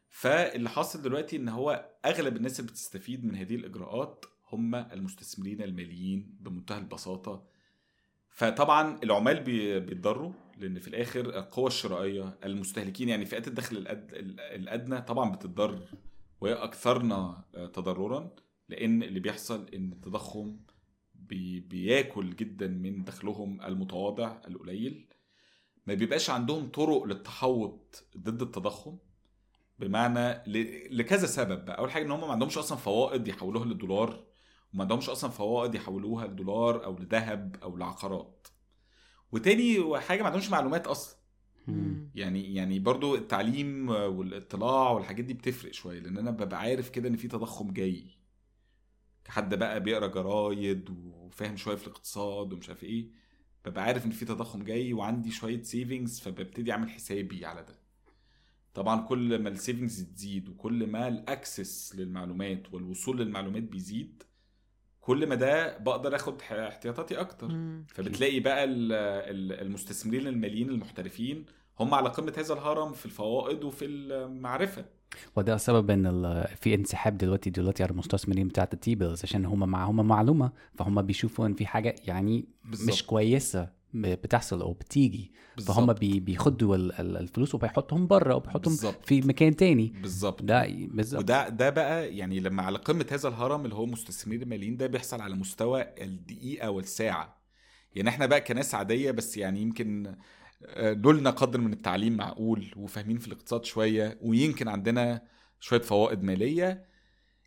فاللي 0.09 0.69
حاصل 0.69 1.01
دلوقتي 1.01 1.35
إن 1.35 1.49
هو 1.49 1.89
أغلب 2.05 2.37
الناس 2.37 2.59
اللي 2.59 2.71
بتستفيد 2.71 3.25
من 3.25 3.35
هذه 3.35 3.55
الإجراءات 3.55 4.25
هم 4.53 4.75
المستثمرين 4.75 5.61
الماليين 5.61 6.37
بمنتهى 6.39 6.77
البساطة 6.77 7.43
فطبعا 8.29 8.99
العمال 9.03 9.39
بي- 9.43 9.79
بيتضروا 9.79 10.31
لأن 10.57 10.79
في 10.79 10.87
الآخر 10.87 11.19
القوى 11.39 11.67
الشرائية 11.67 12.37
المستهلكين 12.45 13.09
يعني 13.09 13.25
فئات 13.25 13.47
الدخل. 13.47 13.77
الأدنى 14.39 15.01
طبعا 15.01 15.31
بتتضرر 15.31 15.81
وهي 16.41 16.53
أكثرنا 16.53 17.43
تضررا 17.73 18.31
لأن 18.69 19.03
اللي 19.03 19.19
بيحصل 19.19 19.69
إن 19.75 19.91
التضخم 19.91 20.57
بي... 21.15 21.59
بياكل 21.59 22.35
جدا 22.35 22.67
من 22.67 23.03
دخلهم 23.03 23.61
المتواضع 23.61 24.41
القليل 24.47 25.07
ما 25.87 25.93
بيبقاش 25.93 26.29
عندهم 26.29 26.67
طرق 26.69 27.03
للتحوط 27.03 28.03
ضد 28.17 28.41
التضخم 28.41 28.97
بمعنى. 29.79 30.43
لكذا 30.97 31.27
سبب 31.27 31.65
بقى 31.65 31.77
أول 31.77 31.91
حاجة 31.91 32.05
إن 32.05 32.11
هم 32.11 32.21
ما 32.21 32.31
عندهمش 32.31 32.57
أصلا 32.57 32.77
فوائد 32.77 33.27
يحولوها 33.27 33.65
للدولار 33.65 34.23
وما 34.73 34.83
عندهمش 34.83 35.09
أصلا 35.09 35.29
فوائد 35.29 35.75
يحولوها 35.75 36.27
لدولار 36.27 36.85
أو 36.85 36.97
لذهب 36.97 37.55
أو 37.63 37.77
لعقارات. 37.77 38.47
وتاني 39.31 39.99
حاجة 39.99 40.21
ما 40.21 40.27
عندهمش 40.27 40.49
معلومات 40.49 40.87
أصلا. 40.87 41.17
يعني 42.15 42.55
يعني 42.55 42.79
برضو 42.79 43.15
التعليم 43.15 43.89
والاطلاع 43.89 44.89
والحاجات 44.91 45.25
دي 45.25 45.33
بتفرق 45.33 45.71
شوية 45.73 45.99
لأن 45.99 46.17
أنا 46.17 46.31
ببقى 46.31 46.59
عارف 46.59 46.89
كده 46.89 47.09
إن 47.09 47.15
في 47.15 47.27
تضخم 47.27 47.71
جاي. 47.71 48.03
كحد 49.25 49.55
بقى 49.55 49.79
بيقرأ 49.83 50.07
جرايد 50.07 50.89
وفاهم 50.89 51.55
شوية 51.57 51.75
في 51.75 51.87
الاقتصاد 51.87 52.53
ومش 52.53 52.69
عارف 52.69 52.83
إيه 52.83 53.07
ببقى 53.65 53.83
عارف 53.83 54.05
إن 54.05 54.11
في 54.11 54.25
تضخم 54.25 54.63
جاي 54.63 54.93
وعندي 54.93 55.31
شوية 55.31 55.61
savings 55.63 56.19
فببتدي 56.19 56.71
أعمل 56.71 56.89
حسابي 56.89 57.45
على 57.45 57.63
ده. 57.63 57.79
طبعا 58.73 59.01
كل 59.01 59.39
ما 59.39 59.49
ال 59.49 59.56
savings 59.56 60.03
تزيد 60.03 60.49
وكل 60.49 60.87
ما 60.87 61.07
ال 61.07 61.20
access 61.20 61.95
للمعلومات 61.95 62.73
والوصول 62.73 63.21
للمعلومات 63.21 63.63
بيزيد 63.63 64.23
كل 65.05 65.27
ما 65.27 65.35
ده 65.35 65.77
بقدر 65.77 66.15
آخد 66.15 66.41
احتياطاتي 66.41 67.19
أكتر 67.19 67.47
مم. 67.47 67.85
فبتلاقي 67.93 68.39
بقى 68.39 68.63
ال- 68.63 68.91
ال- 68.91 69.61
المستثمرين 69.61 70.27
الماليين 70.27 70.69
المحترفين 70.69 71.45
هم 71.79 71.93
على 71.93 72.09
قمة 72.09 72.33
هذا 72.37 72.53
الهرم 72.53 72.93
في 72.93 73.05
الفوائد 73.05 73.63
وفي 73.63 73.85
المعرفة 73.85 74.85
وده 75.35 75.57
سبب 75.57 75.89
إن 75.91 76.05
ال- 76.05 76.47
في 76.61 76.75
انسحاب 76.75 77.17
دلوقتي 77.17 77.49
دلوقتي 77.49 77.83
على 77.83 77.91
المستثمرين 77.91 78.47
بتاعت 78.47 78.73
التي 78.73 78.95
بيلز 78.95 79.23
عشان 79.23 79.45
هم 79.45 79.69
معاهم 79.69 80.07
معلومة 80.07 80.51
فهم 80.77 81.01
بيشوفوا 81.01 81.45
إن 81.47 81.53
في 81.53 81.65
حاجة 81.65 81.95
يعني 82.07 82.45
بالظبط. 82.65 82.87
مش 82.89 83.05
كويسة 83.05 83.69
بتحصل 83.93 84.61
أو 84.61 84.73
بتيجي. 84.73 85.31
بالظبط. 85.55 85.77
فهم 85.77 85.93
بي 85.93 86.19
بيخدوا 86.19 86.75
ال- 86.75 86.93
ال- 86.99 87.17
الفلوس 87.17 87.55
وبيحطهم 87.55 88.07
بره 88.07 88.35
وبيحطهم. 88.35 88.75
في 89.03 89.21
مكان 89.21 89.55
تاني. 89.55 89.93
بالظبط. 90.01 90.41
ده 90.43 90.67
بالظبط. 90.69 91.21
وده 91.21 91.49
ده 91.49 91.69
بقى 91.69 92.15
يعني 92.17 92.39
لما 92.39 92.63
على 92.63 92.77
قمة 92.77 93.05
هذا 93.11 93.27
الهرم 93.29 93.63
اللي 93.63 93.75
هو 93.75 93.85
مستثمرين 93.85 94.41
الماليين 94.41 94.77
ده 94.77 94.87
بيحصل 94.87 95.21
على 95.21 95.35
مستوى 95.35 95.85
الدقيقة 96.01 96.69
والساعة. 96.69 97.43
يعني 97.95 98.09
إحنا 98.09 98.25
بقى 98.25 98.41
كناس 98.41 98.75
عادية 98.75 99.11
بس 99.11 99.37
يعني 99.37 99.61
يمكن 99.61 100.15
آه، 100.65 100.93
دولنا 100.93 101.29
قدر 101.29 101.61
من 101.61 101.73
التعليم 101.73 102.17
معقول 102.17 102.71
وفاهمين 102.77 103.17
في 103.17 103.27
الاقتصاد 103.27 103.65
شوية 103.65 104.17
ويمكن 104.21 104.67
عندنا 104.67 105.21
شوية 105.59 105.81
فوائد 105.81 106.23
مالية. 106.23 106.85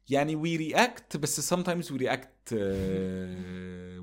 يعني 0.09 0.37
we 0.36 0.56
react 0.56 1.16
بس 1.16 1.55
sometimes 1.55 1.85
we 1.87 1.99
react 1.99 2.53
uh, 2.53 2.57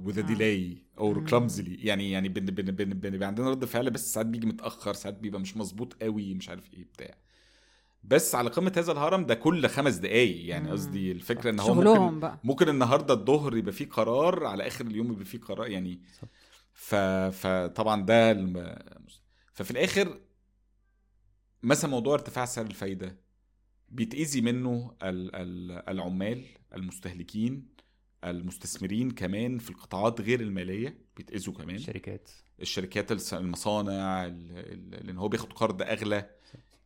with 0.06 0.18
a 0.18 0.24
آه. 0.24 0.34
delay 0.34 0.78
or 0.98 1.30
clumsily. 1.30 1.86
يعني 1.86 2.12
يعني 2.12 2.30
بن 2.30 2.46
بن 2.46 2.72
بن 2.72 3.10
بن 3.10 3.24
عندنا 3.24 3.50
رد 3.50 3.66
فعل 3.66 3.90
بس 3.90 4.14
ساعات 4.14 4.26
بيجي 4.28 4.48
متأخر 4.48 4.94
ساعات 4.94 5.20
بيبقى 5.20 5.42
مش 5.42 5.58
مظبوط 5.58 6.04
قوي 6.04 6.34
مش 6.34 6.50
عارف 6.50 6.74
إيه 6.74 6.84
بتاع. 6.94 7.18
بس 8.04 8.36
على 8.36 8.50
قمة 8.50 8.74
هذا 8.78 8.92
الهرم 8.92 9.26
ده 9.26 9.36
كل 9.36 9.68
خمس 9.68 9.96
دقايق. 9.96 10.50
يعني. 10.50 10.72
قصدي 10.72 11.12
الفكرة 11.12 11.50
إن 11.50 11.60
هو 11.60 11.74
ممكن 11.74 12.20
بقى. 12.20 12.40
ممكن 12.44 12.70
النهارده 12.70 13.14
الظهر 13.14 13.58
يبقى 13.58 13.72
فيه 13.74 13.90
قرار 13.90 14.46
على 14.46 14.68
آخر 14.68 14.86
اليوم 14.86 15.12
يبقى 15.12 15.26
فيه 15.26 15.40
قرار 15.40 15.68
يعني 15.68 16.02
ف... 16.74 16.96
فطبعا 17.32 18.06
ده 18.06 18.32
الم... 18.32 18.76
ففي 19.54 19.72
الآخر 19.72 20.20
مثلا 21.64 21.92
موضوع 21.92 22.14
ارتفاع 22.14 22.46
سعر 22.46 22.66
الفايدة. 22.66 23.23
بيتأذي 23.94 24.42
منه 24.42 24.96
ال... 25.04 25.36
ال... 25.36 25.72
العمال 25.90 26.46
المستهلكين 26.76 27.68
المستثمرين 28.24 29.12
كمان 29.12 29.58
في 29.58 29.70
القطاعات 29.70 30.22
غير 30.22 30.42
المالية 30.42 30.98
بيتأذوا 31.18 31.54
كمان. 31.54 31.76
الشركات. 31.76 32.30
الشركات 32.62 33.34
المصانع 33.34 34.26
ال- 34.26 34.52
ال- 34.52 35.06
لأن 35.08 35.18
هو 35.18 35.28
بياخد 35.28 35.54
قرض 35.54 35.82
أغلى. 35.82 36.30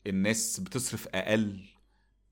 الناس 0.08 0.60
بتصرف 0.60 1.08
أقل 1.08 1.66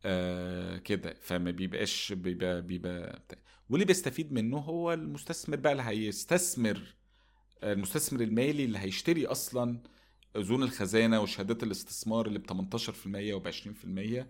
آه 0.06 0.78
كده. 0.78 1.14
فما 1.22 1.52
بيبقاش 1.52 2.14
بيبقى 2.14 2.62
بيبقى. 2.62 3.22
واللي 3.70 3.86
بيستفيد 3.86 4.34
منه 4.34 4.58
هو 4.58 4.94
المستثمر 4.94 5.56
بقى 5.58 5.72
اللي 5.72 5.84
هيستثمر 5.84 6.96
المستثمر 7.64 8.22
المالي 8.22 8.66
اللي 8.66 8.80
هيشتري 8.80 9.26
أصلا 9.26 9.80
أذون 10.38 10.64
الخزانة 10.64 11.22
وشهادات 11.22 11.64
الاستثمار 11.64 12.28
اللي 12.28 12.40
ب 12.40 12.48
18% 12.48 12.54
وب 13.34 13.52
20% 13.52 14.26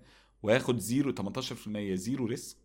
وياخد 0.46 0.78
zero 0.78 1.12
18% 1.16 1.94
zero 1.94 2.26
risk. 2.26 2.58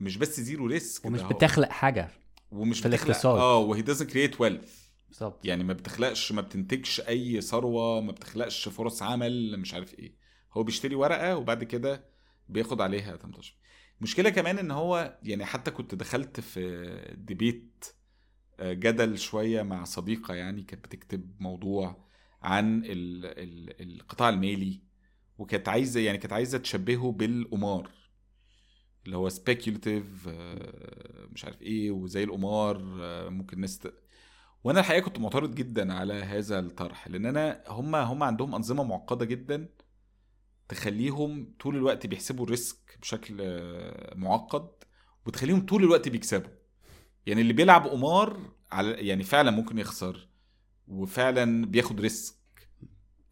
مش 0.00 0.16
بس 0.16 0.40
zero 0.40 0.66
risk 0.66 1.04
ومش 1.04 1.22
بتخلق 1.22 1.68
حاجة 1.68 2.08
ومش 2.50 2.80
في 2.80 2.88
بتخلق 2.88 3.04
الاقتصاد. 3.04 3.38
آه 3.40 3.58
وهي 3.58 3.84
doesn't 3.84 4.10
create 4.10 4.36
wealth. 4.36 4.70
بالظبط. 5.08 5.44
يعني 5.44 5.64
ما 5.64 5.72
بتخلقش 5.72 6.32
ما 6.32 6.40
بتنتجش 6.40 7.00
أي 7.00 7.40
ثروة 7.40 8.00
ما 8.00 8.12
بتخلقش 8.12 8.68
فرص 8.68 9.02
عمل 9.02 9.58
مش 9.58 9.74
عارف 9.74 9.98
إيه. 9.98 10.16
هو 10.52 10.62
بيشتري 10.62 10.94
ورقة 10.94 11.36
وبعد 11.36 11.64
كده 11.64 12.04
بياخد 12.48 12.80
عليها 12.80 13.16
18 13.16 13.54
المشكلة 13.98 14.30
كمان 14.30 14.58
إن 14.58 14.70
هو 14.70 15.18
يعني 15.22 15.44
حتى 15.44 15.70
كنت 15.70 15.94
دخلت 15.94 16.40
في 16.40 17.14
debate 17.18 17.84
آه، 18.60 18.72
جدل 18.72 19.18
شوية 19.18 19.62
مع 19.62 19.84
صديقة 19.84 20.34
يعني 20.34 20.62
كانت 20.62 20.84
بتكتب 20.84 21.36
موضوع 21.40 22.08
عن 22.42 22.84
ال 22.84 23.26
ال 23.26 23.92
القطاع 23.94 24.28
المالي. 24.28 24.91
وكانت 25.38 25.68
عايزة 25.68 26.00
يعني 26.00 26.18
كانت 26.18 26.32
عايزة 26.32 26.58
تشبهه 26.58 27.12
بالقمار 27.12 27.90
اللي 29.06 29.16
هو 29.16 29.28
speculative 29.28 30.28
مش 31.32 31.44
عارف 31.44 31.62
إيه 31.62 31.90
وزي 31.90 32.24
القمار 32.24 32.98
آه، 33.00 33.28
ممكن 33.28 33.60
ناس. 33.60 33.88
وأنا 34.64 34.80
الحقيقة 34.80 35.04
كنت 35.04 35.18
معترض 35.18 35.54
جدا 35.54 35.92
على 35.94 36.14
هذا 36.14 36.58
الطرح 36.58 37.08
لأن 37.08 37.26
أنا 37.26 37.64
هم 37.68 37.94
هم 37.96 38.22
عندهم 38.22 38.54
أنظمة 38.54 38.84
معقدة 38.84 39.24
جدا 39.24 39.68
تخليهم 40.68 41.54
طول 41.60 41.76
الوقت 41.76 42.06
بيحسبوا 42.06 42.44
ال 42.44 42.55
risk 42.55 42.98
بشكل 43.00 43.36
آه، 43.40 44.14
معقد 44.16 44.70
وتخليهم 45.26 45.66
طول 45.66 45.84
الوقت 45.84 46.08
بيكسبوا 46.08 46.50
يعني 47.26 47.40
اللي 47.40 47.52
بيلعب 47.52 47.86
قمار 47.86 48.40
على 48.72 48.90
يعني 48.92 49.22
فعلا 49.24 49.50
ممكن 49.50 49.78
يخسر 49.78 50.28
وفعلا 50.88 51.66
بياخد 51.66 52.00
risk 52.00 52.34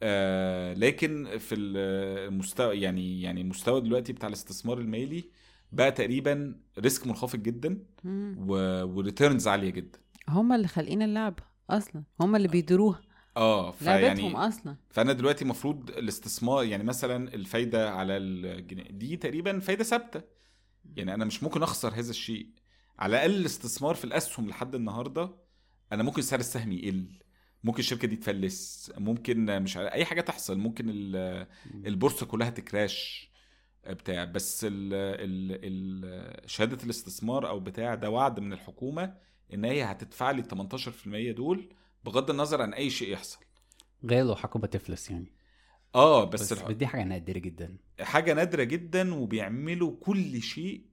آه 0.02 0.74
لكن 0.74 1.38
في 1.38 1.54
المستوى 1.54 2.80
يعني 2.80 3.22
يعني 3.22 3.40
المستوى 3.40 3.80
دلوقتي 3.80 4.12
بتاع 4.12 4.28
الاستثمار 4.28 4.78
المالي 4.78 5.24
بقى 5.72 5.92
تقريبا 5.92 6.60
risk 6.78 7.06
منخفض 7.06 7.42
جدا. 7.42 7.78
و 8.84 8.92
returns 8.92 9.48
عالية 9.48 9.70
جدا. 9.70 9.98
هم 10.28 10.52
اللي 10.52 10.68
خالقين 10.68 11.02
اللعبه 11.02 11.42
أصلا. 11.70 12.02
هم 12.20 12.36
اللي 12.36 12.48
بيديروها. 12.48 13.00
آه 13.36 13.70
فيعني 13.70 14.36
أصلا. 14.36 14.76
فأنا 14.90 15.12
دلوقتي 15.12 15.44
المفروض 15.44 15.90
الاستثمار 15.90 16.64
يعني 16.64 16.84
مثلا 16.84 17.34
الفايدة 17.34 17.90
على 17.90 18.16
الجنيه 18.16 18.84
دي 18.90 19.16
تقريبا 19.16 19.58
فايدة 19.58 19.84
ثابتة. 19.84 20.22
يعني 20.96 21.14
أنا 21.14 21.24
مش 21.24 21.42
ممكن 21.42 21.62
أخسر 21.62 21.88
هذا 21.94 22.10
الشيء. 22.10 22.46
على 22.98 23.16
الأقل 23.16 23.34
الاستثمار 23.40 23.94
في 23.94 24.04
الأسهم 24.04 24.48
لحد 24.48 24.74
النهارده 24.74 25.30
أنا 25.92 26.02
ممكن 26.02 26.22
سعر 26.22 26.40
السهم 26.40 26.72
يقل. 26.72 27.06
ممكن 27.64 27.78
الشركة 27.78 28.08
دي 28.08 28.16
تفلس 28.16 28.92
ممكن 28.98 29.62
مش 29.62 29.76
عارف 29.76 29.92
أي 29.92 30.04
حاجة 30.04 30.20
تحصل 30.20 30.58
ممكن 30.58 30.84
ال- 30.88 31.46
البورصة 31.86 32.26
كلها 32.26 32.50
تكراش 32.50 33.30
بتاع 33.86 34.24
بس 34.24 34.64
ال 34.64 34.94
ال 34.94 35.58
ال 35.64 36.50
شهادة 36.50 36.84
الاستثمار 36.84 37.48
أو 37.48 37.60
بتاع 37.60 37.94
ده 37.94 38.10
وعد 38.10 38.40
من 38.40 38.52
الحكومة 38.52 39.14
إن 39.54 39.64
هي 39.64 39.82
هتدفع 39.84 40.30
لي 40.30 40.40
ال 40.42 40.48
18% 41.32 41.36
دول 41.36 41.74
بغض 42.04 42.30
النظر 42.30 42.62
عن 42.62 42.74
أي 42.74 42.90
شيء 42.90 43.12
يحصل. 43.12 43.38
غير 44.04 44.24
لو 44.24 44.34
حكومة 44.36 44.66
تفلس 44.66 45.10
يعني. 45.10 45.32
آه 45.94 46.24
بس, 46.24 46.42
بس, 46.42 46.52
الح... 46.52 46.70
دي 46.70 46.86
حاجة 46.86 47.04
نادرة 47.04 47.38
جدا. 47.38 47.76
حاجة 48.00 48.32
نادرة 48.34 48.62
جدا 48.62 49.14
وبيعملوا 49.14 49.96
كل 50.00 50.42
شيء 50.42 50.86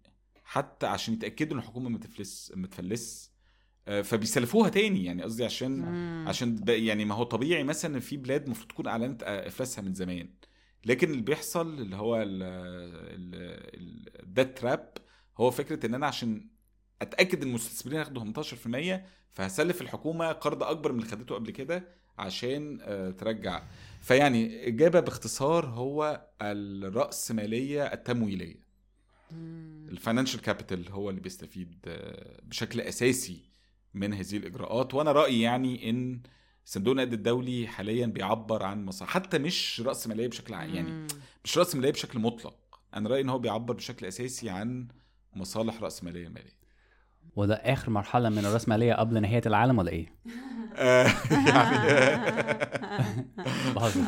حتى 0.44 0.86
عشان 0.88 1.14
يتأكدوا 1.14 1.54
إن 1.54 1.60
الحكومة 1.60 1.90
ما 1.90 1.98
تفلس 2.00 2.52
ما 2.56 2.68
تفلس. 2.68 3.32
فبيسلفوها 3.88 4.70
تاني 4.70 5.06
يعني 5.06 5.24
قصدي 5.24 5.46
عشان 5.46 5.72
مم. 5.72 6.26
عشان 6.28 6.64
يعني 6.68 7.06
ما 7.06 7.16
هو 7.16 7.24
طبيعي 7.24 7.64
مثلا 7.64 8.00
في 8.00 8.18
بلاد 8.18 8.44
المفروض 8.44 8.68
تكون 8.68 8.88
أعلنت 8.88 9.24
إفلاسها 9.24 9.82
من 9.82 9.94
زمان 9.94 10.30
لكن 10.86 11.12
اللي 11.12 11.22
بيحصل 11.22 11.68
اللي 11.82 11.96
هو 11.96 12.24
ده 14.24 14.44
trap 14.44 14.94
هو 15.38 15.52
فكرة 15.52 15.86
إن 15.86 15.94
أنا 15.94 16.08
عشان 16.08 16.48
أتأكد 17.02 17.42
إن 17.42 17.48
المستثمرين 17.50 17.98
هياخدوا 17.98 18.44
18% 18.44 19.00
فهسلف 19.32 19.82
الحكومة 19.82 20.32
قرض 20.32 20.64
أكبر 20.64 20.92
من 20.92 21.00
اللي 21.00 21.12
خدته 21.12 21.36
قبل 21.36 21.52
كده 21.52 21.88
عشان 22.18 22.80
آه، 22.82 23.12
ترجع 23.12 23.64
فيعني 24.02 24.68
إجابة 24.68 25.00
باختصار 25.00 25.66
هو 25.66 26.28
الرأسمالية 26.42 27.84
التمويلية. 27.84 28.68
ال 29.90 29.95
financial 29.95 30.42
capital 30.42 30.90
هو 30.92 31.10
اللي 31.10 31.22
بيستفيد 31.22 31.76
آه، 31.88 32.42
بشكل 32.44 32.82
أساسي 32.82 33.42
من 33.94 34.14
هذه 34.14 34.38
الإجراءات 34.38 34.94
وأنا 34.94 35.12
رأيي 35.12 35.42
يعني 35.42 35.90
إن 35.90 36.22
صندوق 36.66 36.92
النقد 36.92 37.14
الدولي 37.14 37.68
حاليا 37.68 38.06
بيعبر 38.06 38.64
عن 38.64 38.86
مصالح 38.86 39.12
حتى 39.12 39.38
مش 39.38 39.82
رأس 39.86 40.08
مالية 40.08 40.28
بشكل 40.28 40.54
عام 40.54 40.76
يعني. 40.76 41.08
مش 41.44 41.58
رأس 41.58 41.76
مالية 41.76 41.92
بشكل 41.92 42.20
مطلق 42.20 42.80
أنا 42.94 43.10
رأيي 43.10 43.22
إن 43.22 43.30
هو 43.30 43.40
بيعبر 43.40 43.74
بشكل 43.74 44.06
أساسي 44.06 44.50
عن 44.50 44.88
مصالح 45.34 45.82
رأس 45.82 46.04
مالية 46.04 46.28
ماليه 46.30 46.57
وده 47.36 47.56
آخر 47.56 47.90
مرحلة 47.90 48.30
من 48.30 48.38
الراسماليه 48.46 48.94
قبل 48.94 49.22
نهاية 49.22 49.42
العالم 49.46 49.80
ولا 49.80 49.92
إيه؟ 49.92 50.06
آه، 50.76 51.08
يعني. 51.48 51.88
بهزر. 53.76 54.02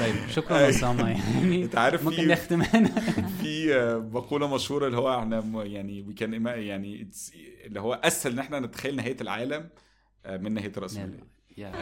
طيب 0.00 0.14
شكرا 0.30 0.68
اسامه 0.68 1.08
يعني 1.08 1.64
أنت 1.64 1.78
عارف 1.78 2.04
ممكن 2.04 2.28
نختم 2.28 2.62
هنا. 2.62 2.88
في 3.40 3.74
آه، 3.74 3.96
مقولة 3.98 4.54
مشهورة 4.54 4.86
اللي 4.86 4.98
هو 4.98 5.18
إحنا 5.18 5.64
يعني 5.64 6.02
وي 6.02 6.14
كان 6.14 6.46
يعني 6.46 7.08
اللي 7.66 7.80
هو 7.80 7.94
أسهل 7.94 8.32
إن 8.32 8.38
إحنا 8.38 8.60
نتخيل 8.60 8.96
نهاية 8.96 9.16
العالم 9.20 9.68
آه، 10.26 10.36
من 10.36 10.52
نهاية 10.54 10.72
راس 10.78 10.96
ماليه 10.96 11.20
يا. 11.58 11.72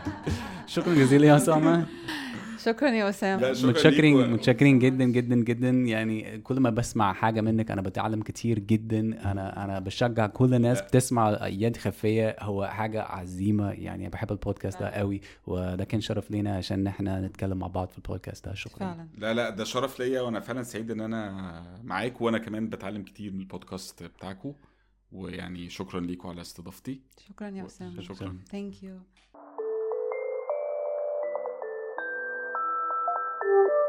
شكرا 0.67 0.95
جزيلا 0.95 1.27
يا 1.27 1.37
اسامه 1.37 1.87
شكرا 2.65 2.89
يا 2.89 3.09
وسام 3.09 3.55
شكراً 3.55 3.71
متشكرين 3.71 4.31
متشكرين 4.31 4.79
جدا 4.79 5.05
جدا 5.05 5.37
جدا. 5.37 5.71
يعني 5.71 6.39
كل 6.39 6.61
ما 6.61 6.71
بسمع 6.71 7.13
حاجة 7.13 7.41
منك 7.41 7.71
أنا 7.71 7.83
بتعلم 7.83 8.23
كتير 8.23 8.59
جدا. 8.59 9.01
أنا 9.31 9.65
أنا 9.65 9.79
بشجع 9.79 10.27
كل 10.27 10.55
الناس 10.55 10.81
بتسمع 10.83 11.47
يد 11.47 11.77
خفية. 11.77 12.37
هو 12.41 12.67
حاجة 12.67 13.03
عظيمة. 13.03 13.71
يعني 13.71 14.09
بحب 14.09 14.33
البودكاست 14.33 14.81
ده 14.81 14.89
قوي 14.89 15.21
وده 15.47 15.85
كان 15.85 16.01
شرف 16.01 16.31
لينا 16.31 16.57
عشان 16.57 16.87
إحنا 16.87 17.21
نتكلم 17.21 17.59
مع 17.59 17.67
بعض 17.67 17.89
في 17.89 17.99
البودكاست 17.99 18.47
ده. 18.47 18.55
شكرا. 18.55 18.79
فعلا. 18.79 19.09
لا 19.19 19.35
لا 19.35 19.51
ده 19.51 19.65
شرف 19.65 20.01
ليا 20.01 20.21
وأنا 20.21 20.41
فعلا 20.41 20.63
سعيد 20.63 20.91
إن 20.91 21.01
أنا 21.01 21.81
معاك 21.85 22.21
وأنا 22.21 22.39
كمان 22.39 22.69
بتعلم 22.69 23.03
كتير 23.03 23.33
من 23.33 23.41
البودكاست 23.41 24.03
بتاعكم 24.03 24.53
ويعني 25.13 25.71
شكرا 25.71 26.01
ليكم 26.01 26.29
على 26.29 26.41
استضافتي. 26.41 27.01
شكرا 27.29 27.49
يا 27.49 27.65
وسام 27.65 28.01
شكرا. 28.01 28.37
ثانك 28.51 28.83
يو 28.83 28.99
Ah! 33.53 33.81